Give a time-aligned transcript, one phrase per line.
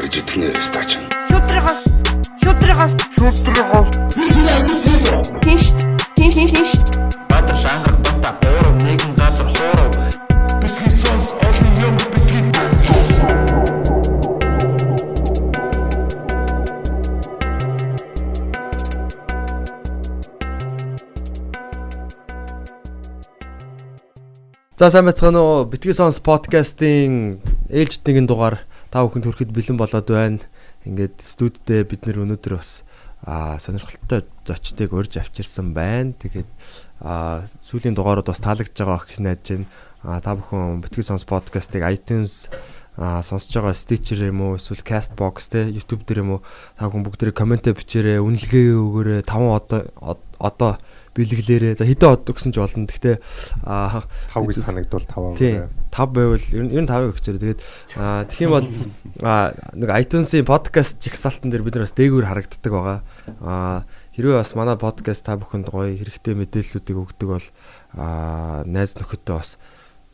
[0.00, 0.96] Барж итгэнэ стач.
[1.28, 1.80] Шүтрихос
[2.40, 3.88] шүтрихос шүтрихос
[5.44, 5.66] Тинш
[6.16, 6.72] тинш тинш тинш
[7.28, 9.92] Баатар шангар бата гурав нэгэн газар хуурав.
[10.62, 12.48] Бидний сонс олон юм бидний
[24.80, 25.68] За сайн байцгаана уу?
[25.68, 30.42] Битгий сонс подкастын ээлжид нэгэн дугаар та бүхэнд хүрэхэд бэлэн болоод байна.
[30.84, 32.82] Ингээд студидээ бид нэр өнөөдөр бас
[33.22, 36.12] аа сонирхолтой зочдыг урьж авчирсан байна.
[36.18, 36.50] Тэгээд
[37.00, 39.68] аа сүүлийн дугаарууд бас таалагдж байгаа гэж найдаж байна.
[40.02, 42.50] Аа та бүхэн Битгий сонс подкастыг iTunes
[42.98, 46.44] аа сонсож байгаа Stitcher юм уу эсвэл Castbox те YouTube дээр юм уу
[46.74, 49.20] та бүхэн бүгдээ комментэ бичээрэй, үнэлгээ өгөөрэй.
[49.22, 49.80] 5 одоо
[50.40, 50.72] одоо
[51.14, 51.74] бэлгэлээрээ.
[51.78, 52.86] За хэдэн од өгсөн ч болно.
[52.86, 53.16] Гэхдээ
[53.66, 55.66] аа 5 гэж санагдвал 5 Тийм.
[55.90, 57.42] 5 байвал ер нь ер нь 5 өгчээрэй.
[57.42, 57.60] Тэгээд
[57.98, 58.68] аа тэгэх юм бол
[59.26, 62.98] аа нэг iTunes-ийн подкаст чигсалтан дээр бид нар бас дээгүүр харагддаг байгаа.
[63.42, 63.82] Аа
[64.14, 67.46] хэрвээ бас манай подкаст та бүхэнд гоё хэрэгтэй мэдээллүүдийг өгдөг бол
[67.98, 69.58] аа найз нөхөдөө бас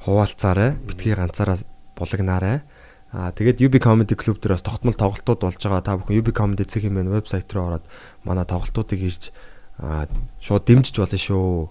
[0.01, 0.81] хуваалцаарай.
[0.81, 1.61] Битгий ганцаараа
[1.93, 2.65] булгнаарай.
[3.13, 5.85] Аа тэгээд UB Comedy Club дээр бас тогтмол тоглолтууд болж байгаа.
[5.85, 7.85] Та бүхэн UB Comedy цэг хэмээн вебсайт руу ороод
[8.25, 9.33] манай тоглолтуудыг ирж
[9.79, 10.09] аа
[10.41, 11.69] шууд дэмжиж болно шүү.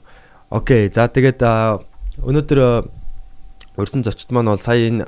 [0.50, 0.89] Окей.
[0.94, 1.42] За тэгээд
[2.22, 2.59] өнөөдөр
[3.75, 5.06] урьсан зочд маань бол сая энэ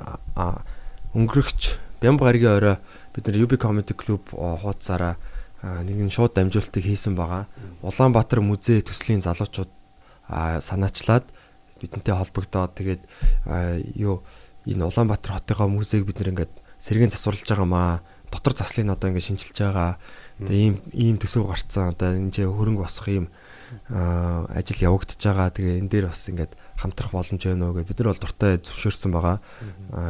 [1.14, 2.76] өнгөрөгч Бямб гаригийн орой
[3.14, 5.18] бид нар UB Comedy Club хуудасаараа
[5.62, 7.50] нэгэн шууд дамжуулалтыг хийсэн байгаа.
[7.82, 9.70] Улаанбаатар музей төслийн залуучууд
[10.28, 11.26] санаачлаад
[11.80, 13.02] бидэнтэй холбогдоод тэгээд
[13.98, 14.22] юу
[14.66, 17.92] энэ Улаанбаатар хотынхоо музейг бид нэр ингээд сэргийн засварлаж байгаа маа
[18.30, 19.98] дотор заслыг одоо ингээд шинжилж байгаа.
[20.38, 23.26] Тэгээ ийм ийм төсөв гарцсан одоо энэ ч хөрөнгө босох ийм
[23.90, 25.50] ажил явагдаж байгаа.
[25.50, 29.10] Тэгээ энэ дээр бас ингээд хамтрах боломж байна уу гэж бид нар бол дуртай зөвшөөрсөн
[29.12, 29.36] байгаа.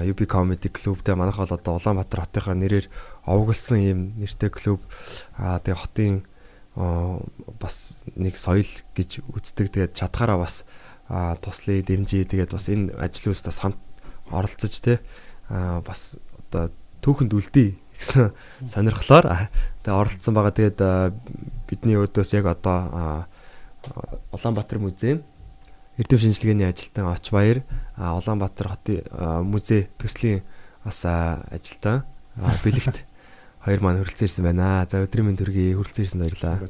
[0.05, 2.87] UB Comedy Club-тэй манайх бол одоо Улаанбаатар хотынхаа нэрээр
[3.27, 4.85] овоглсон ийм нэртэй клуб.
[5.35, 6.15] Аа тэгээ хотын
[7.59, 9.73] бас нэг соёл гэж үздэг.
[9.75, 10.63] Тэгээд чадхаараа бас
[11.09, 13.81] туслая дэмжиж тэгээд бас энэ ажлын үст бас хамт
[14.31, 15.01] оролцож те
[15.49, 16.71] бас одоо
[17.03, 17.69] түүхэнд үлдээ
[17.99, 18.31] гэсэн
[18.69, 19.49] сонирхлоор
[19.89, 20.53] тэгээ оролцсон байгаа.
[20.53, 20.81] Тэгээд
[21.65, 23.25] бидний өдөөс яг одоо
[24.33, 25.25] Улаанбаатар музей
[25.97, 27.65] эрдэм шинжилгээний ажилтан Оч Баяр
[27.97, 29.01] Улаанбаатар хотын
[29.49, 30.45] музей төслийн
[30.85, 32.05] бас ажилтан
[32.37, 33.05] бэлэгт
[33.65, 34.85] хоёр маань хүрэлцэн ирсэн байна.
[34.91, 36.61] За өдрийн мэнд төргий хүрэлцэн ирсэн баярлаа.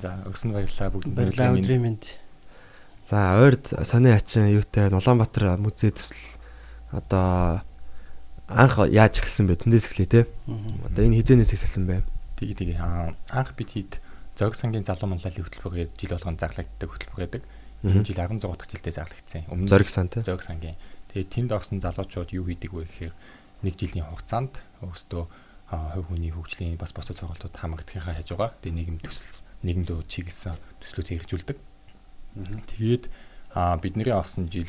[0.00, 2.04] За өгсөн баярлаа бүгд Баярлалаа өдрийн мэнд.
[3.08, 6.40] За ойрд сони ачин юутай Улаанбаатар музей төсөл
[6.90, 7.60] одоо
[8.48, 9.60] анх яаж эхэлсэн бэ?
[9.60, 10.20] Тэндээс эхлэе те.
[10.86, 12.02] Одоо энэ хизэнээс эхэлсэн бэ?
[12.42, 13.92] Тэгээ тэгээ анх бид хэд
[14.34, 17.42] зог сангийн залуу манлайлалын хөтөлбөр гэдэг жил болгон заглагддаг хөтөлбөр гэдэг.
[17.86, 19.46] Энэ жил 16 дахь жилдээ заглагдсан.
[19.46, 20.26] Өмнө зориг сан те.
[20.26, 20.74] Зог сангийн.
[21.14, 23.14] Тэгээ тэнд орсон залуучууд юу хийдэг вэ гэхээр
[23.62, 25.22] нэг жилийн хугацаанд өөрсдөө
[25.70, 31.58] хувь хүний хөгжлийн бас босод сургалтууд хамрагдахынхаа хажуугаар тэгээ нийгэм төсөл нийгэмдөө чиглэсэн төслүүд хэрэгжүүлдэг.
[32.74, 33.04] Тэгээд
[33.78, 34.68] бидний орсон жил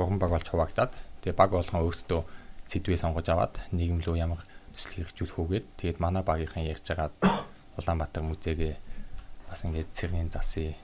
[0.00, 2.20] 3 баг болж хуваагдаад тэгээ баг болгон өөрсдөө
[2.64, 4.40] сэдвээ сонгож аваад нийгэм рүү ямар
[4.74, 7.14] төсөл хэрэгжүүлэх үгээд тэгээд манай багийнхан ярьж байгаад
[7.78, 8.74] Улаанбаатар музейгээ
[9.48, 10.76] бас ингээд цэргийн засыг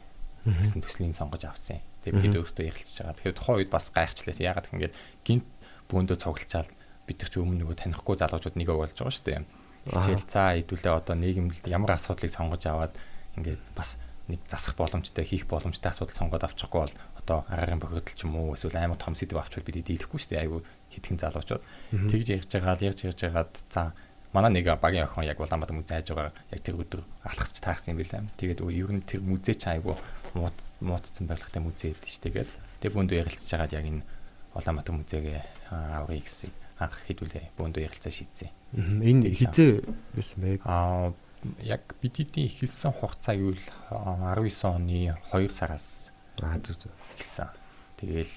[0.44, 1.80] гэсэн төслийн сонгож авсан.
[2.04, 3.16] Тэгээд бид өөрсдөө ярилцж байгаа.
[3.16, 4.94] Тэгэхээр тухайн үед бас гайхчлаас ягаад гэх ингээд
[5.26, 5.48] гинт
[5.92, 6.70] бөөндөө цуглалчаал
[7.08, 9.44] бид ч өмнө нөгөө танихгүй залуучууд нэг болж байгаа шүү дээ.
[9.88, 12.94] Хичээл цаа хэдүүлээ одоо нийгэмд ямар асуудлыг сонгож аваад
[13.40, 13.96] ингээд бас
[14.28, 18.52] нэг засах боломжтой хийх боломжтой асуудал сонгоод авчихгүй бол одоо агаарын бохирдол ч юм уу
[18.52, 20.44] эсвэл амар том сэдв авчвал бид дийлэхгүй шүү дээ.
[20.44, 20.60] Айгу
[20.98, 21.62] хитгэн залуучууд
[22.10, 23.94] тэгж ярьж байгаа л ярьж ярьж байгаад за
[24.32, 28.02] манай нэг багийн охин яг Улаанбаатар музей хайж байгаа яг тэр өдөр алхасч таарсан юм
[28.04, 28.28] билээ.
[28.36, 29.96] Тэгээд ер нь тэр музей ч айгу
[30.34, 32.46] муудсан барилгатай музей гэдэг дээ.
[32.84, 34.04] Тэгээд бөөндөө ярилцж байгаад яг энэ
[34.52, 35.40] Улаанбаатар музейгээ
[35.72, 38.50] аврыг гэсэн анх хэдүүлээ бөөндөө ярилцаа шийдсэн.
[38.76, 39.80] Энэ хизээ
[40.12, 40.60] байсан бэ?
[40.68, 41.16] Аа
[41.62, 46.10] яг бид эдийн эхэлсэн хугацаа юу л 19 оны 2 сараас
[46.42, 47.48] аа зүг зүг эхэлсэн.
[47.96, 48.34] Тэгээл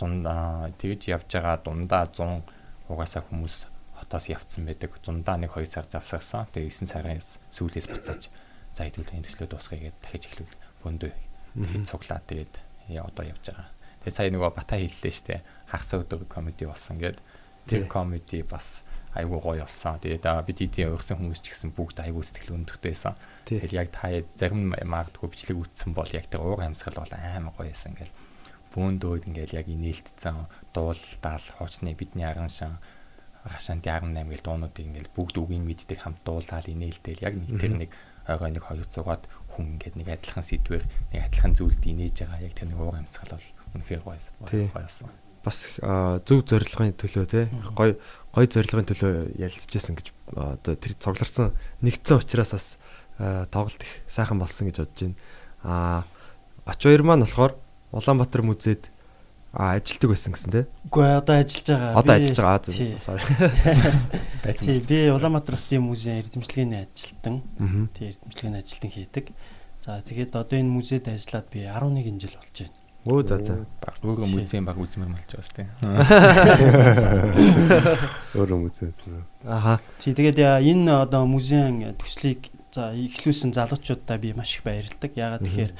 [0.00, 2.40] дундаа тэгж явж байгаа дундаа 100
[2.88, 3.68] угаасаа хүмүүс
[4.00, 4.96] хотоос явцсан байдаг.
[5.04, 6.48] Дундаа нэг 2 сар завсарсан.
[6.50, 8.32] Тэгээ 9 сараас сүүлээс буцааж
[8.72, 12.20] за хэдүүлээ энэ төслөө дуусгая гэдээ дахиж эхлүүл бөөндөө тэгэд цуглаа.
[12.24, 12.54] Тэгээд
[13.04, 13.68] одоо явж байгаа.
[14.00, 15.44] Тэгээ сая нөгөө бата хэллээ штэ.
[15.68, 17.20] Хагас өдөр комеди болсон гэд
[17.68, 18.82] тэр комеди бас
[19.14, 20.00] айгуу гоё болсон.
[20.00, 23.14] Тэгээд бид эдийн өөрсөн хүмүүс ч гэсэн бүгд айгуу сэтгэл өндөртэй байсан.
[23.44, 24.08] Тэгээд яг та
[24.38, 28.14] зарим магадгүй бичлэг үтсэн бол яг тэр уур амьсгал бол амар гоё байсан ингээл
[28.74, 32.78] бөөндөө ингээл яг инээлтцэн дуулдаал хуучны бидний арган шан
[33.44, 37.90] хашаанти 18 гэл дуунуудыг ингээл бүгд үгийн мэддэг хамт дуулаад инээлтэл яг нэг тэр нэг
[38.28, 39.24] ойгоо нэг 200-аад
[39.56, 43.34] хүн ингээд нэг адилхан сэдвэр нэг адилхан зүйлд инээж байгаа яг тэр нэг уур амьсгал
[43.34, 44.34] бол үнэхээр гоёсэн.
[44.44, 45.08] Гоёсэн.
[45.40, 45.72] бас
[46.28, 47.96] зөв зорилгын төлөө те гой
[48.36, 52.66] гой зорилгын төлөө ярилцчихсан гэж одоо тэр цугларсан нэгдсэн учраас бас
[53.48, 55.16] тоглолт их сайхан болсон гэж бодож байна.
[55.64, 56.04] А
[56.68, 57.56] оч хоёр маань болохоор
[57.92, 58.90] Улаанбаатар музейд
[59.52, 60.66] а ажилтдаг байсан гэсэн те.
[60.86, 61.98] Үгүй одоо ажиллаж байгаа.
[61.98, 62.70] Одоо ажиллаж байгаа.
[62.70, 62.94] Тий.
[62.94, 63.18] Аа, Sorry.
[64.46, 67.42] байсан Тий, би Улаанбаатар хотын музейн эрдэмчлэгийн ажилтан.
[67.98, 69.34] Тий, эрдэмчлэгийн ажилтан хийдэг.
[69.82, 72.78] За тэгээд одоо энэ музейд ажиллаад би 11 жил болж байна.
[73.00, 73.64] Өө за за.
[73.80, 74.34] баг өөрөө Тий.
[74.38, 75.64] музейн баг үзмэр болж байгаа сте.
[78.38, 78.68] Өөрөө юм.
[79.48, 79.80] Аха.
[79.98, 85.10] Тий, тэгээд энэ одоо музейн төслийг за эхлүүлсэн залуучуудаа би маш их баярлдаг.
[85.16, 85.72] Яагаад тэгэхээр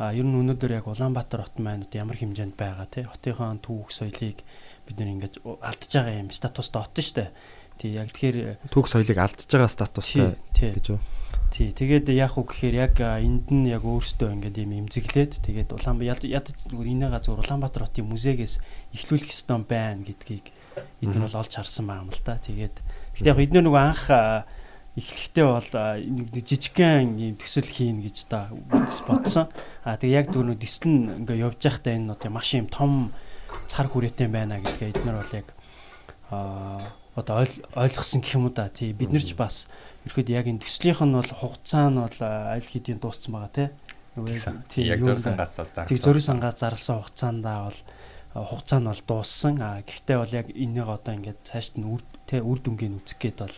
[0.00, 4.40] а ер нь өнөөдөр яг Улаанбаатар хот маань ямар хэмжээнд байгаа тий хотынхон түүх соёлыг
[4.88, 7.28] бид нэр ингэж алдж байгаа юм статуст отно штэ.
[7.76, 11.00] Тий яг тэгэхээр Түүх соёлыг алдж байгаа статустай гэж үү?
[11.50, 16.30] тий тэгээд яах вэ гэхээр яг энд нь яг өөртөө ингээд юм имзэглээд тэгээд Улаанбаатар
[16.30, 18.62] ядаж энэ газар Улаанбаатар хотын музейгээс
[18.94, 20.48] эхлүүлэх ёстой байна гэдгийг
[21.02, 22.38] эдгээр бол олж харсан байгаа юм л да.
[22.38, 22.76] Тэгээд
[23.18, 24.04] гэхдээ яг эдгээр нөгөө анх
[24.98, 29.46] эхлэхдээ бол нэг жижигхэн юм төсөл хийн гэж та үс бодсон.
[29.86, 33.14] А тэгээ яг түрүү нь ингээ явж байхдаа энэ одоо маш юм том
[33.70, 35.48] цар хүрээтэй байна гэдгээ эдгээр бол яг
[36.30, 38.68] а одоо ойл- ойлгосон гэх юм уу да.
[38.68, 39.70] Тий бид нар ч бас
[40.06, 43.68] ерөөд яг энэ төслийнх нь бол хугацаа нь бол аль хэдийн дууссан байгаа тий.
[44.14, 44.66] Тэгсэн.
[44.66, 45.86] тий, Яг зөрсөн гас бол зарсан.
[45.86, 47.80] Тэг зөрийн сангаас зарласан хугацаандаа бол
[48.34, 49.54] хугацаа нь бол дууссан.
[49.62, 53.38] А гэхдээ бол яг энийг одоо ингээд цаашд нь үр тэ үр дүнгийн үзэх гээд
[53.42, 53.56] бол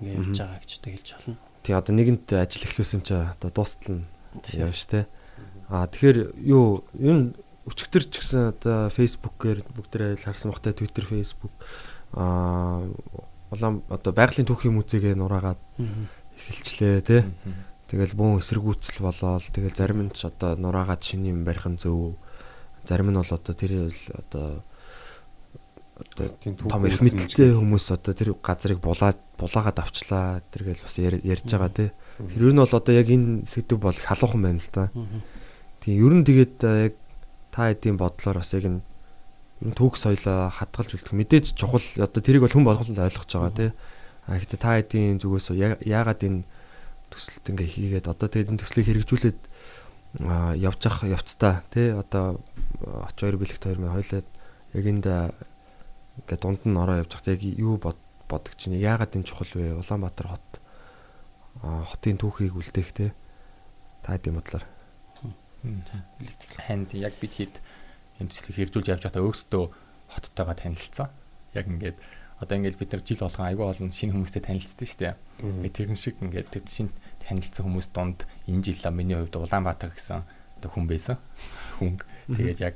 [0.00, 1.36] ингээд явж байгаа гэж одоо хэлж болно.
[1.62, 4.06] Тий одоо нэгэнт ажил эхлүүлсэн чи одоо дуустал нь
[4.54, 5.06] явна штэ.
[5.68, 7.34] Аа тэгэхээр юу энэ
[7.68, 11.52] өчигдөр ч гэсэн одоо фэйсбүүкээр бүгдээрээ харсан бахтай Twitter, Facebook
[12.16, 12.88] аа
[13.52, 15.60] улаан одоо байгалийн түүхийн музейгээ нураагаад
[16.36, 17.22] эхэлчлээ тий.
[17.88, 22.16] Тэгэл бүүн эсэргүүцэл болоод тэгэл зарим нь ч одоо нураагаад шиний юм барих нь зөв.
[22.84, 24.64] Зарим нь бол одоо тэр л одоо
[25.98, 31.22] одоо Тийм том эрх мэдтэй хүмүүс одоо тэр газрыг булаад булаагаад авчлаа тэргээл бас яр-
[31.22, 31.90] ярьж байгаа тий.
[32.18, 34.90] Тэр ер нь бол одоо яг энэ сэдв бол халуухан байна л да.
[35.82, 36.94] Тийм ер нь тэгээд а, яг
[37.50, 38.80] та хэдийн бодлоор бас яг энэ
[39.62, 43.54] ер нь түүх соёлоо хадгалж үлдэх мэдээж чухал одоо тэрийг бол хүн болгол ойлгож байгаа
[43.58, 43.70] тий.
[44.30, 45.50] А гэхдээ та хэдийн зүгээс
[45.82, 46.42] яагаад энэ
[47.10, 49.40] төсөлт ингээ хийгээд одоо тэгээд энэ төслийг хэрэгжүүлээд
[50.62, 52.40] явж явах явцдаа тий одоо
[52.86, 54.26] а, оч хоёр бэлэгт хоёр мань хойлоод
[54.74, 55.06] яг энд
[56.18, 59.52] а, ингээ дунд нь ороо явж байхад яг юу бод бодож чинь яагаад энэ чухал
[59.54, 60.50] вэ Улаанбаатар хот
[61.62, 63.10] хотын түүхийг үлдээх тий
[64.02, 64.66] та хэдийн бодлоор
[65.62, 67.54] Ханд яг бид хэд
[68.22, 69.64] энэ төслийг хэрэгжүүлж явж байхдаа өөрсдөө
[70.14, 71.10] хоттойгоо танилцсан.
[71.54, 71.98] Яг ингээд
[72.38, 75.14] одоо ингээд бид нар жил болгон айгүй олон шинэ хүмүүстэй танилцсан шүү дээ.
[75.42, 76.94] Ингээд тэрэн шиг ингээд тэр шинэ
[77.26, 80.22] танилцсан хүмүүс донд энэ жил миний хувьд Улаанбаатар гэсэн
[80.62, 81.18] одоо хүн байсан.
[81.82, 81.98] Хүн.
[82.30, 82.74] Тэгээд яг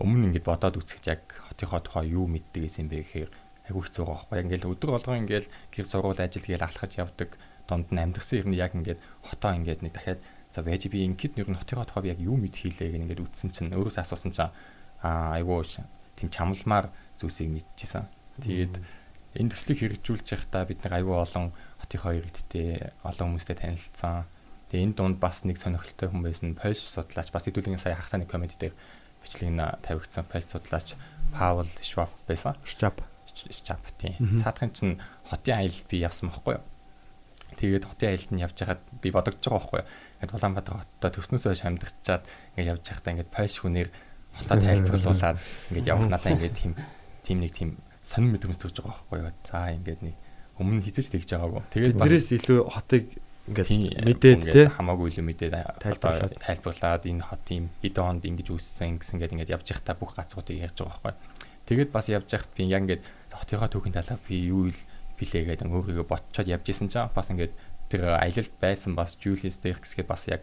[0.00, 3.30] өмнө ингээд бодоод үзэхэд яг хотынхоо тухай юу мэддэг гэсэн бэ гэхээр
[3.66, 4.36] айгүй хэцүү байгаа байхгүй.
[4.36, 7.30] Яг ингээд өдөр болгон ингээд гэр сургууль ажил гээл алхаж явдаг
[7.64, 10.20] донд нь амьдрсан юм яг ингээд хотоо ингээд нэг дахиад
[10.52, 13.50] за байж би ингээд нэр нь хотынхоо тухай яг юу мэд хийлээ гэх ингээд үтсэн
[13.50, 14.52] чинь өөрөөсөө асуусан чинь
[15.02, 15.64] аа айгүй
[16.16, 18.04] тийм чамламар зүйлсийг мэдчихсэн.
[18.40, 18.74] Тэгээд
[19.36, 24.24] энэ төслийг хэрэгжүүлж байхдаа бид нар айгүй олон хотынхоо иргэдтэй олон хүмүүстэй танилцсан.
[24.72, 28.56] Тэгээ энэ дунд бас нэг сонирхолтой хүн байсан Польш судлаач бас хэдүүлгийн сая хагасны комеди
[28.56, 28.74] дээр
[29.22, 30.94] бичлэг нь тавигдсан Польш судлаач
[31.32, 32.56] Паул Шваб байсан.
[32.64, 34.38] Шчап Шчап тийм.
[34.40, 36.64] Цаадхан чинь хотын аялалд би явсан байхгүй юу?
[37.56, 39.88] Тэгээд хотын аялалд нь явж байхад би бодогдож байгаа байхгүй юу?
[40.16, 42.24] Ингээд Улаанбаатар хоттой төснөөс хойш амьдарчаад
[42.56, 43.88] ингээд явж байхдаа ингээд Польш хүнээр
[44.36, 46.72] хотод тайлбарлуулаад ингээд явах надаа ингээд тийм
[47.20, 47.70] тийм нэг тийм
[48.00, 49.32] сонир мэдрэмж төрж байгаа байхгүй юу?
[49.44, 50.16] За ингээд нэг
[50.56, 51.62] өмнө хизэж тэгж байгаагүй.
[51.74, 53.04] Тэгээд бас Тэрээс илүү хотыг
[53.46, 54.66] ингээд мэдээд тий.
[54.66, 57.06] хамаагүй илүү мэдээд Тайлбарлаад.
[57.06, 60.82] энэ хот юм хэдэн хонд ингэж үүссэн гэсэн ингээд ингээд явж байхдаа бүх газруудыг ярьж
[60.82, 61.14] байгаа байхгүй.
[61.70, 64.80] Тэгээд бас явж байхад би яг ингээд хотынхоо түүхийн талаар би юу ил
[65.14, 67.54] билээ гэдэг өөрийгөө ботчоод явж исэн чинь бас ингээд
[67.86, 70.42] тэр аялалд байсан бас Julius Derks гэдэг бас яг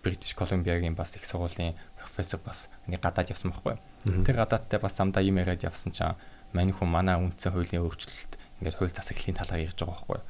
[0.00, 3.76] British Columbia-гийн бас их сургуулийн профессор бас нэг гадаад явсан байхгүй.
[4.24, 6.16] Тэр гадаадтай бас самдаа юм яриад явсан чинь
[6.52, 10.20] мань хүн манай үндсэн хуулийн өөрчлөлт ингээд хууль засаглалын талаар ярьж байгаа байхгүй.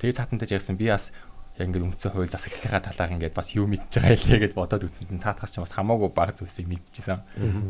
[0.00, 1.12] Тэгээ цаатантай ярьсан би бас
[1.54, 5.06] яг ингээд үндсэн хууль засаглалынхаа талаар ингээд бас юу мэдж байгаа илээ гэж бодоод үзсэн
[5.06, 7.22] чинь цаатгаас ч бас хамаагүй баг зүйлсийг мэдчихсэн.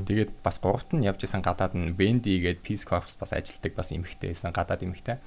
[0.09, 3.92] Тэгээд бас гуравт нь явж исэн гадаад нь Wendy гээд Peace Corps бас ажилтдаг бас
[3.92, 5.21] эмэгтэй байсан гадаад эмэгтэй.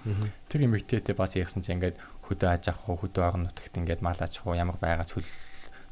[0.49, 4.41] Тэр эмэгтэйтэй бас ярьсан чинь ингээд хөдөө аж ахуй хөдөө орон нутагт ингээд мал аж
[4.41, 5.21] ахуй ямар байгаа цөл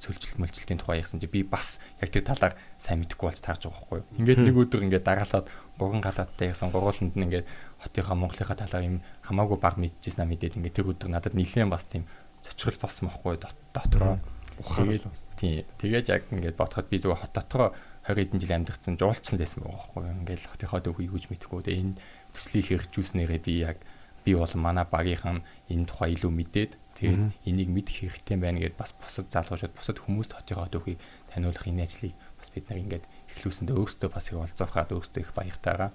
[0.01, 3.79] цөлжилт мөлжилтийн тухай ярьсан чи би бас яг тэр талаар сайн мэдэхгүй болж таарж байгаа
[3.79, 4.01] байхгүй.
[4.19, 5.47] Ингээд нэг өдөр ингээд дараалаад
[5.79, 7.47] гурван гадаадтай ярьсан гурвууланд нь ингээд
[7.85, 11.85] хотынхаа Монголынхаа талаар юм хамаагүй баг мэдчихсэн аа мэдээд ингээд тэр өдөр надад нэлээд бас
[11.85, 12.09] тийм
[12.41, 13.37] цочрол болсон байхгүй
[13.73, 14.17] дотроо.
[14.55, 15.05] Тэгээд
[15.37, 17.69] тий тэгээд яг ингээд бодоход би зүгээр хот дотроо
[18.07, 20.17] 20 хэдэн жил амьдэрсэн жуулцсан байсан байгаа байхгүй юу.
[20.21, 21.61] Ингээл хотынхоо дөхөй юуж мэдэхгүй.
[21.65, 21.99] Тэгээ энэ
[22.31, 23.77] төслийг хэрэгжүүлснээрээ би яг
[24.25, 28.95] би бол манай багийнхан энэ тухай илүү мэдээд тэгээд энийг мэдэх хэрэгтэй байна гэдээ бас
[28.97, 30.95] бусад залуучууд бусад хүмүүст хотынхоо дөхөй
[31.29, 35.91] таниулах энэ ажлыг бас бид нар ингээд эхлүүлсэндээ өөрсдөө бас их олзоохаад өөрсдөө их баяртайгаа.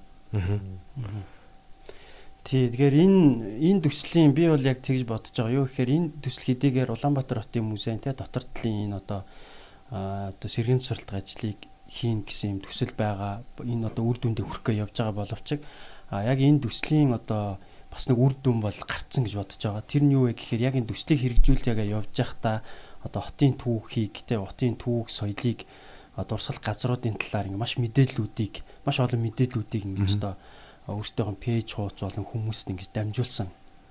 [2.44, 3.20] Тий, тэгэхээр энэ
[3.60, 5.56] энэ төслийн би бол яг тэгж бодож байгаа.
[5.60, 9.20] Юу гэхээр энэ төсөл хэдийгээр Улаанбаатар хотын музейн те дотор талын энэ одоо
[9.92, 13.44] одоо сэргийн сурталт ажлыг хийн гэсэн юм төсөл байгаа.
[13.60, 15.48] Энэ одоо үр дүндээ хүрэх гэж явж байгаа боловч
[16.10, 19.84] а яг энэ төслийн одоо бас нэг үр дүн бол гарцсан гэж бодож байгаа.
[19.84, 22.62] Тэр нь юу вэ гэхээр яг энэ төслийг хэрэгжүүлээгээ явж байхдаа
[23.02, 25.66] одоо хотын түүхийг те хотын түүх соёлыг
[26.14, 30.34] дурсгал газруудын талаар ингээ маш мэдээллүүдийг маш олон мэдээллүүдийг ингээ одоо
[30.90, 33.48] өөртөөхөн пэйж хууц болон хүмүүст ингэж дамжуулсан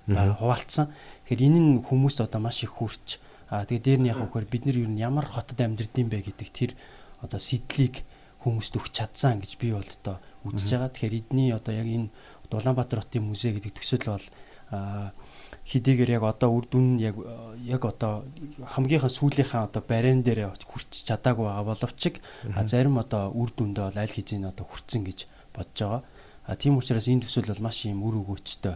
[0.08, 0.90] хуваалцсан.
[1.26, 4.66] Тэгэхээр энэ нь хүмүүст одоо маш их хүрч аа тэгээ дээр нь яг хөөр бид
[4.66, 6.72] нар юу ямар хотод амьдрдсан бэ гэдэг тэр
[7.22, 8.02] одоо сэтлийг
[8.42, 10.16] хүмүүст өгч чадсан гэж би бол одоо
[10.48, 10.90] үзэж байгаа.
[10.90, 12.08] Тэгэхээр эдний одоо яг энэ
[12.50, 14.26] Улаанбаатар хотын музей гэдэг төсөл бол
[15.70, 17.14] хидийгээр яг одоо үр дүн яг
[17.62, 18.26] яг одоо
[18.74, 22.18] хамгийн сүүлийнхаа одоо барен дээр хүрч чадаагүй байгаа боловч
[22.66, 25.18] зарим одоо үр дүндээ бол аль хэзээ одоо хүрцэн гэж
[25.54, 26.02] бодож байгаа.
[26.50, 28.74] А тийм учраас энэ төсөл бол маш юм үр өгөөчтэй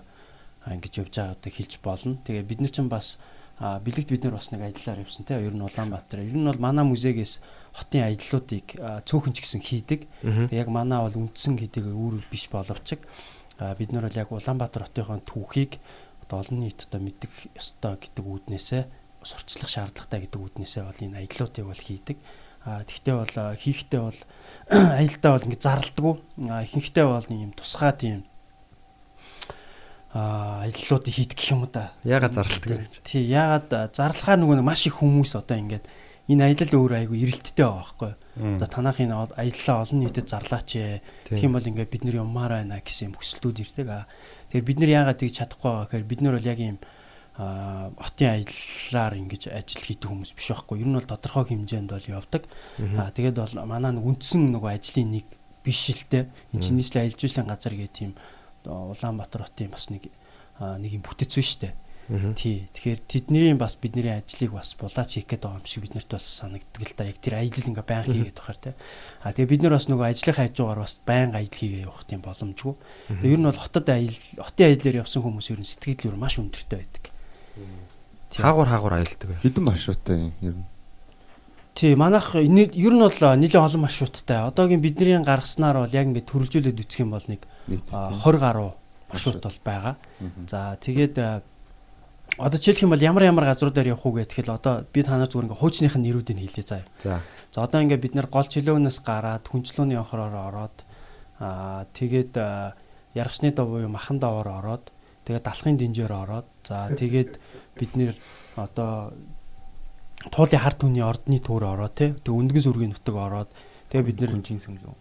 [0.71, 2.23] ингэж явж байгаа одоо хэлж болно.
[2.23, 3.19] Тэгээ бид нар ч бас
[3.59, 6.23] бэлэгт бид нар бас нэг ажиллаар явсан тийм ер нь Улаанбаатар.
[6.23, 7.43] Ер нь бол манай музейгээс
[7.75, 10.07] хотын аяллуудыг цөөхөн ч гэсэн хийдэг.
[10.23, 15.19] Тэгээ яг манай бол үндсэн хэдийгээр үүр биш боловч бид нар бол яг Улаанбаатар хотынхоо
[15.27, 15.83] түүхийг
[16.35, 18.83] олон нийт одоо мэддэг ёстой гэдэг үүднээсээ
[19.23, 22.19] сурчлах шаардлагатай гэдэг үүднээсээ бол энэ аяллуудыг бол хийдэг.
[22.65, 24.21] А тэгтээ бол хийхдээ бол
[25.01, 26.15] аялдаа бол ингэ зарлдаггүй.
[26.49, 28.25] А ихэнхдээ бол юм тусгай тийм
[30.15, 31.91] а аяллуудыг хийх гэх юм да.
[32.07, 33.03] Яагаад зарлдаг гэж.
[33.03, 35.91] Тий, яагаад зарлахаар нөгөө маш их хүмүүс одоо ингээд
[36.31, 38.13] энэ аялал өөр айгу эрэлттэй байгаа байхгүй.
[38.55, 41.03] Одоо танах энэ аяллаа олон нийтэд зарлаач ээ.
[41.27, 43.89] Тэгэх юм бол ингээд бид нар юммаар байна гэсэн юм хүсэлтүүд ирдэг.
[43.91, 44.07] А
[44.55, 46.79] тэгэхээр бид нар яагаад тийг чадахгүй байгаа гэхээр бид нар бол яг юм
[47.35, 50.87] хотын аяллаар ингэж ажил хийдэг хүмүүс биш байхгүй.
[50.87, 52.47] Ер нь бол тодорхой хэмжээнд бол явдаг.
[52.79, 55.27] Аа тэгээд бол манай нэг үндсэн нөгөө ажлын нэг
[55.67, 56.31] биш л те.
[56.55, 58.13] Нийслэлийн аялал жуулчлалын газар гэх тийм
[58.65, 60.15] Улаанбаатар хотын бас нэг
[60.63, 61.75] нэг юм бүтэц биш те.
[62.37, 62.69] Тий.
[62.77, 66.95] Тэгэхээр тэдний бас бидний ажлыг бас булаач хийх байгаа юм шиг биднэрт бол санагддаг л
[67.01, 67.09] да.
[67.09, 68.73] Яг тэр аялал ингээ баян хийгээд байхаар те.
[69.25, 72.75] А тэгээ бид нар бас нөгөө ажлын хажуугаар бас баян аялал хийгээ явах тийм боломжгүй.
[73.09, 76.37] Тэгээ ер нь бол хотод аялал хотын аяллаар явсан хүмүүс ер нь сэтгэл зүйн маш
[76.37, 77.05] өндөртэй байдаг.
[78.35, 79.31] Хаагур хаагур аялдаг.
[79.43, 80.65] Хэдэн маршруттай ер нь.
[81.75, 84.47] Тий, манайх ер нь бол нэлээд олон маршруттай.
[84.47, 88.71] Одоогийн бидний гаргаснаар бол яг ингээд төрөлжүүлээд үсэх юм бол нэг 20 гаруй
[89.11, 89.97] маршрут бол байгаа.
[90.47, 91.19] За тэгээд
[92.39, 95.47] одоо жишээлх юм бол ямар ямар газруудаар явах уу гэх тэгэхээр одоо би танаар зүгээр
[95.47, 96.83] ингээ хуучных нь нэрүүдийг хэлье заа.
[96.99, 97.21] За.
[97.55, 100.77] За одоо ингээ бид нэр гол чөлөөнөөс гараад хүнчлөөний онхороор ороод
[101.39, 102.35] аа тэгээд
[103.15, 104.91] яргачны дов буюу махан даваар ороод
[105.25, 107.33] тэгээд далахын динжээр ороод за тэгээд
[107.77, 108.15] бид нэр
[108.57, 109.13] одоо
[110.31, 113.51] туулын харт түүний ордны төр ороод тий тэг өндгөн сүргийн нутаг ороод
[113.91, 114.95] тэгээ бид нэр хүнжин сүмлүү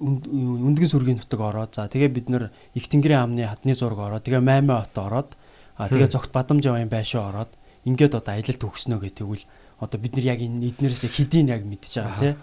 [0.00, 4.44] өндгөн сүргийн нутаг ороод за тэгээ бид нэр их тэнгэрийн амны хадны зураг ороод тэгээ
[4.44, 5.30] маймаа хот ороод
[5.76, 7.52] а тэгээ зогт бадамж явын байшаа ороод
[7.88, 9.44] ингээд одоо аялалд төгснөө гэх тэгвэл
[9.80, 12.34] одоо бид нар яг энэ эднэрээс хэдийн яг мэдчихэж байгаа тий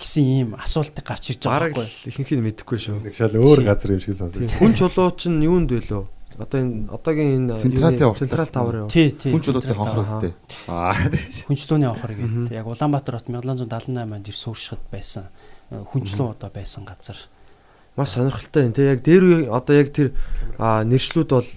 [0.00, 2.98] гэсэн ийм асуултыг гарч ирж байгаа байхгүй ихэнх нь мэдэхгүй шүү.
[3.04, 4.48] Нэг шал өөр газар юм шиг сонсож.
[4.56, 6.04] Хүн чулууч нь юунд вэ лөө?
[6.38, 8.88] Одоо энэ одоогийн энэ Централын Централ тавар юу?
[8.88, 9.34] Тий, тий.
[9.34, 10.32] Хүн чулуутай хонхростэй.
[10.70, 10.94] Аа
[11.50, 12.54] Хүнчлөөний онхор гэдэг.
[12.54, 15.26] Яг Улаанбаатар хот 1778 онд ир сууршихад байсан
[15.70, 17.18] хүнчлөө одоо байсан газар.
[17.96, 18.86] Маш сонирхолтой юм тий.
[18.86, 20.14] Яг дээр үе одоо яг тэр
[20.58, 21.48] нэршлүүд бол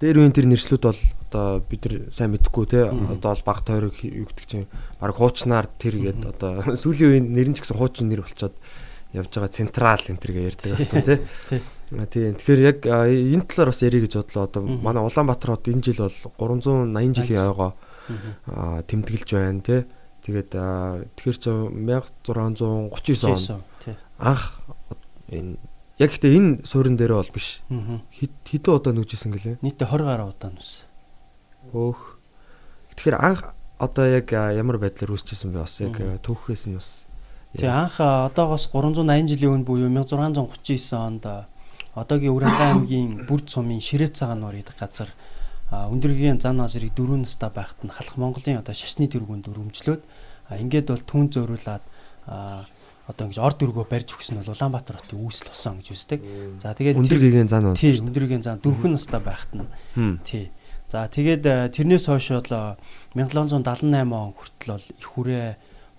[0.00, 2.84] дээр үеийн тэр нэршлүүд бол одоо бид нар сайн мэдэхгүй тий.
[2.88, 4.66] Одоо бол баг тойрог юу гэдэг чинь
[5.00, 8.56] баг хуучнаар тэр гээд одоо сүүлийн үеийн нэр нь ч гэсэн хуучин нэр болцоод
[9.12, 11.18] явж байгаа централ энэ тэргээ ярьдаг болсон тий.
[11.90, 12.38] Тийм.
[12.38, 14.46] Тэгэхээр яг энэ талаар бас ярих гэж бодлоо.
[14.46, 16.06] Одоо манай Улаанбаатар хот энэ жил
[16.38, 17.74] бол 380 жилийн ойгоо
[18.86, 19.82] тэмдэглэж байна тий.
[20.22, 22.62] Тэгээд тэгэхээр ч 1639
[23.26, 23.66] он
[24.22, 24.62] анх
[25.34, 25.58] энэ
[25.98, 27.58] яг гэхдээ энэ суурин дээр бол биш.
[27.66, 29.58] Хэдэн удаа нүжсэн гэлээ?
[29.58, 30.86] Нийтдээ 20 гаруй удаа нүс.
[31.74, 32.22] Өөх.
[32.94, 33.50] Тэгэхээр анх
[33.82, 37.10] одоо яг ямар байдлаар үүсчихсэн бэ бас яг түүхээс нь бас.
[37.58, 41.49] Тэгээ анх одоогоос 380 жилийн өмнө буюу 1639 онд
[41.94, 45.10] одоогийн Уранга аймгийн Бүрд сумын Ширээ цагаан нуур гэдэг газар
[45.70, 50.02] өндөргийн зан азрыг дөрөв настай байхад нь халах Монголын одоо шашны тэргүүнд өрөмжлөөд
[50.50, 51.84] ингээд бол түн зөөрүүлээд
[53.10, 56.20] одоо ингэж орд өргөө барьж өгсөн нь Улаанбаатар хотын үүсэл болсон гэж үздэг.
[56.62, 60.50] За тэгээд өндөргийн зан тий өндөргийн зан дөрвөн настай байхад нь тий.
[60.90, 62.78] За тэгээд тэрнээс хойш бол
[63.14, 65.48] 1778 он хүртэл бол их хүрээ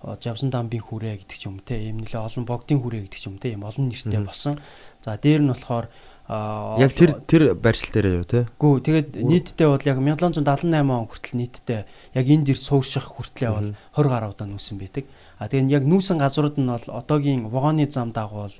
[0.02, 3.38] Жавсан дамбын хүрээ гэдэг ч юм те ийм нэлээ олон богдын хүрээ гэдэг ч юм
[3.38, 4.58] те ийм олон нэртэй болсон.
[5.02, 5.90] За дээр нь болохоор
[6.32, 8.46] Яг тэр тэр барьцал дээр юу те?
[8.56, 11.80] Гүү тэгээд нийтдээ бол яг 1778 он хүртэл нийтдээ
[12.14, 15.04] яг энд ирж суурших хүртлээ бол 20 гаруй удаа нүүсэн байдаг.
[15.36, 18.54] А тэгээд яг нүүсэн газрууд нь бол одоогийн вагоны зам дагуул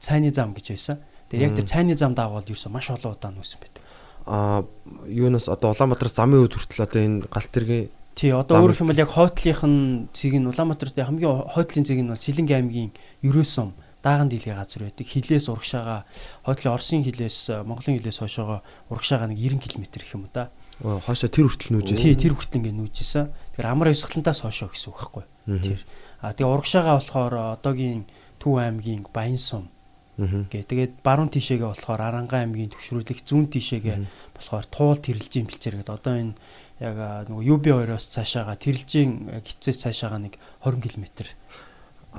[0.00, 0.98] цайны зам гэж байсан.
[1.30, 3.82] Тэгээд яг тэр цайны зам дагуул ерөөсөө маш олон удаа нүүсэн байдаг.
[4.26, 4.64] А
[5.06, 8.96] юунаас одоо Улаанбаатар замын үед хүртэл одоо энэ галт тэргийн Тий, одоо өөрөх юм бол
[8.96, 12.90] яг хойтлынх нь цэг нь Улаанбаатарт хамгийн хойтлын цэг нь бол Сэлэнгэ аймгийн
[13.20, 15.06] Ерөөсөм дааган дийлгээ газар байдаг.
[15.06, 16.04] Хилээс урагшаага
[16.44, 18.60] хойтлын Оросын хилээс Монголын хилээс хойшоогоо
[18.90, 20.50] урагшаага нэг 90 км гэх юм да.
[20.80, 21.96] Хойшоо тэр хүртэл нүүжсэн.
[21.96, 23.32] Тий, тэр хүртэл ингээ нүүжсэн.
[23.56, 25.24] Тэгэхээр амар ёсгалантаас хойшоо гэсэн үг байхгүй.
[25.64, 25.80] Тэр.
[26.20, 28.04] А тэгээ урагшаага болохоор одоогийн
[28.36, 29.72] Төв аймгийн Баянсум
[30.16, 33.96] Гэ тэгээд баруун тишээгээ болохоор Арангаан аймгийн төвшрүүлэх зүүн тишээгээ
[34.32, 35.92] болохоор туул тэрэлжийн бэлчээр гэдэг.
[35.92, 36.34] Одоо энэ
[36.80, 41.04] яг нөгөө UB2-оос цаашаага тэрэлжийн гисцээс цаашаага нэг 20 км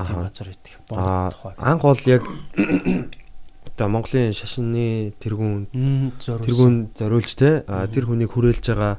[0.06, 0.74] тийм газар байдаг.
[0.90, 1.54] Бонгол тухай.
[1.58, 2.24] Анх бол яг
[3.78, 8.98] одоо Монголын шашны тэргүүн тэргүүн зориулж те тэр хүнийг хүрээлж байгаа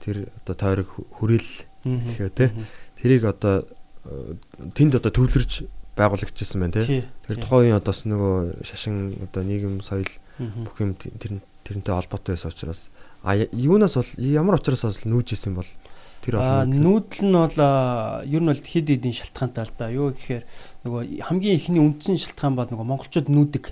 [0.00, 0.90] тэр одоо тойрог
[1.20, 1.50] хүрээл
[1.84, 2.52] гэхээ те
[3.00, 3.68] тэрийг одоо
[4.72, 7.04] тэнд одоо төвлөрч байгуулагдчихсан байна те.
[7.28, 10.08] Тэр тухайн үеийн одоос нөгөө шашин одоо нийгэм соёл
[10.40, 12.88] бүх юм тэр тэрнтэй холбоотой байсан учраас
[13.24, 15.68] а юунаас бол ямар учраас бол нүүжсэн бол
[16.24, 17.58] тэр олон нүүдэл нь бол
[18.24, 19.92] ер нь бол хэд хэдийн шалтгаантай л да.
[19.92, 20.44] Юу гэхээр
[20.88, 23.64] нөгөө хамгийн ихний үндсэн шалтгаан бол нөгөө монголчууд нүүдэг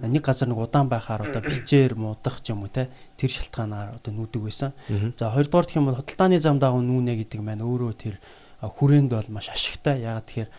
[0.00, 2.88] нэг газар нэг удаан байхаар одоо бичээр муудах ч юм уу те
[3.20, 4.72] тэр шалтгаанаар одоо нүүдэг байсан.
[5.16, 8.16] За хоёрдугаар гэх юм бол худалдааны зам дагуу нүүнэ гэдэг маань өөрөө тэр
[8.64, 10.00] хүрээнд бол маш ашигтай.
[10.00, 10.50] Ягаад тэгэхээр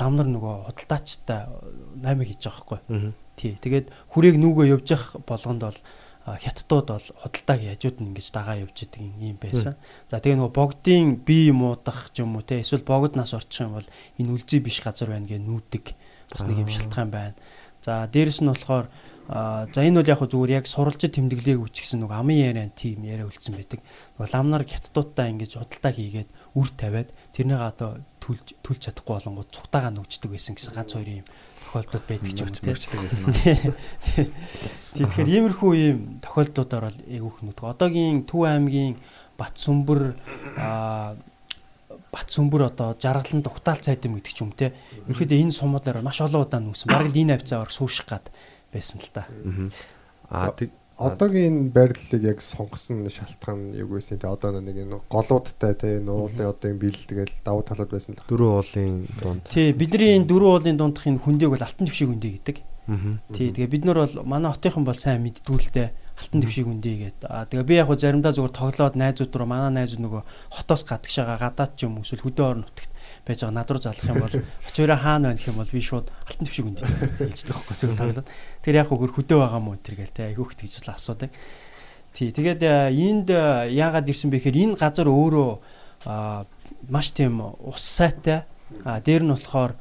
[0.00, 1.44] лам нар нөгөө худалдаачтай
[2.02, 3.12] 8 хийж байгаа байхгүй.
[3.36, 3.52] Тий.
[3.60, 3.86] Тэгээд
[4.16, 5.78] хүрээг нүгөө явж явах болгонд бол
[6.36, 9.80] хятадууд бол худалдааг яжууд нь ингэж дагаа явж идэг юм байсан.
[10.10, 13.88] За тэгээ нөгөө богдын бие муудах ч юм уу те эсвэл богднаас орчих юм бол
[14.20, 15.84] энэ үлзий биш газар байна гэ нүүдэг
[16.34, 17.36] бас нэг юм шалтгаан байна.
[17.80, 18.90] За дээрэс нь болохоор
[19.28, 23.54] за энэ бол яг зүгээр яг суралцж тэмдэглээг үчгсэн нөгөө амын яриан тим яриа үлдсэн
[23.56, 23.84] байдаг.
[24.16, 29.52] Нөгөө лам нар хятадуудтай ингэж худалдаа хийгээд үр тавиад тэрнийг одоо түлж түлж чадахгүй болонгууд
[29.52, 31.28] цугтаага нүгждэг байсан гэсэн ганц хоёр юм
[31.68, 33.28] тохиолдод байдаг ч мөрчдөг байсан.
[34.96, 37.64] Тэгэхээр иймэрхүү ийм тохиолдлуудаар бол эвгүйх нүдэг.
[37.68, 38.96] Одоогийн Төв аймгийн
[39.36, 40.16] Батсүмбэр
[42.08, 44.72] Батсүмбэр одоо жаргалан дугтаал цайдам гэдэг ч юм те.
[45.12, 46.88] Ерөөхдөө энэ сумуудаар маш олон удаа нүүсэн.
[46.88, 48.32] Бараг л энэ авцаар сууших гад
[48.72, 49.28] байсан л та.
[50.32, 50.56] Аа
[50.98, 56.10] одоогийн энэ байрлалыг яг сонгосон шалтгаан юу гэсэн те одоо нэг энэ голуудтай те энэ
[56.10, 59.46] уулын одоо энэ бил тэгэл давуу талууд байсан л дөрөв уулын дунд.
[59.46, 62.56] Тий бидний энэ дөрөв уулын дундх энэ хүндээг бол алтан твшиг хүндээ гэдэг.
[63.30, 65.86] Тий тэгээ бид нар бол манай хотынхан бол сайн мэддгүүлтэй
[66.18, 67.28] алтан твшиг хүндээ гэдэг.
[67.30, 71.38] Аа тэгээ би яг хөө заримдаа зүгээр тоглоод найзууд руу манай найзууд нөгөө хотоос гадагшаага
[71.38, 72.87] гадаад ч юм эсвэл хөдөө орон нутагт
[73.28, 73.58] байж байгаа.
[73.60, 76.66] Над руу залах юм бол очоороо хаана байна гэх юм бол би шууд алтан твшиг
[76.66, 78.28] үнд хэлцдэг байхгүй зөв тоглоод
[78.64, 81.30] тэр яг хөө хөдөө байгаа мó тэр гээл те айгүйх гэж бол асуудаг
[82.16, 85.50] тий тэгээд энд яагаад ирсэн бэ гэхээр энэ газар өөрөө
[86.88, 88.44] маш тийм ус сайтай.
[88.84, 89.74] А дээр нь болохоор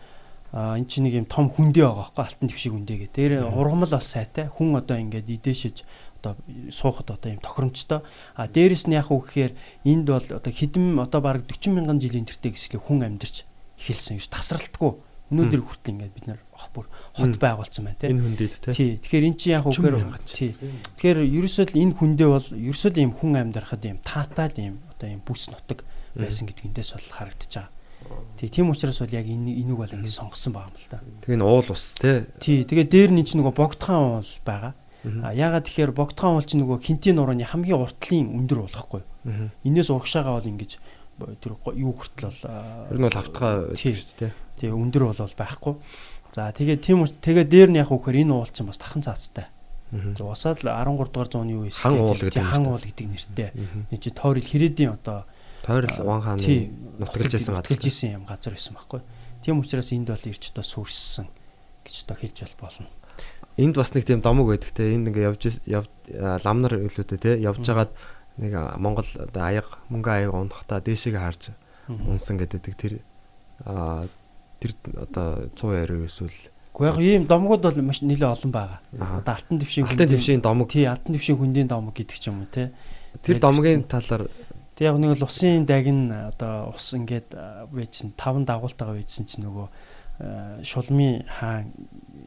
[0.53, 3.07] эн чинь нэг юм том хүндээ байгаа байхгүй алтан твшиг хүндээ гэ.
[3.13, 4.47] Тэр ургамал бас сайтай.
[4.47, 5.83] Хүн одоо ингээд идээшиж
[6.27, 8.03] одоо суухад одоо юм тохиромжтой.
[8.35, 9.53] А дээрэс нь яг уу гэхээр
[9.87, 13.47] энд бол одоо хэдэн одоо бараг 40 мянган жилийн тэртээ гэсэлээ хүн амьдарч
[13.79, 14.91] эхэлсэн юм тасралтгүй.
[15.27, 16.39] Өнөөдөр хүртэл ингээд бид нар
[16.71, 16.87] бүр
[17.19, 18.15] хот байгуулсан байна тийм.
[18.15, 18.73] Энэ хүндэд тийм.
[18.73, 18.91] Тий.
[19.03, 20.51] Тэгэхээр эн чинь яг уу гэхээр тий.
[20.95, 24.75] Тэгэхээр ерөөсөө л энэ хүндээ бол ерөөсөө л ийм хүн амьдрахад ийм таатай л ийм
[24.87, 25.83] одоо ийм бүс нутаг
[26.15, 27.75] байсан гэдэг эндээс бол харагдаж байгаа.
[28.37, 31.03] Тий, тийм учраас бол яг энэ энийг бол ингэ сонгосон байгаа юм л та.
[31.27, 32.23] Тэгээ н уул ус тий.
[32.39, 34.73] Тий, тэгээ дээр нь чинь нөгөө богдхан уул байгаа.
[35.23, 39.01] А ягаад тэгэхээр богдхан уул чинь нөгөө хинтийн нурууны хамгийн уртлын өндөр болохгүй.
[39.63, 40.77] Инээс урагшаага бол ингэж
[41.41, 42.41] тэр юу хүртэл бол
[42.91, 44.31] ер нь бол автгаа шүү дээ.
[44.59, 45.73] Тий, өндөр бол байхгүй.
[46.33, 49.49] За тэгээ тийм тэгээ дээр нь яг үхээр энэ уул чинь бас тархан цаацтай.
[49.89, 53.49] Усаад л 13 дугаар зууны үеэс хан уул гэдэг хан уул гэдэг нэртэй.
[53.89, 55.23] Энэ чи тойрол хэрэдийн одоо
[55.63, 59.01] тойрол ван хааны нутгалж байсан нутгалж байсан юм газар байсан байхгүй.
[59.41, 61.31] Тийм учраас энд бол ирч одоо сүрссэн
[61.87, 62.91] гэж одоо хэлж бол болно.
[63.57, 64.93] Энд бас нэг тийм домог байдаг те.
[64.93, 65.43] Энд ингээ явж
[66.45, 67.91] лам нар өлөөдөө те явж байгаад
[68.37, 71.57] нэг Монгол аяга мөнгө аяга унахтаа дээшээ харж
[71.89, 73.01] унсан гэдэг тэр
[74.61, 76.37] тэр одоо 100 яруу эсвэл
[76.77, 78.79] Гэхдээ яг ийм домгууд бол маш нэлээд олон байгаа.
[78.93, 80.69] Одоо алтан твшийн алтан твшийн домог.
[80.69, 82.69] Тий, алтан твшийн хүндийн домог гэдэг ч юм уу те.
[83.25, 84.29] Тэр домгийн талаар
[84.77, 87.33] Тэг яг нэг л усын дагин одоо ус ингээд
[87.73, 89.67] байжсэн таван дагуултайгаа байжсэн чинь нөгөө
[90.61, 91.73] шулмын хаан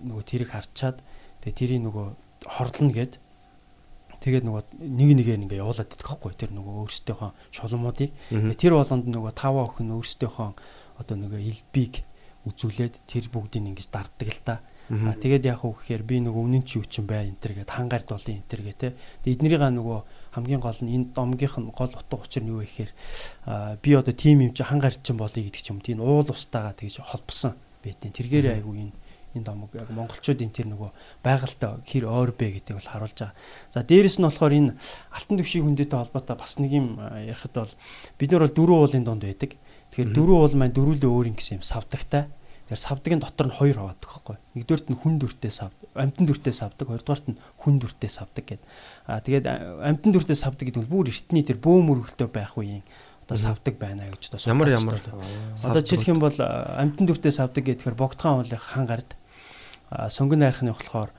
[0.03, 0.99] нөгөө тэрийг харчаад
[1.45, 2.07] тэгээ тэрийг нөгөө
[2.47, 3.13] хорлоно гэд
[4.21, 8.13] Тэгээд нөгөө нэг нэгээр ингээ явуулаад идэх байхгүй тэр нөгөө өөрсдийнхөө шулуумуудыг.
[8.29, 8.53] Мгм.
[8.53, 10.49] Тэр болгонд нөгөө таваа охин өөрсдийнхөө
[11.01, 12.05] одоо нөгөө элбиг
[12.45, 14.55] үзүүлээд тэр бүгдийг ингэж дарддаг л та.
[14.91, 17.63] А тэгээд яг уу гэхээр би нөгөө нь чи юу ч юм бай энэ төр
[17.63, 18.89] гээд хангаар дуулын энэ төр гээ те.
[19.23, 19.99] Тэгээд эднэрийн нөгөө
[20.35, 22.93] хамгийн гол нь энэ домгийнх нь гол утга учир нь юу вэ гэхээр
[23.81, 25.79] би одоо тим юм чи хангаар чин болъё гэдэг ч юм.
[25.79, 27.55] Тийм уул устаагаа тэгж холбосон
[27.87, 28.91] байдیں۔ Тэргээр айгу энэ
[29.35, 30.91] энэ домог яг монголчуудын тэр нөгөө
[31.23, 33.37] байгальтай хэр ойр бэ гэдэг бол харуулж байгаа.
[33.71, 34.75] За дээрэс нь болохоор энэ
[35.15, 37.75] алтан төвшийн хүндэтэй холбоотой бас нэг юм ярихад бол
[38.19, 39.55] бид нар бол дөрвөн уулын донд байдаг.
[39.95, 42.27] Тэгэхээр дөрвөн уул маань дөрвөлөө өөр юм гэсэн юм савдагтай.
[42.71, 44.37] Тэгэхээр савдгийн дотор нь хоёр хаваадаг байхгүй.
[44.55, 48.67] Нэгдүгээрт нь хүн дүртэй сав, амтан дүртэй савдаг, хоёрдугаарт нь хүн дүртэй савдаг гэдэг.
[49.11, 52.87] Аа тэгээд амтан дүртэй савдаг гэдэг нь бүр эртний тэр бөөм өргөлтөө байх үеийн
[53.31, 54.99] одоо савдаг байна гэж одоо Ямар ямар
[55.63, 59.20] Одоо жишээлх юм бол амтан дүртэй савдаг гэхээр богдхан уулын хан гард а,
[59.91, 61.11] сонгон найрхны болохоор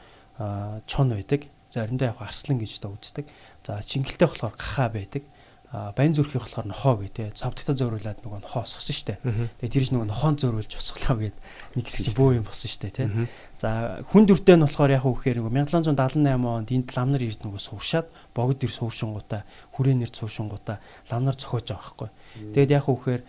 [0.87, 1.47] чон байдаг.
[1.71, 3.25] Заримдаа яг арслан гэж одоо үздэг.
[3.63, 5.23] За чингэлтэй болохоор гахаа байдаг.
[5.71, 7.31] А, Баян зүрхий болохоор нохоо гэдэг.
[7.39, 9.19] Савдагтаа зөөрүүлээд нөгөө нохоо осгосон шүү дээ.
[9.63, 11.37] Тэгээ тэр чинь нөгөө нохоон зөөрүүлж босглоо гэд
[11.79, 13.07] нэг хэсэг чинь бөө юм босон шүү дээ тий.
[13.55, 17.61] За хүн дүртэй нь болохоор яг үхээр нөгөө 1778 онд энд лам нар ирд нөгөө
[17.63, 19.47] сууршаад богд ир сууршингуудаа
[19.79, 22.09] хүрээнэр сууршингуудаа лам нар зохиож байгаа байхгүй.
[22.51, 23.21] Тэгээд яг үхээр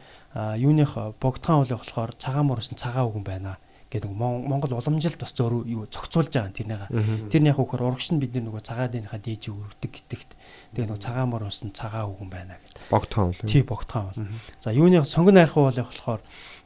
[0.59, 3.55] юуных богдхан уулын болохоор цагаан мөрөсөн цагаан үгэн байна
[3.93, 6.89] гэдэг Монгол уламжилт бас зөөр юу зохицуулж байгаа тэрнийг.
[7.29, 10.31] Тэр нь яг үхээр урагш нь бид нар нөгөө цагаан дэнийхаа дээжийг өргөдөг гэдэгт.
[10.73, 12.89] Тэгээ нөгөө цагаан мөрөсөн цагаан үгэн байна гэдэг.
[12.89, 13.45] богдхон уу?
[13.45, 14.19] Тий богдхан бол.
[14.65, 16.21] За юуны сонгон найрхан бол болохоор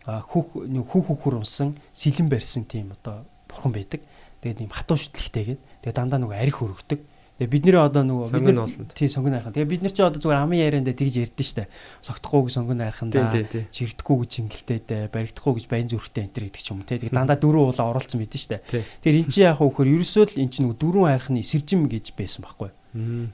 [0.06, 4.06] а, хүүх хүүх хүүхөр унсан сэлэн барьсан тийм одоо бурхан байдаг.
[4.46, 7.00] Тэгээд ийм хатуу шүтлэгтэйгээд тэгээд дандаа нөгөө арх өргөдөг.
[7.36, 9.52] Тэгээд бидний одоо нөгөө Сонгон бид нар- тий сонгон найрхан.
[9.52, 11.68] Тэгээд бид нар чи одоо зүгээр амын ярианд тэгж ярьдэн штэ.
[12.00, 13.28] Согтохгүй сонгон да.
[13.28, 13.64] тий, тий.
[13.68, 16.96] Чирэгдэхгүй гэж ингэлтэйдээ, баригдахгүй гэж баян зүрхтэй энэ төр гэдэг ч юм уу тий.
[16.96, 18.64] Тэгээд дандаа дөрөв уулаа оруулсан мэдэн штэ.
[19.04, 22.16] Тэгэхээр эн чи яах вэ гэхээр ерөөсөө л эн чи нөгөө дөрвөн архны сэржим гэж
[22.16, 22.72] байсан байхгүй.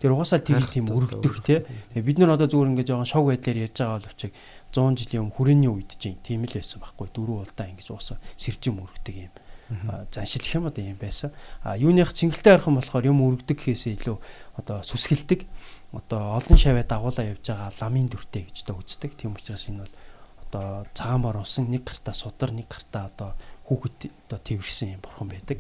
[0.03, 1.62] Тэр угаасаа тэр тийм өргөдөх тий.
[1.95, 4.23] Тэгээ бид нар одоо зүгээр ингээд жоохон шог байдлаар ярьж байгаа боловч
[4.75, 7.07] 100 жилийн өмнө хүрээний үед чинь тийм л байсан байхгүй.
[7.15, 9.33] Дөрөв улдаан ингэж уусаа сэржим өргөдөг юм.
[9.89, 11.33] А, Заншил гэх юм одоо юм байсан.
[11.63, 14.17] А юуных цэнгэлтэй архан болохоор юм өргөдөг гэхээсээ илүү
[14.61, 15.47] одоо сүсгэлдэг.
[15.93, 19.17] Одоо олон шавья дагуулаа явж байгаа ламын дүртэй гэж одоо үздэг.
[19.17, 19.95] Тийм учраас энэ бол
[20.53, 23.31] одоо цагаан бор унсан нэг гартаа судар нэг гартаа одоо
[23.69, 25.59] хүүхэд одоо тэрсэн юм бурхан байдаг.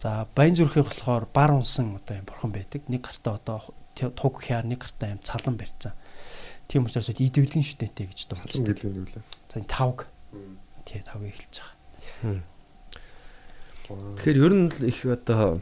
[0.00, 2.80] За баян зүрхийн болохоор бар унсан одоо юм бурхан байдаг.
[2.88, 3.60] Нэг гартаа одоо
[3.96, 5.92] туг хяар нэг гартаа юм цалан барьцсан.
[6.68, 9.20] Тийм учраас идэвлэгэн шүтэнтэй гэж одоо үздэг.
[9.52, 10.08] За энэ тавг.
[10.88, 12.42] Тий тавыг хэлж байгаа.
[13.88, 15.60] Тэгэхээр ер нь л их одоо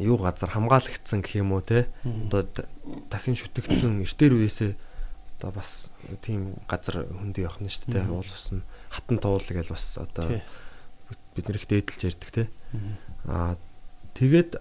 [0.00, 1.88] юу газар хамгаалагдсан гэх юм уу те.
[2.04, 2.44] Одоо
[3.08, 4.72] дахин шүтгдсэн эртээр үеэсээ
[5.40, 5.88] одоо бас
[6.20, 8.08] тийм газар хөндөө явах нь шүү дээ.
[8.12, 10.40] Уул ус нь хатан туул гэж бас одоо
[11.36, 12.44] бид нэр их дээдэлж ярьдаг те.
[13.24, 13.56] Аа
[14.16, 14.60] тэгээд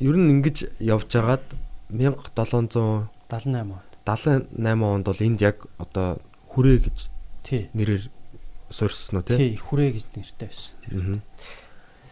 [0.00, 1.44] ер нь ингэж явж хагаад
[1.92, 3.84] 1778 78 он.
[4.84, 6.20] онд бол энд яг одоо
[6.52, 6.98] хүрээ гэж
[7.44, 7.68] Тий.
[7.76, 8.08] нэрээр
[8.72, 9.36] суурьсан уу те.
[9.56, 11.20] Хүрээ гэж нэртэй байсан.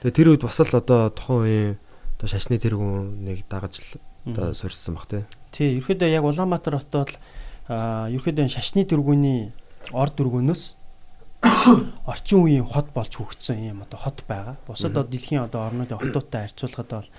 [0.06, 1.74] Тэгээ тэр үед бас л одоо тухайн үеийн
[2.14, 3.98] одоо шашны тэргүүн нэг дагаж л
[4.30, 5.26] одоо суурьсан баг те.
[5.50, 7.18] Тий, ерөөдөө яг Улаанбаатар хотод л
[7.66, 9.50] аа ерөөдөө шашны дөргөний
[9.90, 10.62] ор дөргөнөөс
[12.06, 14.54] орчин үеийн хот болж хөгжсөн юм одоо хот байгаа.
[14.70, 17.10] Бусад одоо дэлхийн одоо орнуудын хотуудтай харьцуулахад бол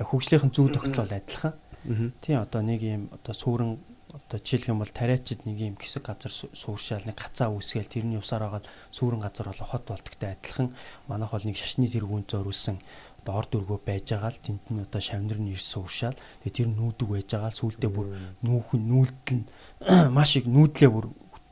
[0.00, 1.52] яг хөгжлийнхэн зүй тогтол бол адилхан.
[1.84, 2.08] Мгм.
[2.24, 3.76] Тий, одоо нэг юм одоо сүрэн
[4.10, 8.18] одоо жишээлх юм бол тариачид нэг юм хэсэг газар су- сууршаал нэг хацаа үүсгээл тэрний
[8.18, 10.74] усаар хагаад сүрэн газар болоо хот болтогтой адилхан.
[11.06, 12.78] Манайх бол нэг шашны тэргүүнд зориулсан
[13.22, 16.16] одоо орд өргөө байж байгаа л тэнд нь одоо шавнар нь ирс сууршаал.
[16.42, 18.06] Тэгээ тэр нүүдэг байж байгаа л сүулдэ бүр
[18.42, 19.46] нүүхэн нүүлдэл нь
[20.16, 21.06] маш их нүүдлээ бүр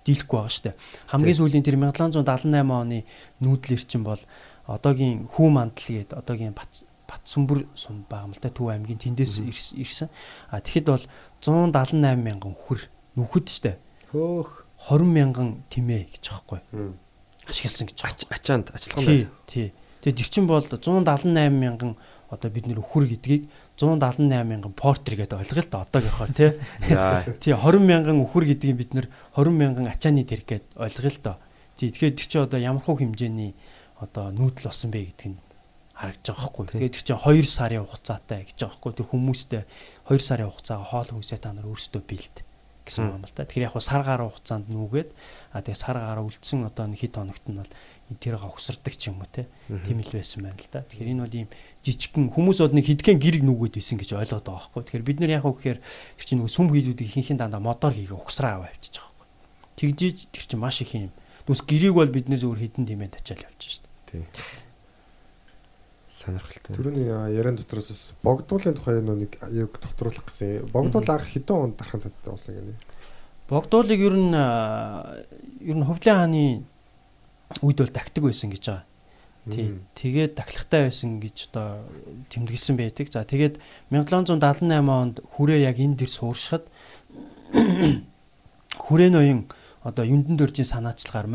[0.09, 0.71] дийлэхгүй байгаа штэ.
[1.12, 3.05] Хамгийн сүүлийн тэр 1778 оны
[3.44, 4.21] нүүдэл эрчин бол
[4.66, 9.40] одоогийн хүү мандал гээд одоогийн бат Батсүмбэр сум байгаа юм л да Төв аймгийн тэндээс
[9.40, 10.12] ирс- ирсэн.
[10.53, 11.05] А тэгэхэд бол
[11.42, 13.79] 178 мянган хүр нүхэд штэ.
[14.11, 16.61] Хөөх 20 мянган тимээ гэж байхгүй.
[17.48, 17.98] Ашигласан гэж
[18.31, 19.72] ачаанд ачлахын Тий.
[20.03, 21.98] Тэгээд тэр чин бол 178 мянган
[22.29, 23.48] одоо бид нэр өхөр гэдгийг
[23.81, 26.51] 178 мянган портер гэдэг ойлгоо л да одоогийнхоор тий.
[27.42, 31.37] Тий 20 мянган өхөр гэдгийг бид нэр 20 мянган ачааны тэрэг гэд ойлгоо л доо.
[31.81, 33.57] Тий тэгэхээр тэр чинь одоо ямар хөө хэмжээний
[33.98, 35.38] одоо нүүдэл болсон бэ гэдг нь
[35.98, 36.64] харагдаж байгаа байхгүй.
[36.68, 38.92] Тэгээд тэр чинь 2 сарын хугацаатай гэж байгаа байхгүй.
[38.92, 39.62] Тэр хүмүүстэй
[40.09, 42.37] 2 сарын хугацаагаа хоол хүнсээ та нар өөрсдөө бэлд
[42.88, 43.44] гэсэн юм л да.
[43.44, 45.12] Тэгэхээр яг хуу сар гаруй хугацаанд нүгээд
[45.53, 47.73] а тэгээ сар гараа үлдсэн одоо хэд хоногт нь бол
[48.16, 49.44] тэрийг огсордог ч юм уу те.
[49.68, 50.81] Тийм л байсан байна л да.
[50.88, 51.49] Тэгэхээр энэ бол ийм
[51.85, 54.83] жижигхэн хүмүүс бол нэг хидгэн гэрэг нүгээд байсан гэж ойлгоод байгаа байхгүй.
[54.88, 58.16] Тэгэхээр бид нар яг хуу гэхээр тэр чинь нөгөө сүм хийдүүдийг ихэнх дандаа модоор хийгээ
[58.16, 59.29] ухсраа аваа авчиж байгаа байхгүй.
[59.77, 61.12] Тэгжиж тэр чинь маш их юм.
[61.44, 63.85] Түс гэрийг бол бид нэр зөвхөн хідэн тиймээ тачаал явж шээ.
[64.09, 64.25] Тий.
[66.19, 66.75] Сонирхолтой.
[66.75, 70.67] Төрөний яриан дотроос бас богдуулын тухай нэг аюуг тодруулах гэсэн.
[70.75, 72.75] Богдуул анх хэдэн онд дархан цацтай болсон гэнэ.
[73.49, 76.45] Богдуулыг ер нь ер нь Хөвлийн хааны
[77.63, 78.85] үед бол тактик байсан гэж байгаа.
[79.49, 79.81] Тий.
[79.97, 81.87] Тэгээд дахлагтай байсан гэж одоо
[82.29, 83.09] тэмдэглэсэн байдаг.
[83.09, 83.57] За тэгээд
[83.89, 86.69] 1778 онд хүрээ яг энэ дэр сууршихад
[88.85, 89.49] хүрээ ноён
[89.88, 91.27] одоо юндэн дөржийн санаачлагаар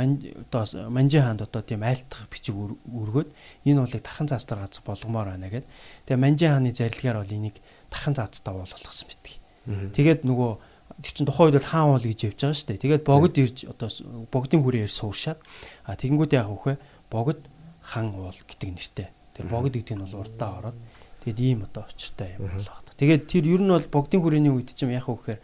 [0.45, 0.63] одоо
[0.93, 3.33] манжи хаанд одоо тийм айлтгах бичиг өргөөд
[3.65, 5.65] энэ уулыг тархан цаастаар газах болгомоор байна гэд.
[6.05, 7.57] Тэгээ манжи хааны зарилгаар бол энийг
[7.89, 9.37] тархан цаацтай уул болгосон битгий.
[9.65, 10.51] Тэгээд нөгөө
[11.01, 12.83] тэр чин тухайн үед бол хаан уул гэж явж байгаа шүү дээ.
[12.85, 13.89] Тэгээд богд ирж одоо
[14.29, 15.39] богдын хүрээр сууршаад
[15.89, 16.77] а тэгэнгүүт яг үхвэ
[17.09, 17.41] богд
[17.81, 19.09] хан уул гэдэг нэртэй.
[19.33, 20.77] Тэр богд гэдэг нь бол урдаа ороод
[21.25, 22.85] тэгээд ийм одоо очиртай юм болох.
[22.93, 25.41] Тэгээд тэр ер нь бол богдын хүрээний үед чим яг үхээр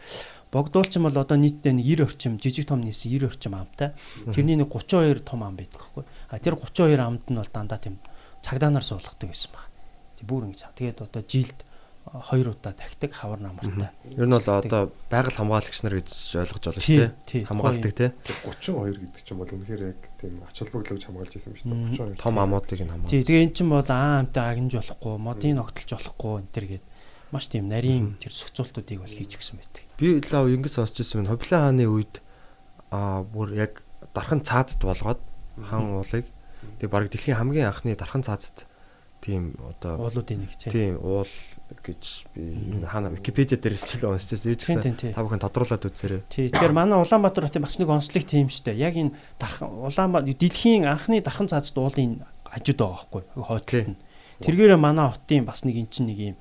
[0.50, 3.94] богдуулчин бол одоо нийтдээ 90 орчим жижиг том нийс 90 орчим амтай.
[4.34, 6.04] Тэрний нэг 32 том ам байдаг байхгүй.
[6.30, 7.98] А тэр 32 амд нь бол дандаа тийм
[8.42, 9.70] цагдаа нар суулгадаг байсан баг.
[10.18, 10.74] Тэг бүр ингэж.
[10.74, 11.58] Тэгээд одоо жилд
[12.10, 13.94] хоёр удаа тахдаг хавар намартай.
[14.10, 16.10] Ер нь бол одоо байгаль хамгаалагч нар гэж
[16.42, 16.98] ойлгож байна шүү
[17.30, 17.44] дээ.
[17.46, 18.10] Хамгаалдаг тий.
[18.42, 22.18] 32 гэдэг чинь бол үнэхээр яг тийм ач холбогдлогч хамгаалж байсан юм шүү дээ.
[22.18, 22.24] 32.
[22.24, 23.12] Том амуудыг нь хамгаалж.
[23.14, 23.22] Тий.
[23.22, 26.84] Тэгээ эн чинь бол аа амтай агнж болохгүй, модын огтлж болохгүй энэ төр гээд
[27.30, 29.82] маш тийм нарийн тэр зохицуултуудыг бол хийж өгсөн байдаг.
[29.98, 31.30] Би лав ингэс сонсч ирсэн юм.
[31.30, 32.22] Ховлын хааны үед
[32.90, 33.82] аа бүр яг
[34.14, 35.22] дархан цаазд болгоод
[35.62, 36.26] хаан уулыг
[36.82, 38.66] тэг баг дэлхийн хамгийн анхны дархан цаазд
[39.20, 41.28] тийм одоо уулуудын нэг тийм уул
[41.84, 42.02] гэж
[42.34, 44.56] би хаана Википедиа дээрээс ч л уншижсэн.
[44.56, 46.24] Ч гэсэн та бүхэн тодруулаад үзээрэй.
[46.32, 46.48] Тий.
[46.48, 48.80] Тэгэхээр манай Улаанбаатар хотын бас нэг онцлог тийм шүү дээ.
[48.80, 54.00] Яг энэ дархан Улаанбаатар дэлхийн анхны дархан цаазд уулын хажууд байгаа байхгүй хойтлолт нь.
[54.40, 56.36] Тэргээрээ манай хотын бас нэг эн чинь нэг юм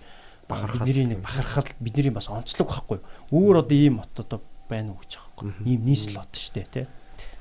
[0.50, 0.88] бахархал.
[0.88, 3.00] Бидний нэг бахархал бидний бас онцлог байхгүй.
[3.32, 5.54] Өөр одоо ийм мот одоо байна уу гэж байхгүй.
[5.70, 6.88] Ийм нийслэл шүү дээ тий.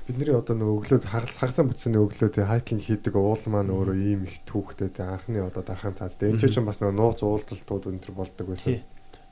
[0.09, 4.41] Бидний одоо нөгөө өглөө хагасан бүтсэний өглөө тий хайкинг хийдэг уул маань өөрөө ийм их
[4.45, 8.17] түүхтэй тий анхны одоо дархан цаас тий энэ ч ч бас нөгөө нууц уулзалтууд өнтер
[8.17, 8.81] болдог байсан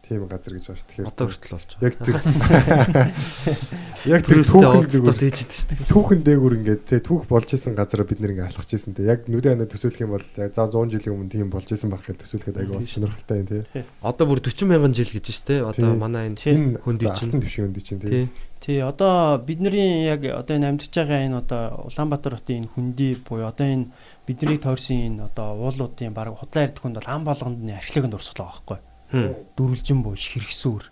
[0.08, 0.88] тийм газар гэж байна шүү.
[0.88, 1.88] Тэгэхээр одоо хүртэл болж байгаа.
[1.88, 2.17] Яг тэр
[4.08, 5.91] Яг тэр түүхэн зүгээр хийж идэв шүү дээ.
[5.91, 9.04] Түүхэн дээгүр ингээд тий түүх болж исэн газараа бид нэр ингээд алхаж исэн тий.
[9.04, 12.24] Яг нүдэн анаа төсөөлөх юм бол за 100 жилийн өмнө тийм болж исэн байх гэж
[12.24, 13.63] төсөөлөхэд аягүй бас сонирхолтой юм тий.
[14.00, 15.62] Одоо бүр 40 мянган жил гэж шүү дээ.
[15.67, 18.32] Одоо манай энэ хүндий чинь төвшин хүндий чинь тий.
[18.58, 23.46] Тий, одоо бидний яг одоо энэ амьдарч байгаа энэ одоо Улаанбаатар хотын энэ хүндий буюу
[23.46, 23.91] одоо энэ
[24.26, 28.50] бидний тойрсон энэ одоо уулуудын баг худлаа ярддаг хүнд бол ам болгонд нь архилогонд урсгалаа
[28.50, 28.78] байхгүй
[29.12, 30.84] дөрвөлжин бууш хэрэгсүүр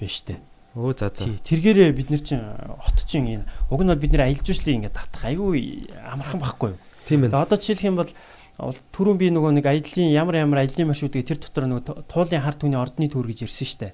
[0.00, 0.36] байна штэ.
[0.76, 1.26] Өө за за.
[1.26, 2.44] Тэргээрээ бид нар чинь
[2.78, 6.68] хот чинь энэ уг нь бол бид нар аялал жуулчлалыг ингээд татах айгүй амархан байхгүй
[6.76, 6.80] юу?
[7.08, 7.34] Тийм ээ.
[7.34, 8.10] Одоо жишээлх юм бол
[8.60, 12.78] түрүүн би нөгөө нэг аяллаа ямар ямар аяллаа маршрутыг тэр дотор нөгөө туулын хар түүний
[12.78, 13.88] ордны төр гэж ирсэн штэ.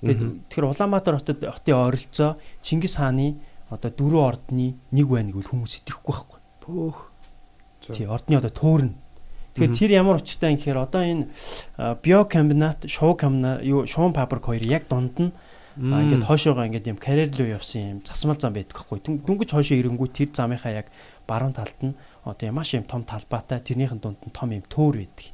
[0.00, 5.82] Тэгээд тэр Улаанбаатар хотод хотын ойролцоо Чингис хааны одоо дөрвөн ордны нэг байна гэвэл хүмүүс
[5.82, 6.40] итгэхгүй байхгүй.
[6.64, 6.98] Төөх.
[7.92, 8.94] Тий, ордны одоо төөрн
[9.52, 11.24] Тэгэхээр тэр ямар учиртай юм гэхээр одоо энэ
[12.00, 15.32] биокомбинат, шуу комбинат, юу шуун фабрик хоёр яг дунд нь
[15.76, 19.00] ингээд хоошоогоо ингээд юм карьер руу явсан юм засмал зам байдаг хгүй.
[19.04, 20.86] Дүнгэж хоошоо ирэнгүү тэр замынхаа яг
[21.28, 25.32] баруун талд нь одоо маш юм том талбайтай тэрнийхэн дунд нь том юм төөр байдаг.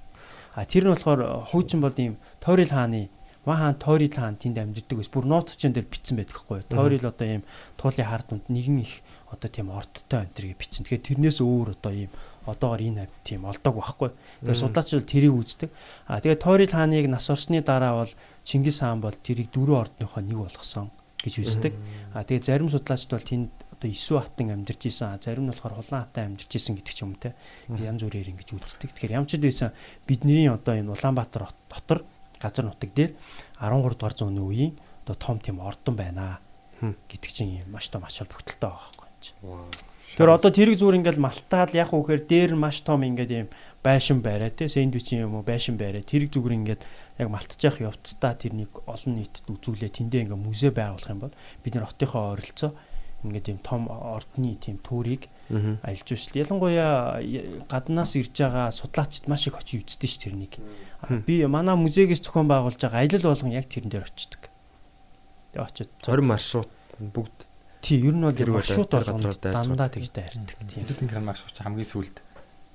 [0.55, 3.11] А тэр нь болохоор хуучин бол ийм тойрол хааны
[3.49, 5.09] Махан тойрол хаан тэнд амьддаг ус.
[5.09, 6.69] Бүр нууцчин дээр бичсэн байдаг хгүй.
[6.69, 7.43] Тойрол одоо ийм
[7.81, 9.01] туулын хар дунд нэгэн их
[9.33, 10.85] одоо тийм ордтой энэ төргээ бичсэн.
[10.85, 12.13] Тэгэхээр тэрнээс өөр одоо ийм
[12.49, 14.11] одоогор энэ тийм олдог байхгүй.
[14.43, 15.71] Тэгэхээр судлаач бол тэрийг үздэг.
[16.09, 18.13] А тэгээд Тойрил хааныг нас орсны дараа бол
[18.45, 20.89] Чингис хаан бол тэрийг дөрвөн ордныхоо нэг болгосон
[21.21, 21.73] гэж үздэг.
[22.17, 26.03] А тэгээд зарим судлаачд бол тэнд одоо Исүү хатан амьдарч исэн, зарим нь болохоор Улаан
[26.03, 27.39] хатан амьдарч исэн гэдэг ч юм те.
[27.71, 28.91] Янз бүрээр ингэж үздэг.
[28.91, 29.71] Тэгэхээр ямар ч байсан
[30.03, 32.03] бидний одоо энэ Улаанбаатар дотор
[32.43, 33.15] газар нутаг дээр
[33.63, 34.75] 13 дугаар зууны үеийн
[35.07, 36.43] одоо том тийм ордон байна
[36.83, 39.88] гэдэг чинь юм маш том ач холбогдолтой байгаа байхгүй.
[40.17, 43.49] Тэр одоо тэрэг зүгээр ингээл малтаал яг үхээр дээр маш том ингээд юм
[43.85, 44.71] байшин бариа те.
[44.71, 45.45] Сэндвичийн юм уу?
[45.45, 46.83] Байшин бариа тэрэг зүгээр ингээд
[47.21, 50.01] яг малтаж явах явцдаа тэрнийг олон нийтэд үзүүлээ.
[50.01, 52.73] Тэндээ ингээд музей байгуулах юм бол бид нар хотынхоо ойролцоо
[53.27, 57.19] ингээд юм том ордны тийм түүрийг аялж үсэл ялангуяа
[57.67, 60.55] гаднаас ирж байгаа судлаачид маш их очиж үздэг ш тэрнийг.
[61.27, 64.47] Би манай музейгээс зохион байгуулж байгаа аялал болгон яг тэрэн дээр очдөг
[65.51, 67.48] тэгээ очиж зорим маршрут бүгд
[67.89, 70.61] Тий, ер нь бол маршрут болгоно дандаа тэгж дайрдаг.
[70.69, 70.85] Тийм.
[70.85, 72.21] Тэдний маршрут хамгийн сүүлд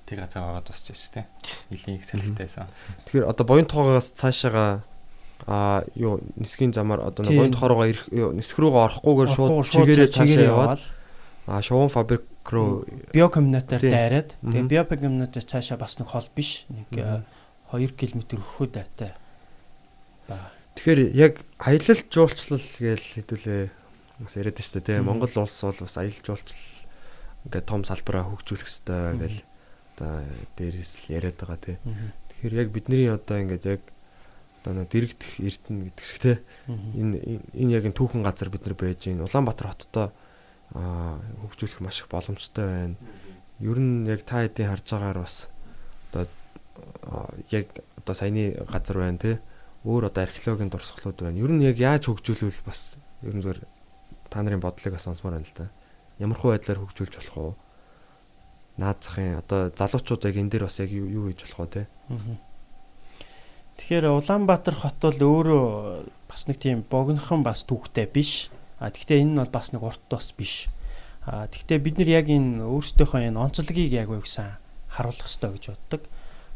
[0.10, 1.26] тэг газар ороод босч байсан тийм.
[1.70, 2.66] Нилийн их салхитай байсан.
[3.06, 4.82] Тэгэхээр одоо буян тоогоос цаашаага
[5.46, 10.82] а юу нисхийн замаар одоо буян тоороо ирэх нисэх рүүгээ орохгүйгээр шууд чигээрээ цаашаа яваад
[11.46, 16.90] а шуун фабрик руу биокомбинатаар дайраад тэгээ биокомбинатаас цаашаа бас нэг хол биш нэг
[17.70, 19.14] 2 км өрхөө дайтай.
[20.74, 23.83] Тэгэхээр яг аялал жуулчлал гэж хэдүүлээ
[24.20, 26.84] бас яриад штэ тий Монгол улс бол бас аялал жуулчлал
[27.46, 29.40] ингээд том салбараа хөгжүүлэх хэрэгтэй гэл
[29.98, 30.14] одоо
[30.58, 31.78] дээрээс л яриад байгаа тий.
[32.30, 33.82] Тэгэхээр яг бидний одоо ингээд яг
[34.64, 36.38] одоо дэрэгдэх эрдэнэ гэдэг шиг тий.
[36.70, 40.08] Энэ энэ яг энэ түүхэн газар бид нар байж гин Улаанбаатар хоттой
[40.72, 42.98] хөгжүүлэх маш их боломжтой байна.
[43.60, 45.52] Ер нь яг та хэдийн харж байгаагаар бас
[46.10, 46.26] одоо
[47.52, 47.68] яг
[48.00, 49.36] одоо саяны газар байна тий.
[49.84, 51.38] Өөр одоо археологийн дурсгалууд байна.
[51.38, 53.62] Ер нь яг яаж хөгжүүлвэл бас ер нь зөвөр
[54.34, 55.70] та нарын бодлыг бас сонсомоор байна л да.
[56.18, 57.54] Ямар хөө байдлаар хөгжүүлж болох вэ?
[58.82, 61.86] Наад захын одоо залуучууд яг энэ дээр бас яг юу хийж болох вэ тий?
[63.78, 65.66] Тэгэхээр Улаанбаатар хот бол өөрөө
[66.30, 68.50] бас нэг тийм богинохон бас түүхтэй биш.
[68.82, 70.66] А тэгвэл энэ нь бол бас нэг урт тос биш.
[71.26, 74.58] А тэгвэл бид нар яг энэ өөрсдийнхөө энэ онцлогийг яг үгсэн
[74.94, 76.02] харуулах хэрэгтэй гэж боддог.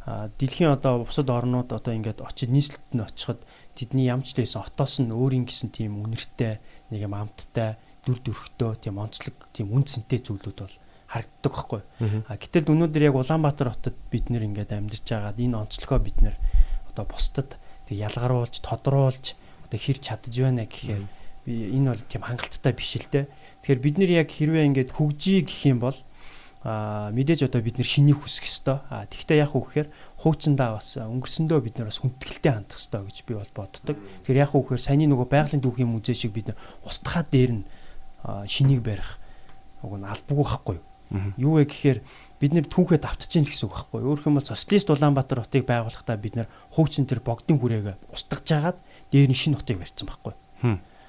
[0.07, 3.41] А дэлхийн одоо бусад орнууд одоо ингээд очиж нийслэлд нь очиход
[3.75, 7.75] тэдний ямч лээсэн отоос нь өөрийн гэсэн тийм үнэртэй нэг юм амттай
[8.07, 10.75] дүр төрхтөө тийм онцлог тийм үн цэнтэй зүйлүүд бол
[11.07, 11.81] харагддаг байхгүй.
[12.27, 16.35] А гэтэл өнөөдөр яг Улаанбаатар хотод бид нэр ингээд амьдарч байгаад энэ онцлогоо бид нэр
[16.91, 17.55] одоо бусдад
[17.87, 19.35] тэг ялгаруулж тодруулж
[19.67, 21.07] одоо хэр чадж байна гэхээр
[21.47, 23.25] энэ бол тийм хангалттай биш л дээ.
[23.63, 25.95] Тэгэхээр бид нэр яг хэрвээ ингээд хөгжий гэх юм бол
[26.67, 28.83] а мэдээж одоо бид нэр шинийг хүсэх ёстой.
[28.91, 33.17] А тэгвэл яг уу гэхээр хуучиндаа бас өнгөрсөндөө бид нар бас хүндэтгэлтэй хандах ёстой гэж
[33.25, 33.97] би бол боддог.
[34.25, 37.63] Тэгэхээр яг уу гэхээр саяны нөгөө байгалийн түүхийн музей шиг бид нар устгахаа дээр нь
[38.49, 39.21] шинийг барих
[39.85, 40.85] уг нь албагүй байхгүй юу?
[41.37, 41.99] Вэ гэхээр
[42.41, 44.17] бид нэр түүхээ давтаж ийн гэсэн үг байхгүй юу?
[44.17, 48.77] Өөрөөр хэлбэл социалист Улаанбаатар хотыг байгуулахдаа бид нэр хуучин тэр богдын хүрээгээ устгаж жагаад
[49.13, 50.33] дээр нь шинэ хотыг барьсан байхгүй?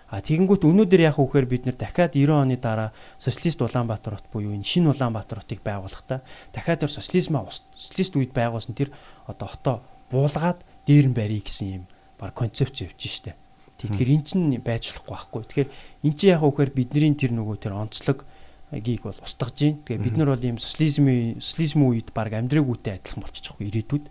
[0.09, 4.57] А тэгэнгүүт өнөөдөр яг үхээр бид нэр дахиад 90 оны дараа социалист Улаанбаатар хот буюу
[4.57, 6.25] энэ шинэ Улаанбаатар хотыг байгуулахдаа
[6.57, 7.45] дахиад тэр социализмаа
[7.77, 8.89] социалист үед байгуулсан тэр
[9.29, 9.77] одоо хотоо
[10.09, 11.85] буулгаад дээр нь барья гэсэн юм
[12.17, 13.37] баг концепц явж штэ.
[13.79, 15.43] Тэгэхээр эн чинь байж болохгүй байхгүй.
[15.45, 15.71] Тэгэхээр
[16.09, 18.25] эн чинь яг үхээр бидний тэр нөгөө тэр онцлог
[18.73, 19.85] гийг бол устгаж гин.
[19.85, 24.05] Тэгээ бид нар бол ийм социализмын социализм үед баг амьдраагүйтэй адилхан болчих жоохгүй ирээдүйд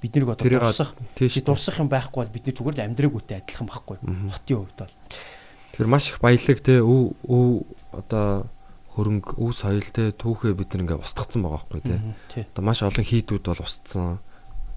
[0.00, 0.94] бид нэг одоо дурсах.
[1.14, 1.42] тийш.
[1.42, 3.96] Дурсах юм байхгүй бол бидний зүгээр л амьдраагүйтэй адилхан байхгүй.
[4.30, 4.94] Хотын хувьд бол.
[5.74, 6.78] Тэр маш их баялаг те.
[6.78, 8.46] Өв өв одоо
[8.94, 12.46] хөрөнгө өв соёл те түүхээ бид нэг ингээ устгацсан байгаа байхгүй те.
[12.54, 14.22] Одоо маш олон хийдүүд бол устсан.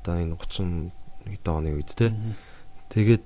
[0.01, 0.89] Одоо энэ 30
[1.29, 2.09] хэдэн оны үед те.
[2.89, 3.23] Тэгээд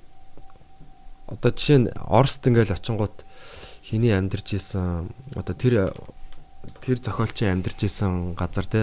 [1.31, 3.23] одоо жишээ нь Оросд ингээл очингууд
[3.81, 5.95] хиний амьдарч исэн одоо тэр
[6.81, 8.81] тэр зохиолчийн амьдарч исэн газар те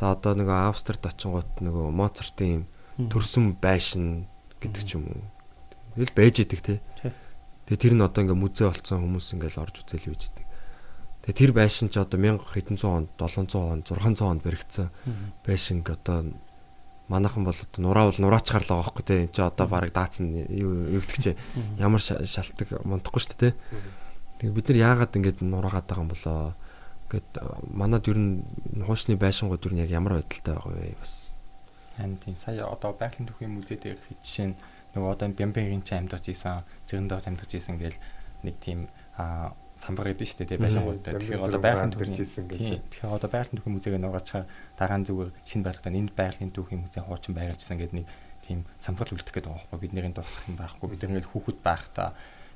[0.00, 2.64] За одоо нөгөө Австрид очингууд нөгөө Моцартын
[3.12, 4.24] төрсөн байшин
[4.56, 5.28] гэдэг ч юм уу.
[5.92, 6.80] Тэгэл байж идэг те.
[7.68, 10.48] Тэгээ тэр нь одоо ингээ музей болцсон хүмүүс ингээл орж үзэл үйж идэг.
[11.28, 14.88] Тэгээ тэр байшин ч одоо 1000 хэдэн зуун онд 700 онд 600 онд баригдсан
[15.44, 16.32] байшин одоо
[17.12, 19.14] манайхан бол одоо нураа бол нураачгаар л байгаа байхгүй те.
[19.28, 21.36] Энд чи одоо баг даацсан юу чи
[21.76, 23.60] ямар шалтгаан мундахгүй шүү дээ те.
[24.40, 26.56] Тэгээ бид нар яагаад ингэж нураагаад байгаа юм болоо
[27.10, 27.30] Гэт
[27.66, 28.46] манад ер нь
[28.86, 31.34] хуучны байшингууд ер нь яг ямар байдалтай байгаа вэ бас.
[31.98, 34.56] Харин тийм сая одоо байгалийн түүхийн музей дээр жишээ нь
[34.94, 37.98] нөгөө одоо Бямбегийн ч амьдарч исэн, Зэрэндээс амьдарч исэн гээл
[38.46, 38.86] нэг тийм
[39.18, 41.12] аа самбар гэдэг шүү дээ байшингуудтай.
[41.18, 42.84] Тэгэхээр одоо байгалийн түүхийн исэн гээл.
[42.94, 44.44] Тэгэхээр одоо байгалийн түүхийн музейг нугаачаар
[44.76, 48.06] дараа нь зүгээр шинэ байртаа энд байгалийн түүхийн музей хуучин байгуулжсэн гэдэг нэг
[48.44, 52.12] тийм самбар үлдэх гэдэг байгаа байхгүй бидний дуусах юм байхгүй бид ингээл хүүхэд байх та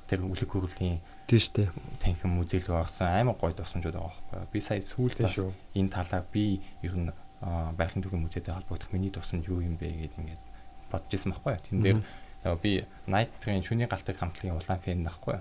[0.09, 1.69] тэр үлэг хөрлийн Тийм шүү дээ.
[2.01, 4.49] Танхим музей рүү орсон амар гоё тусламжууд байгаа байхгүй.
[4.53, 5.41] Би сая сүүлд бас
[5.73, 7.09] энэ талаар би ер нь
[7.41, 10.43] байгалийн түүхийн музейтэй холбогдох миний тусламж юу юм бэ гэдээ ингээд
[10.93, 11.57] бодож исэн байхгүй.
[11.65, 11.99] Тэн дээр
[12.61, 15.37] би Night-ийн шүний галтыг хамтлагийн улаан фэн байхгүй.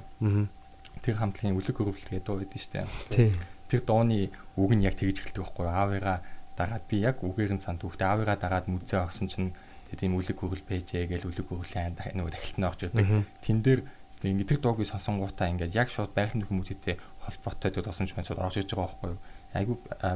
[1.04, 3.36] Тэр хамтлагийн үлэг хөрвөлтгээ дуу байдсан шүү дээ.
[3.68, 5.68] Тэр дууны үг нь яг тэгж эхэлдэг байхгүй.
[5.68, 6.18] Аавыгаа
[6.56, 9.52] дагаад би яг үгээр нь санд үхтэй аавыгаа дагаад музей орсон чинь
[9.94, 13.06] тийм үлэг хөрвөл байжээ гэж үлэг хөрвөлийн нөгөө дахилт нь орж ирдэг.
[13.44, 13.80] Тэн дээр
[14.24, 16.96] Тэгээ ингээд тэр дуугийг сонсонгуудаа ингээд яг шууд нөхөн музейтэй
[17.28, 19.20] холбоотой тэр тосомж маань шууд орж иж байгаа байхгүй юу.
[19.52, 19.72] Айгу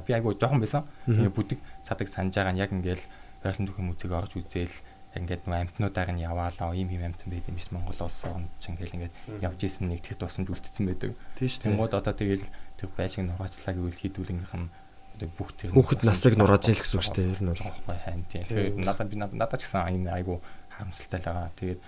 [0.08, 0.88] би айгу жоохон байсан.
[1.04, 3.04] Тэгээ бүдэг цадаг санаж байгаа нь яг ингээд
[3.44, 4.72] нөхөн музейг орж үзээл
[5.12, 8.72] ингээд нөгөө амтнуудаар нь яваалаа ийм ийм амтан байд юм биш Монгол улс орнд ч
[8.72, 11.12] ингээд ингээд явж исэн нэг тэр тосомж үлдсэн байдаг.
[11.36, 12.48] Тэнгууд одоо тэгэл
[12.80, 14.72] тэр байшиг нугаачлаа гэвэл хийдүүлгийнх нь
[15.26, 17.32] бүх тэр хүүхэд насыг нурааж ийн л гэсэн үг шүү дээ.
[17.34, 18.44] Ер нь бол хайн тийм.
[18.46, 20.38] Тэгэхээр надад би надад ч гэсэн айгу
[20.78, 21.50] харамсалтай л байгаа.
[21.58, 21.80] Тэгээд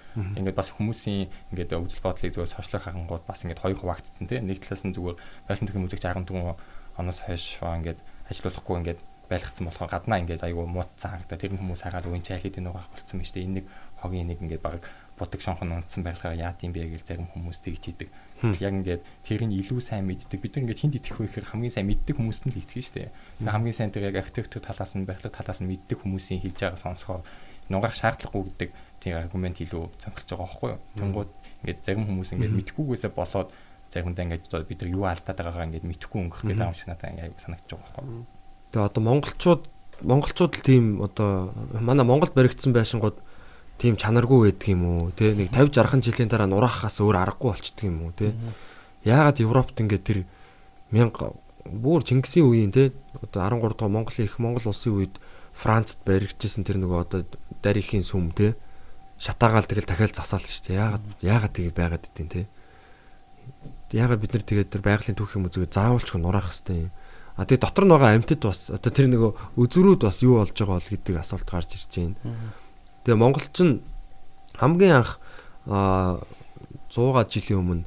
[0.42, 4.50] ингээд бас хүмүүсийн ингээд үзэл бодлыг зүгээр сошиал хангууд бас ингээд хоёр хуваагдсан тийм.
[4.50, 5.16] Нэг талаас нь зүгээр
[5.47, 6.59] байгалийн төрхийн музейч 14
[6.99, 12.11] оноос хойш ингээд ажиллахгүй ингээд байлгцсан болохоор гаднаа ингээд айгүй муудсан харагдаа тэр хүмүүс хагаад
[12.11, 13.47] үн чайлид энэ угаах болцсон байна шүү дээ.
[13.47, 13.66] Энэ нэг
[14.03, 14.82] хогийн нэг ингээд баг
[15.14, 18.09] будаг шонхон унтсан байхлаа яат юм бэ гэж зарим хүмүүс тэгж хийдэг.
[18.43, 20.41] Гэтэл яг ингээд тэрийг илүү сайн мэддэг.
[20.43, 23.11] Бид ингээд хинд итгэх вэ гэхээр хамгийн сайн мэддэг хүмүүст нь л итгэж шүү дээ.
[23.47, 27.22] Хамгийн сайн тэр яг архитектур талаас нь байхлах талаас нь мэддэг хүмүүсийн хэлж байгаа сонсохоор
[27.71, 30.81] нугаах шаардлагагүй гэдэг тийм аргумент илүү цонхолж байгаа байхгүй юу.
[30.99, 31.31] Тэнгууд
[31.64, 33.49] ингээд зарим хүмүүс ингээд мэдхгүйгээсээ болоод
[33.91, 37.11] заримдаа ингээд одоо бид нар юу алдаад байгаагаа ингээд мэдхгүй өнгөх гэдэг юм шиг надад
[37.14, 38.27] ингээд санагдаж байгаа байхгүй юу.
[38.71, 39.62] Тэгээ одоо монголчууд
[40.03, 43.18] монголчууд л тийм одоо манай Монголд баригдсан байшингууд
[43.77, 45.11] тийм чанаргүй байдаг юм уу?
[45.12, 48.33] Те нэг 50 60 жилийн дараа нураахаас өөр аргагүй болчдөг юм уу те
[49.05, 50.18] яагаад Европт ингээд тэр
[50.93, 51.12] 1000
[51.64, 55.14] бүр Чингисийн үеийн те одоо 13 дугаар Монголын их Монгол улсын үед
[55.53, 57.21] Францд баригдчихсэн тэр нөгөө одоо
[57.63, 58.57] дарихийн сүм те
[59.21, 60.81] шатаагаал тэгэл дахиад засаал шүү дээ.
[60.81, 62.49] Яагаад яагаад тийг байгаад идэв те.
[63.93, 66.93] Яагаад бид нар тэгээд тэр байгалийн түүхийн музейг заавалч нураах хэвээр юм.
[67.37, 70.81] А тэгээд дотор нь байгаа амьтад бас одоо тэр нөгөө үзрүүд бас юу болж байгаа
[70.81, 72.17] бол гэдэг асуулт гарч ирж байна.
[73.05, 73.85] Тэгээ монголч нь
[74.57, 75.21] хамгийн анх
[75.69, 76.21] а
[76.89, 77.85] 100 жилийн өмнө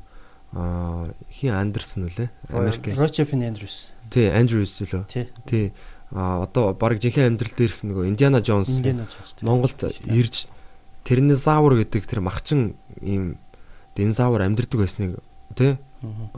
[1.33, 3.89] хин Андерсон үлээ Америк Рочефин Андрюс.
[4.13, 5.09] Тий, Андрюс үлээ.
[5.49, 5.73] Тий.
[6.13, 8.77] А одоо баг жинхэнэ амьдрал дээрх нөгөө Индиана Джонс.
[9.41, 10.47] Монголд ирж
[11.03, 13.41] Тернозавр гэдэг тэр махчин ийм
[13.97, 15.19] динозавр амьдэрдэг байсныг
[15.57, 15.77] тий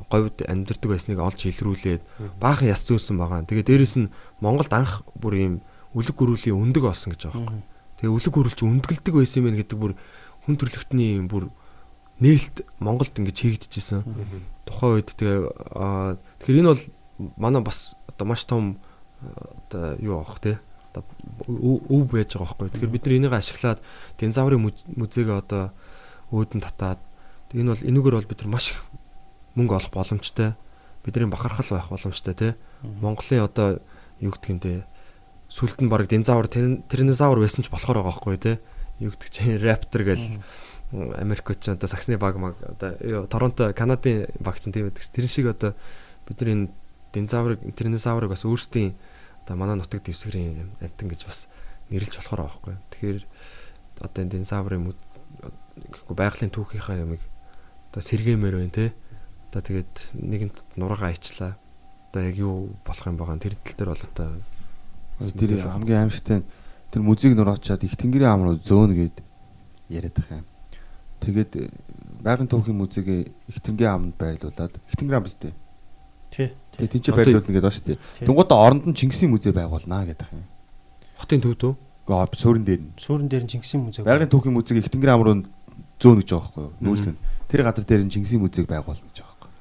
[0.10, 2.02] говьд амьдэрдэг байсныг олж илрүүлээд
[2.40, 3.46] баахан яс зөөсөн байгаа.
[3.46, 5.54] Тэгээ дээрэс нь Монголд анх бүр ийм
[5.94, 7.64] үлэг гөрүүлийн өндөг олсон гэж байгаа юм.
[8.00, 9.94] Тэгээ үлэг гөрүүл чи өндгөлдөг байсан юм гэдэг бүр
[10.46, 11.50] хүн төрлөختний бүр
[12.22, 14.02] нээлт Монголд ингэж хийгдчихсэн.
[14.70, 15.40] Тухайн үед тэгээ
[16.44, 16.84] тэгэхээр энэ бол
[17.40, 18.78] манай бас одоо маш том
[19.76, 20.60] одоо юу аах те
[20.96, 21.04] одоо
[21.48, 22.72] өв байж байгаа байхгүй.
[22.72, 23.80] Тэгэхээр бид нар энийг ашиглаад
[24.20, 24.64] динозаврын
[24.96, 25.76] музейг одоо
[26.32, 27.00] өөдөн татаад
[27.52, 28.80] энэ бол энүүгээр бол бид нар маш их
[29.60, 30.56] мөнгө олох боломжтой.
[31.04, 32.56] Бидний бахархал байх боломжтой те.
[32.82, 33.80] Монголын одоо
[34.20, 34.88] юу те
[35.50, 38.60] сүлд нь баг динозавр тирнозавр байсан ч болохоор байгаа байхгүй те.
[39.00, 40.40] Юу гэдэг чинь раптор гэл
[40.92, 45.04] Америкч одоо саксны баг маг одоо Торонто Канадын баг чинь тийм байдаг.
[45.04, 45.76] Тэр шиг одоо
[46.28, 46.70] бид нар энэ
[47.14, 48.96] динозаврыг тирнозаврыг бас өөрсдийн
[49.46, 51.46] одоо манай нутаг дэвсгэрийн амтан гэж бас
[51.94, 52.76] нэрлж болохоор байгаа байхгүй.
[52.90, 53.20] Тэгэхээр
[54.02, 57.22] одоо энэ динозаврын гэхгүй байгалийн түүхийнхаа ямыг
[57.94, 58.88] одоо сэргээмээр байна те.
[59.54, 61.54] Одоо тэгээд нэгэнд нургаа аячлаа.
[62.10, 64.28] Одоо яг юу болох юм байгаа тэр тал дээр бол одоо
[65.38, 66.42] тэр хамгийн аимшигтай
[66.90, 69.18] тэр музейг нураачаад их тэнгэрийн ам руу зөөнө гэд
[69.94, 70.48] яриад байгаа юм.
[71.22, 71.52] Тэгээд
[72.26, 75.54] байгалийн түүхийн музейг их тэнгэрийн амд байрлуулад их тэнгэрийн ам биз дээ.
[76.34, 76.50] Тий.
[76.76, 78.00] Тэгээ тийч байрлуулна гэдэг байна шүү дээ.
[78.28, 80.44] Тэнгуудаа оронд нь Чингисийн музей байгуулнаа гэдэг юм.
[81.16, 81.74] Хотын төв дөө.
[82.06, 82.92] Гаа суурин дээр нь.
[83.00, 84.04] Суурин дээр нь Чингисийн музей.
[84.04, 85.36] Байгалийн түүхийн музейг их тэнгэрийн ам руу
[86.00, 86.74] зөөнө гэж байгаа байхгүй юу?
[86.84, 87.18] Нүүлгэн.
[87.48, 89.60] Тэр газар дээр нь Чингисийн музейг байгуулна гэж байгаа байхгүй юу?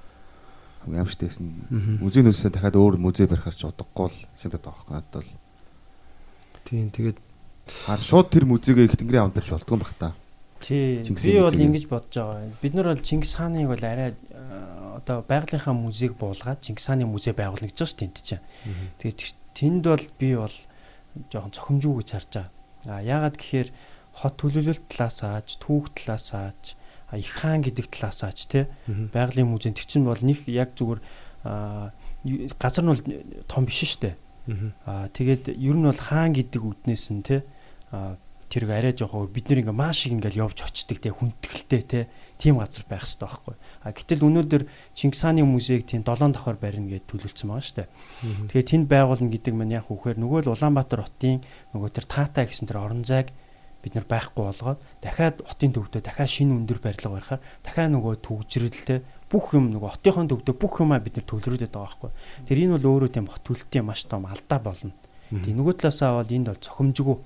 [0.83, 1.47] Хамгийн амжтайсэн
[2.03, 5.31] музейн үлсээ дахиад өөр музей барихаар ч удахгүй л санагдаад байгаа байхгүй надад бол.
[6.67, 7.19] Тийм тэгээд
[7.87, 10.13] хар шууд тэр музейг их тэнгэрийн амд дээр шулдган бах та.
[10.61, 11.01] Тий.
[11.01, 12.53] Би бол ингэж бодож байгаа.
[12.61, 14.17] Бид нар бол Чингис хааныг бол арай
[14.99, 18.45] одоо байгалийнхаа музейг буулгаад Чингис хааны музей байгуулна гэж байгаа шүү дээ чинь.
[18.99, 19.21] Тэгээд
[19.55, 20.57] тэнд бол би бол
[21.31, 22.51] жоохон цохимжгүй гэж харж байгаа.
[22.87, 23.69] А яагаад гэхээр
[24.15, 26.79] хот төлөвлөлт талаас ааж, түүх талаас ааж,
[27.19, 31.01] их хаан гэдэг талаас ааж те байгалийн музей тэр чинь бол нэг яг зүгээр
[32.59, 33.03] газар нь бол
[33.47, 34.17] том биш шүү дээ.
[34.87, 37.45] Аа тэгээд ер нь бол хаан гэдэг үднээс нь те
[38.51, 42.01] тэрг арай жоохоо бид нэр ингээ маш их ингээл явж очдөг те хүндэтгэлтэй те
[42.39, 43.55] тийм газар байх хэрэгтэй байхгүй.
[43.85, 44.63] А гэтэл өнөөдөр
[44.97, 47.89] Чингис хааны музейг тийм 7 давхар барина гэж төлөвлөсөн байгаа шүү дээ.
[48.49, 51.45] Тэгэхээр тэнд байгуулна гэдэг нь яг үхээр нөгөө л Улаанбаатар хотын
[51.77, 53.37] нөгөө тэр Таата гэсэн тэр орон зайг
[53.85, 59.05] бид нар байхгүй болгоод дахиад хотын төвдөө дахиад шинэ өндөр барилга барихаар дахиад нөгөө төгжрэлтэй
[59.29, 62.11] бүх юм нөгөө хотынхон төвдөө бүх юмаа бид нар төлрөөдөд байгаа байхгүй.
[62.49, 64.97] Тэр энэ бол өөрөө тийм хот төлөлтийн маш том алдаа болно.
[65.29, 67.17] Тэг нөгөө талаасаа бол энд бол цохимжгүй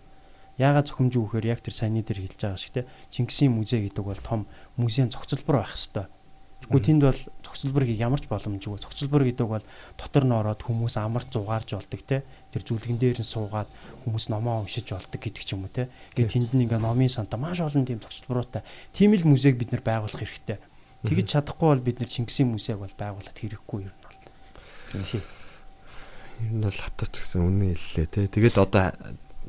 [0.59, 2.83] Яагаад зөвхөмжүү гэхээр яг тэр саяны дээр хэлж байгаа шиг те
[3.15, 6.11] Чингисийн музей гэдэг бол том музейн зохицолбор байх хэвээр.
[6.59, 8.83] Тэгвэл тэнд бол зохицолборыг ямар ч боломжгүй.
[8.83, 12.27] Зохицолбор гэдэг бол дотор нь ороод хүмүүс амарч зугаарж болдог те.
[12.51, 13.71] Тэр зүлгэн дээр нь суугаад
[14.05, 15.89] хүмүүс номоо уншиж болдог гэдэг ч юм уу те.
[16.19, 18.67] Тэгээд тэнд нь ингээ номын санта маш олон тийм зохицолборуутай.
[18.91, 20.59] Тийм л музейг бид нэр байгуулах хэрэгтэй.
[21.07, 24.19] Тэгж чадахгүй бол бид нэр Чингисийн музейг бол байгуулад хэрэггүй юм бол.
[24.93, 25.23] Тийм.
[26.43, 28.27] Энэ бол хатууч гэсэн үнэн хэллээ те.
[28.27, 28.93] Тэгээд одоо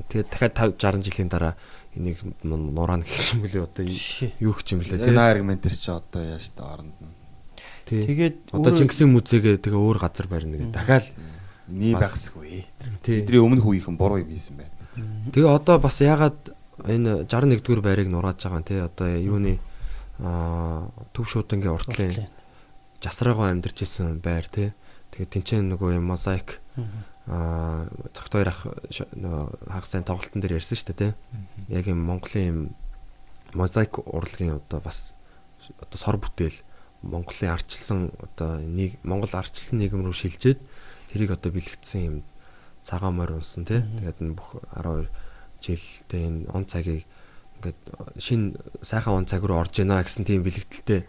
[0.07, 1.53] Тэгээд дахиад 50 60 жилийн дараа
[1.95, 6.21] энийг нураана гэх юм бэлээ одоо юу гэх юм бэлээ тийм аргумент төр чи одоо
[6.23, 7.11] яаж та оронд нь.
[7.91, 10.71] Тэгээд одоо Чингисийн музейгээ тэгээ өөр газар барина гэдэг.
[10.71, 11.05] Дахиад
[11.67, 12.69] ний багсгүй.
[13.03, 14.79] Тэдний өмнө хүүийнхэн буруу юм хийсэн байна
[15.31, 19.59] тэгээ одоо бас ягаад энэ 61 дугаар байрыг нурааж байгаа юм те одоо юуны
[20.19, 22.27] аа төв шуудангийн уртлын
[23.03, 24.73] жасраагаа амьдарч исэн байр те
[25.13, 26.59] тэгээ тэнцэн нөгөө юм мозаик
[27.29, 28.65] аа цагт хоёр ах
[29.13, 31.13] нөгөө хаг сайн тоглолтын дээр ярьсан шүү дээ тий.
[31.69, 32.59] Яг юм Монголын юм
[33.53, 35.13] мозаик урлагийн одоо бас
[35.77, 36.65] одоо сор бүтээл
[37.05, 40.59] Монголын арчилсан одоо нэг Монгол арчилсан нийгэм рүү шилжээд
[41.13, 42.15] тэрийг одоо бэлэгдсэн юм
[42.81, 43.85] цагаан морь унсан тий.
[44.01, 45.05] Тэгээд энэ бүх 12
[45.61, 47.05] жилдээ энэ он цагийг
[47.61, 47.79] ингээд
[48.17, 51.05] шин сайхан он цаг руу орж ийна гэсэн тийм бэлэгдэлтэй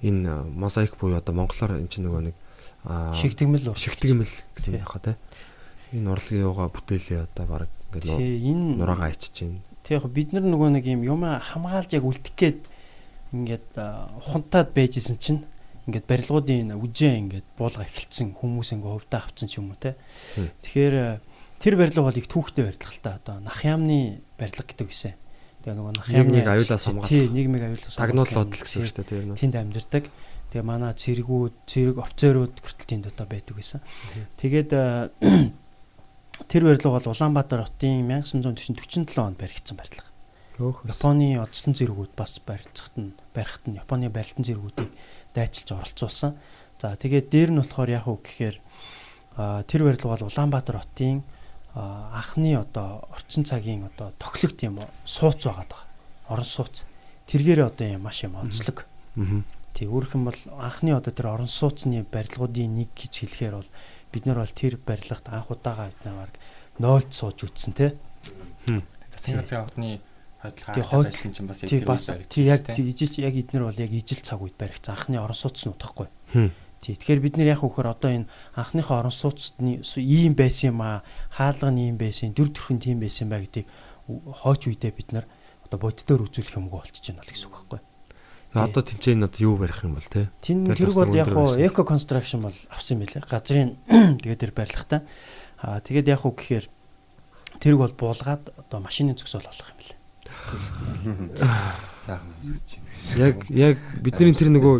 [0.00, 2.36] энэ мозаик буюу одоо монголоор энэ чинь нөгөө нэг
[2.88, 5.16] шигтгмэл шигтгмэл гэсэн байх хаа тий
[5.92, 9.64] Энэ урлагийн юугаа бүтээлээ одоо баг ингээд энэ нураагаа ичиж байна.
[9.84, 12.60] Тэг яг бид нар нөгөө нэг юм юм хамгаалж яг үлдэх гээд
[13.32, 15.48] ингээд а, ухамтаад байжсэн чинь
[15.88, 19.96] ингээд барилгуудын үжээ ингээд буулга эхэлсэн хүмүүс ингээд хувьдаа авцсан ч юм уу те.
[20.36, 21.24] Тэгэхээр
[21.56, 25.16] тэр барилга бол их түүхтэй барилга л та одоо нах яамны барилга гэдэг үсэн.
[25.64, 27.08] Тэгээ нөгөө нах яамны Нийгмийг аюулаас хамгаалах.
[27.08, 29.40] Тий, нийгмийг аюулаас Тагнуулууд л гэсэн үг шүү дээ тэр нь.
[29.40, 30.04] Тэнд амьдардаг.
[30.48, 33.80] Тэгээ манай цэргүүд, цэрэг офицерууд хүртэл тэнд одоо байдаг байсан.
[34.40, 34.70] Тэгээд
[36.46, 40.06] тэр барилга бол Улаанбаатар хотын 1947 онд баригдсан барилга.
[40.58, 44.90] Японы одсон зэргүүд бас барилцахад нь барихт нь Японы барилтын зэргүүдийг
[45.34, 46.38] дайчилж оролцуулсан.
[46.78, 48.56] За тэгээд дээр нь болохоор яг уу гэхээр
[49.66, 51.22] тэр барилга бол Улаанбаатар хотын
[51.74, 55.86] анхны одоо орчин цагийн одоо тоглогт юм уу сууц байгаад байгаа.
[56.28, 56.84] Орон сууц.
[57.30, 58.86] Тэргээр одоо юм маш юм онцлог.
[59.14, 59.42] Аа.
[59.74, 63.70] Тий өөрөх юм бол анхны одоо тэр орон сууцны барилгуудын нэг гэж хэлэхээр бол
[64.12, 66.32] бид нар бол тэр барилгад анх удаага бид нар баг
[66.78, 67.94] нойлд сууж үтсэн те.
[69.12, 70.00] Засгийн газрын орны
[70.86, 73.90] хойд- байсан чинь бас яг тэр бас үеэр тий яг ижиж яг эднэр бол яг
[73.90, 76.06] ижил цаг үед баригдсан анхны орон сууц нь утгагүй.
[76.32, 76.50] Хм.
[76.80, 80.80] Тий тэгэхээр бид нэр яг хөөхөр одоо энэ анхныхаа орон сууцны су- ийм байсан юм
[80.86, 81.02] аа
[81.34, 83.66] хаалга нь ийм байсан дүр төрхөнд тийм байсан бай гэдгийг
[84.06, 85.26] у- хойч үедээ бид нар
[85.66, 87.80] одоо боддоор үзүүлэх юмгүй болчихж байна л гэсэн үг байхгүй.
[88.56, 90.32] Одоо тэнцээ энэ одоо юу барих юм бол те?
[90.40, 93.28] Тин бас бол яг хуу эко констракшн бол авсан юм билээ.
[93.28, 93.76] Газрын
[94.24, 95.00] тэгээд тэр барилгатай.
[95.60, 96.66] Аа тэгээд яг хуу гэхээр
[97.60, 99.98] тэрг бол буулгаад одоо машины зөксөөл болох юм билээ.
[102.08, 103.20] Сайхан сонсож байна.
[103.20, 104.76] Яг яг бидний тэр нөгөө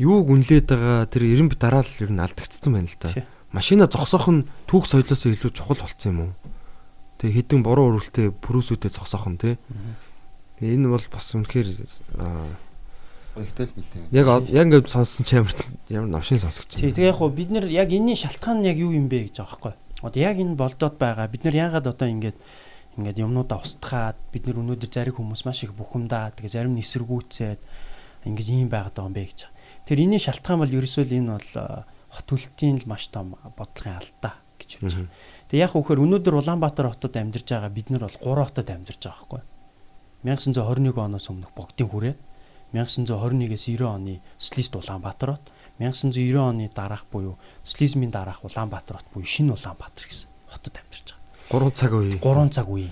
[0.00, 3.12] юуг үнлээд байгаа тэр 90 бит дараа л ер нь алдагдсан байна л да.
[3.52, 6.32] Машина зогсоох нь түүх соёлоос илүү чухал болцсон юм уу?
[7.20, 9.60] Тэгээ хідэн буруу өрөлтөө пүрүүсүүдэд зогсоох нь те.
[10.58, 11.68] Энэ бол бас үнэхээр
[13.34, 14.14] аа, Ихтэл мэдээ.
[14.14, 15.54] яг яг ингээд сонссон ч ямар
[15.90, 18.94] ямар навшин сонсогч Тий, тэгээ яг хуу бид нар яг энэний шалтгаан нь яг юу
[18.94, 19.74] юм бэ гэж байгаа байхгүй.
[20.06, 21.26] Одоо яг энэ болдоод байгаа.
[21.26, 22.36] Бид нар яагаад одоо ингэж
[22.94, 27.60] ингээд юмнуудаа устгаад бид нар өнөөдөр зарим хүмүүс маш их бухимдаа тэгээ зарим нь эсэргүүцээд
[28.30, 29.40] ингэж ийм байгаад байгаа юм бэ гэж.
[29.90, 31.82] Тэр энэний шалтгаан бол ерөөсөө л энэ бол э,
[32.14, 35.10] хот төлтийн л маш том бодлогын алдаа гэж хэлж байгаа.
[35.50, 39.18] Тэгээ яг хөөхөр өнөөдөр Улаанбаатар хотод амьдарч байгаа бид нар бол 3 хотод амьдарч байгаа
[39.26, 39.42] байхгүй.
[40.24, 42.14] 1921 оноос өмнөх богдын хүрээ
[42.74, 45.46] 1921-ээс 90 оны социалист Улаанбаатар хот
[45.78, 51.70] 1990 оны дараах буюу социализмын дараах Улаанбаатар хот буюу шинэ Улаанбаатар гэсэн хотод амьдарч байгаа.
[51.70, 52.18] 3 цаг үе.
[52.18, 52.90] 3 цаг үе.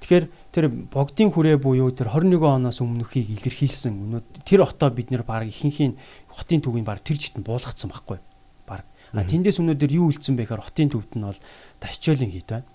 [0.00, 0.24] Тэгэхээр
[0.54, 5.98] тэр богдын хүрээ буюу тэр 21 оноос өмнөхийг илэрхийлсэн тэр хотоо бид нэр баг ихэнхийн
[6.30, 8.22] хотын төвийг баг тэр жигтэн буулгацсан байхгүй
[8.64, 8.86] баг.
[9.12, 11.40] А тэндээс өнөөдөр юу үлдсэн бэ гэхээр хотын төвд нь бол
[11.82, 12.68] Ташчойлын хід байна.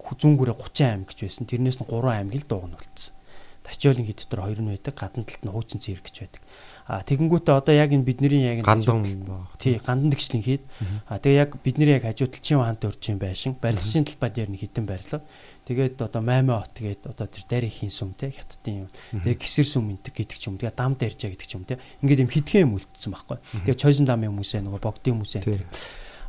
[0.00, 1.44] Зүүн хүрээ 30 аймаг гэж байсан.
[1.44, 2.74] Тэрнээс нь 3 аймаг л дууган
[4.06, 6.42] хід дотор 2 нь байдаг, гадна талд нь хуучин цэрэг гэж байдаг.
[6.86, 9.02] А тэгэнгүүтээ одоо яг энэ бидний яг энэ Гандан.
[9.58, 10.62] Тий, гандан тэгшлийн хід.
[11.10, 14.86] А тэгээ яг бидний яг хажуу талчин хаант өрчин байшин, барилгын талбай дээр нь хідэн
[14.86, 15.26] барилга.
[15.66, 18.90] Тэгээд одоо маймаа хот тэгээд одоо тэр дарихийн сүм те хятадын юм.
[19.18, 20.62] Тэгээд гисэр сүм энэ гэдэг ч юм.
[20.62, 21.82] Тэгээд дам дайрчаа гэдэг ч юм те.
[22.06, 23.38] Ингээд юм хитгэн юм үлдсэн байхгүй.
[23.66, 25.42] Тэгээд чойсон дамын хүмүүсээ нөгөө богдын хүмүүсээ.
[25.42, 25.66] Тэр.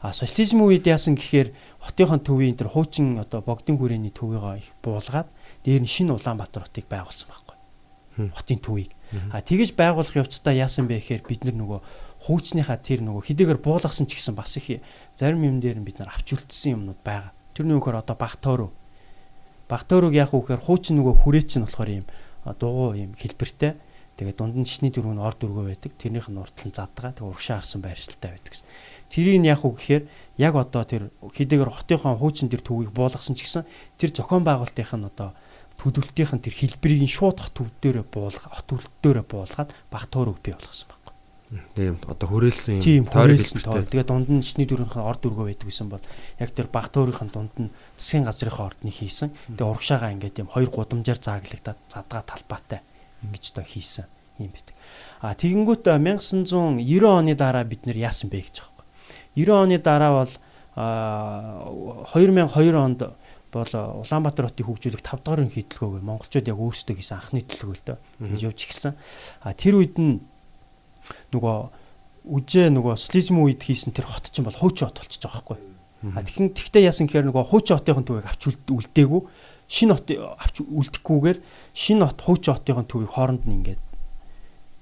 [0.02, 1.54] А социализм үед яасан гэхээр
[1.86, 5.30] хотынхон төвийн тэр хуучин одоо богдын хүрээний төвийгөө их буулгаад
[5.68, 8.32] дээр нь шинэ Улаанбаатар хотыг байгуулсан байхгүй.
[8.32, 8.96] Хотын төвийг.
[9.36, 11.80] А тэгэж байгуулах явцдаа яасан бэ гэхээр бид нар нөгөө
[12.24, 14.80] хуучныхаа тэр нөгөө хідээгээр буулгасан ч гэсэн бас их
[15.12, 17.36] зарим юм дээр нь бид нар авч үлдсэн юмнууд байгаа.
[17.52, 18.70] Тэр нөхөр одоо Багтөөрөө.
[19.68, 22.06] Багтөөрөөг яг үхээр хуучин нөгөө хүрээч нь болохоор юм
[22.56, 23.76] дугуй юм хэлбэртэй.
[24.18, 25.92] Тэгээд дунд нь шишний дөрөв нь ор дөргөө байдаг.
[26.00, 27.14] Тэрнийх нь уртл нь задгаа.
[27.14, 28.68] Тэгээд урагшаа харсан байршилтай байдаг гэсэн.
[29.14, 30.04] Тэрийг яг уу гэхээр
[30.42, 33.64] яг одоо тэр хідээгээр хотынхон хуучин тэр төвийг буулгасан ч гэсэн
[34.02, 35.38] тэр зохион байгуулалтынх нь одоо
[35.78, 40.40] төдөлтийнх нь тэр хэлбэрийг нь шууд хот төв дээрээ буулга хот төлөлт дээрээ буулгаад Багтөөрөөг
[40.42, 41.14] бий болгосон байхгүй.
[41.48, 42.28] Тийм одоо
[42.82, 43.88] Тийм юм тойрог хэлбэртэй.
[43.88, 46.04] Тэгээ дунд нь шишний дөрвийнхэн ор дөргөө байдаг гэсэн бол
[46.42, 49.32] яг тэр баг төөрийнхэн дунд нь засгийн газрынхаа ордны хийсэн.
[49.56, 52.82] Тэгээ урагшаага ингээд юм хоёр гудамжаар зааглагдаад задгаа талбайтай
[53.24, 54.06] ингэж тоо хийсэн
[54.44, 54.76] юм байдаг.
[55.22, 58.76] А тэгэнгүүт 1990 оны дараа бид нэр яасан бэ гэж юм.
[59.40, 60.34] 90 оны дараа бол
[60.76, 61.70] а
[62.14, 63.02] 2002 онд
[63.52, 63.72] бол
[64.04, 68.94] Улаанбаатар хотыг хөгжүүлэх 5 дахь хөдөлгөөгөө монголчууд яг өөрсдөө хийсэн анхны дөө ингэж явж эхэлсэн.
[69.42, 70.20] А тэр үед нь
[71.32, 71.58] нөгөө
[72.28, 75.58] үжээ нөгөө социализм үед хийсэн тэр хот чинь бол хуучин хот болчихж байгаа байхгүй.
[76.14, 79.22] А тэгэхээр тэгтээ яасан гэхээр нөгөө хуучин хотын төвийг авч үлд- үлдээгүй
[79.68, 81.38] шинэ хот авч үлдэхгүйгээр
[81.74, 83.82] шинэ хот хуучин хотын төвийг хооронд нь ингээд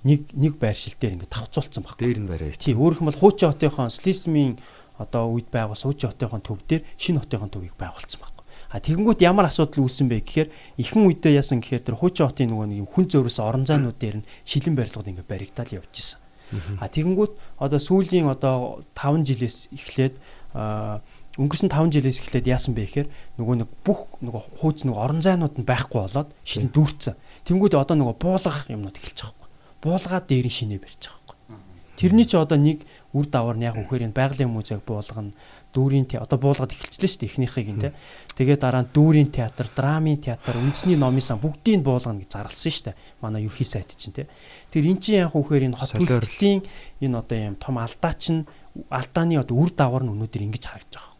[0.06, 1.98] нэг нэг байршил дээр ингээд тавцуулсан баг.
[1.98, 2.54] Дээр нь барай.
[2.54, 4.60] Тий, өөрөх юм бол хуучин хотынхон социализмын
[5.02, 8.35] одоо үед байгуулсан хуучин хотынхон төв дээр шинэ хотынхон төвийг байгуулсан баг.
[8.76, 10.50] А тэгэнгүүт ямар асуудал үүссэн бэ гэхээр
[10.84, 14.20] ихэнх үедээ яасан гэхээр тэр хуучин хотын нөгөө нэг юм хүн зөөрөөс орон зайнууд дээр
[14.20, 16.20] нь шилэн барилгууд ингээд баригдаад явж исэн.
[16.84, 20.20] А тэгэнгүүт одоо сүүлийн одоо 5 жилээс эхлээд
[21.40, 23.08] өнгөрсөн 5 жилээс эхлээд яасан бэ гэхээр
[23.40, 27.16] нөгөө нэг бүх нөгөө хууч нөгөө орон зайнууд нь байхгүй болоод шилэн дүүрцэн.
[27.48, 29.52] Тэнгүүд одоо нөгөө буулгах юмнууд эхэлж байгаа байхгүй.
[29.84, 31.60] Буулгаад дээр нь шинэ барьж байгаа байхгүй.
[31.96, 35.36] Тэрний чи одоо нэг үр давар нь яг үхээр энэ байгалийн музейг буулгана
[35.76, 37.92] дүүрийн те одоо буулгаад эхэлчихлээ шүү дээ эхнийхийг нь те.
[38.40, 42.86] Тэгээд дараа нь дүүрийн театр, драмын театр, үндэсний номын сан бүгдийг буулгана гэж зарласан шүү
[42.88, 43.00] дээ.
[43.20, 44.32] Манай ерхий сайт чинь те.
[44.72, 46.64] Тэр эн чинь яг үхээр энэ хот төлөвлөлийн
[47.04, 48.48] энэ одоо юм том алдаа чинь
[48.88, 51.16] алдааны одоо үр дагавар нь өнөөдөр ингэж харагдаж байгаа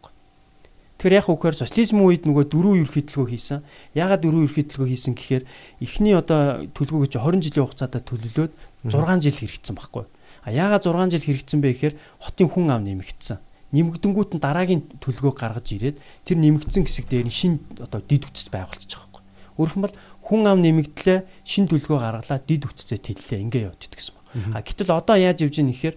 [0.96, 3.60] Тэгэхээр яг үхээр социализм үед нөгөө дөрөв ерхидлгөө хийсэн.
[3.92, 5.44] Ягаад дөрөв ерхидлгөө хийсэн гэхээр
[5.84, 8.52] эхний одоо төлөвлөгөө чи 20 жилийн хугацаатай төлөвлөөд
[8.88, 10.08] 6 жил хэрэгцсэн байхгүй.
[10.08, 13.38] А ягаад 6 жил хэрэгцсэн бэ гэхээр хотын хүн ам нэмэгдсэн.
[13.74, 18.46] Нэмэгдэнгүүт нь дараагийн төлөвлөгөө гаргаж ирээд тэр нэмэгдсэн хэсэг дээр нь шин одоо дид үтс
[18.52, 19.24] байгуулчих байгаа байхгүй.
[19.58, 24.54] Өөрөөр хэлбэл хүн ам нэмэгдлээ шин төлөвлөгөө гаргалаа дид үтцээ тэллээ ингээ яваад идэгсэн байна.
[24.54, 25.94] А гэтэл одоо яаж явж ийм нэхэр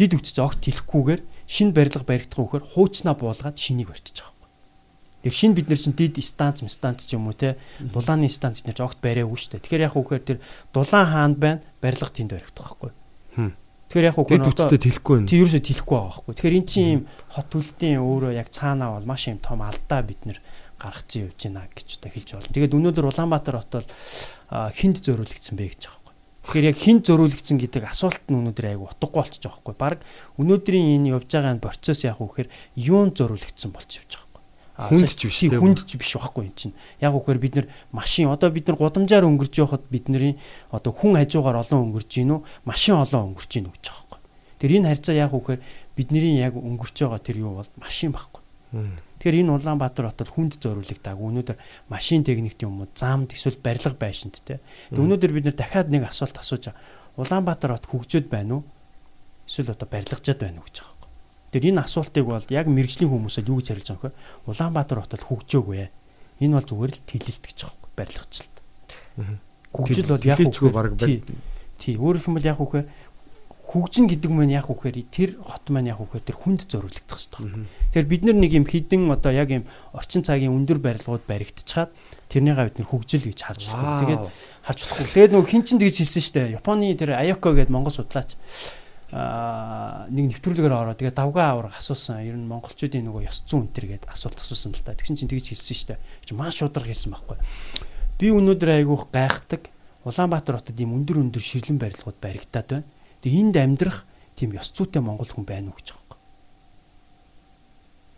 [0.00, 4.40] дид үтц огт хэлэхгүйгээр шин барилга баригдах үхээр хуучнаа буулгаад шинийг барьчих байгаа
[5.22, 8.72] Тэр шин бид нар чинь дид станц, станц ч юм уу те дулааны станц нэр
[8.72, 9.64] ч огт бариагүй шүү дээ.
[9.68, 10.38] Тэгэхээр яг үхээр тэр
[10.72, 12.90] дулаан хаанд байна, барилга тэнд баригдах байхгүй.
[13.90, 15.26] Тэгэхээр яг үгээр одоо тэлэхгүй байна.
[15.26, 16.34] Тийм ерөөсөө тэлэхгүй байгаа байхгүй.
[16.38, 17.02] Тэгэхээр эн чинь юм
[17.34, 20.38] хот төлтийн өөрөө яг цаанаа бол маш юм том алдаа бид нэр
[20.78, 22.54] гаргацсан явж байна гэж одоо хэлж байна.
[22.54, 23.88] Тэгээд өнөөдөр Улаанбаатар хот бол
[24.78, 26.14] хинд зөөрүүлэгдсэн бэ гэж байгаа.
[26.46, 29.74] Тэгэхээр яг хинд зөөрүүлэгдсэн гэдэг асуулт нь өнөөдөр айгу утгагүй болчих жоох байхгүй.
[29.74, 30.00] Бараг
[30.38, 32.46] өнөөдрийн энэ явж байгаа энэ процесс яг үхээр
[32.78, 34.29] юунд зөөрүүлэгдсэн болж явж байгаа
[34.88, 36.74] хүнд ч биш тийм хүнд ч биш байхгүй юм чинь.
[37.00, 40.40] Яг үгээр бид нар машин одоо бид нар гудамжаар өнгөрж явахад бидний
[40.72, 44.20] одоо хүн хажуугаар олон өнгөрж гин үү, машин олон өнгөрж гин үү гэж байгаа байхгүй.
[44.60, 45.60] Тэр энэ харьцаа яг үгээр
[45.96, 48.42] бидний яг өнгөрч байгаа тэр юу бол машин байхгүй.
[49.20, 51.26] Тэгэхээр энэ Улаанбаатар хотод хүнд зориулагдаагүй.
[51.28, 51.58] Өнөөдөр
[51.92, 54.64] машин техникт юм уу, замд эсвэл барилга байшинт те.
[54.94, 56.80] Өнөөдөр бид нар дахиад нэг асуулт асууж байгаа.
[57.20, 58.64] Улаанбаатар хот хөгжөөд байна уу?
[59.44, 60.89] Эсвэл одоо барилгажаад байна уу гэж
[61.50, 61.58] байгаа.
[61.58, 64.18] Тэр энэ асуултыг бол яг мэрэгжлийн хүмүүсэл юу гэж харилж байгаа вэ?
[64.46, 65.90] Улаанбаатар хотод хөгжөөгүй.
[66.40, 68.56] Энэ бол зүгээр л тэлэлт гэж байгаа юм барилгачлалт.
[69.74, 70.94] Хөгжил бол яг үгүй баг
[71.80, 71.94] тий.
[71.98, 72.82] Өөрөөр хэлбэл яг үгүй
[73.70, 77.70] хөгжин гэдэг маань яг үхээр тэр хот маань яг үхээр тэр хүнд зориулагдах хэрэгтэй.
[77.94, 81.94] Тэгэхээр бид нар нэг юм хідэн одоо яг юм орчин цагийн өндөр барилгууд баригдчихад
[82.34, 84.02] тэрнийгээ бид нар хөгжил гэж харж байна.
[84.02, 84.22] Тэгээд
[84.66, 85.06] харж болохгүй.
[85.14, 86.54] Тэгээд нөгөө хин чин тэгж хэлсэн шүү дээ.
[86.58, 88.79] Японы тэр Аяко гэдэг монгол судлаач аа
[89.10, 92.22] нэг нэвтрүүлгээр ороо тэгээ давгаа авраг асуусан.
[92.22, 94.94] Ер нь монголчуудын нөгөө ёс зүйн өнтер гээд асуулт асуусан л та.
[94.94, 96.02] Тэгсэн чинь тэгж хэлсэн дээ.
[96.22, 97.38] Чи маш шудраг хэлсэн байхгүй.
[98.22, 99.66] Би өнөөдөр айгүйх гайхдаг.
[100.06, 102.86] Улаанбаатар хотод ийм өндөр өндөр ширлэн барилгууд баригдаад байна.
[103.26, 104.06] Тэгээ энд амьдрах
[104.38, 106.20] тийм ёс зүйтэй монгол хүн байна уу гэж байгаа байхгүй.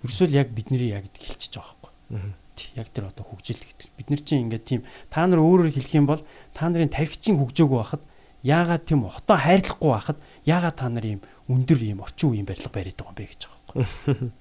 [0.05, 2.37] Ерөөсөө яг бидний яг хэлчихэж байгаа байхгүй.
[2.77, 3.89] Яг тэр одоо хөгжил гэдэг.
[3.97, 6.21] Бид нар чинь ингээд тийм та нар өөрөөр хэлэх юм бол
[6.53, 8.05] та нарын тархичин хөгжөөгүй байхад
[8.43, 12.99] яагаад тийм хотоо хайрлахгүй байхад яагаад та нар ийм өндөр ийм орчин үеийн барилга бариад
[12.99, 14.33] байгаа юм бэ гэж байгаа байхгүй.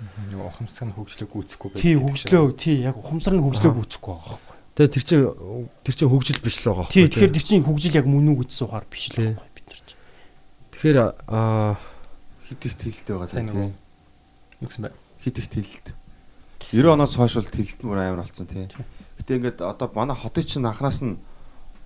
[0.00, 1.82] Нөгөө ухамсар нь хөгжлөө гүйцэхгүй байх.
[1.82, 4.56] Тий, хөгжлөө, тий, яг ухамсар нь хөгжлөө гүйцэхгүй байгаа байхгүй.
[4.80, 5.24] Тэгээ тэр чинь
[5.84, 6.94] тэр чинь хөгжил биш л байгаа байхгүй.
[6.96, 9.80] Тий, тэгэхээр тэр чинь хөгжил яг мөн үү гэсэн ухаар биш л байгаа бид нар
[9.84, 10.00] чинь.
[10.72, 11.76] Тэгэхээр аа
[12.48, 13.70] хит их тэлэлт байгаа сайн тий.
[14.64, 14.90] Юу гэсэн бэ?
[15.20, 15.86] Хит их тэлэлт.
[16.72, 18.72] 90 оноос хойш бол тэлэлт мөр амар болсон тий.
[19.20, 21.20] Гэтэ ингээд одоо манай хотын чинь анханаас нь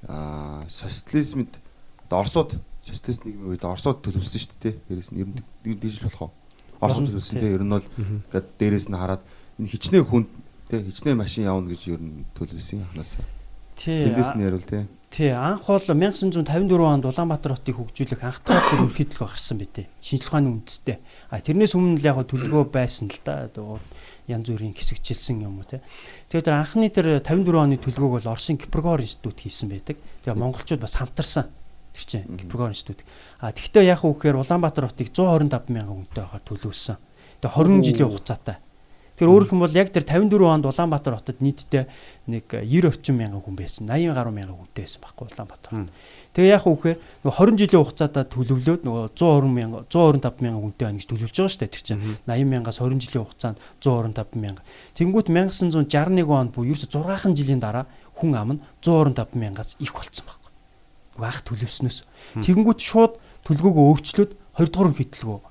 [0.08, 1.60] аа социализмд
[2.14, 4.74] Оросууд социалист нийгмийн үед Оросууд төлөвлөсөн шүү дээ.
[4.86, 6.32] Дээрээс нь ер нь дижитал болох уу?
[6.84, 7.88] Оросууд төлөвлөсөн тийм ер нь бол
[8.30, 9.22] ингээд дээрээс нь хараад
[9.58, 10.28] энэ хичнээн хүнд
[10.68, 12.86] тийм хичнээн машин явна гэж ер нь төлөвлөсөн.
[13.74, 14.14] Тийм.
[14.14, 14.86] Тэндээс нь ярил тийм.
[15.14, 16.42] Тий, анх бол 1954
[16.82, 19.86] онд Улаанбаатар хотыг хөгжүүлэх анх удаа ерөнхийдөлгөө гарсан байтэ.
[20.02, 20.98] Шинжлэх ухааны үндэстэй.
[21.30, 23.46] А тэрнээс өмнө л яг төлөвлөгөө байсан л да.
[24.26, 25.86] Янз бүрийн хэсэгчилсэн юм уу те.
[26.34, 30.02] Тэгээд тэр анхны тэр 54 оны төлөвлөгөөг бол Оросын Кипргор институт хийсэн байдаг.
[30.26, 31.46] Тэгээ монголчууд бас хамтарсан
[31.94, 33.06] тэр чинь Кипргор институт.
[33.38, 36.98] А тэгвэл яг үгээр Улаанбаатар хотыг 125 мянган хүнтэй байхаар төлөвлөсөн.
[37.38, 38.58] Тэгээ 20 жилийн хугацаатай.
[39.14, 41.86] Тэр өөрөх юм бол яг тэр 54 онд Улаанбаатар хотод нийтдээ
[42.26, 43.86] нэг 90 орчим мянган хүн байсан.
[43.86, 45.70] 80 гаруй мянган хүнтэй байсан байхгүй Улаанбаатар.
[46.34, 50.98] Тэгээ яг үгээр нөгөө 20 жилийн хугацаатаа төлөвлөөд нөгөө 120 мянган 125 мянган хүнтэй байна
[50.98, 52.02] гэж төлөвлөж байгаа шүү дээ тэр чинь.
[52.26, 54.64] 80 мянгаас 20 жилийн хугацаанд 125 мянган.
[54.98, 57.86] Тэнгүүт 1961 онд буюу ерөөсө 6 жилийн дараа
[58.18, 60.42] хүн ам нь 125 мянгаас их болцсон баг
[61.14, 62.02] баг төлөвснөөс.
[62.42, 63.14] Тэгэнгүүт шууд
[63.46, 65.42] төлгөөгөө өөрчлөөд 2 дугаар хөдөлгөөн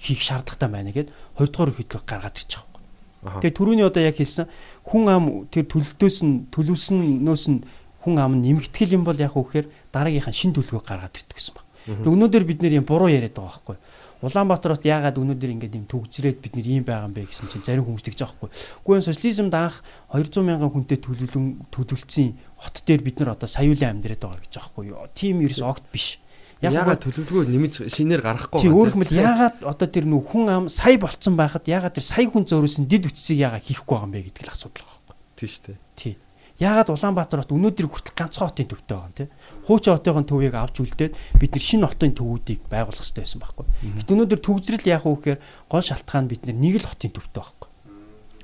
[0.00, 3.42] хийх шаардлагатай байна гэд 2 дугаар хөдөлгөөн гаргаад байгаа.
[3.42, 4.46] Тэгээ түрүүний одоо яг хэлсэн
[4.86, 7.60] хүн ам тэр төлөлтөөс нь төлөвснөөс нь
[8.06, 11.66] хүн ам нэмэгтгэл юм бол яг үхээр дараагийнхаа шин төлгөө гаргаад ирдэг гэсэн баг.
[11.88, 13.76] Тэгээ өнөөдөр бид нэр юм буруу яриад байгаа байхгүй.
[14.18, 17.62] Улаанбаатар хот яагаад өнөөдөр ингэж юм төгжрээд бид нэр ийм байгаа юм бэ гэсэн чинь
[17.62, 18.50] зарим хүмүүс тэгж байгаа байхгүй.
[18.82, 19.76] Гэхдээ социализмд анх
[20.10, 24.74] 200 мянган хүнтэй төлөвлөн төлөвлөсөн хот дээр бид нар одоо саяулан амьдраад байгаа гэж байгаа
[24.74, 25.14] байхгүй.
[25.14, 26.18] Тим ерөөс огт биш.
[26.58, 30.98] ягаад төлөвлөгөө нэмж шинээр гаргахгүй тий өөр хэмэл ягаад одоо тэр нөх хүн ам сая
[30.98, 34.42] болцсон байхад ягаад тэр сая хүн зөөрөөсөн дид үтсийг ягаад хийхгүй байгаа юм бэ гэдэг
[34.42, 35.38] л асуудал байгаа байхгүй.
[35.38, 35.78] тий штэ.
[35.94, 36.14] Тий.
[36.58, 39.30] Ягаад Улаанбаатар хот өнөөдөр хүртэл ганцхан хотын төвтэй байгаа юм те.
[39.68, 43.66] Хуучин хотын төвийг авч үлдээд бид нар шинэ хотын төвүүдийг байгуулах хэрэгтэй байсан байхгүй.
[44.00, 47.68] Гэт өнөөдөр төгсрөл яах вэ гэхээр гол шалтгаан бид нэг л хотын төвтэй байхгүй.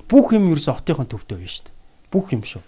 [0.05, 1.73] Бүх юм ерөөсө хотын төвтэй байна шүү дээ.
[2.13, 2.61] Бүх юм шүү.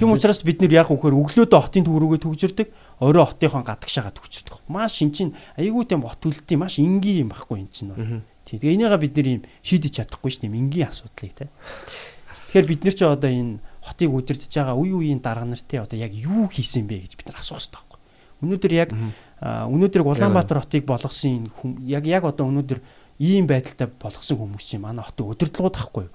[0.00, 2.68] Тийм учраас бид нар яах вэ гэхээр өглөөдөө хотын төв рүүгээ төгжирдэг,
[3.02, 4.62] орой хотынхон гадагшаага төгжирдэг.
[4.70, 8.22] Маш шин чин айгүй тийм бот үлдээ маш энгийн юм байхгүй энэ чинь бол.
[8.46, 8.62] Тий.
[8.62, 10.62] Тэгээ энийгээ бид нар юм шийдэж чадахгүй шүү дээ.
[10.62, 11.50] Энгийн асуудлыг те.
[12.54, 13.58] Тэгэхээр бид нар ч одоо энэ
[13.90, 17.28] хотыг удирдах байгаа үе үеийн дарга нар те одоо яг юу хийсэн бэ гэж бид
[17.28, 17.98] нар асуух хэрэгтэй байхгүй.
[18.40, 18.90] Өнөөдөр яг
[19.42, 21.50] өнөөдөр Улаанбаатар хотыг болгосон
[21.84, 22.78] яг яг одоо өнөөдөр
[23.18, 26.06] ийм байдалтай болгосон хүмүүс чинь манай хотын удирдлагууд ахгүй?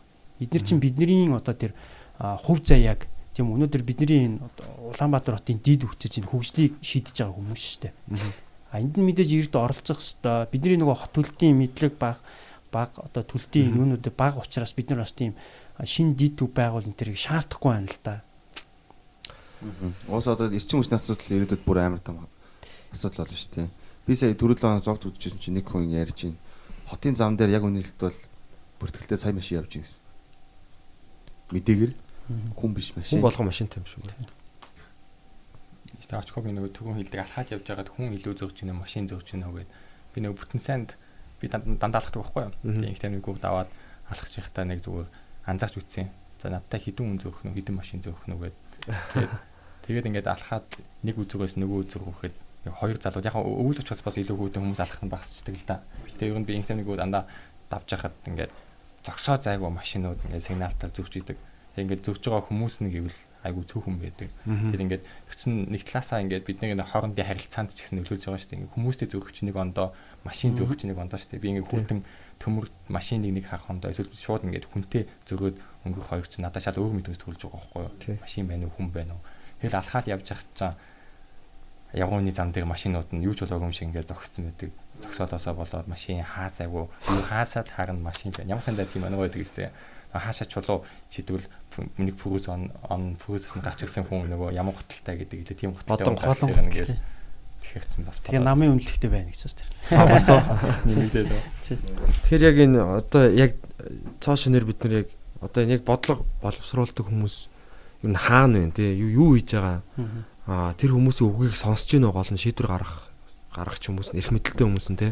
[0.42, 1.76] Эдгээр чинь бидний одоо тэр
[2.18, 3.06] хувь заяаг
[3.36, 4.40] тийм өнөөдөр бидний энэ
[4.96, 7.94] Улаанбаатар хотын дид үтсэж энэ хөгжлийг шийдэж байгаа хүмүүс шүү дээ.
[8.72, 12.24] А энд нь мэдээж ирд оролцох хэвээр бидний нөгөө хот төлтийн мэдлэг баг
[12.76, 15.36] баг одоо төлтийн юунууд баг учраас бид нар бас тийм
[15.84, 18.16] шин дид төв байгуул энэ тэрийг шаардахгүй байна л да.
[20.08, 22.24] Уус одоо эрчим хүчний асуудал ирээдүйд бүр амар том
[22.96, 23.70] асуудал болно шүү дээ.
[24.08, 26.40] Би сая 7 хоног зогт үзчихсэн чинь нэг хүн ярьж байна.
[26.88, 28.20] Хотын зам дээр яг үнэлэлт бол
[28.80, 30.06] бүртгэлтэй сая машин явж гисэн.
[31.52, 31.94] Мэдээгээр
[32.56, 33.20] хүн биш машин.
[33.20, 34.06] Хүн болгон машинтай юм шүү.
[36.00, 39.50] Işte очкогийн нөгөө төгөн хилдэг алхаад явж байгаад хүн илүү зөөж гинэ машин зөөж гинэ
[39.50, 39.72] гэгээд
[40.14, 40.90] би нөгөө бүтэн санд
[41.42, 42.54] би дандаа алхдаг байхгүй юу.
[42.62, 43.70] Тийм их тамиг гүрд аваад
[44.12, 45.10] алхаж байхдаа нэг зүгээр
[45.46, 46.10] анзаарч үтсэн.
[46.42, 48.58] За надтай хідэн хүн зөөх нөө хідэн машин зөөх нөө гэд.
[49.86, 50.68] Тэгээд ингээд алхаад
[51.06, 52.36] нэг үзүүгээс нөгөө үзүүг хөөхөд
[52.74, 55.86] хоёр залууд яг өвөл учраас бас илүү хүүдэн хүмүүс алхах нь багасчдаг л да.
[56.18, 57.30] Тэгээд ер нь би инх нэг дандаа
[57.70, 58.50] давж хахад ингээд
[59.06, 61.38] зогсоо зайгүй машинууд ингээд сигналтаар зөвч идэг.
[61.38, 64.30] Тэгээд ингээд зөвж байгаа хүмүүс нэг ивэл айгүй цөөхөн байдаг.
[64.50, 68.50] Тэгээд ингээд тэгсэн нэг талаасаа ингээд бидний нэг хоорондын харилцаанд ч гэсэн нөлөөлж байгаа шүү
[68.50, 68.58] дээ.
[68.66, 69.88] Ингээд хүмүүстэй чинь нэг ондоо
[70.26, 71.44] машин чинь нэг ондоо шүү дээ.
[71.46, 72.00] Би ингээд хүүтэн
[72.40, 75.56] төмөр машиныг нэг хаах хондоо эсвэл шууд ингээд хүнтэй зөгөөд
[75.86, 78.22] өнгөрөх хоёр чинь надад шал өөр мэдрэмж төрүүлж байгаа байхгүй юу?
[78.22, 79.24] Машин байна уу, хүн байна уу?
[79.62, 80.76] Тэгэл алхаад явж явах чинь
[81.96, 84.72] явгууны зам дээр машинууд нь юу ч болоогүй юм шиг ингээд зогссон байдаг.
[85.00, 86.92] Зогсоодоосоо болоод машин хаасаагүй.
[87.30, 88.60] Хаасаад харна машин байна.
[88.60, 89.72] Ямар сандаа тийм ангаа байдаг өстэй.
[90.12, 91.48] Хаашаа чулуу шийдвэл
[92.00, 96.16] нэг пүрүүс он он пүрүүсээс нь гарч ирсэн хүн нөгөө ямар готалтай гэдэг тийм готалтай
[96.16, 96.90] гарч ирнэ гэж
[97.66, 99.70] тэгэхээр чинь бас Тэгээ намын үнэлэхтэй байна гэж бас тэр.
[99.90, 100.28] Аа бас
[100.88, 101.48] нэмэгдээд байна.
[102.30, 103.52] Тэгэхээр яг энэ одоо яг
[104.22, 105.10] цоо шинээр бид нар яг
[105.42, 107.36] одоо энэ яг бодлого боловсруулдаг хүмүүс
[108.06, 108.72] ер нь хаана вэ?
[108.78, 109.82] Те юу юу хийж байгаа?
[110.46, 113.10] Аа тэр хүмүүсийн үгийг сонсож гинөө гол нь шийдвэр гаргах
[113.56, 115.08] гаргах ч хүмүүс нь эрх мэдэлтэй хүмүүс нь те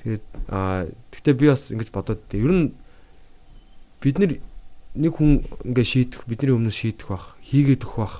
[0.00, 2.72] тэгээд аа гэхдээ би бас ингэж бодоод ер нь
[4.00, 4.32] бид нар
[4.96, 8.16] нэг хүн ингээ шийдэх бидний өмнө шийдэх бах хийгээд өгөх бах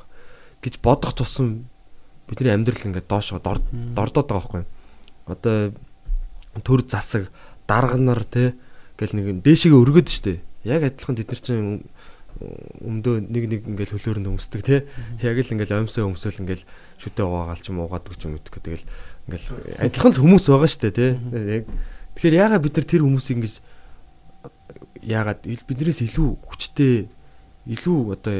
[0.60, 1.64] гэж бодох тусам
[2.26, 4.64] бидний амьдрал ингээд доошоо дордоод байгаа байхгүй.
[5.26, 5.56] Одоо
[6.62, 7.30] төр засаг
[7.66, 8.54] дарга нар те
[8.98, 10.42] гэл нэг дээшигээ өргөд штэ.
[10.66, 11.86] Яг адилхан тэд нар чинь
[12.36, 14.84] өмдөө нэг нэг ингээл хөлөөрөнд өмсдөг те.
[15.22, 16.64] Яг л ингээл өмсөө өмсөөл ингээл
[17.00, 18.54] шүтээ угаагаал ч юм уугаад гэж юм өгдөг.
[18.60, 18.84] Тэгэл
[19.30, 19.48] ингээл
[19.86, 21.06] адилхан л хүмүүс байгаа штэ те.
[21.32, 21.64] Яг
[22.18, 23.54] тэгэхээр яагаад бид нар тэр хүмүүсийг ингэж
[25.06, 27.08] яагаад биднээс илүү хүчтэй
[27.66, 28.36] илүү одоо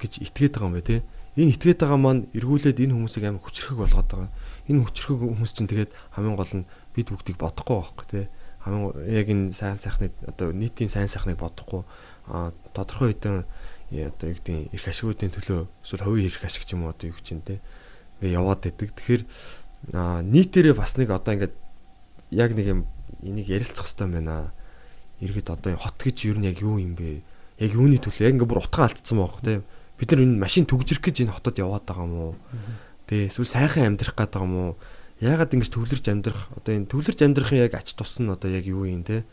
[0.00, 0.96] гэж итгээд байгаа юм бэ те
[1.38, 4.30] энэ итгээд байгаа маань эргүүлээд энэ хүмүүсийг амар хүчрхэг болгоод байгаа.
[4.66, 8.26] Энэ хүчрхэг хүмүүс чинь тэгээд хамгийн гол нь бид бүгдийг бодохгүй байхгүй тий.
[8.66, 11.86] Хамгийн яг энэ сайн сайхныг одоо нийтийн сайн сайхныг бодохгүй
[12.26, 16.82] а тодорхой хэдэн одоо юу гэдэг эрх ашигуудын төлөө эсвэл хувийн эрх ашиг ч юм
[16.82, 17.62] уу одоо юу гэж юм те.
[18.18, 18.90] Ингээ яваад байдаг.
[18.90, 19.22] Тэгэхээр
[20.26, 21.54] нийтээрээ бас нэг одоо ингээд
[22.34, 22.80] яг нэг юм
[23.22, 24.50] энийг ярилцах хэрэгтэй байна.
[25.22, 27.22] Иргэд одоо хот гэж юу нь яг юу юм бэ?
[27.62, 29.62] Яг юуны төлөө яг ингээ бүр утгаа алдсан хөө те
[30.00, 32.34] бид нар энэ машин төгжрөх гэж энэ хотод яваад байгаа юм уу?
[33.04, 34.72] Тэ эсвэл сайхан амьдрах гээд байгаа юм уу?
[35.20, 38.88] Яагаад ингэж төвлөрч амьдрах одоо энэ төвлөрч амьдрахын яг ач тус нь одоо яг юу
[38.88, 39.28] юм те?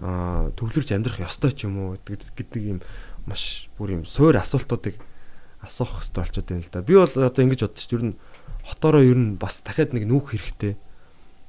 [0.00, 2.80] Аа төвлөрч амьдрах ёстой ч юм уу гэдэг юм
[3.28, 4.96] маш бүр юм суур асуултуудыг
[5.60, 6.80] асуух хэрэгтэй болчиход байна л да.
[6.80, 8.14] Би бол одоо ингэж чинь ер нь
[8.64, 10.80] хотоороо ер нь бас дахиад нэг нүүх хэрэгтэй.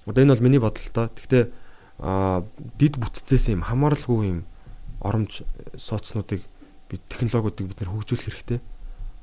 [0.04, 1.08] Одоо энэ бол миний бодолтой.
[1.16, 1.44] Гэхдээ
[2.04, 2.44] аа
[2.76, 4.40] дид бүтцээс юм хамааралгүй юм
[5.00, 5.46] оромж
[5.78, 6.44] сууцнуудыг
[6.90, 8.60] бид технологиудыг бид нэр хөгжүүлэх хэрэгтэй.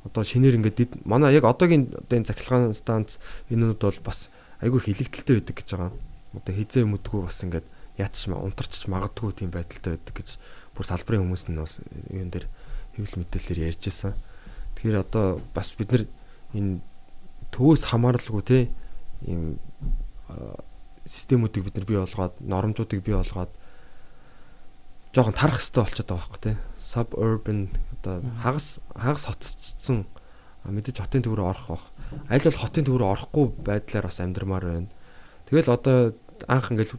[0.06, 3.18] Одоо шинээр ингээд манай яг одоогийн одоо энэ цахилгаан станц
[3.50, 4.30] энэнүүд бол бас
[4.62, 5.92] айгүй хилэгдэлтэй байдаг гэж байгаа.
[6.38, 7.66] Одоо хизээ өмдгөө бас ингээд
[7.98, 10.28] яатч унтарч магадгүй тийм байдалтай байдаг гэж
[10.78, 12.46] бүр салбарын хүмүүс нь бас юун дээр
[12.94, 14.14] хэвлэл мэдээлэлээр ярьж байсан.
[14.78, 16.04] Тэгэхээр одоо бас бид нар
[16.54, 16.80] энэ
[17.50, 18.58] төвөөс хамааралгүй те
[19.24, 19.58] ийм
[21.06, 23.50] системүүдийг бид нар бий болгоод нормжуудыг бий болгоод
[25.16, 26.52] жоохон тарах хэрэгтэй болчиход байгаа байхгүй те
[26.86, 27.66] suburban
[27.98, 30.06] одоо хагас хагас хотцсон
[30.62, 31.84] мэдээж хотын төв рүү орох бах.
[32.30, 34.90] Аль бол хотын төв рүү орохгүй байдлаар бас амьдрмаар байна.
[35.50, 36.14] Тэгэл одоо
[36.46, 36.94] анх ингээл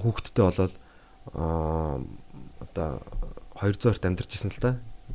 [0.00, 0.74] хүүхдтэй болоод
[1.32, 2.00] аа
[2.60, 3.00] одоо
[3.56, 4.70] 200-аар амьдарч ирсэн л та.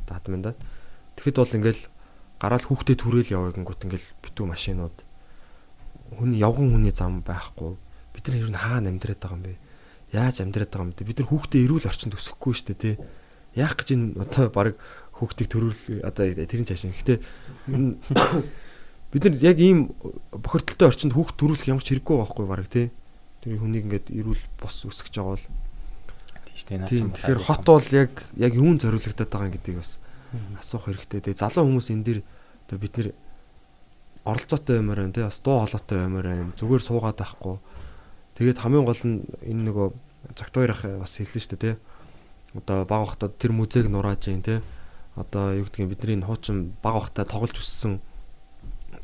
[0.06, 0.54] Татмандаа.
[1.18, 1.82] Тэгэхэд бол ингээл
[2.40, 4.96] гараал хүүхдээ түрээл яваа гингүүт ингээл битүү машинууд
[6.18, 7.76] хүн явган хүний зам байхгүй.
[8.14, 9.54] Бид нар ер нь хаана амьдраад байгаа юм бэ?
[10.14, 11.06] Яаж амьдраад байгаа юм бэ?
[11.06, 12.94] Бид нар хүүхдээ эрүүл орчинд өсөхгүй шүү дээ, тий.
[13.54, 14.76] Яах гэж энэ одоо баг
[15.20, 16.94] хүүхдийг төрүүл одоо тэрийн цаашаа.
[16.94, 17.18] Гэхдээ
[19.12, 19.92] бид нар яг ийм
[20.30, 22.88] бохирдолтой орчинд хүүхд төрүүлэх ямар ч хэрэггүй байхгүй баг тий.
[23.42, 25.46] Тэр хүнийг ингээд эрүүл бос өсгөж байгаа бол
[26.46, 26.86] тийш наа.
[26.86, 29.98] Тэгэхээр хот бол яг яг юун зориулагдаад байгаа гэдгийг бас
[30.62, 31.20] асуух хэрэгтэй.
[31.26, 32.20] Тэгээ залуу хүмүүс энэ дэр
[32.70, 33.08] одоо бид нэр
[34.24, 36.54] оролцоотой баймаар байна тий бас дуу хоолойтой баймаар байна.
[36.54, 37.56] Зүгээр суугаад байхгүй.
[38.38, 39.88] Тэгээд хамгийн гол нь энэ нөгөө
[40.38, 41.74] цагт хоёр ах бас хэлсэн шүү дээ тий.
[42.54, 44.60] Одоо баг хахтад тэр музейг нурааж гин тий.
[45.16, 48.00] Одоо юу гэдгийг бидний хуучин баг хахтаа тоглож өссөн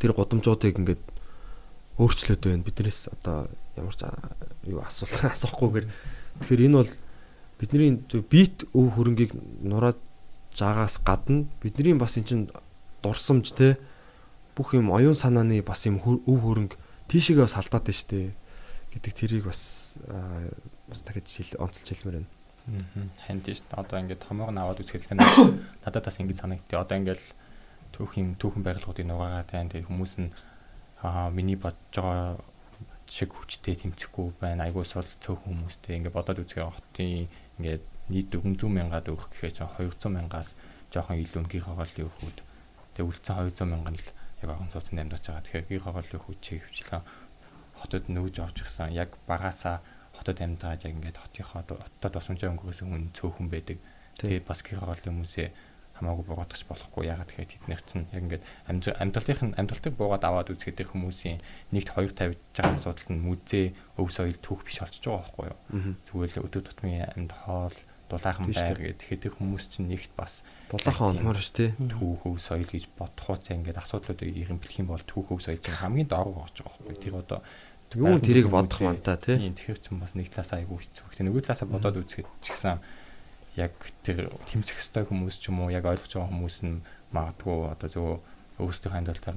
[0.01, 1.03] тэр гудамжуудыг ингээд
[1.99, 2.66] өөрчлөөд байна.
[2.66, 4.05] Биднээс одоо ямар ч
[4.66, 5.86] юу асуулт асуухгүйгээр
[6.42, 6.92] тэгэхээр энэ бол
[7.61, 7.90] бидний
[8.28, 9.32] бит өв хөрөнгийг
[9.64, 9.97] нураад
[10.53, 12.40] жаагаас гадна бидний бас эн чин
[13.03, 13.78] дурсамж те
[14.57, 16.76] бүх юм оюун санааны бас юм өв хөрөнгө
[17.09, 18.32] тийшээгээ бас алдаад штэ
[18.92, 19.94] гэдэг тэрийг бас
[20.88, 22.36] бас дахиж хэл онцолж хэлмээр байна.
[22.67, 26.75] Хань тийш одоо ингээд томоог нь аваад үзэхэд надад бас ингэж санагдтыг.
[26.83, 27.23] Одоо ингээд
[27.95, 29.71] түүхийн түүхэн барилгуудыг нугаагаад байна.
[29.71, 30.35] Тэгээ хүмүүс нь
[31.07, 32.43] аа миний бодож байгаа
[33.07, 34.67] шиг хүчтэй тэмцэхгүй байна.
[34.67, 37.31] Айгуус бол цөөхөн хүмүүстэй ингээд бодоод үзэхээр хотын
[37.62, 40.59] ингээд нийт 400 мянгаад өгөх гэхээр ч 200 мянгаас
[40.91, 42.39] жоохон илүү гих хоол өгөхүүд
[42.99, 44.11] тэгээ үлдсэн 200 мянган л
[44.43, 45.45] яг орон сууцнд амьдарч байгаа.
[45.47, 47.03] Тэгэхээр гих хоол өгөх хүчийг хвчлэн
[47.79, 49.83] хотод нөөж орж гисэн яг багасаа
[50.27, 53.79] хотод амьдарч яг ингээд хотынхоо хотод бас унжаа өнгөрөөсөн хүн цөөхөн байдаг.
[54.18, 55.49] Тэгээ бас гих хоол хүмүүсээ
[56.03, 58.45] хамаагүй буугаадах болохгүй ягаад тэгэхээр тэднийх чинь яг ингээд
[58.99, 61.39] амьдралынх нь амьдралтыг буугаад аваад үзэхэд хүмүүсийн
[61.72, 63.66] нэгт хоёр тавьж байгаа асуудал нь мүзээ
[64.03, 65.59] өв соёл түүх биш болчихж байгаа байхгүй юу
[66.05, 69.03] зүгээр л өдөр тутмын амьд хоол дулаахан байр гэдэг.
[69.03, 71.70] Тэгэхээр хүмүүс чинь нэгт бас дулаахан онмоор ш тий.
[71.74, 76.31] Түүхөв соёл гэж бодхооц ингээд асуудлуудыг ирэн бэлэх юм бол түүхөв соёл чинь хамгийн доор
[76.47, 77.03] орж байгаа байхгүй.
[77.03, 77.43] Тэр одоо
[77.95, 79.39] юун тэрийг бодох маань та тий.
[79.39, 81.07] Тэгэхээр чинь бас нэг талаасаа айгүй хэцүү.
[81.14, 82.82] Тэгээ нөгөө талаасаа бодоод үзэхэд ч гэсэн
[83.57, 83.72] яг
[84.03, 86.82] тэр тэмцэх ёстой хүмүүс ч юм уу яг ойлгож байгаа хүмүүс нь
[87.14, 88.07] магадгүй одоо зөв
[88.59, 89.37] өөрсдийнхөө амьдралтаар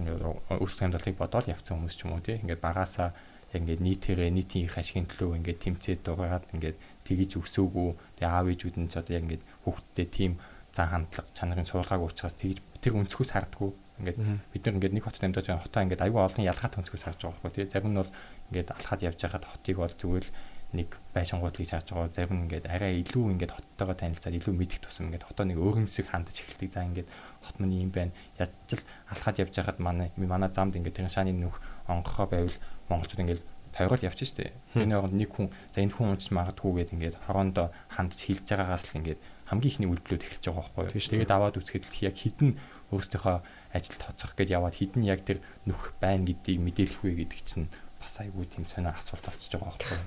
[0.58, 2.42] өөрсдийнхөө амьдралыг бодоод явцсан хүмүүс ч юм уу тий.
[2.42, 3.14] Ингээд багаасаа
[3.54, 7.90] яг ингээд нийтээрээ нийтийн их ашигын төлөө ингээд тэмцээд дугаараад ингээд тгийж өсөөгүй
[8.22, 10.32] тэгээ аав ээжүүд нь ч одоо яг ингээд хүүхдтэй тийм
[10.70, 14.18] зан хандлага чанарын суулгааг уучраас тгийж тэр өнцгөөс хардггүй ингээд
[14.54, 17.42] бид нар ингээд нэг хотод амьдарч байгаа хотоо ингээд аюу олон ялгаатай өнцгөөс харж байгаа
[17.42, 18.12] байхгүй тэгээ зарим нь бол
[18.50, 20.34] ингээд алхаад явж байхад хотыг бол зүгээр л
[20.70, 25.10] нэг байшингуудлыг харж байгаа зарим нь ингээд арай илүү ингээд хоттойгоо танилцаад илүү мэдэх тусам
[25.10, 27.10] ингээд хотоо нэг өөрөмсөг хандаж эхэлдэг за ингээд
[27.42, 31.34] хот мань юм байна ядч л алхаад явж байхад манай манай замд ингээд тэр шааны
[31.34, 31.58] нүх
[31.90, 33.42] онгохоо байвал монголчууд ингээд
[33.74, 34.54] тойрол явчих штэ.
[34.74, 38.94] Тэрний оронд нэг хүн за энэ хүн унж магадгүй гээд ингээд хороондоо хандж хилж байгаагаас
[38.94, 39.20] л ингээд
[39.50, 41.14] хамгийн ихний үйлдэлүүд эхэлж байгаа байхгүй юу.
[41.14, 42.50] Тэгээд аваад үзэхэд яг хідэн
[42.90, 43.38] өөрсдийнхөө
[43.74, 47.70] ажилд тоцох гэж яваад хідэн яг тэр нүх байна гэдгийг мэдээлэх вэ гэдэг чинь
[48.10, 50.00] бас айгүй тийм сонио асуулт болчихж байгаа байхгүй.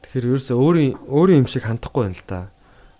[0.00, 2.40] Тэгэхээр ерөөсөө өөрийн өөрийн юм шиг хандахгүй байна л да.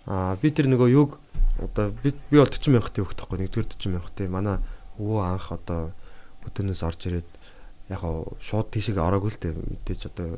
[0.05, 1.17] Аа би тэр нөгөө юг
[1.57, 4.57] одоо би би бол 40 мянгатын өгөх тахгүй нэгдүгээр 40 мянгatan манай
[5.01, 5.89] өвөө анх одоо
[6.45, 7.29] өдөнөөс орж ирээд
[7.89, 8.01] яг
[8.45, 10.37] шууд тийшээ ороогүй л дээ мэдээж одоо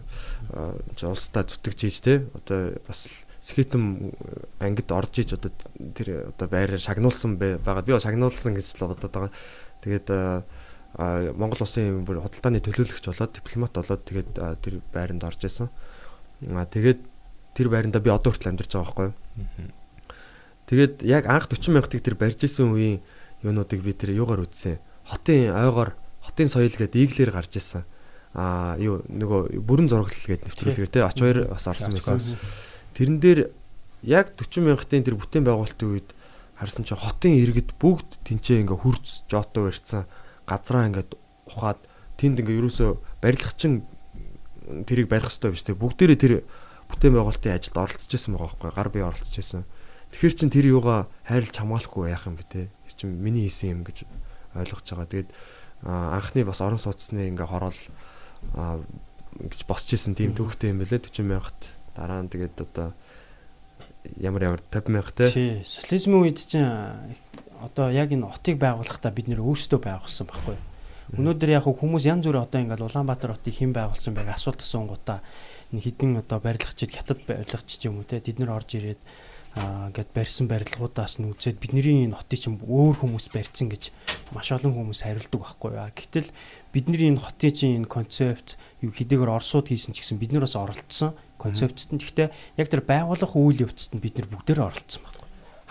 [1.12, 4.16] улстай зүтгэж ийж те одоо бас скетм
[4.64, 5.52] ангид орж иж одоо
[5.92, 9.32] тэр одоо байраар шагнуулсан байгаа би бол шагнуулсан гэж л бодоод байгаа.
[9.84, 10.08] Тэгээд
[10.94, 14.30] Монгол улсын бүр худалдааны төлөөлөгч болоод дипломат болоод тэгээд
[14.62, 15.70] тэр байранд орж исэн.
[16.46, 17.02] Тэгээд
[17.58, 19.74] тэр байранда би одоо хүртэл амьдарч байгаа байхгүй юу.
[20.70, 23.02] Тэгээд яг анх 40 мянгатыг тэр барьж исэн үеийн
[23.42, 24.78] юунуудыг би тэр юугаар үзсэн.
[25.10, 27.84] Хотын ойгоор хотын соёл гэдэг иглэр гарч исэн.
[28.38, 32.22] Аа юу нөгөө бүрэн зураглал гэдэг нэвтрүүлгээр те оч хоёр бас орсон байсан.
[32.94, 33.40] Тэрэн дээр
[34.06, 36.10] яг 40 мянгатын тэр бүтээн байгуулалтын үед
[36.58, 40.06] харсан чи хотын иргэд бүгд тэнцээ ингээ хурц жото барьсан
[40.48, 41.06] газраа ингээ
[41.50, 41.80] ухаад
[42.18, 42.92] тэнд ингээ ерөөсөө
[43.24, 43.84] барилгачин
[44.88, 46.34] тэрийг барих хэрэгтэй биш те бүгдээрээ тэр
[46.92, 49.64] бүтээн байгуулалтын ажилд оролцож исэн байгаа байхгүй гар бие оролцож исэн.
[50.14, 52.62] Тэгэхээр чин тэр юугаа хайрлж хамгаалахгүй яах юм бэ те.
[52.88, 54.06] Тэр чин миний хийсэн юм гэж
[54.54, 55.10] ойлгож байгаа.
[55.10, 55.30] Тэгээд
[55.84, 57.80] анхны бас орон сууцны ингээ хороол
[59.42, 61.60] ингэж босч исэн тийм төвхтэй юм бэлээ 40 мянгат
[61.98, 62.94] дараа нь тэгээд одоо
[64.22, 66.68] ямар ямар 50 мянга те тий социализмын үед чинь
[67.64, 70.58] одоо яг энэ хотыг байгуулахдаа бид нэр өөрсдөө байгуулсан байхгүй.
[71.16, 75.20] Өнөөдөр яг хүмүүс янз бүр одоо ингээд Улаанбаатар хотыг хэн байгуулсан байг асуулт асуунгуудаа
[75.72, 78.20] хідэн одоо барилгачид хятад барилгач ч юм уу те?
[78.20, 79.02] Тэд нэр орж ирээд
[79.54, 83.94] аа гэд барьсан барилгуудаас нь үзээд бидний энэ хотыг чинь өөр хүмүүс барьсан гэж
[84.34, 85.94] маш олон хүмүүс хариулдаг байхгүй юу.
[85.94, 86.30] Гэтэл
[86.74, 90.58] бидний энэ хотын чинь энэ концепт юу хэдийгээр Оросууд хийсэн ч гэсэн бид нар бас
[90.58, 92.02] оролцсон концептт нь.
[92.02, 95.23] Гэхдээ яг тэр байгуулах үйл явцад нь бид нар бүгдээр оролцсон байхгүй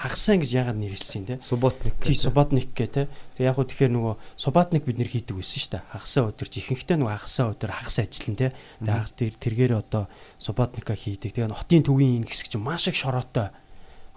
[0.02, 1.34] хагасаа ингэж яагаад нэрлсэн те?
[1.38, 1.94] Субботник.
[2.02, 3.02] тий субботник гэ те.
[3.38, 5.86] Тэг яг хөө тэгэхээр нөгөө субботник бид нэр хийдэг байсан шүү дээ.
[5.94, 8.48] Хагасаа өдөрч ихэнхдээ нөгөө хагасаа өдөр хагас ажиллан те.
[8.82, 10.10] Тэг хагас тэр тэргээр одоо
[10.42, 11.38] субботника хийдэг.
[11.38, 13.54] Тэгээ хотын төвийн энэ хэсэг чинь маш их шороотой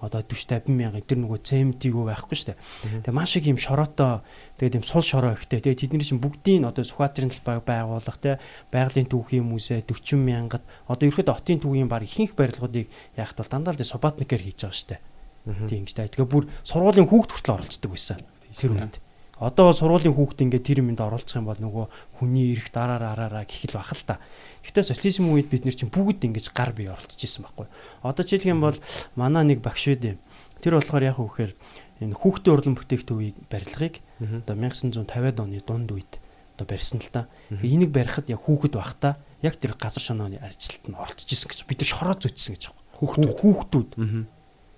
[0.02, 2.60] одоо 40 50 мянга тэр нөгөө цементиг юу байхгүй шүү дээ.
[3.08, 4.22] Тэгээ маш их юм шороотой
[4.60, 5.64] тэгээд юм сул шороо ихтэй.
[5.64, 8.38] Тэгээд тэдний чинь бүгдийн одоо Сүхбаатарын талбайг байгуулах те
[8.76, 13.72] байгалийн түүхийн музей 40 мянгад одоо ерөөд хотын төвийн баг ихэнх барилгуудыг яахт бол дандаа
[13.72, 15.14] л Субботникээр хийж байгаа шүү дээ.
[15.46, 16.10] Тийм ингэж таа.
[16.10, 18.20] Тэгээ бүр сургуулийн хүүхд хүртэл оролцдог байсан.
[18.58, 18.98] Тэр үед.
[19.36, 21.86] Одоо бол сургуулийн хүүхд ингээд тэр юмд оролцох юм бол нөгөө
[22.18, 24.24] хүний эрх дараараа араараа гэх л бах л та.
[24.64, 27.68] Гэхдээ социализм үед бид нэр чинь бүгд ингэж гар бие оролцож исэн байхгүй.
[28.00, 28.78] Одоо жишээлх юм бол
[29.20, 30.16] манай нэг багш үдэ.
[30.64, 31.52] Тэр болохоор яг үхээр
[32.00, 36.12] энэ хүүхдийн урлан бүтээгтөвийг барилгыг одоо 1950-ад оны дунд үед
[36.56, 37.28] одоо барьсан л та.
[37.60, 41.84] Энийг барихад яг хүүхэд байхдаа яг тэр газар шонооны ажилтнад нь оролцож исэн гэж бид
[41.84, 42.84] нар шороо зүйдсэн гэж байна.
[43.04, 43.89] Хүүхдүүд хүүхдүүд.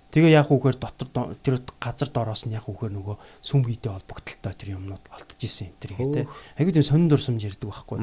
[0.08, 4.80] Тэгээ яг үгээр дотор тэр газар дороос нь яг үгээр нөгөө сүм хийтэй холбогдолтой тэр
[4.80, 6.26] юмнууд олдож исэн энэ төр гэдэг.
[6.56, 7.98] Аягүй тийм сонин дурсамж ярьдаг байхгүй.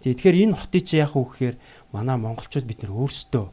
[0.00, 1.56] Тэгээ тэгэхээр энэ хотыг чи яг үгээр
[1.92, 3.44] манай монголчууд бид нэр өөрсдөө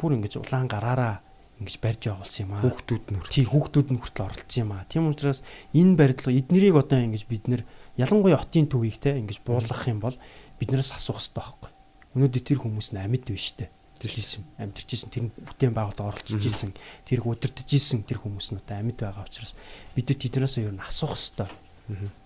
[0.00, 1.20] бүр ингэж улаан гараараа
[1.60, 2.64] ингэж барьж явуулсан юм аа.
[2.64, 4.88] Хүүхдүүд нь тий хүүхдүүд нь хүртэл оролцсон юм аа.
[4.88, 5.44] Тийм учраас
[5.76, 7.62] энэ барилга эднэрийг одоо ингэж бид нэр
[8.00, 10.16] ялангуяа хотын төвийг те ингэж буулгах юм бол
[10.56, 11.70] биднээс асуух хэрэгтэй байхгүй.
[12.16, 13.68] Өнөөдөр тэр хүмүүс нь амьд биш те
[14.02, 16.74] тэрлсэн амьдарч исэн тэр бүтээн байгуулалт оролцож исэн
[17.06, 19.54] тэрг удирдах исэн тэр хүмүүс нь одоо амьд байгаа учраас
[19.94, 21.54] бид тэднээс юу н асуух хэвээр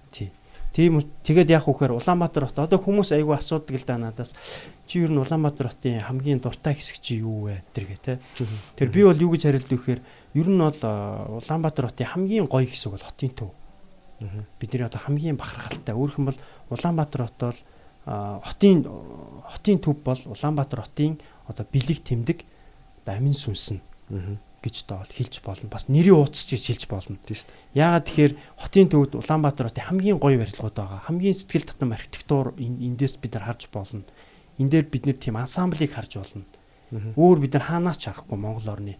[0.08, 0.32] тий.
[0.72, 4.36] Тийм тэгээд яг үхээр Улаанбаатар хот одоо хүмүүс айгүй асуудаг л да надаас.
[4.84, 8.20] Чи юу н Улаанбаатар хотын хамгийн дуртай хэсэг чи юу вэ тэргээ те?
[8.76, 10.00] Тэр би бол юу гэж хариулдаг вэхээр
[10.36, 10.80] ер нь бол
[11.40, 13.50] Улаанбаатар хотын хамгийн гоё хэсэг бол хотын төв.
[14.60, 15.96] Бидний одоо хамгийн бахархалтай.
[15.96, 17.60] Өөрөх юм бол Улаанбаатар хот бол
[18.44, 18.84] хотын
[19.48, 21.16] хотын төв бол Улаанбаатар хотын
[21.46, 22.38] одоо бэлэг тэмдэг
[23.02, 23.82] одоо амин сүнс нь
[24.66, 25.70] гэж одоо хэлж болно.
[25.70, 27.16] Бас нэрийн ууц гэж хэлж болно.
[27.22, 27.78] Тийм шүү дээ.
[27.78, 31.06] Яагаад тэгэхээр хотын төвд Улаанбаатар хотын хамгийн гоё барилгууд байгаа.
[31.06, 34.02] Хамгийн сэтгэл татам архитектур эндээс бид нар харж болно.
[34.58, 36.44] Энд дээр бид нэр тийм ансамблийг харж болно.
[37.14, 38.98] Өөр бид нар хаанаас ч харахгүй Монгол орны.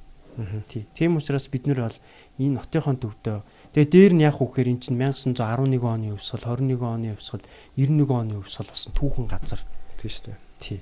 [0.95, 1.99] Тийм учраас бид нар бол
[2.37, 3.39] энэ хотынхон төвдөө
[3.73, 7.47] тэгээ дээр нь яг үхээр эн чинь 1911 оны өвсгөл 21 оны өвсгөл
[7.81, 9.65] 91 оны өвсгөл болсон түүхэн газар.
[9.97, 10.39] Тийм шүү дээ.
[10.61, 10.81] Тий.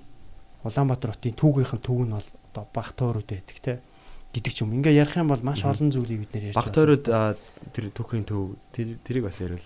[0.64, 3.80] Улаанбаатар хотын түүгийнхэн түүг нь бол одоо баг тойрууд байдаг те
[4.34, 4.74] гэдэг ч юм.
[4.74, 8.58] Ингээ ярих юм бол маш олон зүйлийг бид нэр ярьж баг тойрууд тэр түүхийн төв
[8.72, 9.62] тэрийг бас ярил.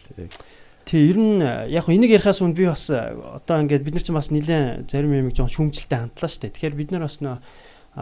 [0.84, 4.12] Тий, ер нь яг хөө энийг ярихаас өмнө би бас одоо ингээд бид нар ч
[4.12, 6.54] бас нэлээд зарим юм жоон шүүмжлэлтэй хандлаа шүү дээ.
[6.56, 7.36] Тэгэхээр бид нар бас нөө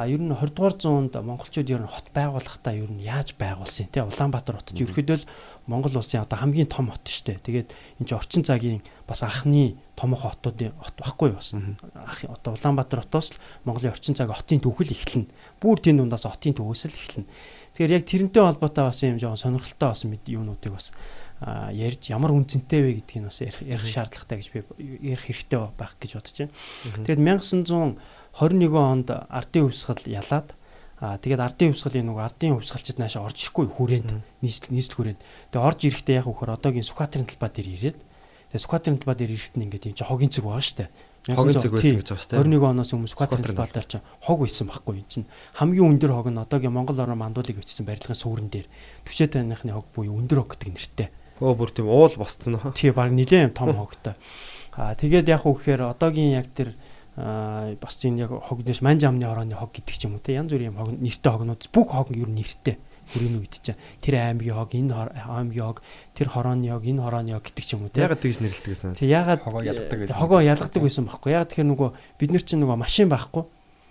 [0.05, 4.05] ер нь 20 дугаар зуунд монголчууд ер нь хот байгуулахдаа ер нь яаж байгуулсан те
[4.05, 5.28] Улаанбаатар хот ч ерөөдөө л
[5.66, 7.42] Монгол улсын одоо хамгийн том хот шүү дээ.
[7.42, 11.54] Тэгээд энэ чинь орчин цагийн бас анхны томох хотуудын хот байхгүй юу бас.
[11.98, 15.26] Ах одоо Улаанбаатар хотоос л Монголын орчин цаг хотын төвхөл эхэлнэ.
[15.58, 17.26] Бүр тийм дундаас хотын төвөөс л эхэлнэ.
[17.74, 20.94] Тэгэхээр яг тэрнтэй холбоотой бас юм жоохон сонирхолтой бас мэд юунуудыг бас
[21.74, 24.64] ярьж ямар үнцэнтэй вэ гэдгийг бас ярих шаардлагатай гэж би
[25.04, 26.54] ярих хэрэгтэй байх гэж бодож байна.
[27.04, 27.20] Тэгээд
[28.40, 30.56] 1921 онд ардын өвсгөл ялаад
[30.97, 34.09] Аа тэгээд ардын хувьсгалын нөгөө ардын хувьсгалчид наашаа орж ирэхгүй хүрээнд
[34.40, 35.20] нийслэл нийслэл хүрээнд.
[35.53, 39.61] Тэгээд орж ирэхдээ яг хөхөр одоогийн Сүхбаатарын талбай дээр ирээд тэгээд Сүхбаатарын талбай дээр ирэхэд
[39.61, 40.88] ингээд юм чи хогийн цэг байгаа штэ.
[41.36, 42.40] Хогийн цэг байсан гэж байна штэ.
[42.40, 45.24] 21 оноос өмнө Сүхбаатарын талбай дээр чи хог байсан байхгүй юм чин.
[45.61, 48.64] Хамгийн өндөр хог нь одоогийн Монгол орон мандуулыг өчсөн барилгын суурин дээр
[49.05, 51.09] төвшөө таныхны хог буюу өндөр хог гэдэг нэртэй.
[51.44, 52.72] Өө бүр тийм уул босцсон уу?
[52.72, 54.16] Тий баг нилээн том хогтой.
[54.72, 56.86] Аа тэгээд яг үхээр одоогийн яг тэр аа
[57.16, 60.36] бас энэ яг хог дэш манж амны орооны хог гэдэг ч юм уу те.
[60.36, 62.76] Янз бүрийн хог нэртэй хогнууд бүх хог ер нь нэртэй.
[63.08, 63.80] Хүрээний үед чинь.
[64.04, 64.92] Тэр аймгийн хог энэ
[65.24, 65.80] аймгийн хог
[66.12, 68.04] тэр хорооны хог энэ хорооны хог гэдэг ч юм уу те.
[68.04, 70.18] Ягаад тэгж нэрлэдэг гэсэн тэг ягаад хогоо ялгадаг байсан.
[70.20, 71.30] хогоо ялгадаг байсан байхгүй.
[71.32, 71.90] Ягаад тэгэхээр нөгөө
[72.20, 73.44] бид нар чинь нөгөө машин байхгүй.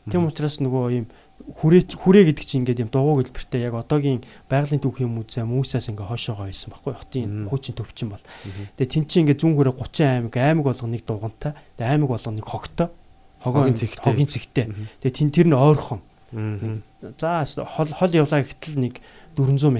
[0.05, 1.05] Тийм учраас нөгөө ийм
[1.35, 6.13] хүрээ хүрээ гэдэг чинь ингээд юм дугуй хэлбэртэй яг одоогийн байгалийн түүхийн музей мөсөөс ингээ
[6.13, 6.93] хойшоогоо байсан байхгүй.
[6.93, 8.23] Хотын хуучин төвчин бол.
[8.77, 12.37] Тэгээ тэн чинь ингээ зүүн хүрээ 30 аймаг аймаг болгоно нэг дугантай тэгээ аймаг болгоно
[12.37, 12.87] нэг хогтой
[13.45, 14.01] хогийн цэгтэй.
[14.01, 14.65] Хогийн цэгтэй.
[15.05, 16.01] Тэгээ тэн тэр нь ойрхон.
[17.21, 18.99] За хол хол явлаа гэтэл нэг
[19.37, 19.77] 400 м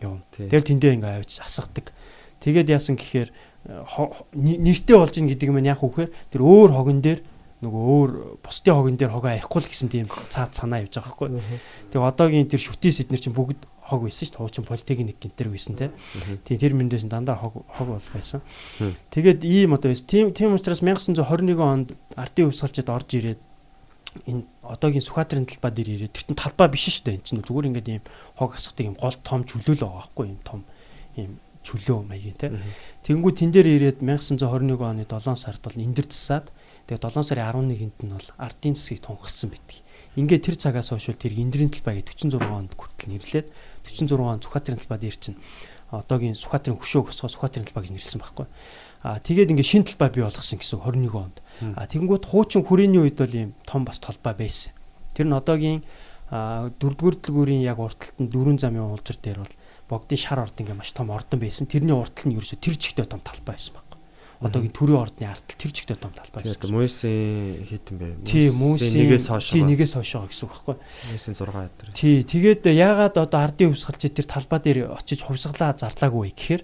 [0.00, 0.22] явна.
[0.36, 1.92] Тэгэл тэндээ ингээ авч асгадаг.
[2.44, 3.32] Тэгээд яасан гэхээр
[4.32, 7.20] нэртэй болж ийн гэдэг нь яг үхээр тэр өөр хогон дээр
[7.60, 11.28] нөгөө өөр бусдын хогон дээр хогоо аяхгүй л гэсэн тийм цаад санаа явж байгаа хгүй.
[11.92, 13.60] Тэгээ одоогийн тэр шүтээс эднэр чинь бүгд
[13.90, 14.42] хог байсан шүү дээ.
[14.46, 15.90] Хуучин политехник гинтер байсан те.
[16.46, 18.40] Тийм тэр мэндээс дандаа хог хог бол байсан.
[19.10, 20.06] Тэгээд ийм одоо байсан.
[20.06, 23.40] Тийм тийм учраас 1921 онд ардын өвсгалчид орж ирээд
[24.26, 27.16] энэ одоогийн Сүхбаатарын талбай дээр ирээд тэр чинь талбай биш шүү дээ.
[27.18, 28.04] Энд чинь зүгээр ингээд ийм
[28.38, 30.60] хог асгадаг ийм гол том чөлөө л байгаа байхгүй ийм том
[31.14, 31.32] ийм
[31.62, 32.50] чөлөө маягийн те.
[33.06, 36.50] Тэнгүү тэн дээр ирээд 1921 оны 7 сард бол эндэр засаад
[36.90, 39.80] тэгээ 7 сарын 11-нд нь бол ардын засгийг тунхагласан битгий.
[40.18, 43.46] Ингээ тэр цагаас хойш тэр эндрийн талбай гэж 46 онд хүртэл нэрлээд
[43.86, 45.38] 46 он Сүхбаатарын талбай дээр чинь
[45.90, 48.46] одоогийн Сүхбаатарын хөшөө өсгөө Сүхбаатарын талбай гэж нэрлсэн байхгүй.
[49.02, 51.36] Аа тэгээд ингээ шин талбай бий болгосон гэсэн 21 онд.
[51.74, 54.76] Аа тэгэнгүүт хуучин хүрээний үед бол ийм том бас талбай байсан.
[55.16, 55.82] Тэр нь одоогийн
[56.30, 59.54] дөрөвдүгээр дэлгүүрийн яг уртталт нь дөрвөн замын уулзар дээр бол
[59.90, 61.66] богдын шар орд ингээ маш том ордон байсан.
[61.66, 63.89] Тэрний урттал нь ерөөсө тэр чигтээ том талбай байсан баг.
[64.40, 66.56] Одоогийн төрийн ордны ардтал тэр чигтээ том талбай байсан.
[66.56, 68.08] Тэгээд мөсийн хитэн бэ?
[68.24, 69.52] Тий, мөсийн нэгээс хойш.
[69.52, 70.76] Тий, нэгээс хойш байгаа гэсэн үг байхгүй.
[71.12, 71.86] Мөсийн 6 метр.
[71.92, 76.62] Тий, тэгээд яагаад одоо ардын хувьсгалч тэр талбай дээр очиж хувьсгалаа зарлаагүй гэхээр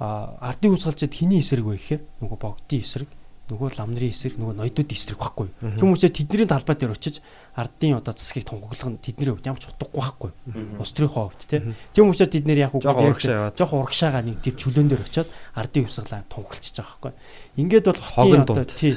[0.00, 3.10] ардын хувьсгалчид хиний эсрэг вэ гэхээр нөгөө богдын эсрэг
[3.50, 5.48] нөгөө ламнарын эсрэг нөгөө ноёдууд эсрэг байхгүй.
[5.82, 7.18] Хүмүүсээ тэдний талбай дээр очиж
[7.58, 10.30] ардын одоо засгийг тунхаглах нь тэдний хувьд ямар ч утгагүй байхгүй.
[10.78, 11.60] Улс төрийнхөө хувьд тий.
[11.92, 15.28] Тийм учраас тэд нэр яг жоох урагшаага нэг тэр чөлөөн дээр очиод
[15.58, 17.12] ардын хувьсгалаа тунхаглчихж байгаа байхгүй.
[17.60, 18.94] Ингээд бол хотын одоо тий.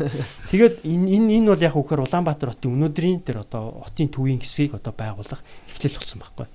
[0.54, 4.94] Тэгээд энэ энэ бол яг үхээр Улаанбаатар хотын өнөөдрийн тэр одоо хотын төвийн хэсгийг одоо
[4.96, 5.42] байгуулах
[5.74, 6.48] эхлэл болсон байхгүй.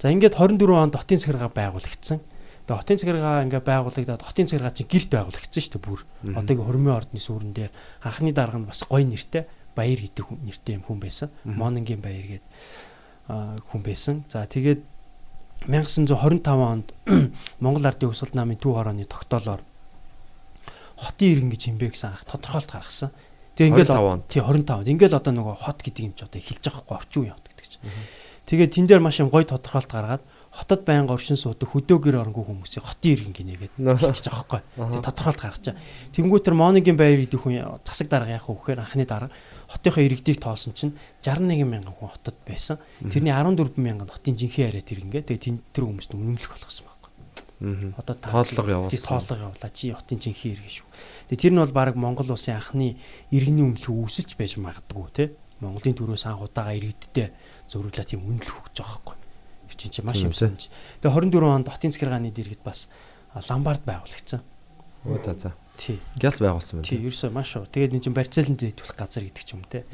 [0.00, 2.24] За ингээд 24 онд хотын захиргаа байгуулагдсан.
[2.70, 6.00] Тэгээ хотын цагиргаа ингээ байгуулагдаад хотын цагиргаа чинь гэрт байгуулагдсан шүү дээ бүр.
[6.38, 7.74] Одоогийн хормын ордны сүрэн дээр
[8.06, 11.34] анхны дарга нь бас гоё нэртэй баяр гэдэг нэртэй юм хүн байсан.
[11.42, 12.46] Мононгийн баяр гээд
[13.26, 14.22] хүн байсан.
[14.30, 14.86] За тэгээд
[15.66, 16.94] 1925 онд
[17.58, 19.66] Монгол Ардын Өсөлт намын төв хорооны тогтоолоор
[20.94, 23.10] хотын иргэн гэж хэмбэ гэсэн анх тодорхойлт гаргасан.
[23.58, 26.86] Тэгээ ингээл тий 25 онд ингээл одоо нөгөө хот гэдэг юм ч одоо эхэлж байгаа
[26.86, 27.82] хгүй орчин үеийн хот гэдэг чинь.
[28.46, 30.22] Тэгээд тэн дээр маш юм гоё тодорхойлт гаргаад
[30.60, 34.60] хотод байнга оршин суудаг хөдөөгөр оронгүй хүмүүсийг хотын иргэн гинэгээд хэлчихэж байгаа байхгүй.
[34.76, 35.74] Тэгээ тодорхойлт гаргачаа.
[36.12, 39.32] Тэнгүүт тэр Моногийн баяр идэх хүн засаг дарга яах вэ гэхээр анхны дарга
[39.72, 40.92] хотынхоо иргэдийг тоосон чинь
[41.24, 42.76] 61 мянган хүн хотод байсан.
[43.00, 45.22] Тэрний 14 мянган хотын жинхэнэ яриад иргэнгээ.
[45.32, 47.10] Тэгээ тэр хүмүүст үнэмлэх болгосон байхгүй.
[47.96, 49.08] Одоо тооллого явуулсан.
[49.08, 49.72] Тооллого явуулаа.
[49.72, 50.88] Чи хотын жинхэнэ иргэн шүү.
[51.32, 53.00] Тэгээ тэр нь бол баг Монгол улсын анхны
[53.32, 55.24] иргэний өмнөх үүсэлж байж магадгүй те.
[55.64, 57.32] Монголын төрөөс анх удаага иргэдтэй
[57.68, 59.29] зөрүүлээ тийм үнэлэх өгч байгаа байхгүй
[59.76, 60.70] чинь чи маш юм сонж.
[61.02, 62.88] Тэгээ 24 онд хотын захиргааны дэргэд бас
[63.34, 64.40] ламбард байгуулагдсан.
[65.04, 65.50] Оо за за.
[65.80, 65.98] Тий.
[66.20, 66.88] Гяс байгуулсан байна.
[66.88, 67.64] Тий, ерөөсөө маш уу.
[67.64, 69.88] Тэгээд энэ чинь барьцаалан зэйтүүлэх газар гэдэг ч юм те.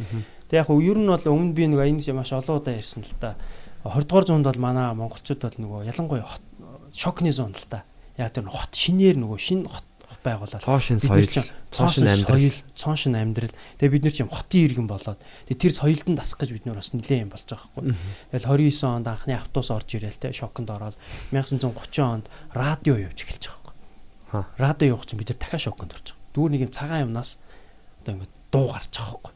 [0.51, 3.15] Тэгээ яг нь ер нь бол өмнө би нэг энэ маш олон удаа ярьсан л
[3.23, 3.39] та.
[3.87, 6.27] 20 дугаар зуунд бол манай монголчууд бол нөгөө ялангуяа
[6.91, 7.87] шокны зуунд л та.
[8.19, 9.87] Яг тэр хот шинээр нөгөө шинэ хот
[10.27, 11.31] байгуулаад цоо шин соёл
[11.71, 15.63] цоо шин амьдрал цоо шин амьдрал тэгээ бид нар ч юм хотын иргэн болоод тэгээ
[15.63, 17.85] тэр соёлд нь дасах гэж бид нар бас нэлээд юм болж байгаа хгүй.
[18.35, 20.97] Тэгэл 29 онд анхны автобус орж ирээл те шоконд ороод
[21.31, 24.45] 1930 онд радио явж эхэлж байгаа хгүй.
[24.59, 26.35] Радио явах чинь бид нар дахиад шоконд орж байгаа.
[26.35, 27.39] Дүүр нэг юм цагаан юмнаас
[28.03, 29.33] одоо ингэ дуу гарч байгаа хгүй.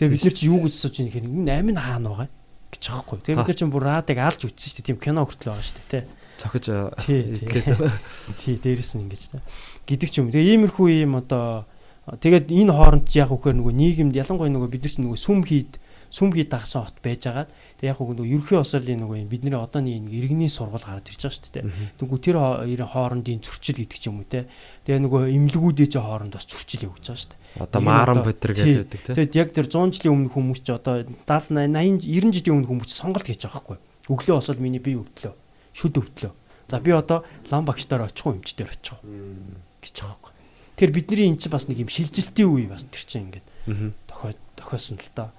[0.00, 2.28] Тэгээ бид нар чи юу гэж сууж ийм хэрэг энэ амин хаана байгаа
[2.72, 3.18] гэж байгаа хгүй.
[3.20, 4.88] Тэгээ бид нар чинь бүр радиог алж үтсэн шүү дээ.
[4.90, 6.66] Тийм кино хүртэл байгаа шүү дээ те цохиж
[7.08, 7.66] идлээд
[8.44, 9.40] тий дээрэс нь ингэж та
[9.86, 10.30] гэдэг ч юм.
[10.30, 11.64] Тэгээ иймэрхүү юм одоо
[12.06, 15.78] тэгээд энэ хооронд яг үхээр нөгөө нийгэмд ялангуяа нөгөө бид нар ч нөгөө сүм хийд
[16.10, 20.14] сүм хий дагсан хот байжгаад тэг яг нөгөө ерөнхий осолын нөгөө юм бидний одооний нэг
[20.14, 21.64] иргэний сургууль гараад ирж байгаа шүү дээ.
[21.98, 24.46] Тэгвэл тэр хоорондын зөрчил гэдэг ч юм уу те.
[24.86, 27.42] Тэгээ нөгөө имлгүүдээ ч хооронд бас зөрчил явуулж байгаа шүү дээ.
[27.66, 29.12] Одоо мааран бодер гэдэг те.
[29.18, 32.90] Тэгэд яг тэр 100 жилийн өмнө хүмүүс ч одоо 70 80 90 жилийн өмнө хүмүүс
[32.94, 33.78] сонголт хийж байгаа байхгүй.
[34.06, 35.34] Өглөө осол миний бие өвдлөө
[35.76, 36.32] шүд өвдлөө.
[36.72, 37.22] За би одоо
[37.52, 39.12] лам багштаар очих уу эмчтэр очих уу
[39.84, 40.32] гэж байгаа байхгүй.
[40.76, 43.46] Тэр бидний эн чинь бас нэг юм шилжилтийн үе бас тэр чинь ингээд
[44.08, 45.30] тохиод тохиосон л доо.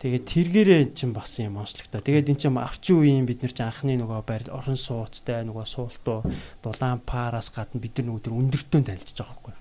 [0.00, 2.02] Тэгээд тэргээрээ эн чинь бас юм онцлогтой.
[2.02, 6.24] Тэгээд эн чинь авчин үеийн бид нар чинь анхны нөгөө байр орон сууцтай нөгөө суултуу
[6.64, 9.54] дулаан параас гадна бид нар нөгөө тэр өндөртөө танилцж байгаа байхгүй.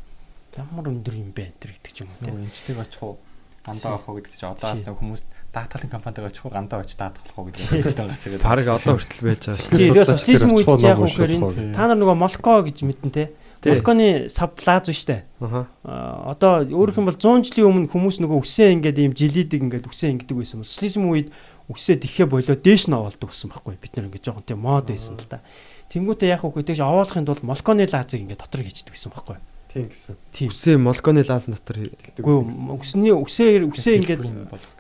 [0.60, 2.40] Ямар өндөр юм бэ энэ гэдэг ч юм уу.
[2.40, 3.20] Эмчтэйг очих уу
[3.68, 5.24] гандаа авах уу гэдэг чинь одоо бас хүмүүс
[5.54, 8.46] даатгалын компанид очих уу гандаа очиж даатгах уу гэдэг хэлсэн гарч ирээд.
[8.46, 9.90] Параг одоо хүртэл байж байгаа шүү дээ.
[9.90, 13.34] Тэгээд социализм үед яг үхээр энэ та нар нөгөө молко гэж мэдэн те.
[13.66, 15.26] Молконы сав плаз штэ.
[15.42, 15.66] Аа
[16.32, 20.14] одоо өөрөх юм бол 100 жилийн өмнө хүмүүс нөгөө үсээ ингээд ийм жилидэг ингээд үсээ
[20.16, 21.28] ингэдэг байсан бол социализм үед
[21.68, 25.20] үсээ тэхээ болоо дээш нь оволдог гэсэн байхгүй бид нар ингээд жоохон тийм мод байсан
[25.20, 25.44] л та.
[25.92, 29.38] Тэнгүүтээ яг үгүй тэгж овоолохын тулд молконы лазыг ингээд дотор хийждэг гэсэн байхгүй.
[29.70, 30.18] Тийм гэсэн.
[30.50, 32.26] Үсээ молконы лаз дотор хийдэг.
[32.26, 32.38] Үгүй
[32.74, 34.22] үсний үсээ үсээ ингээд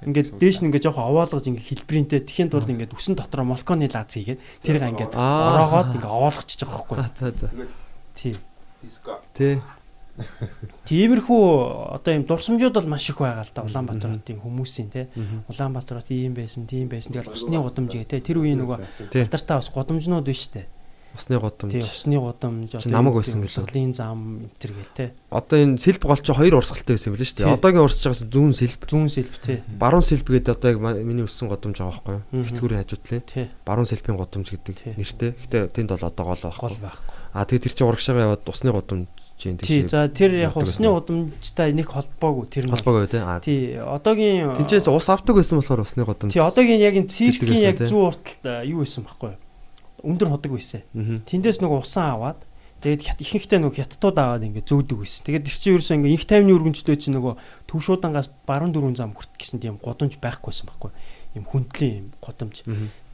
[0.02, 4.10] ингээд дээш нь ингээд жоохон овоолгож ингээд хэлбэринтэй тэхийн тулд ингээд үсэн дотор молконы лаз
[4.10, 6.98] хийгээд тэрийг ингээд ороогоод ингээд овоолгочихж байгаа байхгүй.
[7.22, 7.48] За за.
[8.18, 8.36] Тийм.
[9.38, 9.62] Тий.
[10.90, 11.44] Тиймэрхүү
[11.96, 15.06] одоо юм дурсамжууд бол маш их байгаа л да Улаанбаатар хотын хүмүүсийн тий
[15.48, 18.84] Улаанбаатар хот ийм байсан тийм байсан тэгэл усны гудамж гээ тий тэр үеийн нөгөө
[19.16, 20.79] алдартай бас гудамжнууд биш үү
[21.16, 21.72] Усны годомж.
[21.74, 23.58] тий усны гудамж Чи намаг байсан гэж.
[23.60, 25.06] Урсгалын зам энтер гээл те.
[25.34, 27.46] Одоо энэ сэлб гол чи хоёр урсгалтай байсан юм байна шүү Тий.
[27.46, 27.54] дээ.
[27.58, 29.64] Одоогийн урсж байгаас зүүн сэлб, Зүүн сэлб те.
[29.80, 32.24] баруун сэлб гэдэг одоо яг миний өссөн годомж байгаа байхгүй юу?
[32.32, 32.46] Мгм.
[32.46, 33.46] Хитлгүүрийн хажуу талын Тий.
[33.66, 34.94] баруун сэлбийн годомж гэдэг Тий.
[34.96, 35.32] нэртэй.
[35.34, 36.78] Гэтэ тэнд бол одоо гол Гол байхгүй.
[36.78, 37.16] байхгүй.
[37.34, 39.08] А тэгээ тэр чинь урагшаага яваад усны годомж
[39.40, 39.82] чинь Тий.
[39.90, 42.74] За тэр яг усны гудамжтай нэг холбоогүй тэр нь.
[42.76, 43.22] холбоогүй тий.
[43.44, 43.60] Тий.
[43.82, 46.32] Одоогийн тэнцээс ус авдаг байсан болохоор усны годомж.
[46.34, 47.88] Тий одоогийн яг энэ циркийн яг тий.
[47.88, 49.40] зүүн урталт юу байсан байхгүй юу?
[50.04, 50.82] Өндөр ходог байсан.
[51.28, 52.40] Тэндээс нөгөө усан аваад
[52.80, 55.22] тэгээд ихэнхдээ нөгөө хятадууд аваад ингээ зөөдөг байсан.
[55.28, 57.34] Тэгээд тэр чинь ерөөсөө ингээ инх тайвны өргөнчлөө чинь нөгөө
[57.68, 60.92] төвшүүдангаас баруун дөрвөн зам хүрт гэсэн тийм годомж байхгүйсэн байхгүй?
[61.36, 62.64] Им хүндлийн юм годомж.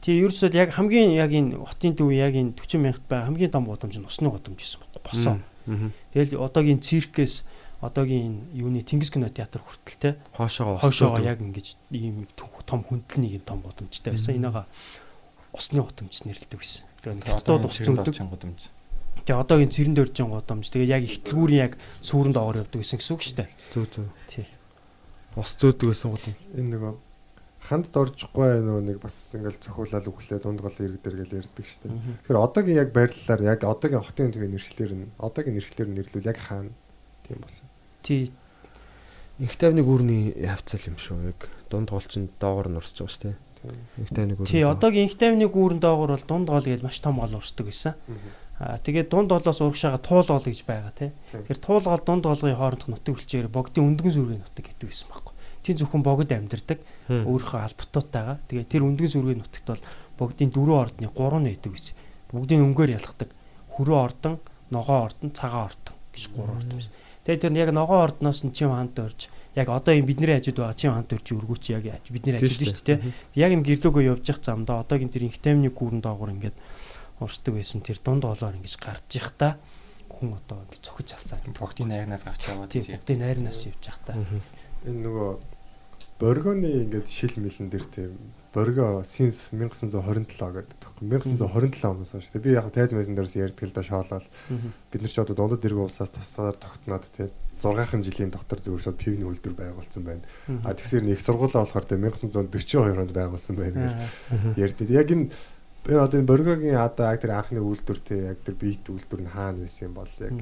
[0.06, 3.66] Тэгээ ерөөсөө яг хамгийн яг энэ хотын төв яг энэ 40 мянгат бай хамгийн том
[3.66, 5.42] годомж нь усны годомж гэсэн байхгүй босоо.
[6.14, 7.42] Тэгэл одоогийн циркээс
[7.82, 13.42] одоогийн энэ юуны Тэнгис кино театр хүртэл те Хоошоогоо хойшоогоо яг ингэж ийм том хүндлэнийг
[13.42, 14.38] юм том годомжтой байсан.
[14.38, 14.64] Энийга
[15.56, 16.84] усны годомж нэрлэдэг байсан.
[17.02, 18.14] Тэгээд хятадууд ус зөндөг.
[18.28, 18.60] годомж.
[19.24, 20.68] Тэгээ одоогийн цэрэнд өржин годомж.
[20.70, 21.74] Тэгээд яг ихтлгүүрийн яг
[22.04, 23.50] сүүрэн доогоор явдаг гэсэн гэсэн үг шүү дээ.
[23.72, 24.06] Зүг зүг.
[24.30, 24.46] Тий.
[25.34, 26.38] Ус зөөдөг байсан годомж.
[26.54, 26.94] Энэ нөгөө
[27.66, 31.90] хандд оржихгүй нөгөө нэг бас ингээл цохиулаад өглөө дунд гол ирэг дээр гэл ярьдаг штеп.
[31.90, 36.38] Тэгэхээр одоогийн яг байрлалаар яг одоогийн хотын төвийн нэршлэр нь одоогийн нэршлэр нь нэрлүүл яг
[36.38, 36.70] хаана
[37.26, 37.66] тийм болсон.
[38.06, 38.30] Тий.
[39.42, 41.34] Их тайвны гүрний хавцал юм шүү.
[41.34, 43.36] Яг дунд гол чинь доогоор нь урсж байгаа шүү дээ.
[44.00, 44.46] Их тайвны гүр.
[44.46, 47.94] Тий, одоогийн их тайвны гүүрэн доогоор бол дунд гол гэж маш том гол урсдаг байсан.
[48.56, 51.10] Аа тэгээд дунд голоос урагшаага туул гол гэж байгаа тий.
[51.32, 55.34] Тэгэхээр туул гол дунд голын хоорондох нутаг үлчээр богдын өндгөн сүргийн нутаг гэдэг байсан байхгүй.
[55.60, 56.78] Тийм зөвхөн богд амьдардаг
[57.10, 58.38] өөрийнхөө албатуутайгаа.
[58.48, 59.82] Тэгээд тэр өндгөн сүргийн нутагт бол
[60.16, 61.94] богдын дөрвөн ордны гурав нь байдаг байсан.
[62.32, 63.30] Бүгдийн өнгөөр ялгадаг.
[63.76, 64.34] Хөрөө ордон,
[64.72, 66.94] ногоо ордон, цагаан ордон гэж гурав ордон байсан.
[67.28, 70.76] Тэгээд тэр яг ногоо ордноос нь чим ханд орж яг одоо юм бидний хажууд байгаа
[70.76, 73.00] чим ханд орж өргөч яг бидний хажууд шүү дээ.
[73.34, 76.56] Яг энэ гэрлөөгөө явж явах замдаа одоогийн тэр инх таймны гүүрэн доогоор ингээд
[77.24, 79.48] урсдаг байсан тэр дунд голоор ингэж гарч явах та
[80.12, 81.56] хүн одоо ингэ цохиж алсаа гэдэг.
[81.56, 84.12] Богдын найрнаас гарч яваад Тийм бүгдийн найрнаас явж явах та.
[84.84, 85.30] Энэ нөгөө
[86.16, 88.12] Боргоны ингээд шил мэлэн дээр тийм
[88.56, 92.32] Борго Синс 1927 гэдэг тоххой 1927 оноос хойш.
[92.40, 94.24] Би яг тайз мэзэн дээрс ярьдаг л да шоолол.
[94.48, 97.28] Бид нар ч одоо дундад дэрэг улсаас тусгаар тогтноод тийм
[97.60, 100.24] 6хан жилийн доктор зөвшөөд пивний үйлдвэр байгуулсан байна.
[100.64, 104.92] А тэгсэр нэг сургуулаа болохоор тийм 1942 онд байгуулсан байна гэж ярьдээ.
[104.92, 105.32] Яг энэ
[105.86, 109.32] би одоо энэ Боргогийн одоо яг тэр анхны үйлдвэр тий яг тэр бит үйлдвэр нь
[109.32, 110.36] хаана байсан юм бол яг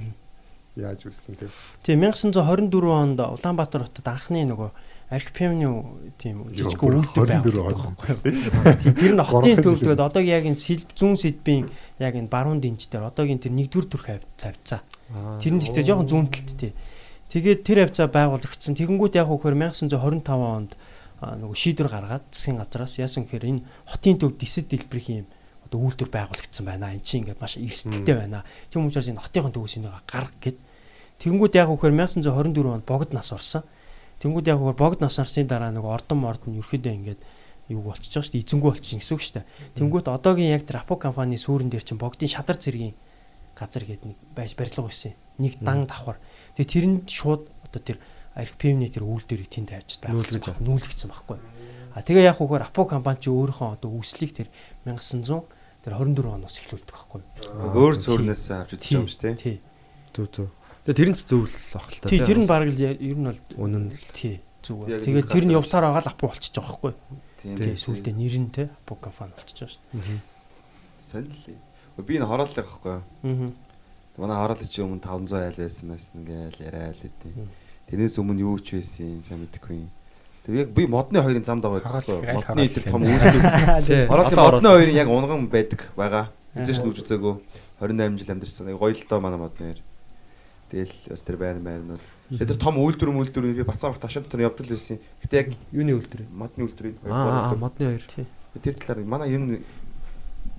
[0.75, 1.53] яаж үссэн тийм.
[1.85, 4.71] Тийм 1924 онд Улаанбаатар хотод анхны нөгөө
[5.13, 7.95] архипемны тийм жижиг үйлдвэр байгуулсан.
[8.83, 11.69] Тийм тэр нь хотын төвлөгөөд одоогийн яг энэ сэлб зүүн сэдбийн
[12.01, 14.09] яг энэ баруун дэнж дээр одоогийн тэр нэгдүгээр төрх
[14.41, 14.81] хавцаа.
[15.39, 16.73] Тэр нь ихтэй жоохон зүүн талд тий.
[17.35, 18.79] Тэгээд тэр хавцаа байгуулагдсан.
[18.79, 20.79] Тэгэнгүүт яг хөөр 1925 онд
[21.19, 25.29] нөгөө шийдвэр гаргаад засгийн газраас яасан гэхээр энэ хотын төв дэсэд дэлбэрийн юм
[25.67, 26.95] одоо үйлдвэр байгуулагдсан байна.
[26.95, 28.47] Энд чинь ингээд маш эрсдэлтэй байна.
[28.71, 30.59] Тийм учраас энэ хотын төвөөс энийг гарга гэд.
[31.19, 33.67] Тэгэнгүүт яг хөөр 1924 онд богд нас орсон.
[34.23, 37.21] Тэнгүүд яг хөөр богд нас орсны дараа нөгөө ордон мордон ерөөдөө ингээд
[37.75, 38.45] юу болчихж байгаа шүү дээ.
[38.47, 39.47] Эзэнгүү болчихсон гэсэн үг шүү дээ.
[39.75, 42.95] Тэнгүүд одоогийн яг тэр Апо компани сүүрэн дээр чинь богдын шадар цэргийн
[43.59, 45.19] газар гэдэг нэг байж барилга байсан.
[45.39, 46.19] Нэг дан давхар.
[46.55, 47.99] Тэгээ тэрэнд шууд одоо тэр
[48.35, 51.39] архипемний тэр үйлдвэрийг тэнд тавьж байгуулж нүүлгдсэн байхгүй.
[51.95, 54.49] А тэгээ яг хөөр Апо компани чи өөрийнхөө одоо үүслийг тэр
[54.83, 55.47] 1900
[55.87, 57.23] тэр 24 оноос эхлүүлдэг байхгүй.
[57.79, 59.35] Өөр цөөрнөөс авч үзэж юм шүү дээ.
[59.39, 59.57] Тий.
[60.11, 60.51] Зүг зүг.
[60.85, 62.11] Тэгээ тэр нь ч зөвл ах л та.
[62.11, 64.91] Тий, тэр нь баг л ер нь бол үнэн л тий зүг.
[64.91, 66.93] Нэг тэр нь явсаар байгаа л Апо болчихж байгаа байхгүй.
[67.39, 67.57] Тийм.
[67.63, 70.21] Тий, сүүлдээ нэр нь те Апо компани болчихж байгаа шүү дээ.
[70.99, 72.03] Сонь л.
[72.03, 72.99] Би энэ хорооллыг байхгүй.
[72.99, 73.49] Аа.
[74.17, 77.03] Манай хороолын чи өмнө 500 айл байсан байсан ингээл яриа л.
[77.25, 77.49] Мгм.
[77.91, 79.83] Тэрнээс өмнө юу ч байсан сайн мэдэхгүй.
[80.47, 82.21] Тэр яг би модны хоёрын замд байгаа байхгүй.
[82.37, 83.43] Модны тэр том үйлдвэр.
[83.89, 84.07] Тий.
[84.07, 86.31] Хороолын модны хоёрын яг унган байдаг байгаа.
[86.55, 86.87] Эзэж Аа.
[86.87, 87.35] нүж үзээгүй
[87.83, 88.71] 28 жил амьдэрсэн.
[88.79, 89.81] Гоё л доо манай модны хоёр.
[90.71, 92.03] Тэгэл бас тэр байр байрнууд.
[92.39, 95.01] Тэр том үйлдвэр мүлдвэр би бацаан бах ташаал дотор явдаг л байсан.
[95.27, 96.23] Гэтэ яг юуны үлдэр.
[96.31, 98.05] модны үйлдвэрийн Аа модны хоёр.
[98.63, 99.61] Тэр талаар манай энэ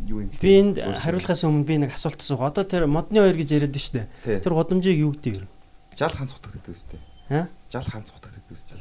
[0.06, 2.42] юу юм Би энд хариулахаас өмнө би нэг асуулт асуух.
[2.46, 4.40] Одоо тэр модны хоёр гэж яриад шүү дээ.
[4.44, 5.50] Тэр годамжийг юу гэдэг юм?
[5.96, 7.00] жал ханц утгагддаг үстэй.
[7.30, 7.48] Аа?
[7.72, 8.78] Жал ханц утгагддаг үстэй.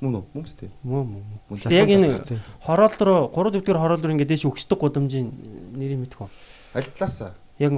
[0.00, 0.24] Мөн үү?
[0.34, 0.70] Мөн үстэй.
[0.82, 5.28] Мөн Тэгээ яг энэ хороол руу 3 дэвтэр хороол руу ингээд дэш өгсдөг годамжийн
[5.76, 6.30] нэрийг мэдэх үү?
[6.74, 7.70] аль талаасаа Яг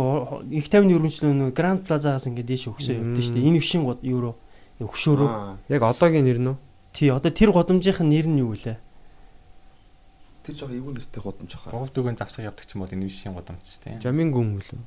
[0.48, 3.44] их тайвны өргөнчлөө нөгөө Гранд Плазагаас ингээд дэш өгсөө явдсан шүү дээ.
[3.44, 4.32] Энэ вшин год евро
[4.80, 5.28] өгшөөрөө.
[5.28, 6.56] Аа, Яг одоогийн нэр нь үү?
[6.96, 8.80] Тий, одоо тэр годамжийнх нь нэр нь юу вэ?
[10.46, 11.74] Тэр жоо эвгүй нэртэй гудамж хаа.
[11.74, 13.98] Говд дүгэн завсах явдаг ч юм бол энэ биш юм годомч тийм.
[13.98, 14.82] Жамин гүн үлээ.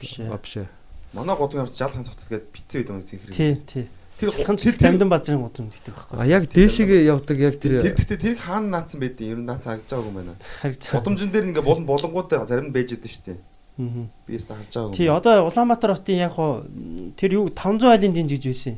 [0.00, 0.64] Биш биш.
[1.12, 3.36] Манай гудам явж жал ханц утгад гэдэг битсэн үед юм зинхэр.
[3.36, 3.86] Тий, тий.
[4.16, 6.16] Тэр Тэр тэр тамдын базрын годамж гэдэг байхгүй.
[6.16, 9.68] А яг дээшигээ явдаг яг Тэр тэр гэхдээ тэрийг хаана наацсан байдیں۔ Ер нь наац
[9.68, 10.34] агж байгаагүй юм байна.
[10.60, 10.82] Харагч.
[10.88, 13.40] Гудамжин дээр ингээ болон болонгууд зарим нь байж идэв шүү дээ.
[13.76, 14.94] Би яста харж байгаа.
[14.94, 16.64] Тий, одоо Улаанбаатар хотын яг хоо
[17.16, 18.76] тэр юу 500 айлын динж гэж байсан.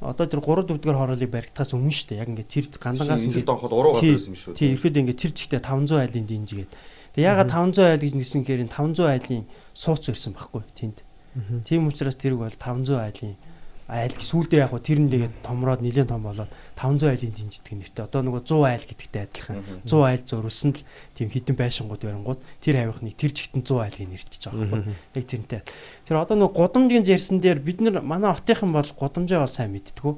[0.00, 2.20] Одоо тэр 3 4-р хороолыг баригдахаас өмнө шүү дээ.
[2.24, 4.56] Яг ингээд тэр гандангаас ингээд донхол уруу газар байсан юм шүү.
[4.56, 6.72] тий ихэд ингээд тэр жигтэй 500 айлын динж гээд.
[7.20, 9.44] Тэгээ ягаад 500 айл гэж нэсэн гэхээр энэ 500 айлын
[9.76, 10.98] сууц ирсэн байхгүй тэнд.
[11.68, 13.36] Тийм учраас тэрг бол 500 айлын
[13.90, 18.06] айл сүүлдээ яг тэр нь тэгээд томроод нэлээд том болоод 500 айлын динждэг нэртэй.
[18.06, 19.58] Одоо нөгөө 100 айл гэдэгтэй адилхан.
[19.84, 20.82] 100 айл зөрүүлсэн л
[21.18, 24.94] тийм хідэн байшингууд барингууд тэр авихныг тэр жигтэн 100 айлыг нэрчиж байгаа байхгүй.
[25.18, 25.60] Яг тэрнтэй.
[26.06, 30.14] Тэр одоо нөгөө гудамжийн ярьсан дээр бид нар манай хотынхан бол гудамжаа бол сайн мэдтгүү.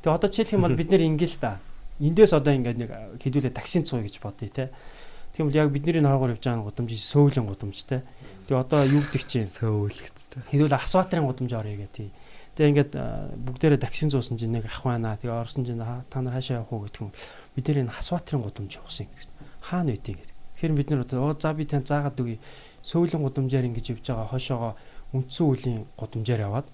[0.00, 1.60] Тэгээ одоо жишээлх юм бол бид нар ингээл да.
[2.00, 2.90] Эндээс одоо ингээд нэг
[3.20, 4.72] хэдүүлээ таксин цуй гэж бодъё те.
[5.36, 8.00] Тийм бол яг бидний хоогоор явж байгаа гудамж сөүлэн гудамжтэй.
[8.48, 10.42] Тэгээ одоо юу гэдэг чинь Сөүлгэцтэй.
[10.50, 12.10] хэдүүл асфальтрын гудамж орё гэх тий.
[12.58, 12.92] Тэгээ ингээд
[13.46, 15.16] бүгдээрээ таксин зуусан чинь нэг ах байна.
[15.16, 17.12] Тэгээ орсон чинь «Аа, та нар хаашаа явах уу гэх юм.
[17.54, 19.32] Бид нэр энэ асфальтрын гудамж явуулсан гэсэн.
[19.62, 20.34] Хаана үт юм гэдэг.
[20.60, 22.36] Тэгэхээр бид одоо оо за би тань заагаад үгүй.
[22.84, 24.72] Сөүлэн гудамжаар ингэж явж байгаа хошоогоо
[25.16, 26.68] үндсэн үлийн гудамжаар яваад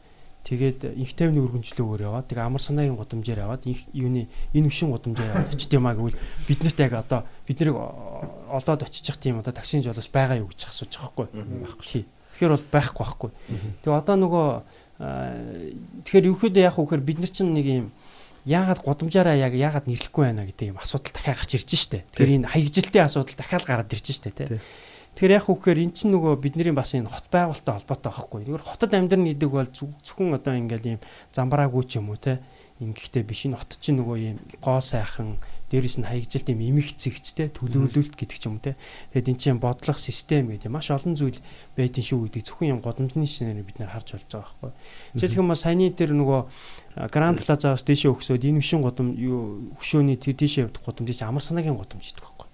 [0.46, 5.30] тэгээд их тайвны өргөнчлөөгөөр яваад тэгээ амар санаагийн гудамжаар яваад их юуны энэ өшин гудамжаар
[5.34, 9.82] яваад очт юм аа гэвэл биднэрт яг одоо бид нарыг олоод очих тийм одоо таксин
[9.82, 12.02] жолоос байгаа юу гэж асууж байгаа байхгүй байхгүй.
[12.06, 13.30] Тэгэхээр бол байхгүй байхгүй.
[13.82, 14.46] Тэгээ одоо нөгөө
[14.98, 15.36] аа,
[16.04, 17.86] тэгэхээр ерөөдөө яг үхээр бид нар чинь нэг юм
[18.46, 22.06] яагаад гудамжаараа яг яагаад нэрлэхгүй байна гэдэг юм асуудал дахиад гарч ирж штэ.
[22.14, 24.46] Тэгэхээр энэ хаягжилтын асуудал дахиад гараад ирж штэ тий.
[25.18, 28.40] Тэгэхээр яг үхээр эн чинь нөгөө бидний бас энэ хот байгуулалттай холбоотой байхгүй.
[28.46, 31.00] Тэгэхээр хотод амьдрна гэдэг бол зөвхөн одоо ингээл ийм
[31.34, 32.38] замбраагүй ч юм уу те.
[32.78, 35.40] Ингэхдээ биш энэ хот чинь нөгөө ийм гоо сайхан
[35.70, 38.78] дээрэс нь хаягжилт ийм эмх зэгчтэй төлөвлөлт гэдэг ч юм те.
[39.10, 41.42] Тэгээд эн чинь бодлох систем гэдэг маш олон зүйл
[41.74, 44.72] байдэн шүү гэдэг зөвхөн юм годамжны шинээр бид нар харж болж байгаа байхгүй.
[45.18, 46.40] Жишээлх юм бол саяны тэр нөгөө
[47.10, 51.42] Гранд Плазаас дээшээ өгсөд энэ вшин годам юу хөшөөний тэр дээшээ явдаг годамж чинь амар
[51.42, 52.48] санаагийн годамж гэдэг байхгүй.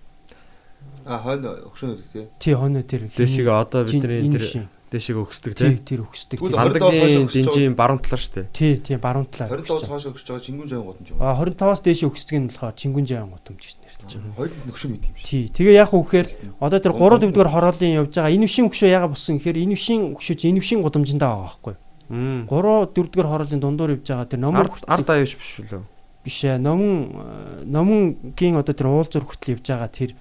[1.04, 2.26] А хойно өгдөг тий.
[2.40, 4.68] Тий хоноо тэр Дэшиг одоо бидний энэ тэр.
[4.92, 5.96] Дэшиг өгсдөг тий тий.
[5.96, 6.36] тэр өгсдөг.
[6.36, 8.46] Хандагийн 25-аас хойш динжийн баруун талаар шүү дээ.
[8.52, 9.64] Тий, тий баруун талаар.
[9.64, 11.16] 25-аас хойш өгч байгаа чингүн жаан гот юм.
[11.16, 14.36] А 25-аас дээш өгсдөг нь болохоор чингүн жаан гутамж гэж нэрлэж байгаа.
[14.36, 15.24] Хоёр нөхшин мэт юм шүү.
[15.24, 15.44] Тий.
[15.48, 16.28] Тэгээ яг үхээр
[16.60, 20.00] одоо тэр 3 4-р хороолын явж байгаа энэ вшин өгшөө яга болсон гэхээр энэ вшин
[20.12, 21.74] өгшөө чи энэ вшин гудамжиндаа байгаа байхгүй.
[22.12, 22.44] Мм.
[22.52, 25.80] 3 4-р хороолын дундуур явж байгаа тэр номон Ард аюуш биш үү?
[26.22, 30.14] биш ээ номон э, номонгийн одоо тэр уул зур хүртэл явж байгаа тэр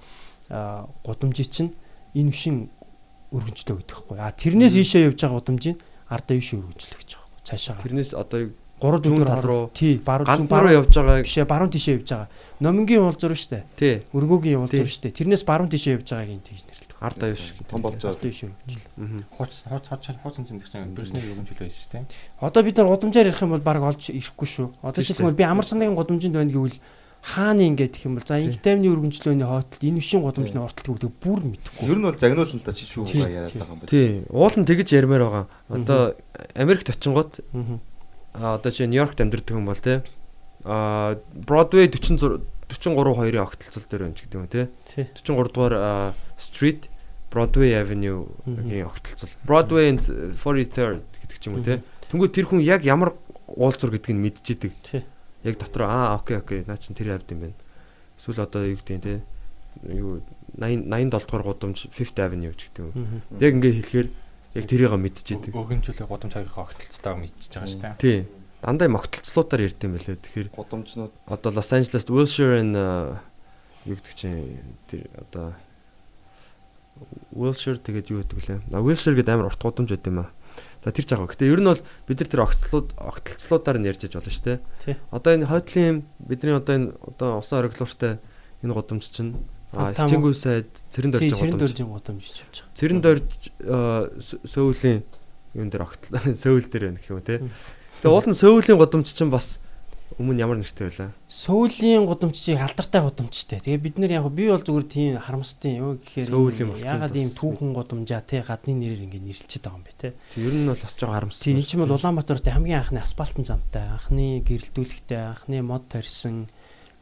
[0.50, 1.70] а, гудамжи чинь
[2.14, 2.70] энэ вшин
[3.32, 4.18] өргөнжлөө гэдэг байхгүй.
[4.20, 5.78] А тэрнээс ийшээ явж байгаа гудамжийг
[6.12, 7.46] ардаа ийшээ өргөнжлөх гэж байгаа байхгүй.
[7.48, 7.76] Цаашаа.
[7.82, 8.40] Тэрнээс одоо
[8.82, 11.94] 3 зүүн 4-р тал руу, тий баруун зүүн руу баруун явж байгаа бишээ баруун тишээ
[12.02, 12.28] явж байгаа.
[12.58, 13.62] Номингийн уул зур штэ.
[13.78, 14.02] тий.
[14.10, 14.82] Өргөөгийн уул Тий.
[14.82, 15.14] зур штэ.
[15.14, 16.98] Тэрнээс баруун тишээ явж байгааг нь тэгж нэрлэдэг.
[16.98, 17.70] Ард аюуш гэдэг.
[17.70, 18.18] Том болж байгаа.
[18.18, 18.50] Өргөнжлөө.
[18.98, 19.22] Мгм.
[19.38, 22.04] Хууч хууч хууч хуучин чинь тэгсэн бизнесний өргөнжүүлээ шүү дээ.
[22.42, 24.66] Одоо бид нар гудамжаар ярих юм бол баг олж ирэхгүй шүү.
[24.82, 26.78] Одоо Тий, жишээлбэл би амар санаагийн гудамжинд байна гэвэл
[27.22, 31.12] хаана ингэж гэх юм бол за инх таймны өргөнжлөөний хоотол энэ вшин гудамжны ортол гэдэг
[31.22, 31.86] бүр мэдэхгүй.
[31.86, 33.86] Ер нь бол загнуул л да чи шүү яриад байгаа юм байна.
[33.86, 34.26] Тий.
[34.26, 35.46] Уул нь тэгж ярмаар байгаа.
[35.70, 36.00] Одоо
[36.58, 37.38] Америкт очингууд
[38.34, 38.58] Аа.
[38.58, 40.02] одоо чи Нью-Йоркт амьдардаг хүн бол тий.
[40.66, 41.14] А
[41.46, 42.42] Broadway 46
[42.72, 44.66] 43 2-ын огтлцол дээр байна ч гэдэг юм тий.
[44.90, 45.06] Тий.
[45.14, 46.88] 43 дугаар Street
[47.30, 49.30] Broadway Avenue-гийн огтлцол.
[49.46, 51.78] Broadway and 43rd гэдэг ч юм уу тий.
[52.10, 53.14] Тэнгүү тэр хүн яг ямар
[53.46, 54.72] уулзур гэдгийг нь мэдчихэдэг.
[54.84, 55.04] Тий.
[55.44, 57.58] Яг дотор аа окей окей наа чин тэр явд юм байна.
[58.18, 59.18] Эсвэл одоо юу гэдэг юм тий.
[59.88, 60.22] Юу
[60.58, 63.22] 80 87 дугаар гудамж 5th Avenue ч гэдэг юм.
[63.40, 64.08] Яг ингээ хэлэхээр
[64.54, 65.52] яг тэрийг мэдчихэдэг.
[65.56, 67.96] Өргөнжүүлээ годамж цагийнхаа огтлцтойгоо мэдчихэж байгаа шүү дээ.
[67.98, 68.18] Тий.
[68.62, 70.22] Дандаа юм огтлцлуудаар ярьд юм байлээ.
[70.22, 72.76] Тэгэхээр Гудамжнууд одоо Лос Анжелест Wilshire and
[73.82, 75.58] юу гэдэг чинь тэр одоо
[77.34, 78.60] Wilshire тэгээд юу гэдэг лээ.
[78.70, 80.30] А Wilshire гэдэг амар урт гудамж байт юм аа.
[80.82, 81.30] За тэр жагаа.
[81.30, 84.98] Гэтэ ер нь бол бид нар тэр огтлцлууд огтлцлуудаар нь ярьж иж болно шүү дээ.
[85.14, 88.18] Одоо энэ хойдлын бидний одоо энэ одоо усан ориглууртай
[88.66, 89.38] энэ гудамж чинь
[89.72, 92.66] а хичээнгүй сайд цэрэнд орж цэрэн байгаа байгаа.
[92.74, 93.30] Цэрэнд орж
[94.42, 95.06] сөүлийн
[95.54, 97.40] юун дээр огтл сөүл дээр байна гэх юм те.
[98.02, 99.62] Тэгээ уул нь сөүлийн гудамж чинь бас
[100.18, 101.10] өмнө ямар нэртэй байлаа.
[101.28, 103.60] Сүүлийн гудамж чи алдартай гудамжтэй.
[103.64, 107.16] Тэгээ бид нар яг би бол зүгээр тийм харамстай юу гэхээр Сүүлийн энэ болсон ягаад
[107.16, 110.08] ийм түүхэн гудамжаа те гадны нэрээр ингэ нэрлчихэд байгаа юм бэ те.
[110.34, 111.44] Тэг ер нь бол бас жоо харамссан.
[111.46, 116.50] Тийм энэ ч бол Улаанбаатарт хамгийн анхны асфальтын замтай, анхны гэрэлтүүлэгтэй, анхны мод тарьсан.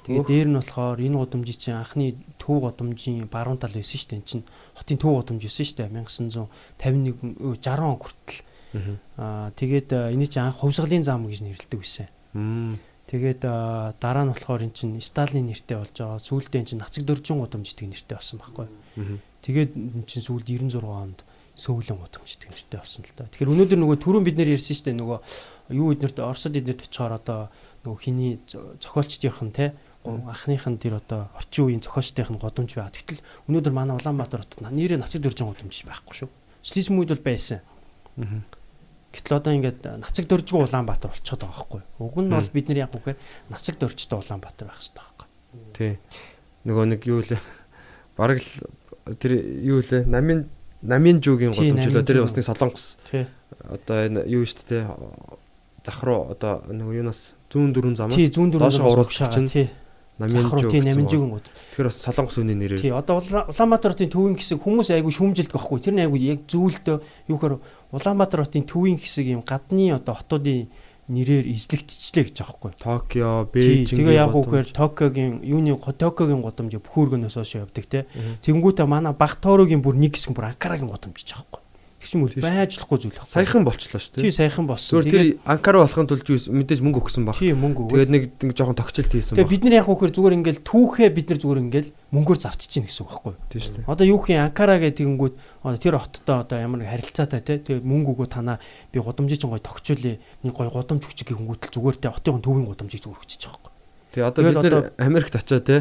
[0.07, 2.07] Тэгээ дээр нь болохоор энэ гудамжийн чинь анхны
[2.41, 4.21] төв гудамжийн баруун тал байсан шүү дээ.
[4.21, 4.45] Энэ чинь
[4.79, 5.91] хотын төв гудамж байсан шүү дээ.
[6.81, 8.41] 1951 өө, 60 он хүртэл.
[9.19, 12.09] Аа тэгээд а, энэ чинь анх хувьсгалын зам гэж нэрлэдэг байсан.
[13.11, 13.43] Тэгээд
[13.99, 16.23] дараа нь болохоор эн чинь Сталины нэртэй болж байгаа.
[16.23, 18.67] Сүүлдээ эн чинь нацаг дөржин гудамж гэдэг нэртэй болсон байхгүй.
[19.43, 21.19] Тэгээд эн чинь сүүлд 96 онд
[21.59, 23.27] сөүлэн гудамж гэдэг нэртэй болсон л да.
[23.35, 25.19] Тэгэхээр өнөөдөр нөгөө түрүүн бид нэр ярьсан шүү дээ нөгөө
[25.75, 27.41] юу эднэрт Оросд эднэрт очихоор одоо
[27.83, 29.75] нөгөө хиний зо- зохиолчдийнх нь те
[30.07, 32.95] анхных нь тэр одоо орчин үеийн зохиолчдийнх нь годомж байгаа.
[32.95, 33.21] Тэгтэл
[33.51, 36.31] өнөөдөр манай Улаанбаатар хотод нэрээ нацаг дөржин годомж байхгүй шүү.
[36.63, 37.61] Социализм үед бол байсан.
[39.11, 41.81] Гэтэл одоо ингээд нацаг дөржгүй Улаанбаатар болчиход байгаа байхгүй.
[41.99, 43.19] Уг нь бол бид нар яг үхээр
[43.51, 45.27] нацаг дөржтэй Улаанбаатар байх хэрэгтэй байхгүй.
[45.75, 45.93] Тий.
[46.63, 47.43] Нөгөө нэг юу лээ.
[48.15, 49.33] Бараг л тэр
[49.67, 50.07] юу лээ.
[50.07, 50.47] Намын
[50.87, 53.27] намын жүгийн годомжлоо тэр усны солонгос Тий.
[53.67, 54.87] одоо энэ юу шүү дээ
[55.85, 59.69] зах руу одоо нөгөө юунаас зүүн дөрүн замаас Тий зүүн дөрөв доошоо оруулах чинь тий.
[60.21, 61.13] намын Захруу жүг тий гэсэн намын үг.
[61.13, 61.47] жүгэн гот.
[61.53, 65.53] Тэгэхээр бас солонгос үний нэрээр Тий одоо Улаан- Улаанбаатар хотын төвийн хэсэг хүмүүс айгүй шүүмжилдэг
[65.57, 65.79] байхгүй.
[65.81, 66.97] Тэр нь айгүй яг зүйлдөө
[67.33, 67.55] юухаар
[67.91, 70.71] Улаанбаатар хотын төвийн хэсэг юм гадны одоо хотуудын
[71.11, 72.71] нэрээр эзлэгдчихлээ гэж байхгүй.
[72.79, 78.07] Токио, Тий, Бээжинг Тэгээ яг үгээр Токиогийн юуны Токиогийн годомж бүхүүргөнөөс хойш явдаг те.
[78.47, 81.70] Тэнгүүтээ манай баг тоорогийн бүр нэг хэсэг бүр Анкарагийн годомж гэж байгаа
[82.01, 82.41] Тий, шүү.
[82.41, 83.29] байжлахгүй зүйл байхгүй.
[83.29, 84.39] саяхан болчлоо шүү тий дээ.
[84.41, 85.05] саяхан болсон.
[85.05, 87.37] Тэр анкара болохын тулд мэдээж мөнгө өгсөн баг.
[87.37, 87.93] тий мөнгө өгөө.
[87.93, 89.53] Тэгээд нэг нэг жоохон тогтчлт хийсэн баг.
[89.53, 93.05] бид нар яг үхээр зүгээр ингээл түүхээ бид нар зүгээр ингээл мөнгөөр зарчиж чинь гэсэн
[93.05, 93.35] үг байхгүй.
[93.53, 93.89] Тийм шүү дээ.
[93.93, 97.85] Одоо юу хин Анкара гэдэг тэгэнгүүт одоо тэр хоттой одоо ямар нэг харилцаатай те тэгээ
[97.85, 98.57] мөнгө өгөө танаа
[98.89, 103.05] би гудамжийн чинь гоё тогтчуулъя нэг гоё гудамж өгчих гингүүтэл зүгээр те хотын төвийн гудамжийг
[103.05, 103.73] зүгээр өгчих байгаа байхгүй.
[104.17, 105.77] Тэгээ одоо бид нэр Америкт очиод те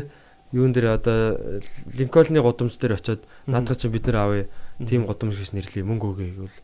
[0.51, 1.61] юун дээр одоо
[1.93, 4.45] Линкольны гудамж дээр очиод наадах чинь бид нар авъя
[4.81, 6.57] тийм гудамж гэж нэрлэе мөнгө өгье гэвэл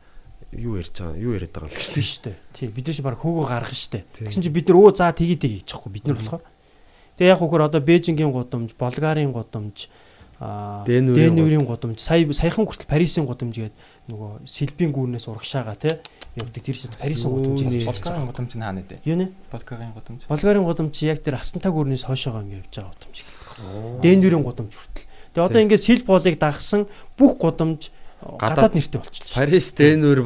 [0.58, 2.36] юу ярьж байгаа юу яриад байгаа юм Тийм шүү дээ.
[2.54, 4.04] Тий бид нар чи баг хөөгөө гаргах шүү дээ.
[4.26, 6.44] Тэгсэн чи бид нар өө заа тгий тгий гэж чадахгүй бид нар болохоор.
[7.16, 9.88] Тэгээ яг үгээр одоо Бээжингийн гудамж, Болгарын гудамж,
[10.36, 13.76] Дэнүрийн гудамж, сая саяхан хүртэл Парисын гудамж гээд
[14.12, 16.04] нөгөө Сэлбийн гүүрнээс урагшаага те
[16.36, 18.32] явдаг тэр чинь Парисын хийж Подкагийн байгаа.
[18.36, 19.00] гудамж нь хаана дээ?
[19.08, 19.32] Юу нэ?
[19.48, 20.28] Подкагийн гудамж.
[20.28, 23.18] Болгарын гудамж яг тэр Астантаа гүүрнээс хойшоогоо ингэ явж байгаа гудамж
[23.58, 24.02] хэлдэг.
[24.04, 25.06] Дэнүрийн гудамж хүртэл.
[25.36, 26.82] Тэгээ одоо ингээд сэл боолыг дагсан
[27.18, 27.92] бүх гудамж
[28.26, 29.36] гадаад Гадаад- нэртэй болчихлоо.
[29.38, 30.20] Парис Дэнүр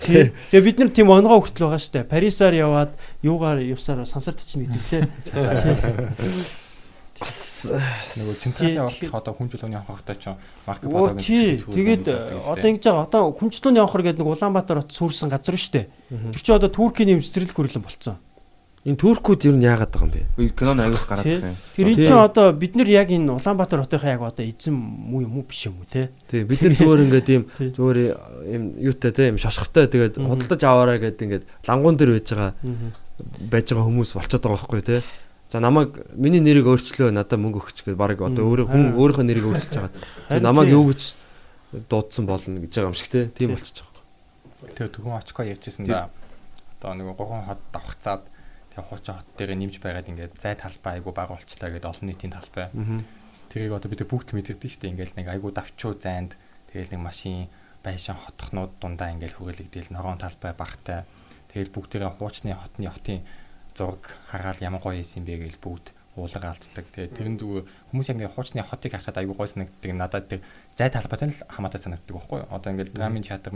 [0.00, 0.32] Тий.
[0.32, 0.32] тий.
[0.50, 2.04] Тэгээ бид нар тийм онгоо хүртэл байгаа штэ.
[2.08, 5.04] Парисаар яваад юугаар явсаар сансарт чинь гэдэг лээ.
[7.64, 10.34] Нөгөө централын явах одоо хүн чөлөөний хогтой ч
[10.66, 11.56] марк Оо тий.
[11.56, 12.04] Тэгээд
[12.44, 13.06] одоо ингэж байгаа.
[13.08, 15.88] Одоо хүнчлөөний авахар гэдэг нэг Улаанбаатар хот сүрсэн газар штэ.
[16.10, 18.18] Тэр чинь одоо Туркийн нэм цэцэрлэг хүрлэн болцсон.
[18.84, 20.52] Энэ туркууд ер нь яагаад байгаа юм бэ?
[20.52, 21.60] Кинон аяг гараад байгаа юм.
[21.72, 25.40] Тэр энэ чинь одоо бид нар яг энэ Улаанбаатар хотынхаа яг одоо эзэн муу юм
[25.40, 26.12] уу биш юм уу те.
[26.28, 27.42] Тий бид нар зүгээр ингээд ийм
[27.72, 27.98] зүгээр
[28.44, 32.52] ийм юутай тий ийм шошготой тэгээд худалдаж аваарай гэдэг ингээд лангуун дээр байж байгаа
[33.48, 35.00] байж байгаа хүмүүс болчиход байгаа байхгүй тий.
[35.48, 39.48] За намайг миний нэрийг өөрчлөө надад мөнгө өгч гэдэг баг одоо өөрөө хүн өөрийнхөө нэрийг
[39.48, 39.92] өөрчилж байгаа.
[40.28, 41.00] Харин Тэгээ намайг юу гэж
[41.88, 43.24] дуудсан болно гэж байгаа юм шиг тий.
[43.32, 43.56] Тийм Тий.
[43.56, 44.02] болчихж байгаа.
[44.76, 46.10] Тэгээ түгэн очко ярьжсэн да.
[46.82, 48.33] Одоо нөгөө гогон хот давхцаад
[48.74, 52.34] тэгээ хуучин хот дээр нэмж байгаад ингээд зай талбай айгу бага болчлаа гэдэг олон нийтийн
[52.34, 52.66] талбай.
[53.48, 54.92] Тэрийг одоо бид бүгд мэдэрдэг шүү дээ.
[54.98, 56.34] Ингээл нэг айгу давчуу зайд
[56.74, 57.46] тэгээл нэг машин
[57.86, 61.06] байшин хотхнууд дундаа ингээл хүрээлэгдээл ногоон талбай багтай.
[61.54, 63.22] Тэгээл бүгдээрээ хуучны хотны хотын
[63.78, 66.86] зураг хараал ямар гоё юм бэ гэж бүгд уулга алддаг.
[66.90, 69.90] Тэгээ тэрэн зүгээр хүмүүс яг ингээ хуучны хотыг харахад айгу гоё санагддаг.
[69.94, 70.40] Надад тэр
[70.78, 72.50] зай талбайтай л хамаатай санагддаг байхгүй юу?
[72.54, 73.52] Одоо ингээл драмын театр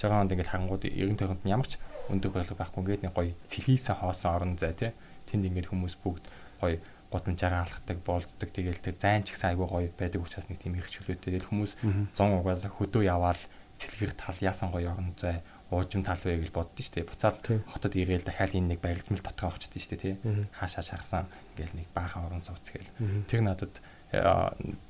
[0.00, 1.76] 1960 онд ингээл харангууд 90 тойронд нь ямар ч
[2.08, 4.92] өндөр барилга байхгүй ингээд нэг гоё цэлхийсэн хоосон орон зай тий.
[5.28, 6.24] Тэнд ингээд хүмүүс бүгд
[6.64, 6.80] гоё
[7.12, 8.48] гудамжаараа алхдаг, болддог.
[8.48, 11.36] Тэгээл тэр зайн ч гэсэн айгүй гоё байдаг учраас нэг тийм их чөлөөтэй.
[11.36, 11.72] Тэгэл хүмүүс
[12.16, 13.42] 100 угаас хөдөө яваал
[13.76, 17.10] цэлгэр тал яасан гоё орон зай уужим тал вэ гэж боддоо шүү дээ.
[17.10, 17.38] Буцаад
[17.70, 20.14] хотод ирээл дахиад энэ нэг барилдмал дотроо очдөө шүү дээ тий.
[20.54, 21.24] Хаашаа шахсан
[21.54, 22.90] ингээл нэг баахан орон сууц гээл.
[23.30, 23.74] Тэр надад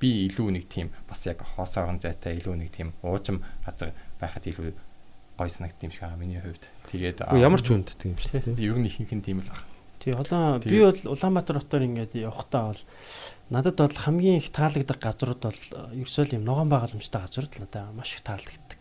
[0.01, 4.49] би илүү нэг тийм бас яг хоос орон зайтай илүү нэг тийм уужим газар байхад
[4.49, 4.73] илүү
[5.41, 6.69] гоё санагдсан юм шиг байгаа миний хувьд.
[6.93, 8.69] Тэгээд Ямар ч үндтэй юм шиг тий.
[8.69, 9.65] ер нь ихэнх нь тийм л баг.
[10.01, 12.83] Тий одоо би бол Улаанбаатар хотоор ингээд явахдаа бол
[13.49, 15.61] надад бол хамгийн их таалагддаг газрууд бол
[15.97, 18.81] ерөөсөө юм ногоон байгууламжтай газрууд л надад маш их таалагддаг.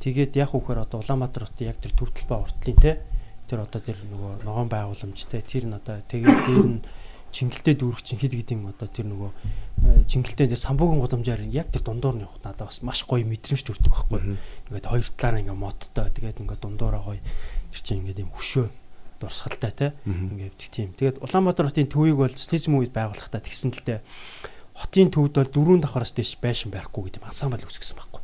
[0.00, 3.02] Тэгээд яг үхээр одоо Улаанбаатар хотын яг тэр төвтөл ба уртлын те
[3.50, 6.82] тэр одоо тэр нөгөө ногоон байгууламжтай тэр надад тэгээд дээр нь
[7.30, 11.82] чингэлтэй дүүрэх чин хэд хэдийн одоо тэр нөгөө э, чингэлтэй тэр самбуугийн гудамжаар яг тэр
[11.86, 14.20] дундуур нь явах надад бас маш гоё мэдрэмж төрдөг байхгүй.
[14.68, 17.22] Ингээд хоёр талаараа ингээд модтой тэгээд ингээд дундуураа гоё
[17.70, 18.66] тэр чинь ингээд юм хөшөө
[19.22, 20.90] дурсгалтай те ингээд тийм.
[20.98, 24.00] Тэгээд Улаанбаатар хотын төвийг бол социализм үед байгуулахдаа тэгсэн л дээ
[24.80, 28.19] хотын төвд бол дөрвөн давхараас дэш байшин барихгүй гэдэг ансамбл үүсгэсэн байхгүй.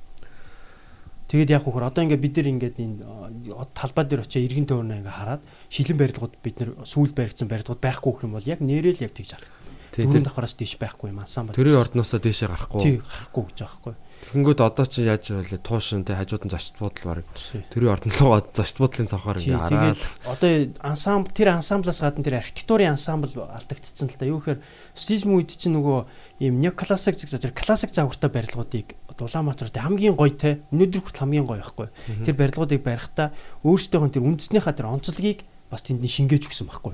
[1.27, 5.03] Тэгээд яг хөхөр одоо ингээд бид нар ингээд энэ э, талбай дээр очиж иргэн тойрноо
[5.03, 5.43] ингээд хараад
[5.75, 9.35] шилэн барилгууд бид нар сүүл баригдсан барилгууд байхгүй гэх юм бол яг нэрэл яг тэгж
[9.35, 9.67] харагдана.
[9.97, 11.57] Тэр давхараас дэш байхгүй юм ансамбл.
[11.57, 12.81] тэрийн ордноосоо дээшээ гарахгүй.
[12.85, 13.95] тий гарахгүй гэж байгаа байхгүй.
[14.27, 15.63] Тэгэнгүүт одоо чи яаж вэ?
[15.63, 17.25] Туушин тий хажууд нь зочд баг.
[17.33, 17.63] Тий.
[17.71, 19.09] Тэрийн орднолоо зочд буудлын
[19.41, 20.51] Тий, ингээ хараад одоо
[20.83, 24.27] ансамбл тэр ансамблаас гадна тэр архитектурын ансамбл алдагдчихсан л да.
[24.27, 24.61] Юу гэхээр
[24.99, 25.99] социализм үед чинь нөгөө
[26.41, 31.49] ийм неоклассик зэрэг тэр классик загвартай барилгуудыг Улаанбаатар тэ хамгийн гоё те өнөөдөр хүртэл хамгийн
[31.49, 31.89] гоё байхгүй.
[32.29, 33.33] Тэр барилгуудыг барихтаа
[33.65, 36.93] өөрсдийнх нь тэр үндэснийхаа тэр онцлогийг бас тэнд нь шингээж өгсөн байхгүй.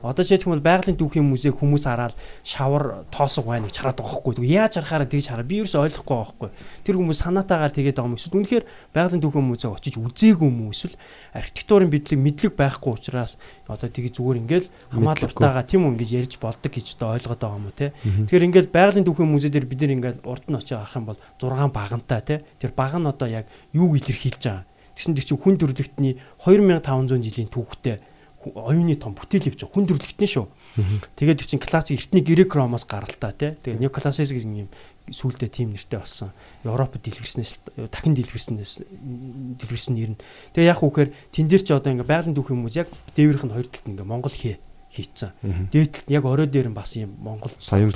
[0.00, 4.48] Одоо жишээ тэгвэл байгалийн дүүхийн музей хүмүүс хараад шавар тоосго байныг чараад байгаа байхгүй.
[4.48, 5.44] Яаж харахаараа тэгж хараа.
[5.44, 6.50] Би ерөөсөй ойлгохгүй байгаа байхгүй.
[6.88, 8.64] Тэр хүмүүс санаатаагаар тэгээд байгаа юм эсвэл үнэхээр
[8.96, 10.96] байгалийн дүүхийн музейг очиж үзээгүй юм эсвэл
[11.36, 13.36] архитектурын бидлэг мэдлэг байхгүй учраас
[13.68, 17.68] одоо тэгж зүгээр ингээл хамаалалтайгаа тийм үү ингэж ярьж болдог гэж одоо ойлгоод байгаа юм
[17.68, 17.92] уу те.
[18.00, 21.20] Тэгэхээр ингээл байгалийн дүүхийн музей дээр бид нэр ингээл урд нь очиж харах юм бол
[21.36, 22.34] 6 багантай те.
[22.56, 24.64] Тэр баг нь одоо яг юуг илэрхийлж байгаа.
[24.96, 28.00] Тэгсэн дээр чи хүн төрлөختний 2500 жилийн түүхтэй
[28.44, 30.46] оюуны том бүтээл явж байгаа хүн төрлөختний шүү.
[31.20, 33.52] Тэгээд тэр чин классик эртний грек ромоос гаралтай тий.
[33.60, 34.68] Тэгээд неоклассицизм гэсэн юм
[35.12, 36.32] сүүлдээ тийм нэртэй болсон.
[36.64, 37.60] Европод дэлгэрснээс
[37.92, 38.80] дахин дэлгэрснээс
[39.60, 40.20] дэлгэрсэн нэр нь.
[40.56, 43.54] Тэгээ яг үхээр тэн дээр ч одоо ингээ байгалийн дүүх юм уу яг дээврийнх нь
[43.54, 44.56] хоёр талд ингээ Монгол хээ
[44.90, 45.30] хийцэн.
[45.70, 47.92] Дээдлэлт яг орой дээр нь бас юм Монгол соён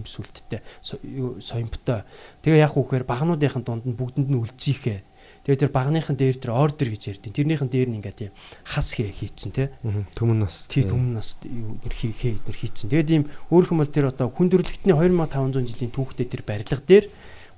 [0.00, 2.06] бүсүүлттэй соёнбтой.
[2.40, 5.09] Тэгээ яг үхээр багнуудынхын дунд нь бүгдэнд нь үлзийхээ
[5.44, 8.32] Тэгээ тэр багныхын дээр тэр ордер гэж ярьдیں۔ Тэрнийхэн дээр нь ингээд тийм
[8.64, 9.68] хас хээ хийцэн тий.
[10.12, 10.68] Түмэн нас.
[10.68, 12.92] Тий түмэн нас юу хээ хээ тэр хийцэн.
[12.92, 17.08] Тэгээд ийм өөрхөн бол тэр одоо хүндрэлтний 2500 жилийн түүхтэй тэр барилга дээр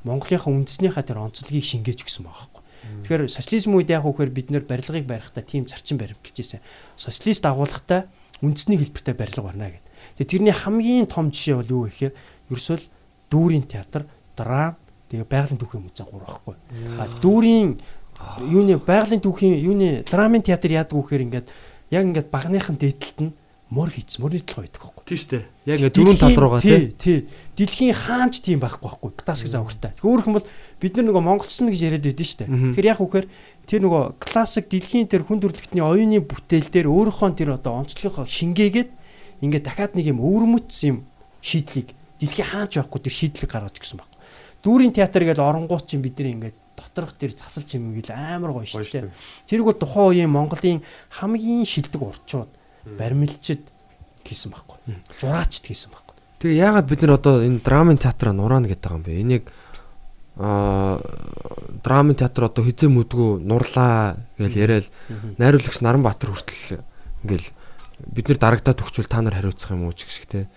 [0.07, 2.63] Монголынхаа үндэснийхаа тэр онцлогийг шингээж өгсөн байгаа.
[2.83, 6.61] Тэгэхээр социализм үед яг үхээр бид нэр барилгыг барихтаа тийм зарчим баримталж ирсэн.
[6.99, 8.11] Социалист агуулгатай
[8.43, 9.87] үндэсний хэлбэртэй барилга барина гэдэг.
[10.19, 12.15] Тэгээ тэрний хамгийн том жишээ бол юу гэхээр
[12.51, 12.85] ерөөсөл
[13.31, 14.75] дүүрийн театр, драм,
[15.13, 16.57] Тэгээ байгалийн түүхийн музей гур байхгүй.
[16.97, 17.77] А дүүрийн
[18.49, 21.47] юуны байгалийн түүхийн юуны драмын театр яадаг вэхээр ингээд
[21.93, 23.37] яг ингээд багныхын дээдлэлт нь
[23.73, 25.05] мөр хийц мөрний толгой байдаг байхгүй.
[25.05, 25.45] Тийм шүү дээ.
[25.69, 26.93] Яг ингээд дөрөв тал руугаа тий.
[26.97, 27.19] Тий.
[27.57, 29.11] Дэлхийн хаанч тийм байхгүй байхгүй.
[29.21, 29.93] Классик завхартай.
[30.01, 30.49] Өөрөх юм бол
[30.81, 32.73] бид нар нөгөө монголчсон гэж яриад байдсан шүү дээ.
[32.77, 33.27] Тэр яг үхээр
[33.65, 38.91] тэр нөгөө классик дэлхийн тэр хүн төрөлхтний оюуны бүтээл дээр өөрийнхөө тэр одоо онцлогоо шингээгээд
[39.41, 41.09] ингээд дахиад нэг юм өвөрмөц юм
[41.41, 44.12] шийдлийг дэлхийн хаанч байхгүй тэр шийдлийг гаргаж гисэн баг
[44.63, 48.87] дүүрийн театр гэж оронгууд чинь бид нар ингээд доторх тэр засал чимээгэл амар гоё шүү
[48.87, 49.13] дээ.
[49.51, 50.83] Тэрг бол тухайн үеийн Монголын
[51.19, 52.51] хамгийн шилдэг урчууд
[52.99, 53.63] баримлчид
[54.25, 54.79] хийсэн байхгүй.
[55.21, 56.17] Зураачд хийсэн байхгүй.
[56.43, 59.21] Тэгээ яагаад бид нар одоо энэ драмын театраа нураана гэдэг юм бэ?
[59.21, 59.45] Энийг
[60.39, 60.99] аа
[61.85, 64.87] драмын театр одоо хизээ мүдгүү нурлаа гэж яриад
[65.39, 66.81] найруулагч Наранбаатар хүртэл
[67.27, 67.49] ингээл
[68.11, 70.49] бид нар дарагдаад өгчвөл та нар хариуцах юм уу ч гэх шиг те.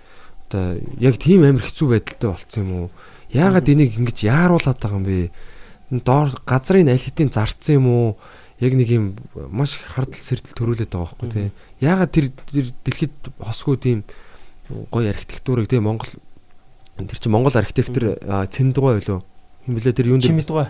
[0.49, 2.88] Одоо яг тийм амар хэцүү байдалтай болцсон юм уу?
[3.36, 5.30] Яагаад энийг ингэж яаруулад байгаа юм бэ?
[6.07, 8.07] Доор газрын аль хэдийн зарцсан юм уу?
[8.64, 9.20] Яг нэг юм
[9.52, 11.48] маш их хардл сэрдэл төрүүлээд байгаа байхгүй тий.
[11.84, 12.32] Яагаад тэр
[12.88, 13.99] дэлхийд хосгүй тийм
[14.88, 16.07] гоё архитектурыг тий Монгол
[16.95, 18.16] тэр чинь Монгол архитектор
[18.48, 19.20] Цэндгой байлуу.
[19.68, 20.24] Хин блэ тэр юунд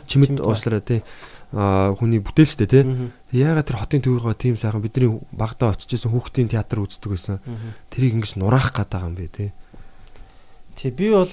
[0.09, 1.05] чимэд уушлараа тий
[1.53, 2.83] хүний бүтээл штэ тий.
[3.31, 7.37] Яагаад тэр хотын төвийнхөө тийм сайхан бидний багтаа очижсэн хүүхдийн театр үздэг байсан.
[7.93, 9.49] Тэрийг ингэж нураах гээд байгаа юм бэ тий.
[10.75, 11.31] Тий би бол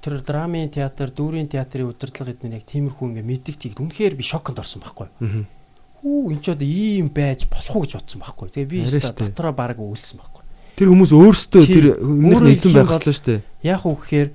[0.00, 4.60] тэр драмын театр, дүүрийн театрын удирдлага эдгээр яг тиймэрхүү ингээ мэддэгт их үнэхээр би шоконд
[4.60, 5.08] орсон байхгүй.
[6.00, 8.48] Хүү энэ ч одоо ийм байж болох уу гэж бодсон байхгүй.
[8.52, 10.44] Тэгээ би дотроо баг үйлсэн байхгүй.
[10.80, 13.40] Тэр хүмүүс өөрсдөө тэр өмнөх нэгэн байх хэрэгтэй шүү дээ.
[13.68, 14.28] Яг уу гэхээр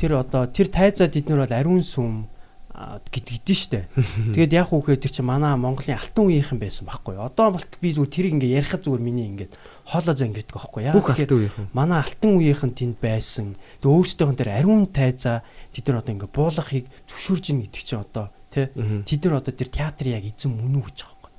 [0.00, 2.32] тэр одоо тэр тайзаад эднэр бол ариун сүм
[3.12, 3.80] гэдгийдэн штэ.
[4.38, 7.18] Тэгээд яг үхээр тэр чи манай Монголын алтан үеийнхэн байсан байхгүй.
[7.18, 9.52] Одоо болт би зүгээр тэрийг ингээ ярихад зүгээр миний ингээд
[9.88, 10.82] хоолоо зан гэдэг байхгүй.
[10.84, 13.56] Яг тэгэхээр манай алтан үеийнхэн тэнд байсан.
[13.80, 15.40] Тэгээд өөрсдийнх нь тэр ариун тайзаа
[15.72, 19.68] тэд нар одоо ингээ буулгахыг зөвшөөрж ийн гэдэг чинь одоо тий тэд нар одоо тэр
[19.72, 21.32] театрын яг эзэн мөн үү гэж байгаа байхгүй.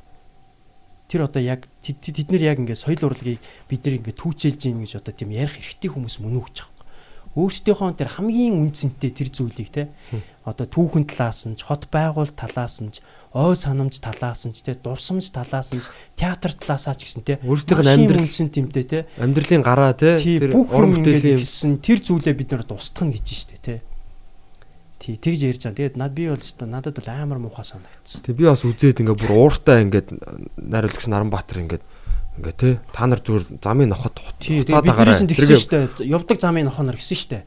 [1.13, 4.97] Тэр одоо яг тэд нар яг ингээ соёл урлагийг бид нар ингээ түүчээлж ийн гэж
[4.97, 6.79] одоо тийм ярих эрхтэй хүмүүс мөн үү гэж байгаа
[7.37, 9.93] өөрсдийнхөө тэр хамгийн үнцэнтэй тэр зүйлийг те
[10.41, 12.89] одоо түүхэн талаас нь хот байгуул талаас нь
[13.33, 15.87] ой санамж талаас нь ч те дурсамж талаас нь ч
[16.17, 20.57] театр талаасаа ч гэсэн те өөрсдийнх нь амьдрал үнцэн тэмтэй те амьдралын гараа те тэр
[20.57, 23.75] уран бүтээлийн хэлсэн тэр зүйлээ бид нар устгах нь гэж штэ те
[24.99, 25.79] Тий, тэгж ярьж байгаа.
[25.79, 28.19] Тэгээд над би бол өстой надад бол амар муухай санагдсан.
[28.19, 30.11] Тэг би бас үзээд ингээ бүр ууртай ингээд
[30.59, 31.83] найруулагч Наранбаатар ингээд
[32.39, 35.19] Ингээ тий та нар зүгээр замын нохот хуцаад байгаарай.
[35.27, 36.07] Тэргээ.
[36.07, 37.43] Явдаг замын нохонор гэсэн шүү дээ.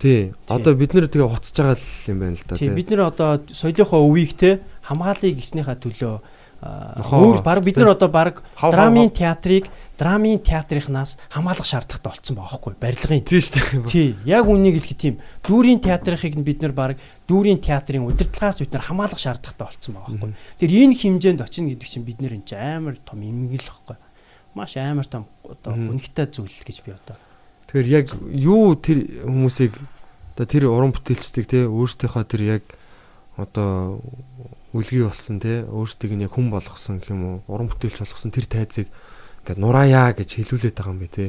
[0.00, 0.32] Тий.
[0.48, 1.76] Одоо бид нэр тэгээ хуцаж байгаа
[2.08, 2.72] юм байна л да тий.
[2.72, 6.20] Бид нэр одоо соёлынхоо өвийг те хамгаалыг гиснийхаа төлөө
[6.64, 9.68] өөр баг бид нар одоо баг драмын театрыг
[10.00, 13.24] драмын театрынхнаас хамгаалах шаардлагатай болцсон байгаа байхгүй барилгын.
[13.28, 13.88] Тий шүү дээ.
[13.92, 16.96] Тий яг үнийг хэлэхэд тийм дүүрийн театрынхыг бид нар баг
[17.28, 21.88] дүүрийн театрын удирдлагаас бид нар хамгаалах шаардлагатай болцсон байгаа байхгүй тэр энэ хэмжээнд очино гэдэг
[21.92, 23.96] чинь бид нар энэ амар том эмгэл байхгүй
[24.56, 27.20] маш амар том одоо үнэхтэй зүйл гэж би одоо.
[27.66, 29.74] Тэгэхээр яг юу тэр хүмүүсийг
[30.36, 32.64] одоо тэр уран бүтээлчдийг те өөрсдийнхөө тэр яг
[33.36, 34.00] одоо
[34.72, 38.46] үлгий болсон те өөрсдийг нь яг хүн болгосон гэх юм уу уран бүтээлч болгосон тэр
[38.46, 38.88] тайзыг
[39.46, 41.26] ингээд нураая гэж хэлүүлээд байгаа юм бэ те.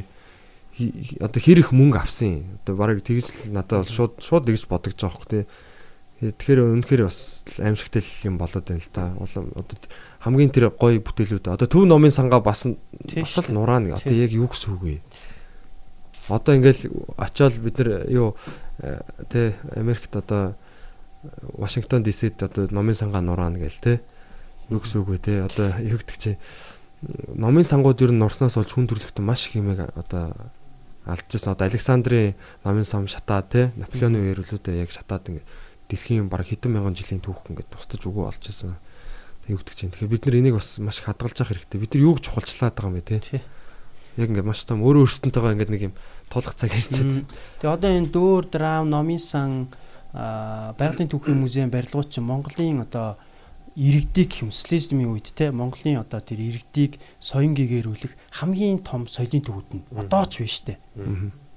[1.21, 5.17] Одоо хэр их мөнгө авсан одоо барыг тэгж надад бол шууд шууд тэгж бодогдож байгаа
[5.21, 5.45] хөх те.
[6.17, 9.21] Тэгэхээр үнэхээр бас аимшигтай юм болоод байна л.
[9.21, 9.77] Улам одоо
[10.25, 14.33] хамгийн тэр гоё бүтээлүүд одоо төв номын сангаа бас бас л нураа нэг одоо яг
[14.33, 14.97] юу гэсэн үг вэ?
[16.29, 18.35] Одоо ингээл очиод бид нар юу
[19.31, 20.55] тэ Америкт одоо
[21.57, 23.93] Вашингтон ДС-д одоо номын сангаа нураана гээл те.
[24.69, 25.41] Юу гэсэн үг вэ те?
[25.43, 26.37] Одоо юу гэдэг чи
[27.35, 30.33] номын сангууд ер нь нурснаас болж хүн төрлөختөн маш их юмэг одоо
[31.05, 31.53] алдчихсан.
[31.53, 32.35] Одоо Александрийн
[32.65, 33.61] номын сам шатаад те.
[33.77, 35.47] Наполеоны үеэр үлүүдээ яг шатаад ингээд
[35.87, 38.75] дэлхийн баг хэдэн мянган жилийн түүх ингээд тусдаж өгөө исэн.
[39.45, 39.91] Тэг югдөг чинь.
[39.95, 41.79] Тэгэхээр бид нар энийг бас маш хадгалж явах хэрэгтэй.
[41.79, 43.41] Бид нар юуг чухалчлаад байгаа юм бэ те?
[44.19, 45.93] Яг ингээд маш том өөрөө өөрсөнтэйгээ ингээд нэг юм
[46.29, 47.27] тулах цаг ярьчихэд.
[47.61, 49.71] Тэгээ одоо энэ дөөр драм номын сан
[50.13, 53.19] байгалийн түүхийн музейн барилгууд чинь Монголын одоо
[53.77, 59.85] иргэдийг социализмын үед те Монголын одоо тэр иргэдийг соён гэгэрүүлэх хамгийн том соёлын төвүүд нь
[59.93, 60.81] одоо ч биш те.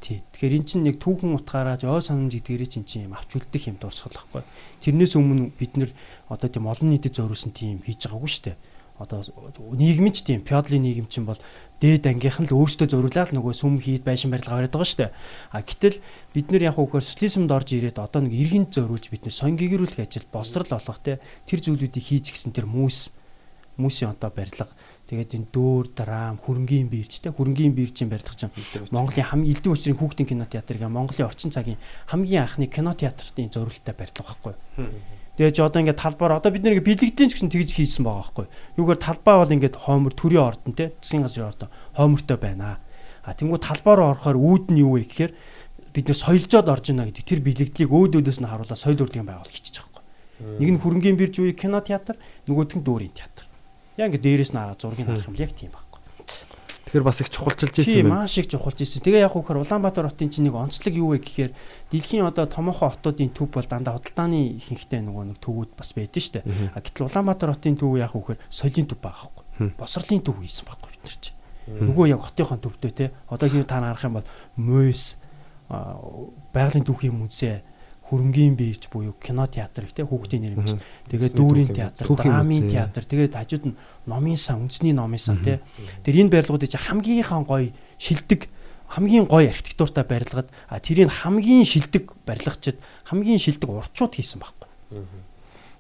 [0.01, 0.25] Тий.
[0.33, 3.77] Тэгэхээр эн чинь нэг түүхэн утгаараа ой санамж гэдгээрээ чинь чинь юм авч үлдэх юм
[3.77, 4.45] дуусгал байхгүй.
[4.81, 5.93] Тэрнээс өмнө бид нэр
[6.33, 8.57] одоо тийм олон нийтэд зориулсан тийм хийж байгаагүй шүү дээ.
[9.01, 9.25] Одоо
[9.73, 11.41] нийгэм ч тийм феодалын нийгэм чинь бол
[11.81, 15.17] дээд ангийнхан л өөрсдөө зориулаад нөгөө сүм хийд байшин барилга бариад байгаа шүү дээ.
[15.57, 15.97] А гэтэл
[16.37, 20.05] бид нэр яг үгээр социализмд орж ирээд одоо нэг иргэнд зориулж бид нэр соён гэгэрүүлэх
[20.05, 23.09] ажил боловсрал болгох те тэр зүйлүүдийг хийж гисэн тэр mūс
[23.81, 24.69] хүмүүсийн одоо барилга
[25.11, 28.55] Тэгээд энэ дүүр, драм, хөрөнгийн биерчтэй хөрөнгийн биерчийн барилга чинь
[28.95, 34.55] Монголын хамгийн элдв учрын хүүхдийн кинотеатрыг Монголын орчин цагийн хамгийн анхны кинотеатрын зориулалттай барилга байхгүй.
[34.79, 38.47] Тэгээд ч одоо ингээд талбаар одоо бид нэг бэлэгдэн ч гэсэн тэгж хийсэн байгаа байхгүй.
[38.77, 42.77] Юугаар талбай бол ингээд хоомор төрийн ордон те засгийн газрын ордон хоомортой байна.
[43.25, 45.33] А тэнгуү талбаар орохоор үүд нь юу вэ гэхээр
[45.97, 49.75] бид нэр соёлжоод орж ийна гэдэг тэр бэлэгдлийг өөдөөдөөс нь харуулаад соёл урлагийн байгуул хийчих
[49.81, 50.05] жоохгүй.
[50.61, 53.45] Нэг нь хөрөнгийн бирж үе кинотеатр, нөгөөх нь дүүрийн театр.
[53.99, 55.90] Яг ингээд дээрээс нь хараад зургийг харах юм яг тийм байхгүй.
[56.91, 58.99] Тэгэхээр бас их чухалчилж ирсэн Тийм маш их чухалж ирсэн.
[59.07, 61.55] Тэгээ яг хөөхөр Улаанбаатар хотын чинь нэг онцлог юу вэ гэхээр
[61.95, 66.35] дэлхийн одоо томоохон хотуудын төв бол дандаа худалдааны ихэнхтэй нөгөө нэг төвүүд бас байдаг шүү
[66.43, 66.75] дээ.
[66.75, 69.71] А гэтэл Улаанбаатар хотын төв яг хөөхөр соёлын төв байхгүй.
[69.79, 71.39] Босрлын төв хийсэн байхгүй бид нар чинь.
[71.71, 73.15] Нөгөө яг хотынхон төвдөө те.
[73.31, 74.27] Одоогийн та нарах юм бол
[74.59, 75.15] Мойс
[75.71, 77.62] байгалийн түүхийн музей
[78.11, 80.82] хөрөнгийн биеч буюу кино театр гэх те хүүхдийн нэрмж.
[81.07, 83.78] Тэгээд дүүрийн театр, драмын театр, тэгээд хажууд нь
[84.11, 85.62] номын сан, үндэсний номын сан те.
[86.03, 87.70] Тэр энэ барилгуудыг хамгийн гоё
[88.03, 88.51] шилдэг
[88.91, 94.69] хамгийн гоё архитектуртай барилгад а тэрийг хамгийн шилдэг барилгачид хамгийн шилдэг урчууд хийсэн байхгүй.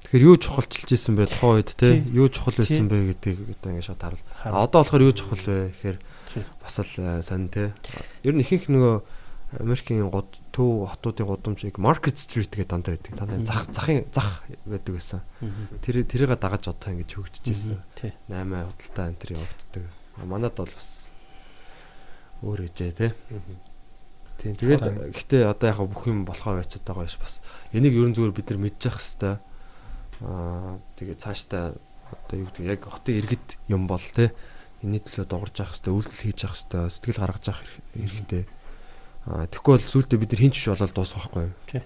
[0.06, 1.26] Тэгэхээр юу чухалчилж исэн бэ?
[1.26, 4.24] Тухайн үед те юу чухал байсан бэ гэдгийг одоо ингэ шууд харуул.
[4.46, 5.98] А одоо болохоор юу чухал вэ гэхээр
[6.62, 7.74] бас л сонь те.
[8.22, 8.94] Ер нь ихэнх нөгөө
[9.60, 13.14] Америкийн год төв хотуудын гудамжийг Market Street гэдэг дандаа байдаг.
[13.14, 15.22] Дандаа зах захын зах байдаг гэсэн.
[15.82, 17.78] Тэр тэрийг дагаж одоо ингэж хөгжиж ирсэн.
[18.26, 19.84] 8 худалдаа энэ төр явагддаг.
[20.26, 21.10] Манад бол бас
[22.42, 23.14] өөр ээжээ те.
[24.42, 27.34] Тийм тэгээд гэхдээ одоо яг бүх юм болохоо байцаад байгаа биш бас.
[27.70, 29.38] Энийг ерөн зүгээр бид нар мэдчих хэвээр.
[30.26, 31.78] Аа тэгээд цаашдаа
[32.10, 34.34] одоо юу гэдэг яг хотын иргэд юм бол те.
[34.80, 38.42] Энийний төлөө дуурж явах хэвээр, үйлдэл хийж явах хэвээр, сэтгэл гаргаж явах хэрэгтэй.
[38.42, 38.59] Mm -hmm
[39.26, 41.54] тэгэхгүй бол сүултээ бид нар хинч биш болоод дуусгахгүй юу?
[41.68, 41.82] Тий.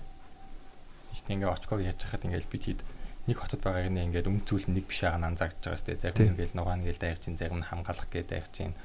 [1.11, 2.81] Işte ингээ очког яаж хахад ингээл бид хэд
[3.27, 6.55] нэг хотод байгааг нь ингээд өмцүүл нэг биш байгаа нь анзаарч байгаа сте зарим ингээл
[6.55, 8.77] нугаан гээл дайрч ин зарим нь хамгаалах гээ дайрч ин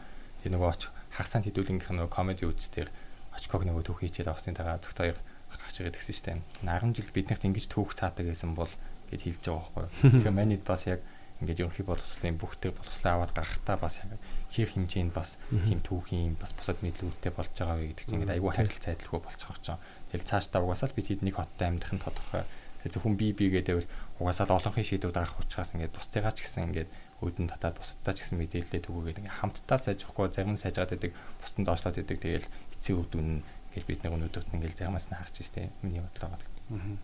[0.42, 0.82] тэр нөгөө оч
[1.12, 2.88] хагасаанд хідүүлгийнх нөгөө комеди үзтэр
[3.36, 5.18] очког нөгөө түүх хийчээд авсны тагаа зөвхт хоёр
[5.52, 6.32] гарч ирээд гисэн штэ
[6.64, 8.72] 10 жил биднэрт ингэж түүх цаадаг гэсэн бол
[9.12, 10.12] гэд хэлж байгаа байхгүй.
[10.24, 11.02] Тэгэхээр манид бас яг
[11.42, 14.16] ингээд ерөнхий боловсролын бүх төр боловсролоо аваад гарахтаа бас яг
[14.50, 18.52] хийх хэмжээнд бас тийм түүхийн бас босод мэдлүүдтэй болж байгаа вэ гэдэг чинь ингээд айгүй
[18.54, 19.68] харилцаа адилгүй болж байгаа ч.
[20.10, 22.44] Тэгэл цаашдаа угаасаа л бид хэд нэг хоттой амьдрах нь тодорхой.
[22.82, 23.86] Тэгээ зөвхөн би би гэдэг
[24.18, 26.90] угаасаа л олонхын шийдвэр гаргах учраас ингээд бусдыгаа ч гэсэн ингээд
[27.22, 31.12] өөдөн татаад бусдаа ч гэсэн мэдээлэлээ түгөөгээд ингээд хамтдаа сайж авахгүй зарим нь сайжгаад байдаг
[31.44, 33.44] бусдад доошлоод байдаг тэгэл эцсийн үр дүн
[33.76, 36.34] гэж бид нэг өнөөдөрт ингээд заримаас нь харж штэ миний бодлоо.
[36.34, 36.98] Аа.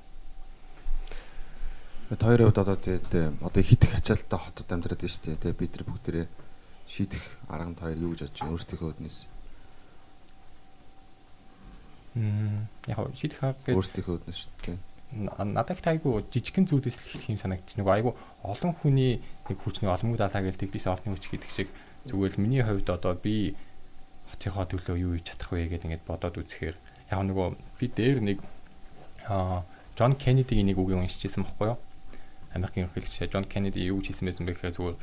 [2.15, 5.35] Хоёрын хувьд одоо тэгээд одоо хитэх ачаалттай хотод амьдраад байна дээ.
[5.35, 6.25] Тэгээд бид нар бүгдээрээ
[6.87, 9.17] шийдэх арганд хоёр юу гэж бодож байна өөрсдийнхөө өднөөс.
[12.15, 14.77] Мм яг шийдэх арга гэж өөрсдийнхөө өднөөс шүү дээ.
[15.15, 17.81] Надад их айгу жижигхэн зүйлээс л их юм санагдчих.
[17.81, 21.69] Нэг айгу олон хүний нэг хүчний олонгүй далаа гэж тэгдээс олонний хүч гэдэг шиг
[22.05, 23.55] зүгээр л миний хувьд одоо би
[24.29, 26.75] хотынхоо төлөө юу хийж чадах вэ гэдэг ингээд бодоод үзэхээр
[27.09, 27.47] яг нөгөө
[27.79, 28.37] би дээр нэг
[29.29, 31.79] аа Джон Кеннедигийн нэг үгийг уншижсэн байхгүй юу?
[32.51, 34.97] Америкийн ерөнхийлөгч Джон Кеннеди юу хийсэн байсан бэ гэхээр зүгээр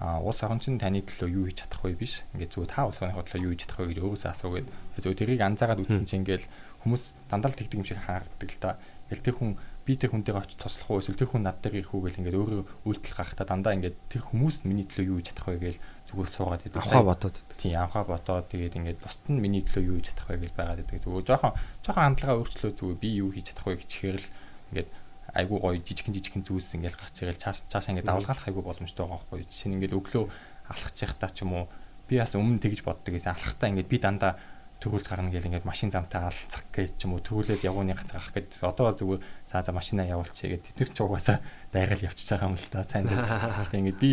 [0.00, 3.26] улс орон чинь таны төлөө юу хийж чадах вэ биш ингээд зүгээр та улс орныхоо
[3.26, 4.68] төлөө юу хийж чадах вэ гэж өөрөөсөө асуугээд
[5.02, 6.44] зөв тэрийг анзаагаад үзсэн чинь ингээд
[6.82, 8.70] хүмүүс дандаа л тэгдэг юм шиг харагддаг л та
[9.12, 9.50] ингээл тэр хүн
[9.82, 12.38] би тэр хүнтэйгээ очиж туслах уу эсвэл тэр хүн над дээр ирэх үү гэл ингээд
[12.38, 16.30] өөрөө үйлдэл гарахтаа дандаа ингээд тэр хүмүүс миний төлөө юу хийж чадах вэ гээл зүгээр
[16.30, 16.80] суугаад байдаг.
[16.86, 17.36] Авхаа бодоод.
[17.58, 20.80] Тийм авхаа бодоод тэгээд ингээд бусд нь миний төлөө юу хийж чадах вэ гэж байгаад
[20.86, 21.02] байдаг.
[21.02, 21.52] Зүгээр жоохон
[21.82, 24.28] жоохон хандлага өөрчлөө зүгээр би юу хийж чадах вэ гэчихээр л
[24.70, 24.88] ингээд
[25.32, 29.24] айгүй гоё жижигхэн жижигхэн зүйлс ингээл гарч ирэл цааш цаашаа ингээд давлгаалах айгүй боломжтой байгаа
[29.24, 29.48] байхгүй.
[29.48, 30.24] Жишээ нь ингээд өглөө
[30.68, 31.64] алхаж явахдаа ч юм уу
[32.08, 34.36] би бас өмнө тэгж боддог гэсэн алхахтаа ингээд би дандаа
[34.82, 38.66] төрүүлж гарна гэл ингээд машин замтаа алцах гэж ч юм уу төрүүлээд явууны гацгаах гэж
[38.66, 41.38] одоо зүгээр за за машинаа явуулчихъя гэд тэтгэр ч угаасаа
[41.70, 43.06] дайгаал явчихж байгаа юм л та сайн.
[43.08, 44.12] Гэхдээ ингээд би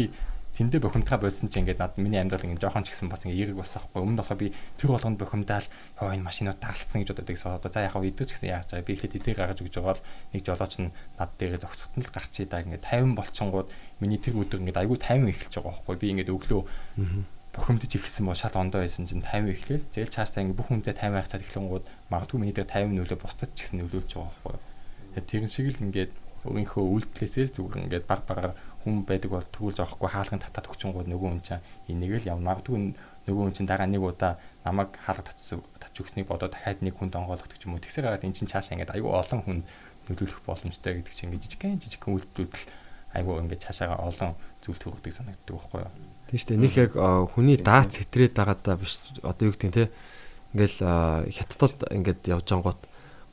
[0.60, 3.58] тэндээ бохимдгаа болсон чинь ингээд над миний амьдрал ингээд жоохон ч гэсэн бас ингээд эерэг
[3.64, 4.04] болсон аахгүй.
[4.04, 5.68] Өмнө болохоор би тэр болгонд бохимдаал
[6.04, 7.32] ёо энэ машинууд таалцсан гэж боддог.
[7.40, 10.04] Гэсэн одоо за яг идэж гэсэн яаж байгаа би ихэд эдийг гаргаж өгч байгаа л
[10.36, 13.70] нэг жолооч нь над дээрээ зогсохтон л гарчий да ингээд 50 болчингууд
[14.04, 16.62] миний тэр өдөр ингээд айгүй 50 эхэлж байгаа байхгүй би ингээд өглөө
[17.56, 21.16] бохимдож эхэлсэн бол шал ондоо байсан чинь 50 эхлэв зээл чаастаа ингээд бүх хүнтэй 50
[21.16, 25.50] байх цаад эхлэнгууд магадгүй миний дээр 50 нөлөө бусдад ч гэсэн нөлөөлж байгаа байхгүй тэрэн
[25.50, 26.14] шиг л ингээд
[26.46, 28.54] өөрийнхөө үйлдэлээсээ л зүгээр ингээд баг багаар
[28.84, 32.56] хүн байдаг бол тэгвэл зоохгүй хаалган татаад өгчөнгүүд нөгөө хүн чинь энийг л явна.
[32.56, 32.96] Магадгүй
[33.28, 35.60] нөгөө хүн чинь дараа нэг удаа намайг хаалга татчих
[36.00, 37.84] өгснийг бодоод дахиад нэг хүнд онгойлгох юм уу.
[37.84, 39.60] Тэгсээр гараад эн чинь цаашаа ингээд аюу олон хүн
[40.08, 42.56] нөлөөлөх боломжтой гэдэг чинь ингээд жижигхэн жижигхэн үйлдэлүүд
[43.20, 45.92] аюу ингээд цаашаа олон зүйл төрөгдөг санагддаг байхгүй юу.
[46.32, 46.64] Тийм шүү дээ.
[46.64, 46.94] Них яг
[47.36, 49.92] хүний даац хэтрээд байгаадаа биш одоо юу гэдэг те
[50.56, 50.80] ингээл
[51.36, 52.80] хятадд ингээд явж ангууд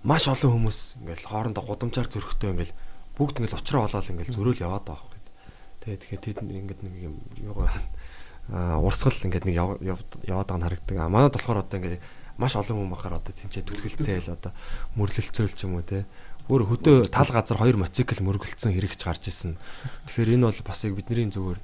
[0.02, 2.76] маш олон хүмүүс ингээл хоорондоо гудамжаар зөрөхтэй ингээл
[3.16, 5.15] бүгд ингээл уучраа болоод ингээл зөрөөл яваад байгаа
[5.86, 7.70] Тэгээ тэгэхээр тэд ингээд нэг юм юугаа
[8.50, 10.96] аа урсгал ингээд нэг яваад байгаа нь харагддаг.
[10.98, 12.02] А манайд болохоор одоо ингээд
[12.42, 14.50] маш олон хүн бахаар одоо тэнцээ түлгэлцээл одоо
[14.98, 16.10] мөрлөлцөөл ч юм уу те.
[16.50, 19.58] Өөр хөдөө тал газар хоёр мотоцикл мөргөлдсөн хэрэгч гарч исэн.
[20.10, 21.58] Тэгэхээр энэ бол бас яг бидний зүгээр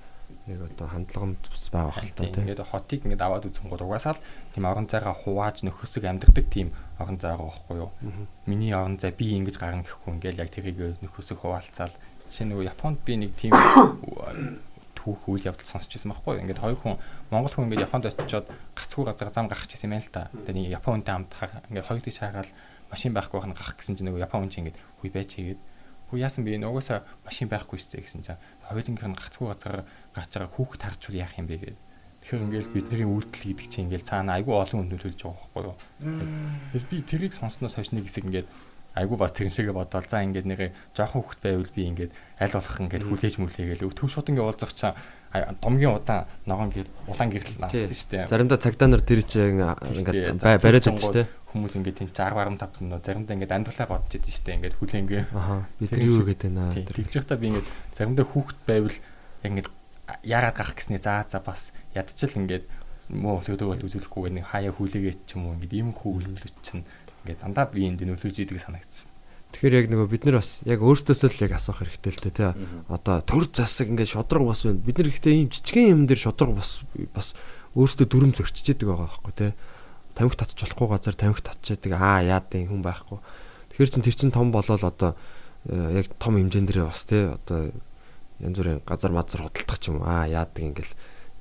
[0.47, 2.47] яг одоо хандлаганд бас байгаа хэл та тийм.
[2.47, 4.25] Ингээд хотыг ингээд аваад үзэн гол угаасаа л
[4.55, 7.91] тийм орон зайгаа хувааж нөхөсөг амьддаг тийм орон зай байгаа байхгүй юу.
[8.51, 11.95] Миний орон зай би ингэж гарна гэхгүй ингээд яг тэрийг нөхөсөг хуваалцаал
[12.33, 13.53] Жишээ нөгөө Японд би нэг тийм
[14.97, 16.41] түүх үйл явдал сонсч байсан байхгүй.
[16.41, 16.97] Ингээд хоёр хүн
[17.29, 20.33] Монгол хүн ингээд Японд очиод гацгүй газар зам гарах гэсэн юм байна л та.
[20.33, 21.33] Тэгээ нэг Япон хүнтэй хамт
[21.69, 22.51] ингээд хоёр дэш хаагаал
[22.89, 25.61] машин байхгүй хань гарах гэсэн чинь нөгөө Япон хүн чинь ингээд хүй байж хийгээд
[26.09, 26.99] хүү яасан би нөгөөсөө
[27.29, 29.85] машин байхгүй шүү дээ гэсэн чинь хоёулынх нь гацгүй газар
[30.17, 31.81] гарч байгаа хүүхд тарчвал яах юм бэ гэдэг.
[32.23, 35.77] Тэгэхээр ингээл бидний үйлдэл гэдэг чинь ингээл цаана айгүй олон хүн нөлөөлж байгаа байхгүй юу.
[36.71, 38.49] Тэгэхээр би тэрийг сонсноос хойш нэг хэсэг ингээд
[38.95, 42.77] айгу бас тэгэн шигээ бодоол за ингээд нэрээ жоохон хөвгт байвал би ингээд аль болох
[42.77, 44.93] ингээд хүлээж мүлээгээл төв шууд ингээд уулзах чаа
[45.33, 48.29] домгийн удаан ногоон гэр улаан гэрэл наасдаг шүү дээ.
[48.29, 51.27] Заримдаа цагдаа нар тэр чинь ингээд бай бариад байдаг шүү дээ.
[51.57, 54.57] Хүмүүс ингээд тийм 60 гарам тавд нөө заримдаа ингээд амьдралаа бодож идэв шүү дээ.
[54.61, 55.23] Ингээд хүлээнгээ.
[55.33, 56.77] Аа бид юу гэдэг байна.
[56.77, 58.99] Тэгж явахдаа би ингээд заримдаа хүүхэд байвал
[59.41, 59.69] ингээд
[60.21, 62.65] яагаад гарах гэснээ за за бас ядчил ингээд
[63.13, 66.85] муу хөдөө бол үзүүлэхгүй нэг хаяа хүлээгээд ч юм уу ингээд ийм хүү үйлдэлүүд чинь
[67.23, 69.13] Ингээд дандаа би энд нөлөөж идэг санагдсан.
[69.53, 72.51] Тэгэхээр яг нөгөө бид нар бас яг өөртөөсөө л яг асуух хэрэгтэй л тий.
[72.89, 74.81] Одоо төр засаг ингээд шодрог бас байна.
[74.81, 76.81] Бид нар ихтэй ийм жижигхэн юм дээр шодрог бас
[77.13, 77.37] бас
[77.77, 79.53] өөртөө дүрм зөрчиж идэг байгаа байхгүй тий.
[80.17, 83.21] Тамхи татчих болохгүй газар тамхи татчихдаг аа яадын хүн байхгүй.
[83.77, 85.13] Тэгэхээр чин тэр чин том болол одоо
[85.69, 87.77] яг том хэмжээнд дээрээ бас тий одоо
[88.41, 90.97] янз бүрийн газар мазар худалдах ч юм аа яадаг ингээл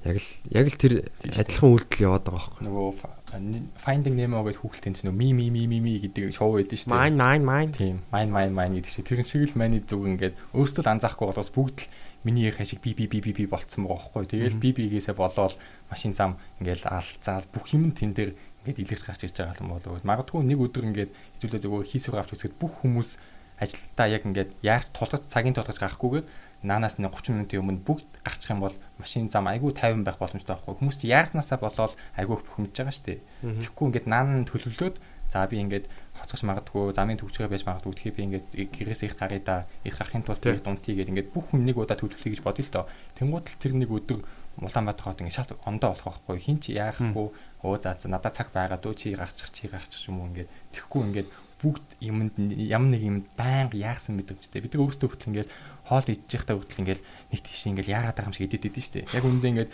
[0.06, 0.94] яг л яг л тэр
[1.26, 2.62] адилхан үйлдэл яваад байгаа байхгүй.
[2.68, 2.88] Нөгөө
[3.32, 7.00] Finding Nemo гэдэг хүүхэлтийн чинь ми ми ми ми ми гэдэг шоу байдаг шүү дээ.
[7.00, 7.72] Mine mine mine.
[7.72, 7.96] Тийм.
[8.12, 11.52] Mine mine mine гэдэг чинь тэрэн шиг л маний зүг ингээд өөрсдөө л анзаахгүй болоос
[11.56, 11.92] бүгд л
[12.28, 14.28] миний яхаа шиг би би би би би болцсон байгаа байхгүй.
[14.28, 15.56] Тэгээл би бигээсээ болоод
[15.88, 18.36] машин зам ингээд алцаал бүх юм тэн дээр
[18.68, 20.04] ингээд илэрч гарч ирж байгаа юм болов.
[20.04, 23.16] Магадгүй нэг өдөр ингээд хэвлээ зөвөө хийсвэр авч үзэхэд бүх хүмүүс
[23.64, 26.26] ажилдаа яг ингээд яаж тулгаж цагийн тулгаж гарахгүйгээр
[26.68, 30.56] наанаас нь 30 минутын өмнө бүгд гарчих юм бол машин зам айгүй 50 байх боломжтой
[30.56, 30.78] байхгүй.
[30.78, 33.20] Хүмүүс чи яаснасаа болоод айгүй бухимдж байгаа шүү дээ.
[33.42, 34.96] Тэгэхгүй ингээд наан төлөвлөөд
[35.32, 35.86] за би ингээд
[36.20, 38.46] хоцгож магадгүй замын төвчгөө байж магадгүй тэгэхээр би ингээд
[38.78, 39.66] гэрээс их гарыг да.
[39.88, 42.76] Их гарахын тулд би дунтий гэдэг ингээд бүх хүн нэг удаа төлөвлөе гэж бодъё л
[42.76, 42.86] доо.
[43.18, 44.20] Тэнгууд л тэр нэг өдөр
[44.60, 46.38] Улаанбаатар хот ингээд шал ондоо болох байхгүй.
[46.44, 47.32] Хин чи яахгүй?
[47.64, 50.52] Өө за за надад цаг байгаа дөө чи гарчих чи гарчих юм уу ингээд.
[50.76, 51.30] Тэгэхгүй ингээд
[51.62, 55.50] бүгд юмд ямар нэг юмд байнга яагсан мэдрэмжтэй бид өөрсдөө хөтл ингээд
[55.86, 59.06] хоол идчих та хүртэл ингээл нэг тийш ингээл яагаад байгаа юм шиг идэд идэв штэ.
[59.14, 59.72] Яг үндэ ингээд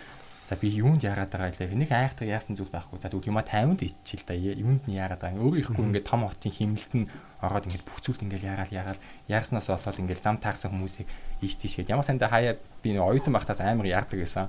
[0.47, 1.76] за би юунд яагаад байгаа лээ.
[1.76, 2.99] Нэг айхтар яасан зүйл байхгүй.
[2.99, 4.35] За тэгвэл юма 50-д иччихэл да.
[4.35, 5.43] Юунд нь яагаад байгаа.
[5.43, 7.07] Өөрөө ихгүй ингээд том хотын химэлт нь
[7.43, 11.07] ороод ингээд бүх зүйлд ингээл яагаад яагаад яаснаас болоод ингээл зам таагсан хүмүүсийг
[11.43, 14.47] ийш тийшгээд ямар сандаа хаяа би оюутан байхдаас амар яадаг гэсэн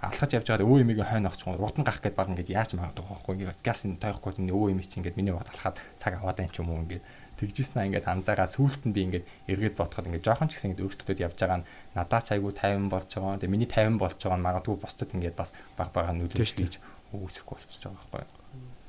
[0.00, 2.70] алхаж явж байгаад өө эмигийн хойно очих юм урд нь гарах гээд баг ингээд яаж
[2.76, 6.20] магадгүй байхгүй ингээд газ нь тойхгүй энэ өө эми чи ингээд миний бод алхаад цаг
[6.20, 7.04] аваад юм ч юм уу ингээд
[7.40, 11.20] тэгжсэн ингээд анзаараа сүулт нь би ингээд эргээд ботход ингээд жоохон ч гэсэн ингээд өөрсдөд
[11.20, 13.40] явж байгаа нь надад ч айгүй 50 болж байгаа.
[13.40, 16.74] Тэгээ миний 50 болж байгаа нь магадгүй бусдад ингээд бас баг бага нөлөөлж хийж
[17.12, 18.24] үүсэхгүй болчихж байгаа байхгүй?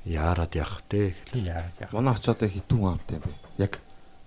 [0.08, 1.12] Яарад явах те.
[1.36, 1.92] Яарад явах.
[1.92, 3.32] Манай очоод хитүүн амт юм бэ?
[3.68, 3.72] Яг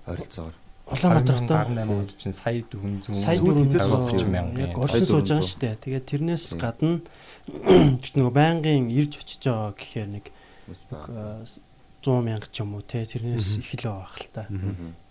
[0.05, 0.60] ойролцоогоор.
[0.91, 5.75] Улаанбаатарт 18 онд чинь сая 400 сая 400 мянга яг оршин сууж байгаа шүү дээ.
[5.79, 6.99] Тэгээ тэрнээс гадна
[8.19, 10.25] нөгөө байнгын ирж очиж байгаа гэхээр нэг
[12.03, 14.43] 100 мянга ч юм уу те тэрнээс их л байх л та.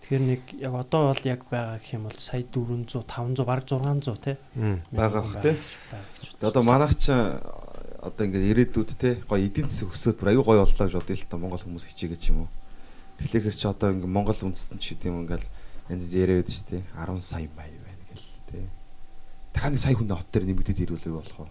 [0.04, 4.20] Тэгэхээр нэг яг одоо бол яг байгаа гэх юм бол сая 400 500 бараг 600
[4.20, 4.36] тий.
[4.92, 5.56] байгаа бах тий.
[6.44, 10.86] Одоо манайх ч одоо ингээд ирээдүйд тий гоё эдийн засаг өсөөд бүр аюу гоё боллоо
[10.88, 12.50] гэж бодъё л та Монгол хүмүүс хичээгээд ч юм уу.
[13.20, 15.46] Тэгэхээр чи одоо ингээд Монгол үндэстэн ч гэдэм ингээл
[15.90, 18.64] янз янз яриад шүү тий 10 сая мая байна гэл тий.
[19.52, 21.50] Дахиад нэг сая хүн хот дээр нэмэгдээд ирүүлэх болох уу?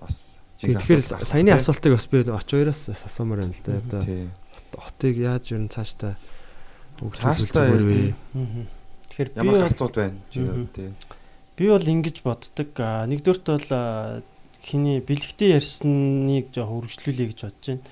[0.00, 3.80] Бас Тэгэхээр саяны асуултыг бас би очоёроос асуумаар байна л да.
[3.80, 4.04] Одоо
[4.76, 6.20] хотыг яаж юу цаашдаа
[7.00, 8.12] цаашдаа вэ?
[9.08, 10.44] Тэгэхээр би ямар харцууд байна чи
[10.76, 10.92] тий.
[11.56, 12.76] Би бол ингэж боддог.
[12.76, 14.22] Нэгдүгürt бол
[14.60, 17.84] хиний бэлгтээ ярьсныг жоо хөргөжлүүлэе гэж бодож байна.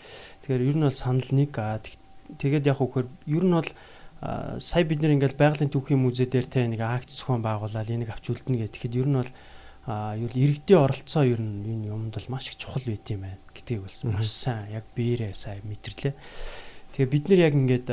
[0.45, 1.53] Тэгэхээр ер нь бол санал нэг
[2.37, 3.71] тэгээд яг үхээр ер нь бол
[4.21, 8.35] сая бид нэр ингээл байгалийн түүхийн музей дээр те нэг акт зохион байгуулаад энийг авч
[8.35, 9.33] үлдэнэ гэхэд ер нь бол
[10.19, 13.87] юу иргэдийн оролцоо ер нь энэ юмд бол маш их чухал байт юм байна гэдгийг
[13.87, 16.15] болсон маш сайн яг биерээ сайн мэдэрлээ.
[16.99, 17.89] Тэгээ бид нэр яг ингээд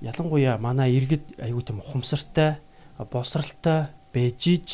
[0.00, 2.58] ялангуяа манай иргэд аюу тийм ухамсартай
[2.96, 4.68] босралтай байж иж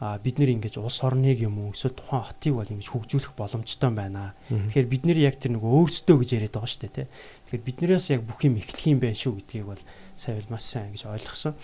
[0.00, 4.32] бид нэр ингэж улс орныг юм уу эсвэл тухайн хотыг бол ингэж хөгжүүлэх боломжтой байна.
[4.48, 7.06] Тэгэхээр бид нэр яг тэр нэг өөрсдөө гэж яриад байгаа шүү дээ тий.
[7.52, 9.82] Тэгэхээр биднээс яг бүх юм эхлэх юм байна шүү гэдгийг бол
[10.20, 11.56] сайн маш сайн ингэж ойлгосон.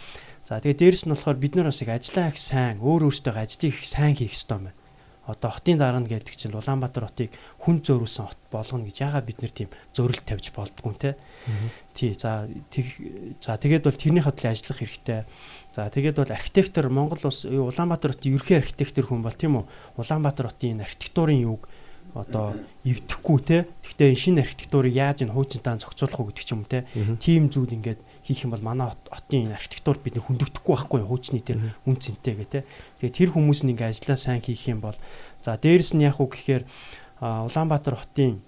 [0.49, 3.77] За тэгээ дээрэс нь болохоор бид нар бас яг ажиллаа их сайн өөр өөртөө ажлыг
[3.77, 4.79] их сайн хийх ёстой байна.
[5.27, 9.51] Одоо хотын дарга гэдэг чинь Улаанбаатар хотыг хүн зөөрүүлсэн хот болгоно гэж яагаад бид нэр
[9.51, 11.19] тийм зөрил тавьж болдгоо те.
[11.99, 12.15] Тий.
[12.15, 12.87] За тэг
[13.43, 15.27] за тэгээд бол тэрний хотлын ажиллах хэрэгтэй.
[15.75, 19.67] За тэгээд бол архитектор Монгол улс Улаанбаатар хотын ерхий архитектор хүн бол тийм үү?
[19.99, 21.67] Улаанбаатар хотын энэ архитектурын юг
[22.15, 22.55] одоо
[22.87, 23.67] эвдэхгүй те.
[23.83, 26.87] Гэхдээ энэ шинэ архитектурыг яаж энэ хуучинтаа зохицуулах уу гэдэг ч юм те.
[27.19, 31.97] Тим зүйл ингээд хийх юм бол манай хотын архитектур бид хүндэгдэхгүй байхгүй хуучны тэр үн
[31.97, 32.61] цэнтэй гэ тэ.
[33.01, 34.99] Тэгээ тэр хүмүүс ингээ ажиллаа сайн хийх юм бол
[35.47, 36.67] за дээрэс нь яг уу гэхээр
[37.23, 38.45] Улаанбаатар хотын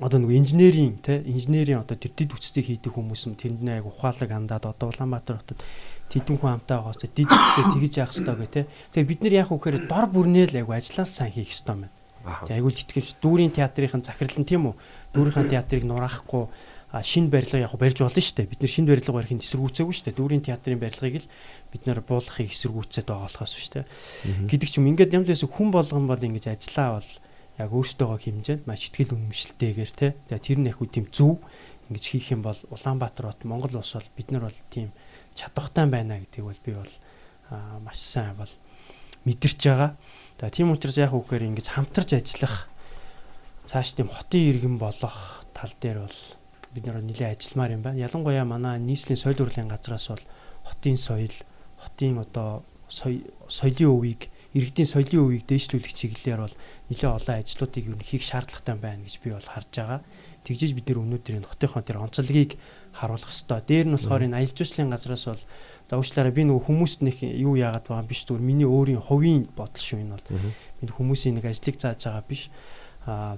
[0.00, 4.30] одоо нэг инженерийн те инженерийн одоо тэр дид үцсийг хийдэг хүмүүс нь тэнд нэг ухаалаг
[4.30, 5.60] хандаад одоо Улаанбаатар хотод
[6.08, 8.62] тэдэн хүн хамтаа байгаас дид үцсээ тэгж яах хэрэгтэй гэ те.
[8.94, 11.90] Тэгээ бид нар яг уу гэхээр дор бүрнээл айгу ажиллаа сайн хийх хэрэгтэй байна.
[12.46, 14.74] Тэгээ айгу л итгэвч дүүрийн театрын захирал нь тийм үү?
[15.14, 16.44] Дүүрийн театрыг нураахгүй
[16.88, 18.48] шинэ барилга яг барьж болно шүү дээ.
[18.48, 20.16] Бид нэр шинэ барилга барихын эсэргүүцээгүй шүү дээ.
[20.16, 21.28] Дүүрийн театрын барилгыг л
[21.68, 23.86] бид нэр буулгахыг эсэргүүцээд байгаа болохоос шүү дээ.
[24.48, 27.10] Гэдэг ч юм ингээд ямлээс хүн болгон бол ингэж ажиллаа бол
[27.60, 30.16] яг өөртөөгөө хэмжээнд маш ихтгэл үнэмшилтэйгээр те.
[30.32, 31.36] Тэгээ тэр нь яг үгүй тийм зөв
[31.92, 34.88] ингэж хийх юм бол Улаанбаатар бот Монгол улс бол бид нар бол тийм
[35.36, 36.94] чадвартай байна гэдгийг бол би бол
[37.84, 38.52] маш сайн бол
[39.28, 39.92] мэдэрч байгаа.
[40.40, 42.70] Тэгээ тийм учраас яг үгээр ингэж хамтарч ажиллах
[43.66, 46.18] цааш тийм хотын иргэн болох тал дээр бол
[46.74, 48.02] бид нэр нэлээд ажилламаар юм байна.
[48.04, 50.24] Ялангуяа манай нийслэлийн соёл урлагийн газраас бол
[50.64, 51.36] хотын соёл,
[51.80, 56.56] хотын одоо соёлын өвийг, иргэдийн соёлын өвийг дээшлүүлэх чиглэлээр бол
[56.88, 60.00] нэлээд олон ажлуудыг юу хийх шаардлагатай байна гэж би бол харж байгаа.
[60.44, 62.56] Тэгжиж бид нэр өнөөдөр энэ хотынхон тэр онцлогийг
[62.96, 63.68] харуулах хэвээр.
[63.68, 65.42] Дээр нь болохоор энэ аялал жуулчлалын газраас бол
[65.88, 69.84] за уучлаарай би нөгөө хүмүүст нэг юу яагаад байгаа биш зүгээр миний өөрийн хувийн бодол
[69.84, 70.26] шүү энэ бол.
[70.80, 72.48] Би хүмүүсийн нэг ажлыг зааж байгаа биш.
[73.04, 73.36] Аа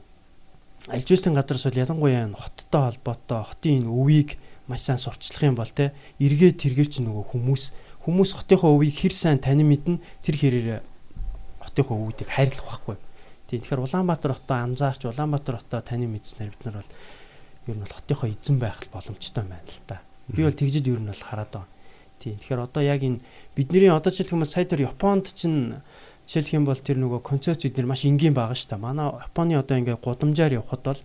[0.89, 4.41] альжуулсан газраас бол ялангуяа энэ хоттой холбоотой хотын энэ өвийг
[4.71, 7.65] маш сайн сурчлах юм бол те эргээ тэргэр чи нөгөө хүмүүс
[8.07, 10.81] хүмүүс хотынхоо өвийг хэр сайн танин мэднэ тэр хэрээр
[11.61, 12.97] хотынхоо өвүүдийг хайрлах байхгүй.
[13.51, 16.91] Тийм тэгэхээр Улаанбаатар хотоо анзаарч Улаанбаатар хотоо танин мэдснээр бид нар бол
[17.69, 20.01] ер нь бол хотынхоо эзэн байх боломжтой байна л та.
[20.33, 21.69] Би бол тэгжид ер нь бол хараад байна.
[22.23, 23.21] Тийм тэгэхээр одоо яг энэ
[23.53, 25.85] бидний одоо жишээлх юм бол сая тэр Японд чинь
[26.31, 28.87] Жишээлх юм бол тэр нөгөө концерт бид маш энгийн байгаа шүү дээ.
[28.87, 31.01] Манай Японы одоо ингээ гудамжаар явхад бол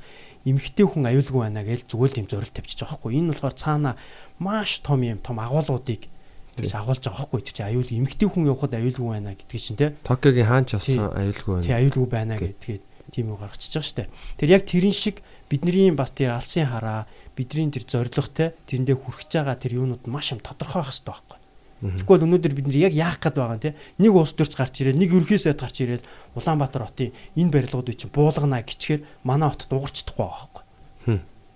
[0.45, 3.09] эмхтэй хүн аюулгүй байна гэж зүгээр юм зорилт тавьчих жоохоо.
[3.09, 3.97] Энэ болохоор цаана
[4.37, 6.05] маш том юм том агуулгуудыг
[6.53, 9.97] тийш агуулж байгаа хгүй чи аюул эмхтэй хүн явхад аюулгүй байна гэдгийг чинь те.
[10.05, 11.65] Токиогийн хаанч авсан аюулгүй байна.
[11.65, 14.13] Тий аюулгүй байна гэдгийг тийм үг гаргачихж байгаа дээ.
[14.37, 19.25] Тэр яг тэрэн шиг бидний бас тэр алсын хараа бидний тэр зориг те тэрэндээ хүрэх
[19.25, 21.39] байгаа тэр юунууд маш юм тодорхой байх хэрэгтэй байхгүй.
[21.85, 23.75] Тэгвэл өнөөдөр бид нар яг яах гээд байгаа юм те.
[24.01, 26.03] Нэг улс төрч гарч ирээд, нэг ерхий сайд гарч ирээд
[26.33, 30.63] Улаанбаатар хотын энэ барилгуудыг чинь буулгана гэчихээр манай хотод дуурчдахгүй байгаа байхгүй.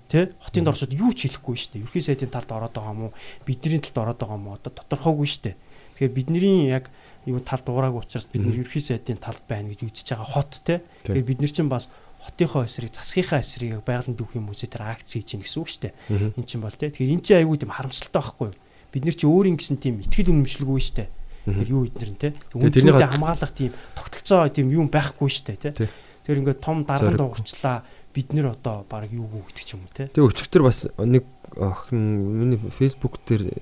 [0.10, 0.34] Тэ?
[0.42, 1.86] Хотын доршод юу ч хэлэхгүй шүү дээ.
[1.86, 3.18] Ерхий сайдын талд ороод байгаа юм уу?
[3.46, 4.58] Бидний талд ороод байгаа юм уу?
[4.58, 5.56] Одоо тодорхойгүй шүү дээ.
[6.02, 6.90] Тэгэхээр бидний яг
[7.30, 10.82] юу талд дуураагүй учраас бид нэр ерхий сайдын талд байна гэж үзэж байгаа хот те.
[11.06, 11.94] Тэгэхээр бид нар чинь бас
[12.26, 15.94] хотынхоо эсрэг засгийнхаа эсрэг байгалийн дүүхийн музей дээр акц хийж гин гэсэн үг шүү дээ.
[16.42, 16.90] Эн чинь бол те.
[16.90, 18.58] Тэгэхээр эн чинь айгүй тийм харамсалтай байхгүй юу?
[18.91, 21.07] Бид нар чи өөрийн гэсэн тийм ихтгэл үнэмшилгүй штэ.
[21.45, 22.34] Тэр юу эднэр нь те.
[22.53, 25.90] Үнцүүдэд хамгаалах тийм тогтолцоо тийм юм байхгүй штэ те.
[26.26, 29.94] Тэр ингээд том дарган дуугарчлаа бид нэр одоо баг юу гоо гэдэг ч юм уу
[29.94, 30.10] те.
[30.10, 31.24] Тэгээ өчигдөр бас нэг
[31.57, 32.02] охин
[32.41, 33.53] миний Facebook дээр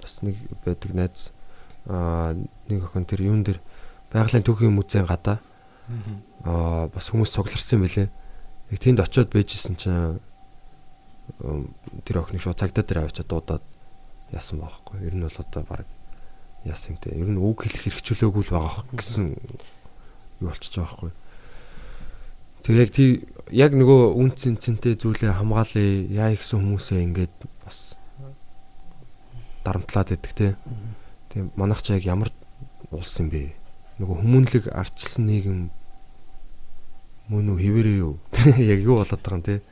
[0.00, 1.32] бас нэг байдаг найз
[1.84, 2.36] аа
[2.68, 3.60] нэг охин тэр юун дээр
[4.12, 5.40] байгалийн түүхийн музейн гадаа
[6.44, 8.08] аа бас хүмүүс цугларсан байлээ.
[8.72, 10.20] Тэнд очиод байжсэн чинь
[12.04, 13.64] тэр охин шууд цагдаа дээр авчиад дуудаад
[14.32, 15.02] яасан баахгүй.
[15.06, 15.86] Ер нь бол одоо баг
[16.64, 17.14] яасан юм те.
[17.14, 19.24] Ер нь үг хэлэх хэрэгчлөөгүй л байгаа гэсэн
[20.40, 21.12] юу болчихж байгаа байхгүй.
[22.60, 23.10] Тэг яг тий
[23.50, 27.34] яг нөгөө үн цэнцэнтэй зүйлээ хамгаалъя яа гэсэн хүмүүсээ ингээд
[27.64, 27.96] бас
[29.64, 30.48] дарамтлаад байдаг те.
[31.32, 32.28] Тэг манайх ч яг ямар
[32.90, 33.56] улс юм бэ?
[34.00, 35.70] Нөгөө хүмүүнлэг арчилсан нийгэм
[37.30, 38.18] мөн үү хэвээрээ юу?
[38.58, 39.62] Яг юу болоод байгаа юм те?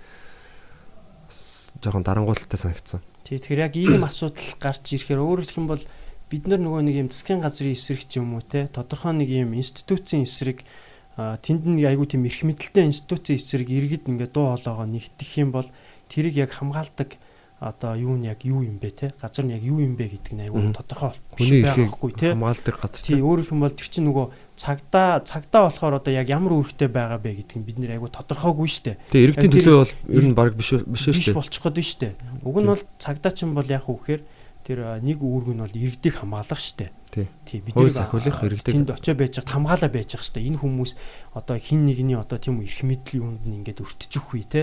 [1.82, 3.02] Жохон дарангуйлалтай санагдсан.
[3.28, 5.84] Тий тэгэхээр яг ийм асуудал гарч ирэхээр өөрөөр хэлэх юм бол
[6.32, 9.52] бид нар нөгөө нэг юм засгийн газрын эсрэг ч юм уу те тодорхой нэг юм
[9.52, 10.64] институцийн эсрэг
[11.12, 15.68] тэнд нэг айгүй тийм эрх мэдэлтэй институцийн эсрэг иргэд ингээд дуу хоолойгоо нэгтгэх юм бол
[16.08, 17.20] тэрийг яг хамгаалдаг
[17.58, 19.06] одоо юу нь яг юу юм бэ те?
[19.18, 22.30] Газар нь яг юу юм бэ гэдэг нь айгүй тодорхой эрхийг те?
[22.30, 26.54] хамгаалдаг газар тий өөрөөх юм бол тэр чинь нөгөө цагдаа цагдаа болохоор одоо яг ямар
[26.54, 28.94] үүрэгтэй байгаа бэ гэдэг нь бид нэр айгүй тодорхойгүй штэ.
[29.10, 31.34] Тий иргэдийн төлөө бол ер нь баг биш биш биш штэ.
[31.34, 32.14] болчих гээд штэ.
[32.46, 34.22] Уг нь бол цагдаа чинь бол яг үхээр
[34.62, 36.94] тэр нэг үүрэг нь бол иргэдийг хамгаалах штэ.
[37.10, 37.58] Тий.
[37.58, 40.46] Бид нэр сахиулах иргэдэг тэнд очиж байж байгаа хамгаалаа байж байгаа штэ.
[40.46, 40.92] Энэ хүмүүс
[41.34, 44.62] одоо хин нэгний одоо тийм эрх мэдэл юунд нь ингээд өртөжөх үе те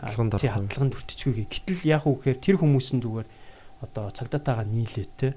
[0.00, 3.28] халдлаганд тий халдлаганд өртөжгүй гэтэл яг үгээр тэр хүмүүс нь зүгээр
[3.84, 5.28] одоо цагдаатайгаа нийлээд те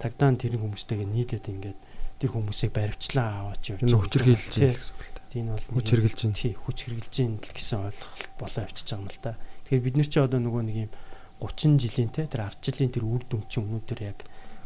[0.00, 1.78] цагдаа нь тэр хүмүүстэйгээ нийлээд ингээд
[2.18, 5.20] тэр хүмүүсийг баривчлаа аваач явж байгаа хүч хэрэгжилж байгаа гэсэн үг л та.
[5.34, 6.38] Тийм бол хүч хэрэгжилж байна.
[6.38, 9.32] Тий хүч хэрэгжилж байна гэсэн ойлголт болоо явчихж байгаа юм л да.
[9.66, 10.92] Тэгэхээр бид нар ч одоо нөгөө нэг юм
[11.42, 14.18] 30 жилийн те тэр ардчлалын тэр үр дүн чинь өнөөдөр яг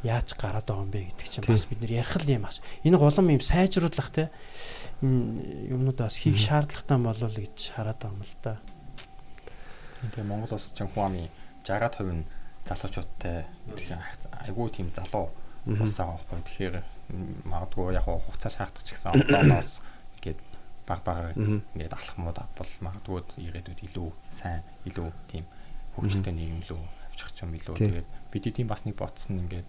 [0.04, 2.60] яаж гараад байгаа юм бэ гэдэг чинь бас бид нэр ярих л юм ас.
[2.84, 4.30] Энэ голом юм сайжруулах те
[5.02, 8.60] энэ юмнуудаас хийх шаардлагатай болов л гэж хараад байгаа юм л да.
[10.02, 11.28] Тэгээ Монгол улс чинь хүн амын
[11.66, 12.24] 60% нь
[12.68, 13.46] залуучуудтай
[14.46, 15.30] айгүй тийм залуу
[15.66, 16.42] улс байгаа байхгүй.
[16.48, 16.76] Тэгэхээр
[17.48, 19.80] магадгүй яг хугацаа шаардах ч гэсэн одооноос
[20.20, 20.40] ингээд
[20.88, 25.44] баг баг ингээд алхмууд авбал магадгүй ирээдүйд илүү сайн илүү тийм
[25.96, 27.76] хөгжилтэй нийгэм лөө авчих юм илүү.
[27.76, 29.68] Тэгээд бидний тийм бас нэг ботсон ингээд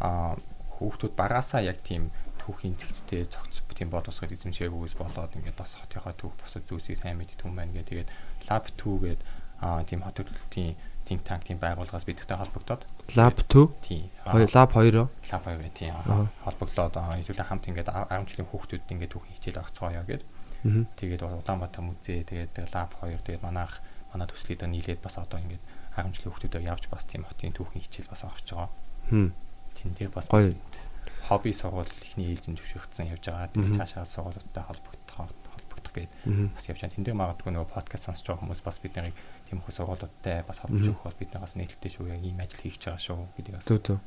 [0.00, 0.38] аа
[0.80, 2.08] хүүхдүүд багасаа яг тийм
[2.40, 7.44] түүхийн зэгцтэй цогц тийм боловсрол эзэмшээгүйгээс болоод ингээд бас хотынхаа түүх босод зүйлсийг сайн мэддэг
[7.44, 7.88] юм байна гэх.
[7.92, 8.10] Тэгээд
[8.48, 10.76] lab 2 гээд аа тийм хот төлөвлөлтийн
[11.10, 12.86] think tank тийм байгууллагаас бидтэй холбогдоод
[13.18, 14.10] lab 2 тийм
[14.54, 15.94] lab 2 lab 2 тийм
[16.46, 20.28] холбогдоод хэдүүлээ хамт ингээд 10 жилийн хүүхдүүд ингээд түүхийн хичээл авцгаая гэдэг.
[20.94, 23.82] Тэгээд Улаанбаатар музей тэгээд lab 2 тэгээд манайх
[24.14, 25.62] манай төслийг нийлээд бас одоо ингээд
[25.98, 28.70] 10 жилийн хүүхдүүдээр явж бас тийм хотын түүхийн хичээл бас авах гэж байгаа.
[29.10, 30.30] Тэн дээр бас
[31.26, 33.50] хобби сургууль ихний ээлжинд төвшөгдсөн явж байгаа.
[33.50, 36.10] Тэгээд цаашаа сургуулиудтай холбогдох холбогдох гээд
[36.54, 36.94] бас явж байгаа.
[36.94, 39.14] Тэн дээр магадгүй нөгөө подкаст сонсож байгаа хүмүүс бас бид нарыг
[39.50, 42.62] тийм их сургуулиудтай бас холбож өгөх бол бид нар бас нээлттэй шүү яг ийм ажил
[42.62, 43.66] хийж байгаа шүү гэдэг бас.
[43.66, 43.98] Төв төв.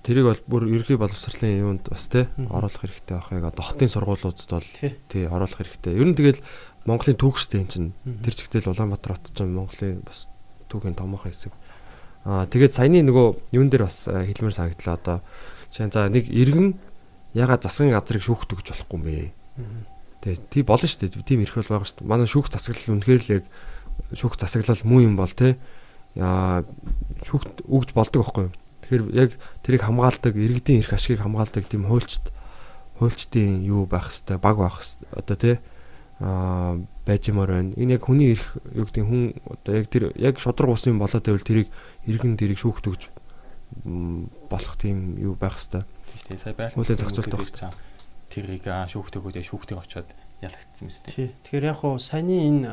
[0.00, 4.70] Тэрийг бол бүр ерхий боловсролын юунд бас тий оруулах хэрэгтэй байхыг одоо хотын сургуулиудад бол
[5.12, 5.92] тий оруулах хэрэгтэй.
[5.92, 6.40] Ер нь тэгэл
[6.88, 7.92] Монголын түүхстэй энэ чинь
[8.24, 10.24] тэр чигтэл Улаанбаатар хот чинь Монголын бас
[10.72, 11.52] түүхийн томоохон хэсэг.
[12.24, 15.16] Аа тэгээд саяны нөгөө юун дээр бас хэлмээр санагдлаа одоо
[15.68, 16.80] чинь за нэг иргэн
[17.36, 19.16] ягаад засгийн газрыг шүүхт өгч болохгүй юм бэ?
[20.22, 21.22] Тэгээд тий болно шүү дээ.
[21.22, 22.10] Тийм ирэх бол байгаа шүү дээ.
[22.10, 23.44] Манай шүүх засаглал үнэхээр л яг
[24.14, 25.54] шүүх засаглал муу юм бол тий
[26.18, 26.66] яа
[27.22, 28.54] шүүхт өгж болдог байхгүй юу?
[28.82, 29.30] Тэгэхээр яг
[29.62, 32.32] тэрийг хамгаалдаг, иргэдийн эрх ашигыг хамгаалдаг тийм хуульчд
[32.98, 34.82] хуульчдын юу байх хэвээр баг байх
[35.14, 35.56] одоо тий
[36.18, 37.76] аа байж юмар байна.
[37.78, 41.22] Энэ яг хүний эрх юу гэдэг хүн одоо яг тэр яг шодрог ус юм болоод
[41.22, 41.68] байвал тэрийг
[42.10, 43.02] иргэн тэрийг шүүхт өгж
[44.50, 45.86] болох тийм юу байх хэвээр.
[46.26, 47.87] Тийм сая байрлал зохицуулдаг гэж
[48.28, 50.08] тэрийг шүүхт өгөөдөө шүүхтийг очоод
[50.44, 51.34] ялагдсан дээ.
[51.42, 52.68] Тэгэхээр яг хуу саяны энэ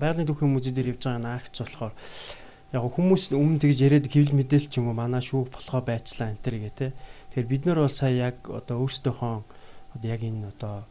[0.00, 1.92] байгалийн түүхийн музей дээр явж байгаа наагч болохоор
[2.72, 6.42] яг хүмүүс өмнө тэгж яриад хэвлэл мэдээлэл ч юм уу манай шүүх болохоо байцлаа энэ
[6.44, 6.96] төр гэ тэ.
[7.32, 9.36] Тэгэхээр бид нар бол сая яг одоо өөрсдийнхөө
[9.96, 10.84] одоо яг энэ одоо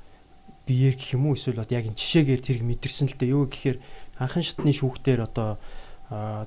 [0.65, 3.33] биеэр гэх юм уу эсвэл одоо яг энэ жишээгээр тэрийг мэдэрсэн л дээ.
[3.33, 3.77] Юу гэхээр
[4.21, 5.57] анхан шатны шүүхтэр одоо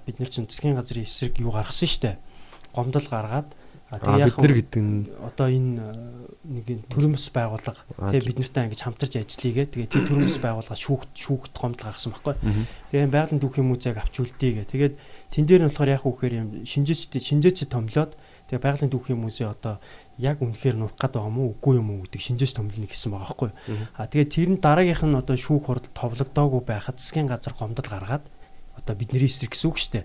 [0.07, 2.19] бид нар чинь засгийн газрын эсрэг юу гаргасан штэ.
[2.75, 3.51] Гомдол гаргаад
[3.91, 5.83] яг бид нар гэдэг нь одоо энэ
[6.47, 9.65] нэг төрөмс байгууллага тэгээ бид нартай ингэж хамтарч ажиллая гэ.
[9.75, 12.39] Тэгээ тэр төрөмс байгууллага шүүхт шүүхт гомдол гаргасан баггүй.
[12.95, 14.71] Тэгээ байгалийн түүхийн музейг авч үлдээ гэ.
[14.71, 14.95] Тэгээд
[15.35, 18.15] тэн дээр нь болохоор яг үхээр юм шинжээчд шинжээчд томлоод
[18.47, 19.83] тэгээ байгалийн түүхийн музей одоо
[20.23, 23.51] яг үнэхээр нуух гад байгаа мó үгүй юм уу гэдэг шинжээс томлно гэсэн байгаа байхгүй.
[23.99, 28.23] А тэгээ тэр нь дараагийнх нь одоо шүүх хурд товлогдоогүй байхад засгийн газар гомдол гаргаад
[28.81, 30.05] одоо бидний эсрэг гэсэн үг шүү дээ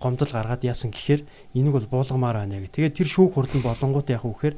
[0.00, 1.22] гомдол гаргаад яасан гэхээр
[1.54, 2.74] энийг бол буулгамаар байна гэх.
[2.74, 4.56] Тэгээд тэр шүүх хурлын болонгууд яг үхээр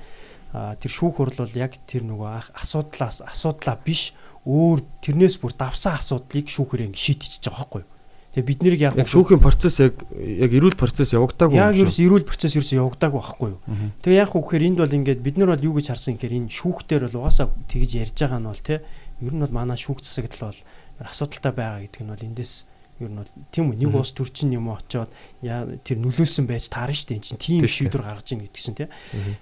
[0.53, 4.17] тэр шүүх хурл бол яг тэр нөгөө асуудлаас асуудлаа биш
[4.49, 7.91] өөр тэрнээс бүр давсан асуудлыг шүүхэрээ шийдчихэж байгаа байхгүй юу.
[8.33, 12.01] Тэгээ бид нэрийг яг шүүхийн процесс яг яг эрүүл процесс явагдаагүй юм шиг.
[12.01, 13.61] Яг эрүүл процесс ерөөсөө явагдаагүй байхгүй юу.
[14.01, 17.13] Тэгээ яг үхээр энд бол ингээд бид нар бол юу гэж харсан гэхээр энэ шүүхтэр
[17.13, 18.81] бол угаасаа тэгж ярьж байгаа нь бол те
[19.21, 20.61] ер нь бол манай шүүх засагт л бол
[21.05, 22.55] асуудалтай байгаа гэдэг нь бол эндээс
[23.01, 25.11] Ер нь бол тийм үү нэг улс төр чинь юм очоод
[25.41, 27.19] яа тэр нөлөөлсөн байж таарна шүү дээ.
[27.19, 28.89] Энд чинь тийм шийдвэр гаргаж ийн гэдэг чинь тий.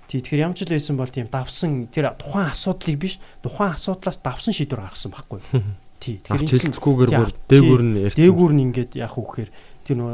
[0.06, 4.54] Тэгэхээр ямар ч л байсан бол тийм давсан тэр тухайн асуудлыг биш тухайн асуудлаас давсан
[4.54, 5.40] шийдвэр гаргасан байхгүй.
[6.00, 6.16] Тий.
[6.24, 8.20] Тэгэхээр хэлцгүүгээр бүр дээгүүр нь ярьсан.
[8.24, 9.50] Дээгүүр нь ингээд яах вэ гэхээр
[9.84, 10.12] тэр нөө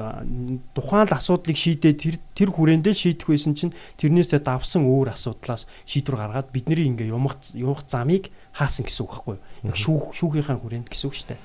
[0.74, 6.16] тухайн л асуудлыг шийдээд тэр тэр хүрээндээ шийдэх байсан чинь тэрнээсээ давсан өөр асуудлаас шийдвэр
[6.18, 9.38] гаргаад бидний ингээ юмх юмх замыг хаасан гэсэн үг байхгүй?
[9.76, 11.40] Шүүх шүүхийнхаа хүрээнд гэсэн үг шүү дээ.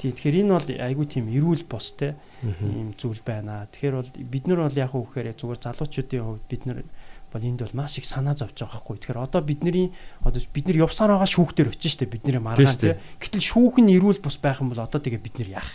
[0.00, 3.68] Тий, тэгэхээр энэ бол айгүй тийм эрүүл бос те ийм зүйл байна.
[3.68, 6.80] Тэгэхээр бол бид нар бол яг үхээр зүгээр залуучуудын хувьд бид нар
[7.28, 8.96] бол энд бол маш их санаа зовж байгаа байхгүй.
[8.96, 9.92] Тэгэхээр одоо бидний
[10.24, 12.96] одоо бид нар явсаар байгаа шүүхтэр очиж штэ бидний маргаан тий.
[13.20, 15.70] Гэтэл шүүх нь эрүүл бус байх юм бол одоо тэгээ бид нар яах?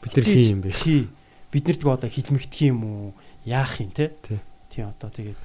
[0.00, 0.72] Бид нар хий юм бэ?
[0.72, 1.04] Тий.
[1.52, 3.12] Бид нарт одоо хилмигдэх юм уу?
[3.44, 4.16] Яах юм те?
[4.72, 5.36] Тий одоо тэгээд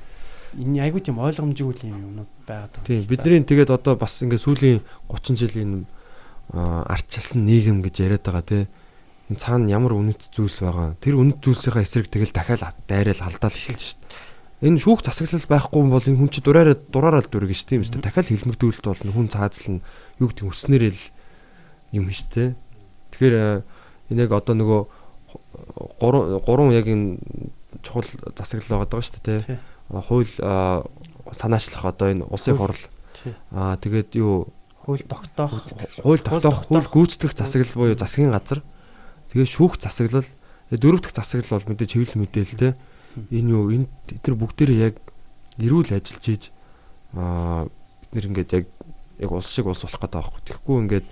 [0.55, 2.87] энэ айгүй тийм ойлгомжгүй юм юмнууд байгаад байна.
[2.87, 4.79] Тийм бидний тэгээд одоо бас ингээ сүүлийн
[5.11, 5.83] 30 жилийн
[6.51, 8.63] ардчилсан нийгэм гэж яриад байгаа тий.
[9.31, 10.99] Энэ цаана ямар үнэт зүйлс байгаа.
[10.99, 14.01] Тэр үнэт зүйлсийнхаа эсрэг тэгэл дахиад дайраал алдаал эхэлж шít.
[14.59, 18.03] Энэ шүүх засаглал байхгүй бол энэ хүн чи дураараа дураараа л дүргэж шít тийм үстэй.
[18.03, 19.15] Дахиад хилмигдүүлэлт болно.
[19.15, 19.79] Хүн цаазлна.
[20.19, 21.01] Юу гэдэг өснөрөл
[21.95, 22.59] юм шít.
[23.15, 23.63] Тэгэхээр
[24.11, 24.81] энэ яг одоо нөгөө
[26.03, 27.17] гурван гурван яг энэ
[27.79, 28.03] чухал
[28.35, 29.57] засаглал байгаа шүү дээ тий.
[29.87, 30.27] Хууль
[31.31, 32.83] санаачлах одоо энэ улсын хурал
[33.55, 34.51] аа тэгээд юу
[34.85, 35.63] хууль тогтоох
[36.01, 38.61] хууль тогтоох хууль гүйцэтгэх засаглал буюу засгийн газар
[39.31, 40.27] тэгээ шүүх засаглал
[40.71, 42.69] дөрөв дэх засаглал бол мэдээ чиглэл мэдээл те
[43.29, 44.95] энэ юу энэ эдгээр бүгдээрээ яг
[45.59, 46.43] эрүүл ажиллаж ийж
[47.13, 48.65] аа бид нэр ингээд яг
[49.19, 51.07] яг улс шиг улс болох гэдэг байхгүй тэгэхгүй ингээд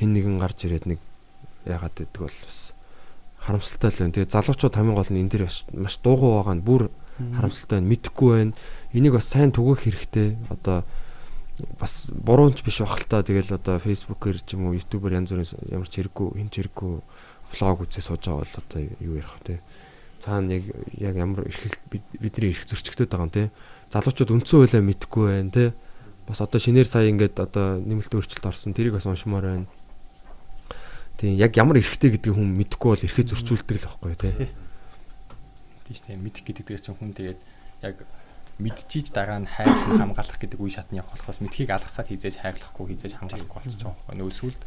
[0.00, 1.00] хэн нэгэн гарч ирээд нэг
[1.68, 2.72] яагаад гэдэг бол бас
[3.42, 4.14] харамсалтай л байна.
[4.14, 5.44] Тэгээ залуучууд хамгийн гол нь энэ дээр
[5.76, 6.82] маш дуугүй байгаа нь бүр
[7.18, 7.90] харамсалтай байна.
[7.90, 8.52] Мэдхгүй байна.
[8.94, 10.38] Энийг бас сайн түгэх хэрэгтэй.
[10.48, 10.86] Одоо
[11.78, 13.22] бас буруунч биш бах л та.
[13.22, 16.92] Тэгэл одоо фейсбүүкээр ч юм уу ютубер янз бүрийн ямар ч хэрэггүй хин ч хэрэггүй
[17.52, 19.60] влог үзээ сууж байгаа бол одоо юу ярих вэ
[20.22, 20.64] цаана яг
[20.94, 23.50] яг ямар эрхэл бидний эрх зөрчигдөд байгаа юм те?
[23.90, 25.64] Залуучууд үндсэн хуулиа мэдэхгүй байна те?
[26.30, 28.72] Бас одоо шинээр сая ингээд одоо нэмэлт өөрчлөлт орсон.
[28.72, 29.66] Тэрийг бас уншмаар байна.
[31.18, 34.30] Тийм яг ямар эрхтэй гэдгийг хүн мэдэхгүй бол эрхээ зөрчүүлдэг л байхгүй те?
[35.90, 37.40] Тийм шүү дээ мэдэх гэдэг чинь хүн тэгээд
[37.82, 38.06] яг
[38.58, 42.92] мэдчихийж дараа нь хайр нь хамгаалах гэдэг үе шатны явах болохоос мэдхийг алгасаад хизээж хайрлахгүй
[42.92, 44.60] хизээж хамгаалахгүй болчихж байгаа байхгүй нөгөө сүлд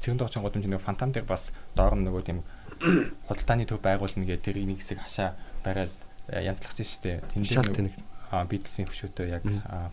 [0.00, 2.40] цэгэн доочин годомж нөгөө фантам дээр бас доор нь нөгөө тийм
[3.28, 5.92] худалдааны төв байгуулна гэдэг тэр нэг хэсэг хашаа бариад
[6.32, 7.96] э, янзлахсан шүү дээ тэн дээр
[8.30, 9.44] а бидлсэн хөшөөтэй яг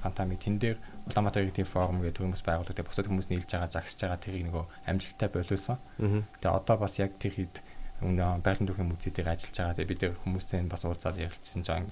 [0.02, 2.74] фантами тэн дээр Улаанбаатарын тийм форум гэдэг хүмүүс байгуулдаг.
[2.74, 5.78] Тэгээ бусад хүмүүс нийлж байгаа, загсаж байгаа тэрийг нөгөө амжилттай болиулсан.
[6.00, 7.56] Тэгээ одоо бас яг тэр хэд
[8.02, 9.78] байгалийн түүхийн музейдээр ажиллаж байгаа.
[9.78, 11.84] Тэгээ бид тэр хүмүүстэй бас уулзаад ярилцсан жаа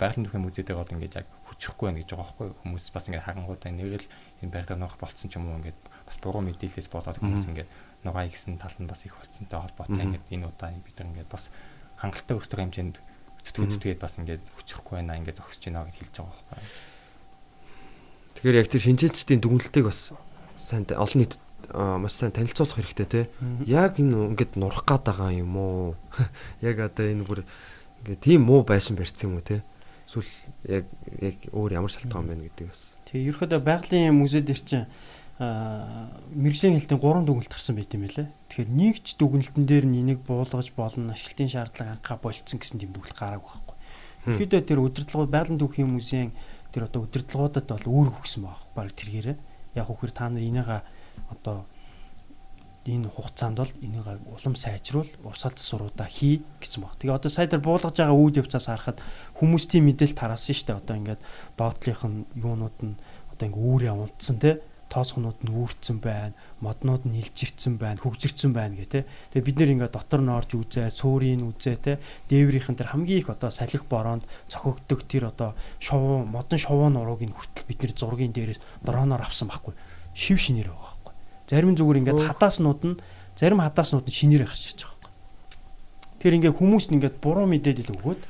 [0.00, 3.72] байгалийн түүхийн музейдээ бол ингээд яг хүчрэхгүй байна гэж байгаа байхгүй хүмүүс бас ингээд харангуудаа
[3.72, 4.08] нэрэл
[4.42, 7.70] энэ байгаль нөх болцсон ч юм уу ингээд бас буруу мэдээлэлээс болоод хүмүүс ингээд
[8.04, 11.48] нугаа ихсэн тал нь бас их болцсонтой холбоотой ингээд энэ удаа бид нар ингээд бас
[12.00, 12.96] хангалттай өсөх хэмжээнд
[13.44, 16.92] зүтгэж зүтгээд бас ингээд хүчрэхгүй байна ингээд зогсож байна гэж хэлж байгаа байхгүй
[18.34, 20.12] Тэгэхээр яг тэр шинжээчдийн дүгнэлтийг бас
[20.58, 21.38] сайн олон нийт
[21.72, 23.20] маш сайн танилцуулах хэрэгтэй те.
[23.64, 25.96] Яг энэ ингээд нурах гад байгаа юм уу?
[26.60, 27.40] Яг одоо энэ бүр
[28.04, 29.62] ингээд тийм муу байшин барьсан юм уу те?
[30.06, 30.30] Эсвэл
[30.68, 30.84] яг
[31.20, 32.82] яг өөр ямар шалтгаан байна гэдэг бас.
[33.08, 34.86] Тэгээ ерөөхдөө байгалийн музей дээр чинь
[35.40, 38.28] мэрэгжлийн хэлтийн 3 дүгнэлт гарсан байт юм байлээ.
[38.30, 42.94] Тэгэхээр нэг ч дүгнэлтэн дээр нь энийг буулгаж болно, ашиглалтын шаардлага анхаа болцсон гэсэн тийм
[42.94, 43.76] дүгнэлт гараагүй байхгүй.
[44.30, 46.30] Ерөөдөө тэр удирдлагууд байгалийн түүхийн музейн
[46.70, 48.66] тэр одоо удирдлагуудад бол үүрэг өгсөн байгаа.
[48.78, 49.36] Бараг тэргээрээ.
[49.74, 50.80] Яг үхээр та нар энийгээ
[51.34, 51.66] одоо
[52.84, 57.00] энэ хугацаанд бол энийг улам сайжруул, урсгал засваруудаа хий гэсэн баг.
[57.00, 59.00] Тэгээ одоо сайдар буулгаж байгаа үйл явцаас харахад
[59.40, 60.80] хүмүүстийн мэдээлэл тараасан шүү дээ.
[60.84, 61.22] Одоо ингээд
[61.56, 63.00] доотлих нь юунууд нь
[63.32, 64.60] одоо ингээд үүрээ унтсан те
[64.94, 69.00] тооцоонууд нь үүрцэн байна, моднууд нь илжирцэн байна, хөгжирцэн байна гэх те.
[69.34, 71.92] Тэгээ бид нэр ингээд дотор нь орж үзээ, цөөрийн үзээ те.
[72.30, 77.34] Дээврийнхэн тэр хамгийн их одоо салхи бороонд цохигддог тэр одоо шувуу, модон шувуу нурууг нь
[77.34, 79.74] хүртэл бид нэр зургийн дээрээс дроноор авсан байхгүй.
[80.14, 80.70] Шив шинээр
[81.44, 82.96] Зарим зүгээр ингээд хадааснууд нь
[83.36, 85.12] зарим хадааснууд нь шинээр гарч иж байгаа байхгүй.
[86.20, 88.20] Тэр ингээд хүмүүс нь ингээд буруу мэдээлэл өгөөд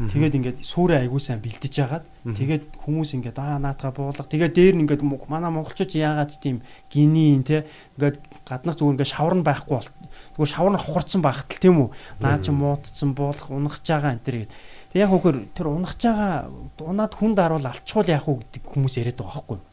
[0.00, 4.74] тэгээд ингээд сүрэ айгуу сайн бэлдэж яагаад тэгээд хүмүүс ингээд аа наатага буулга тэгээд дээр
[4.80, 7.68] нь ингээд манай монголчууд яагаад тийм гинийн те?
[8.00, 8.16] ингээд
[8.48, 9.90] гаднах зүгээр ингээд шавар нь байхгүй бол
[10.40, 11.88] зүгээр шавар нь хурцсан байхтал тийм үү?
[12.24, 14.52] Наа чи муудцсан буулах унахж байгаа энэ төр тэгээд
[15.04, 16.48] яг хөөхөр тэр унахж байгаа
[16.80, 19.69] унаад хүн даруул алчхуул яах уу гэдэг хүмүүс яриад байгаа байхгүй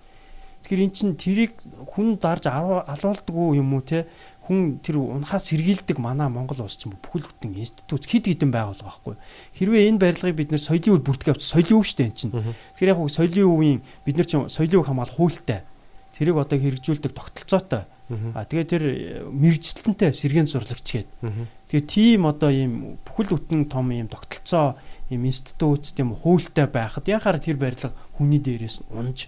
[0.68, 1.56] Тэгэхээр эн чин тэрийг
[1.96, 4.04] хүн дарж алуулдаггүй юм уу те
[4.52, 9.16] хүн тэр унахаас сэргийлдэг манай Монгол улс чинь бүхэл бүтэн институт хэд хэдэн байгуулга байхгүй.
[9.56, 12.36] Хэрвээ энэ барилгыг бид нэр соёлын үйл бүртгэж авч соёлын үв штэ эн чинь.
[12.76, 15.64] Тэгэхээр яг соёлын үеийн бид нар чинь соёлын үв хамгаалах хуультай.
[16.20, 18.84] Тэрийг одоо хэрэгжүүлдэг тогтолцоотой А тэгээ тэр
[19.36, 21.10] мэрэгчлэнтэй сэргийн зурлагч гээд.
[21.68, 24.80] Тэгээ тийм одоо ийм бүхэл бүтэн том ийм тогтолцоо
[25.12, 29.28] ийм институт тийм хуультай байхад яхаар тэр барилга хүний дээрээс унж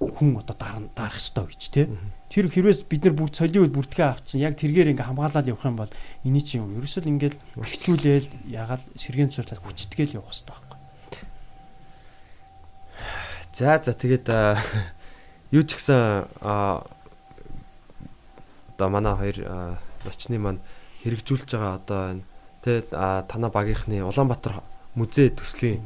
[0.00, 0.56] хүн одоо
[0.96, 1.84] дарах ёстой гэж тий.
[2.32, 5.92] Тэр хэрвээс бид нар цолын үед бүртгээ авцсан яг тэргээр ингээ хамгаалаад явах юм бол
[6.24, 6.72] эний чинь юм.
[6.80, 10.80] Ерөөсөл ингээл ихчлүүлээл ягаад сэргийн зурлал хүчтгээл явах ёстой байхгүй.
[13.52, 14.24] За за тэгээд
[15.52, 16.88] юу ч гэсэн одоо
[18.88, 19.36] манай хоёр
[20.00, 20.64] зочны маань
[21.04, 22.24] хэрэгжүүлж байгаа одоо энэ
[22.64, 24.64] тэ танаа багийнхны Улаанбаатар
[24.96, 25.84] музей төслийн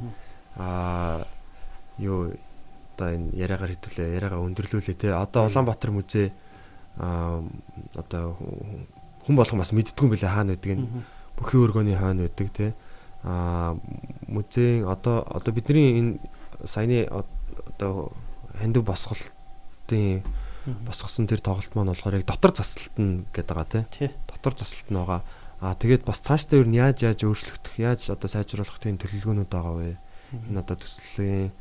[0.55, 1.27] аа
[1.99, 2.39] юу
[2.95, 6.33] одоо энэ яриагаар хэдүүлээ яриагаа өндөрлүүлээ тэ одоо Улаанбаатар музей
[6.97, 7.43] аа
[7.99, 8.39] одоо
[9.27, 10.87] хүн болгон бас мэддгүй байлаа хаана байдаг энэ
[11.37, 12.67] бүхий өргөний хаана байдаг тэ
[13.27, 13.75] аа
[14.31, 16.13] музейн одоо одоо бидний энэ
[16.65, 18.15] саяны одоо
[18.55, 20.23] хандив босголтын
[20.65, 24.11] босгосон тэр тоглолт маань болохоор яг дотор засалт нь гэдэг байгаа тий.
[24.29, 25.21] Дотор засалт нь байгаа.
[25.61, 29.97] Аа тэгээд бас цаашдаа юу яаж яаж өөрчлөгдөх, яаж одоо сайжруулах тийм төлөвлөгөөнүүд байгаа вэ?
[30.49, 31.53] Энэ одоо төслийн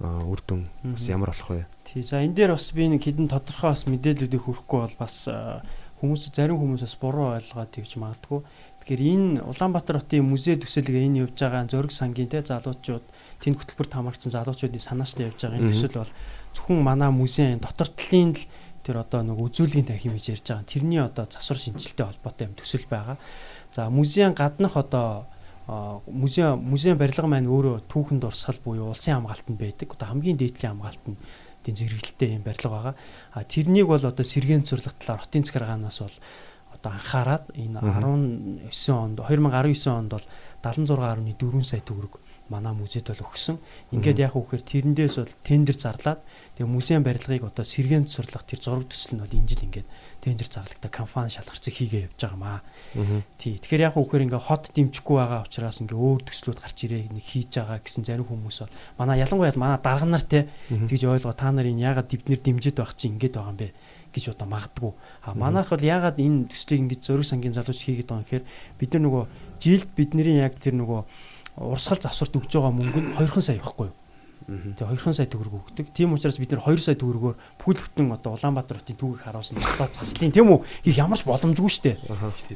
[0.00, 0.62] үр дүн
[0.94, 1.66] бас ямар болох вэ?
[1.84, 2.02] Тий.
[2.02, 5.26] За энэ дээр бас би нэг хідэн тодорхой бас мэдээллүүдийг хүрхгүй бол бас
[5.98, 8.40] хүмүүс зарим хүмүүс бас буруу ойлгоод тэгж магадгүй.
[8.86, 13.04] Тэгэхээр энэ Улаанбаатар хотын музей төсөлөг энэ явж байгаа зөрг сангийн те залуучууд
[13.42, 16.12] тэнд хөтөлбөрт хамаарсан залуучуудын санаачлан явж байгаа энэ төсөл бол
[16.54, 18.46] зөвхөн манай музейн дотор талын л
[18.86, 20.70] тэр одоо нэг үзүүлгийн тархим гэж ярьж байгаа.
[20.70, 23.18] Тэрний одоо засвар шинжилтэй холбоотой юм төсөл байгаа.
[23.74, 25.26] За музейн гаднах одоо
[25.68, 29.92] музей музейн барилга маань өөрөө түүхэнд урсгал буюу улсын хамгаалтанд байдаг.
[29.92, 31.18] Одоо хамгийн дээдлийн хамгаалтанд
[31.60, 32.94] тийм зэрэгэлтэй юм барилга байгаа.
[33.36, 36.16] А тэрнийг бол одоо сэргээн цэцэрлэг талаар хотын захиргаанаас бол
[36.72, 38.64] одоо анхаарад энэ 19
[38.96, 40.26] онд 2019 онд бол
[40.64, 42.16] 76.4 сая төгрөг
[42.48, 43.60] манай музейд бол өгсөн.
[43.92, 46.24] Ингээд яг үхээр тэрэндээс бол тендер зарлаад
[46.56, 49.88] тэгээ музейн барилгыг одоо сэргээн сурлах тэр зураг төсөл нь бол энэ жил ингээд
[50.20, 52.60] тендер зарлагтай компани шалгарцыг хийгээ явж байгаа маа.
[53.38, 53.58] Тий.
[53.58, 57.50] Тэгэхээр яг үхээр ингээ хот дэмжихгүй байгаа учраас ингээ өөр төслүүд гарч ирээ нэг хийж
[57.54, 61.78] байгаа гэсэн зарим хүмүүс бол манай ялангуяа манай дарга нар те тэгж ойлгоо та нарын
[61.78, 63.68] ягаад дивднэр дэмжиж байх чинь ингээд байгаа юм бэ
[64.12, 64.92] гэж одоо магадгүй.
[65.22, 68.44] А манайх бол ягаад энэ төслийг ингэж зөрөг сангийн залууч хийгээд байгаа юм гэхээр
[68.80, 69.24] бид нар нөгөө
[69.62, 71.00] жилд бидний яг тэр нөгөө
[71.58, 73.96] урсгал завсарт өгж байгаа мөнгө нь 2хан сая байхгүй юу?
[74.48, 75.92] Тэгээ 2хан сая төгрөг өгдөг.
[75.92, 79.92] Тийм учраас бид нэр 2 сая төгрөгөөр бүхэл бүтэн одоо Улаанбаатар хотын түүхийг харуулсан дотоод
[79.92, 80.64] заслын тийм үү?
[80.88, 81.96] Их ямарч боломжгүй шүү дээ.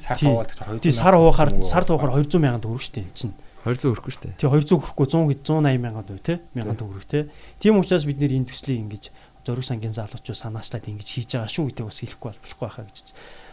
[0.01, 3.36] Сар хаваалт 200 тий сар хаваахаар сар хаваахаар 200 сая төгрөг шүү дээ энэ чинь.
[3.69, 4.36] 200 өрөхгүй шүү дээ.
[4.40, 7.23] Тий 200 өрөхгүй 100 180 мянган төгрөг тий мянган төгрөг тий.
[7.60, 9.05] Тийм учраас бид нэр энэ төслийг ингэж
[9.44, 13.06] зөрөг сангийн залуучууд санаачлаад ингэж хийж байгаа шүү гэдэг бас хэлэхгүй болохгүй байхаа гэж.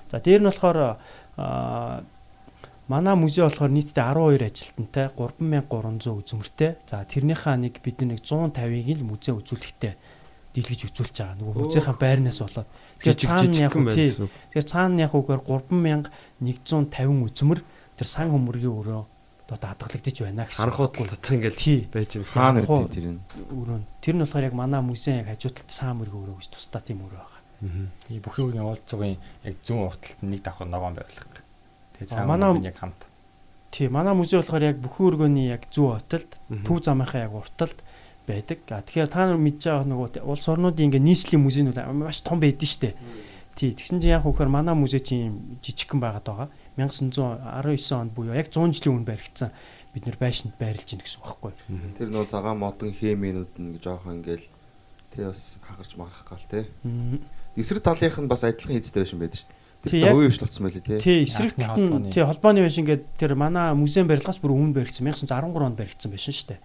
[0.07, 0.79] За дээр нь болохоор
[2.89, 6.71] Манай музей болохоор нийтдээ 12 ажилтнтай 3300 үзмэртэй.
[6.89, 9.93] За тэрнийхээ нэг бид нэг 150-ыг л музей үзүүлэхтэй
[10.57, 11.37] дийлгэж үзүүлж байгаа.
[11.37, 12.65] Нөгөө музейхаа байрнаас болоод
[12.97, 14.09] тэгэхээр цаана яг тий.
[14.09, 17.61] Тэгэхээр цаана яг үгээр 3150 үзмэр
[17.93, 19.01] тэр сан хөмөргийн өрөө
[19.49, 20.61] одоо даатгалагдаж байна гэсэн.
[20.65, 22.33] Харанхууд дотор ингээл байж байгаа.
[22.33, 23.21] Хаана гэдэг тэр нь.
[23.53, 23.79] Өрөө.
[24.01, 27.21] Тэр нь болохоор яг манай музей яг хажуудалд сан мөргийн өрөө гэж тусдаа тийм өрөө
[27.21, 27.41] байгаа.
[27.59, 28.21] Аа.
[28.25, 31.38] Бүхий үгийн уулзуугийн яг зүүн урталт нэг давхар ногоон байрлал.
[31.99, 33.07] Тэгээ цаана яг хамт.
[33.71, 36.25] Тий, манай музей болохоор яг бүхэн өргөний яг зүү хотод
[36.65, 37.83] төв замынхаа яг урталд
[38.25, 38.63] байдаг.
[38.65, 42.81] Тэгэхээр та нар мэдж байгаа нөгөө улс орнуудын ингээ нийслэлийн музейнүүд маш том байдаг шүү
[42.89, 42.95] дээ.
[43.59, 46.49] Тий, тэгсэн чинь яг хөөхөр манай музей чинь жижигхэн байгаад байгаа.
[46.79, 49.51] 1919 онд буюу яг 100 жилийн өмнө баригдсан
[49.93, 51.53] бид нэр байшинд байрлаж байна гэсэн үг байхгүй.
[51.99, 54.47] Тэр нөө цагаан модон хэмээнүүд нь жоохон ингээл
[55.11, 56.69] тий бас хагарч марах гал тий.
[57.59, 59.58] Эсрэг талынх нь бас адилхан хийцтэй байшин байдаг шүү дээ.
[59.83, 60.99] Тэр хувийн хвшлболсон байли тий.
[60.99, 65.07] Тий, эсрэг талд нь тий холбооны байшин гэдэг тэр манай музейн барилгаас бүр өмнө баригдсан
[65.07, 66.59] 1913 онд баригдсан байшин шүү дээ.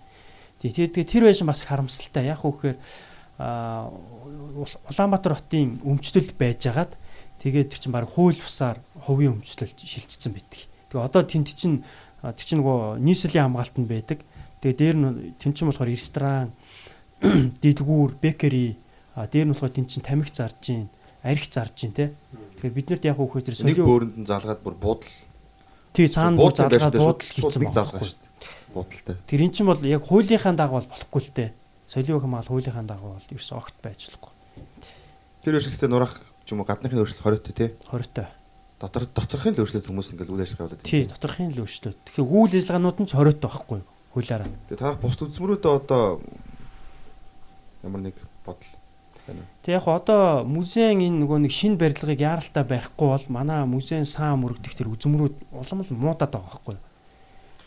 [0.59, 2.27] Тий, тэгээд тэр байшин бас харамсалтай.
[2.27, 2.74] Яг үхээр
[3.39, 3.91] а
[4.91, 6.99] Улаанбаатар хотын өмчлөл байжгаад
[7.39, 10.66] тэгээд тэр чинь баг хууль бусаар хувийн өмчлөлд шилжчихсэн байдаг.
[10.91, 11.86] Тэгээ одоо тэнд чинь
[12.23, 14.19] тэр чинь нөгөө нийслэлийн хамгаалтанд байдаг.
[14.59, 16.55] Тэгээ дээр нь тэнд чинь болохоор ресторан,
[17.62, 18.78] дэлгүүр, бекери
[19.15, 20.89] а дээр нь болохоор тэнд чинь тамхи зарж гин,
[21.24, 22.12] арх зарж гин те
[22.64, 25.12] Тэгэхээр биднэрт яг хөөхөөр соёлын нэг бөөрөнд нь залгаад бүр буудал.
[25.92, 28.32] Тий цаана бүр залгаад буудал хийсэн нэг залгаа шүү дээ.
[28.72, 29.16] Буудалтай.
[29.28, 31.51] Тэр эн чинь бол яг хуулийнхаа дагуу бол болохгүй л дээ.
[31.84, 34.32] Соёлын хэмээл хуулийнхаа дагуу бол ерөөс огт байжлахгүй.
[35.44, 37.70] Тэр өшөлтөд нурах юм уу гадныхын өөрчлөлт хориотой тий.
[37.84, 38.32] Хориотой.
[38.80, 41.05] Дотор доторхын л өөрчлөлт хүмүүс ингээл үйл ажиллагаа болоод тий.
[41.05, 42.01] Доторхын л өөрчлөлт.
[42.01, 43.88] Тэгэхээр үйл ажиллагаанууд нь ч хориотой байхгүй юу?
[44.16, 44.48] Хуулаараа.
[44.72, 46.24] Тэгээ та бус үзмөрүүдээ одоо
[47.84, 48.16] ямар нэг
[48.48, 48.72] бодол
[49.64, 54.44] Тэг яг одоо музейн энэ нөгөө нэг шинэ барилгыг яаралтай барихгүй бол манай музейн саам
[54.44, 56.84] мөрөгдөх тэр үзмрүүд улам л муудаад байгаа байхгүй юу?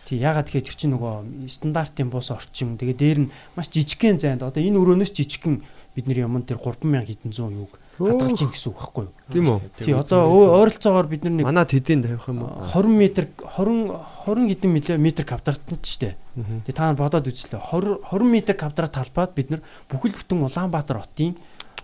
[0.05, 4.45] Тий ягаад тэгэхээр тэр чинь нөгөө стандартын бус орчим тэгээ дээр нь маш жижигхэн зайд
[4.45, 5.65] одоо энэ өрөөнөөс жижигхэн
[5.97, 9.13] бидний юм тэр 3000 хэдэн зуун юуг хадгалж ийн гэсэн үг байхгүй юу?
[9.33, 9.59] Тийм үү?
[9.81, 10.29] Тий одоо
[10.61, 12.61] ойролцоогоор бид нар нэг Манад хэдийн тавих юм уу?
[12.69, 13.89] 20 м 20
[14.29, 16.13] 20 хэдэн милли- метр квадратт штэ.
[16.37, 16.61] Мгм.
[16.69, 17.57] Тэгээ та нар бодоод үзлээ.
[17.57, 21.33] 20 20 м квадрат талбайд бид нар бүхэл бүтэн Улаанбаатар хотын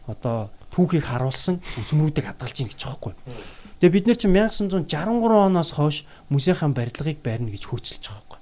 [0.08, 3.20] одоо түүхийг харуулсан үзмрүүдийг хадгалж ийн гэж байгаа юу?
[3.80, 8.42] Тэгээ бид нар чинь 1963 оноос хойш музейхаа барилгыг барина гэж хөөцөлж байгаа юу?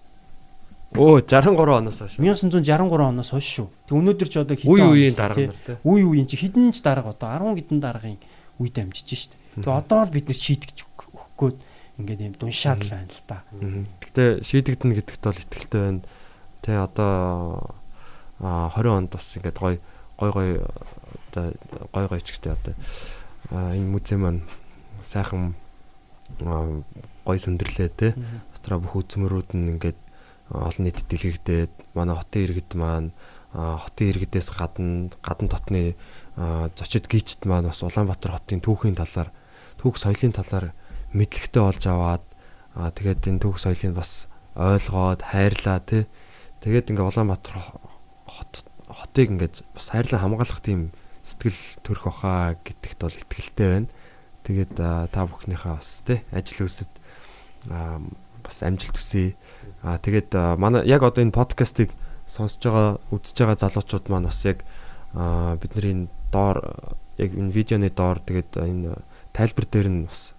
[0.91, 2.15] Оо 63 оноос хойш.
[2.19, 3.67] 1963 оноос хойш шүү.
[3.87, 5.75] Тэг өнөөдөр ч одоо Үе он үеийн дарга нар тий.
[5.87, 8.17] Үе үеийн чи хэдэн ч дарга одоо 10 хэдэн даргын
[8.59, 9.35] үед амжиж штэ.
[9.63, 11.57] Тэгээ одоо л бид нэр шийдэж өг- өгөхгүйд
[11.99, 13.43] ингээд юм дуншаад л байна л та.
[14.03, 16.01] Гэтэ шийдэгдэнэ гэдэгт бол итгэлтэй байна.
[16.61, 17.71] Тэ одоо
[18.43, 19.79] а 20 онд бас ингээд гой
[20.19, 20.49] гой гой
[21.31, 21.55] одоо
[21.95, 22.75] гой гой ч гэдэг одоо
[23.51, 24.43] энэ музей маань
[25.01, 25.55] сайхан
[27.25, 28.15] гой сүндэрлээ те.
[28.59, 29.99] Дотроо бүх үзмөрүүд нь ингээд
[30.51, 33.09] олон нийтэд дэлгэгдээд манай хотын иргэд маань
[33.51, 35.95] хотын иргэдээс гадна гадна дотны
[36.75, 39.31] зочид гийчд маань бас Улаанбаатар хотын түүхийн талаар
[39.79, 40.71] түүх соёлын талаар
[41.11, 42.25] мэдлэгтэй болж аваад
[42.75, 46.07] аа тэгээд энэ түүх соёлыг бас ойлгоод хайрлаа тий.
[46.63, 47.55] Тэгээд ингээ Улаанбаатар
[48.27, 48.53] хот
[48.87, 50.91] хотыг ингээд бас хайрлан хамгаалах тийм
[51.31, 53.89] сэтгэл төрөх баха гэдэгт бол итгэлтэй байна.
[54.43, 56.91] Тэгээд та бүхнийхээ бас тий ажил үсэд
[58.43, 59.39] бас амжилт хүсье.
[59.81, 61.95] Аа тэгээд манай яг одоо энэ подкастыг
[62.27, 64.67] сонсож байгаа үзэж байгаа залуучууд маань бас яг
[65.15, 66.57] бидний энэ доор
[67.17, 68.99] яг энэ видеоны доор тэгээд энэ
[69.31, 70.33] тайлбар дээр нь бас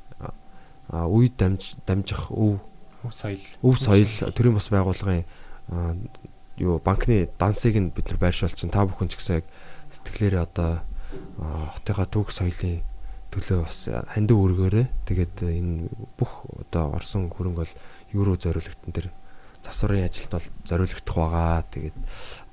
[0.92, 2.60] үе дамж дамжих өв
[3.02, 5.26] Өв соёл өв соёл төрийн бас байгууллагын
[6.58, 9.46] юу банкны дансыг нь бид нар байршуулсан та бүхэн ч гэсэн яг
[9.92, 10.80] сэтгэлээрээ одоо
[11.76, 12.80] хотынхаа түүх соёлын
[13.32, 14.86] төлөө бас хандив өргөөрэй.
[15.08, 17.74] Тэгээд энэ бүх одоо орсон хөрөнгө бол
[18.12, 19.08] руу зориулагдсан тэр
[19.64, 21.64] засварын ажилд бол зориулагдах байгаа.
[21.72, 21.96] Тэгээд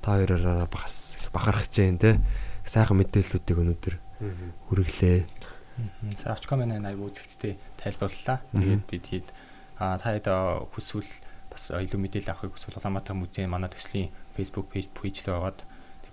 [0.00, 2.20] та хоёроо бас их бахархаж जैन те
[2.64, 3.94] сайхан мэдээллүүдийг өнөөдөр
[4.68, 5.18] хүргэлээ.
[6.16, 8.40] Савчкомен айгу үзэгцтэй тайлбарлалаа.
[8.56, 9.28] Тэгээд бид хэд
[9.80, 10.28] а та хэд
[10.72, 11.08] хүсвэл
[11.50, 15.60] бас илүү мэдээлэл авахыг хүсвэл Улаанбаатар музейн манай төслийн Facebook page page рүү ороод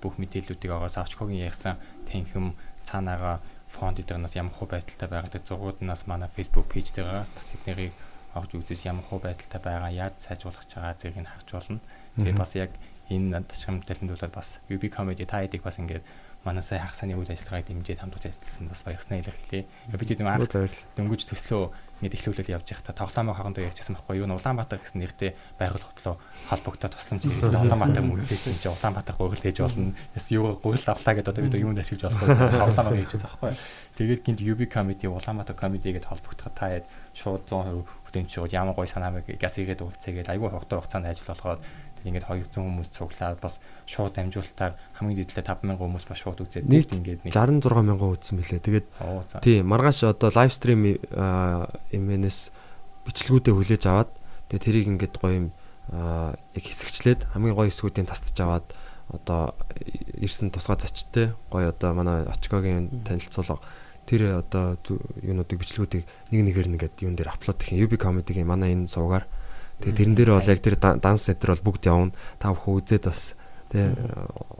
[0.01, 1.75] бүх мэдээллүүдийг аваад Савчкогийн ярьсан
[2.07, 2.55] танхим
[2.87, 7.93] цаанаага фонд эдгээс ямар хөө байдалтай байгааг зургууднаас манай Facebook page дээр бас эднэрийг
[8.37, 11.79] авч үзээс ямар хөө байдалтай байгаа яаж сайжруулах ч байгаа зэрэг нь харж болно.
[12.15, 12.71] Тэгээд бас яг
[13.09, 16.05] энэ ташхам дэлгэндүүлээд бас UB comedy та хэдийг бас ингээд
[16.43, 19.67] манай сая хагасны үйл ажиллагааг дэмжиж хамтарч ажилласан бас баярснаа илэрхийлье.
[19.91, 20.51] Бид нэг анх
[20.95, 21.63] дөнгөж төслөө
[21.97, 24.29] ингээд эхлүүлэл явж байхдаа тоглоомын хоорондоо ярьчихсан байхгүй юу?
[24.29, 26.15] Улаанбаатар гэсэн нэртэй байгууллагатай
[26.49, 29.97] холбогдоод тусламж хийгээд Улаанбаатар музей чинь чи Улаанбаатар гурил хийж болно.
[30.13, 32.53] Яс юу гурил авлаа гэдээ одоо бид юунд ашиглаж болох вэ?
[32.61, 33.51] Тоглоомоо хийжсэн байхгүй?
[33.97, 36.85] Тэгээд гинт UB comedy Улаанбаатар comedy гэдээ холбогдоход та яд
[37.17, 41.61] шууд 100% хөтөнчүүд ямар гой санаамыг газ игээд уулзээгээд айгүй хугацаа хугацаанд ажил болгоод
[42.09, 46.91] ингээд 200 хүмүүс цуглаад бас шууд дамжуулалтаар хамгийн дээдлээ 5000 хүмүүс бас шууд үзээд Нийт
[46.95, 48.63] ингээд 66 мянган үзсэн билээ.
[48.63, 48.87] Тэгээд
[49.43, 50.97] тий маргааш одоо лайв стрим
[51.91, 52.39] имэнэс
[53.07, 54.11] бичлгүүдээ хүлээж аваад
[54.51, 55.47] тэгээд тэрийг ингээд гоё юм
[55.91, 58.67] яг хэсэгчлээд хамгийн гоё хэсгүүдийн тастаж аваад
[59.07, 59.55] одоо
[60.19, 63.63] ирсэн тусгай зочдтой гоё одоо манай очкогийн танилцуулга
[64.07, 64.75] тэр одоо
[65.23, 69.27] юунуудыг бичлгүүдийг нэг нэгээр нэгээд юун дээр аплод гэх юм UB comedy-гийн манай энэ сувгаар
[69.81, 72.15] тэгээд тэрэн дээр бол яг тэр дан- данс центр бол бүгд явна.
[72.41, 73.37] Та бүхэн үзээд бас
[73.71, 73.83] тий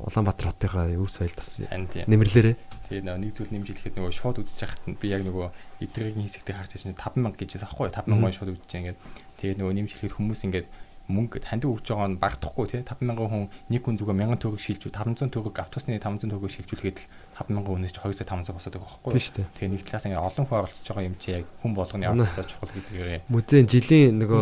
[0.03, 2.55] Улаанбаатар хотынхаа өв соёлд бас нэмэрлээрээ
[2.87, 5.47] нөгөө нэг зүйл нэмж хэлэхэд нөгөө шууд үзэж байхад би яг нөгөө
[5.83, 8.99] эдрэгийн хэсэгтээ харж байсан чинь 5000 гэж байсан аахгүй 5000 гоо шууд үзэж байгаа ингээд
[9.39, 10.67] тэгээд нөгөө нэмж хэлэхэд хүмүүс ингээд
[11.07, 12.81] мөнгө танд өгж байгаа нь багдахгүй тий.
[12.83, 17.07] 5000 хүн нэг хүн зүгээр 1000 төгрөг шилжүү 500 төгрөг автобусны 500 төгрөг шилжүүлэхэд л
[17.47, 20.57] 5000 хүнээс ч 200 500 босоод байгаа байхгүй тий Тэгээ нэг талаас ингээд олон хүн
[20.59, 24.41] оролцож байгаа юм чи яг хүн болгоны оролцоо чухал гэдгээр музейн жилийн нөгөө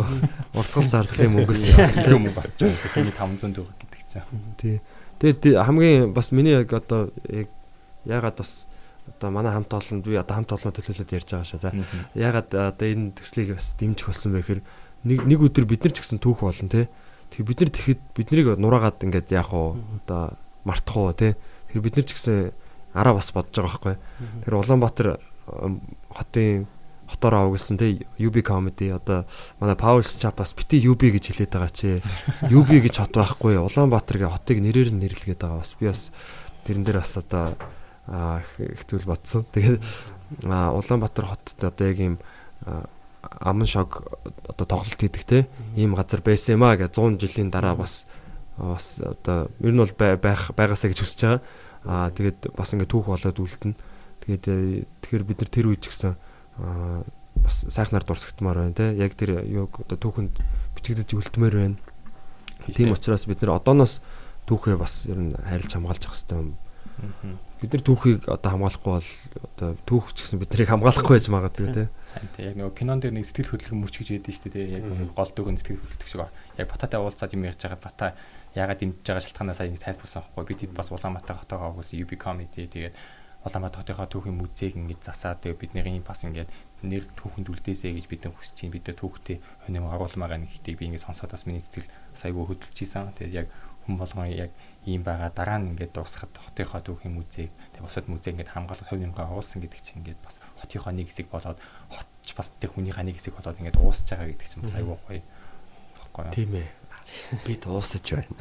[0.58, 2.90] урсгал зардлын мөнгөс тийм мөнгө болж байгаа.
[2.90, 4.26] Тэгээ 500 төгрөг гэдэг чинь.
[4.58, 4.76] тий.
[5.22, 7.46] Тэгээд тий- хамгийн бас миний яг одоо яг
[8.04, 8.66] ягаад бас
[9.06, 13.14] одоо манай хамт олон би одоо хамт олонно төлөөлөд ярьж байгаа шээ ягаад одоо энэ
[13.14, 14.60] төслийг бас дэмжих болсон бэ гэхээр
[15.06, 16.90] нэг нэг өдөр бид нар ч гэсэн түүх болно тий
[17.30, 19.78] Тэгээ бид нар тэгэхэд биднийг нураагаад ингээд яах вэ?
[20.02, 20.34] Одоо
[20.66, 21.34] мартах уу тий
[21.70, 22.38] Тэгэхээр бид нар ч гэсэн
[22.96, 23.96] араа бас бодож байгаа байхгүй.
[24.46, 25.08] Тэр Улаанбаатар
[26.10, 26.66] хотын
[27.06, 29.26] хотоор авгасан тий UB comedy одоо
[29.60, 32.00] манай Paul Chap бас бити UB гэж хэлээд байгаа чи.
[32.56, 33.60] UB гэж хот байхгүй.
[33.60, 35.60] Улаанбаатаргийн хотыг нэрээр нь нэрлэгээд байгаа.
[35.62, 36.10] Бас би бас
[36.64, 37.54] тэрэн дээр бас одоо
[38.88, 39.44] зүйл бодсон.
[39.52, 39.82] Тэгээд
[40.48, 42.18] аа, Улаанбаатар хотод одоо яг
[42.64, 42.88] аа,
[43.40, 44.04] аман шог
[44.48, 45.38] одоо тоглолт хийдэг те
[45.76, 48.06] ийм газар байсан юм а гэж 100 жилийн дараа бас
[48.56, 51.40] бас одоо ер нь бол бай- байх байгаасаа гэж хүсэж байгаа.
[51.86, 53.76] Аа тэгээд бас ингээд түүх болоод үлдэнэ.
[54.26, 54.44] Тэгээд
[55.04, 56.14] тэгэхээр бид нар тэр үед ч гэсэн
[56.58, 57.04] аа
[57.36, 58.96] бас сайхнаар дурсагтмаар байна те.
[58.96, 60.34] Яг тэр юу одоо түүхэнд
[60.74, 61.76] бичигдэж үлдмээр байна.
[62.64, 64.00] Тийм учраас бид нар одооноос
[64.48, 66.56] түүхээ бас ер нь хайрлж хамгаалж явах хэрэгтэй юм
[67.60, 69.08] Бид нар түүхийг одоо хамгаалахгүй бол
[69.52, 71.86] одоо түүх ч гэсэн биднийг хамгаалахгүй байж магадгүй тий.
[72.16, 74.80] Харин тэг яг нөгөө кинон дээр нэг сэтгэл хөдлөх мөч гэж байдаг шүү дээ.
[74.80, 76.24] Яг гол дүүгэн сэтгэл хөдлөлтөг шиг.
[76.56, 78.16] Яг бататай уулзаад юм ярьж байгаа бата
[78.56, 80.48] ягаад дэмжиж байгаа шалтгаанаа сайн тайлбарсан байхгүй.
[80.48, 82.96] Бид хэд бас Улаанбаатар хотоогоо угс UB comedy тэгээд
[83.44, 86.48] Улаанбаатар хотынхаа түүхийн музейг ингэж засаад тэгээд бидний бас ингэж
[86.88, 91.04] нэр түүхэнд үлдээсэй гэж бид хүсэж чинь бид түүхтэй өнөө оруулмаар нэг хитийг би ингэ
[91.04, 91.84] сонсоод бас миний сэтгэл
[92.16, 93.12] сайгүй хөдөлж исэн.
[93.12, 93.48] Тэгээд яг
[93.86, 94.50] хүн болгон яг
[94.82, 98.98] ийм байгаа дараа нь ингээд дуусахад хотынхоо түүхийн музейг тэг бусад музей ингээд хамгаалах хувь
[98.98, 101.58] нэмгээ оруулсан гэдэг чинь ингээд бас хотынхоо нэг хэсэг болоод
[102.26, 105.22] хотч бас тэг хүнийхээ нэг хэсэг болоод ингээд уусч байгаа гэдэг чинь бас аюу гоё
[105.94, 106.68] баггүй юу Тийм ээ.
[107.46, 108.34] Би дуусаж байна.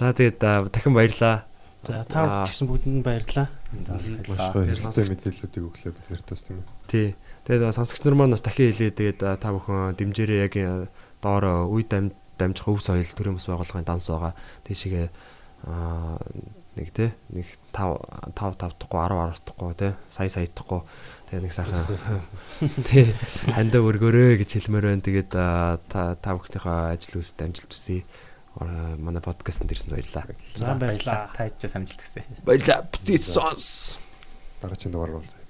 [0.00, 0.40] За тэгээд
[0.72, 1.44] дахин баярлаа.
[1.84, 3.48] За та ч гэсэн бүгдэнд баярлалаа.
[4.32, 6.72] Маш гоё хэрэгтэй мэдээллүүдийг өглөө бид нарт бас тийм ээ.
[6.88, 7.08] Тий.
[7.44, 10.88] Тэгээд сонсогч нар маань бас дахин хэлээ тэгээд та бүхэн дэмжээрээ яг
[11.20, 14.32] доор үе дам дамжих өв соёл төрийн бас байгууллагын данс байгаа.
[14.64, 15.12] Тийшээ
[15.68, 16.16] аа
[16.76, 20.82] нэг те нэг 5 5 5 дахгүй 10 10 дахгүй те сая сая дахгүй
[21.34, 22.22] тэгээ нэг сайхан
[22.86, 23.10] тий
[23.50, 25.02] хандаа өргөөрэй гэж хэлмээр байна.
[25.02, 28.06] Тэгээд та та бүхнийхээ ажил үйлс дамжилт хүсье.
[29.02, 30.30] Манай подкастт ирсэнд баярлалаа.
[30.54, 31.34] За баярлалаа.
[31.34, 32.46] Та ч самжилт гэсэн.
[32.46, 32.86] Баярлалаа.
[33.18, 33.98] Сонс.
[34.62, 35.43] Дараагийн дугаар уулзъя.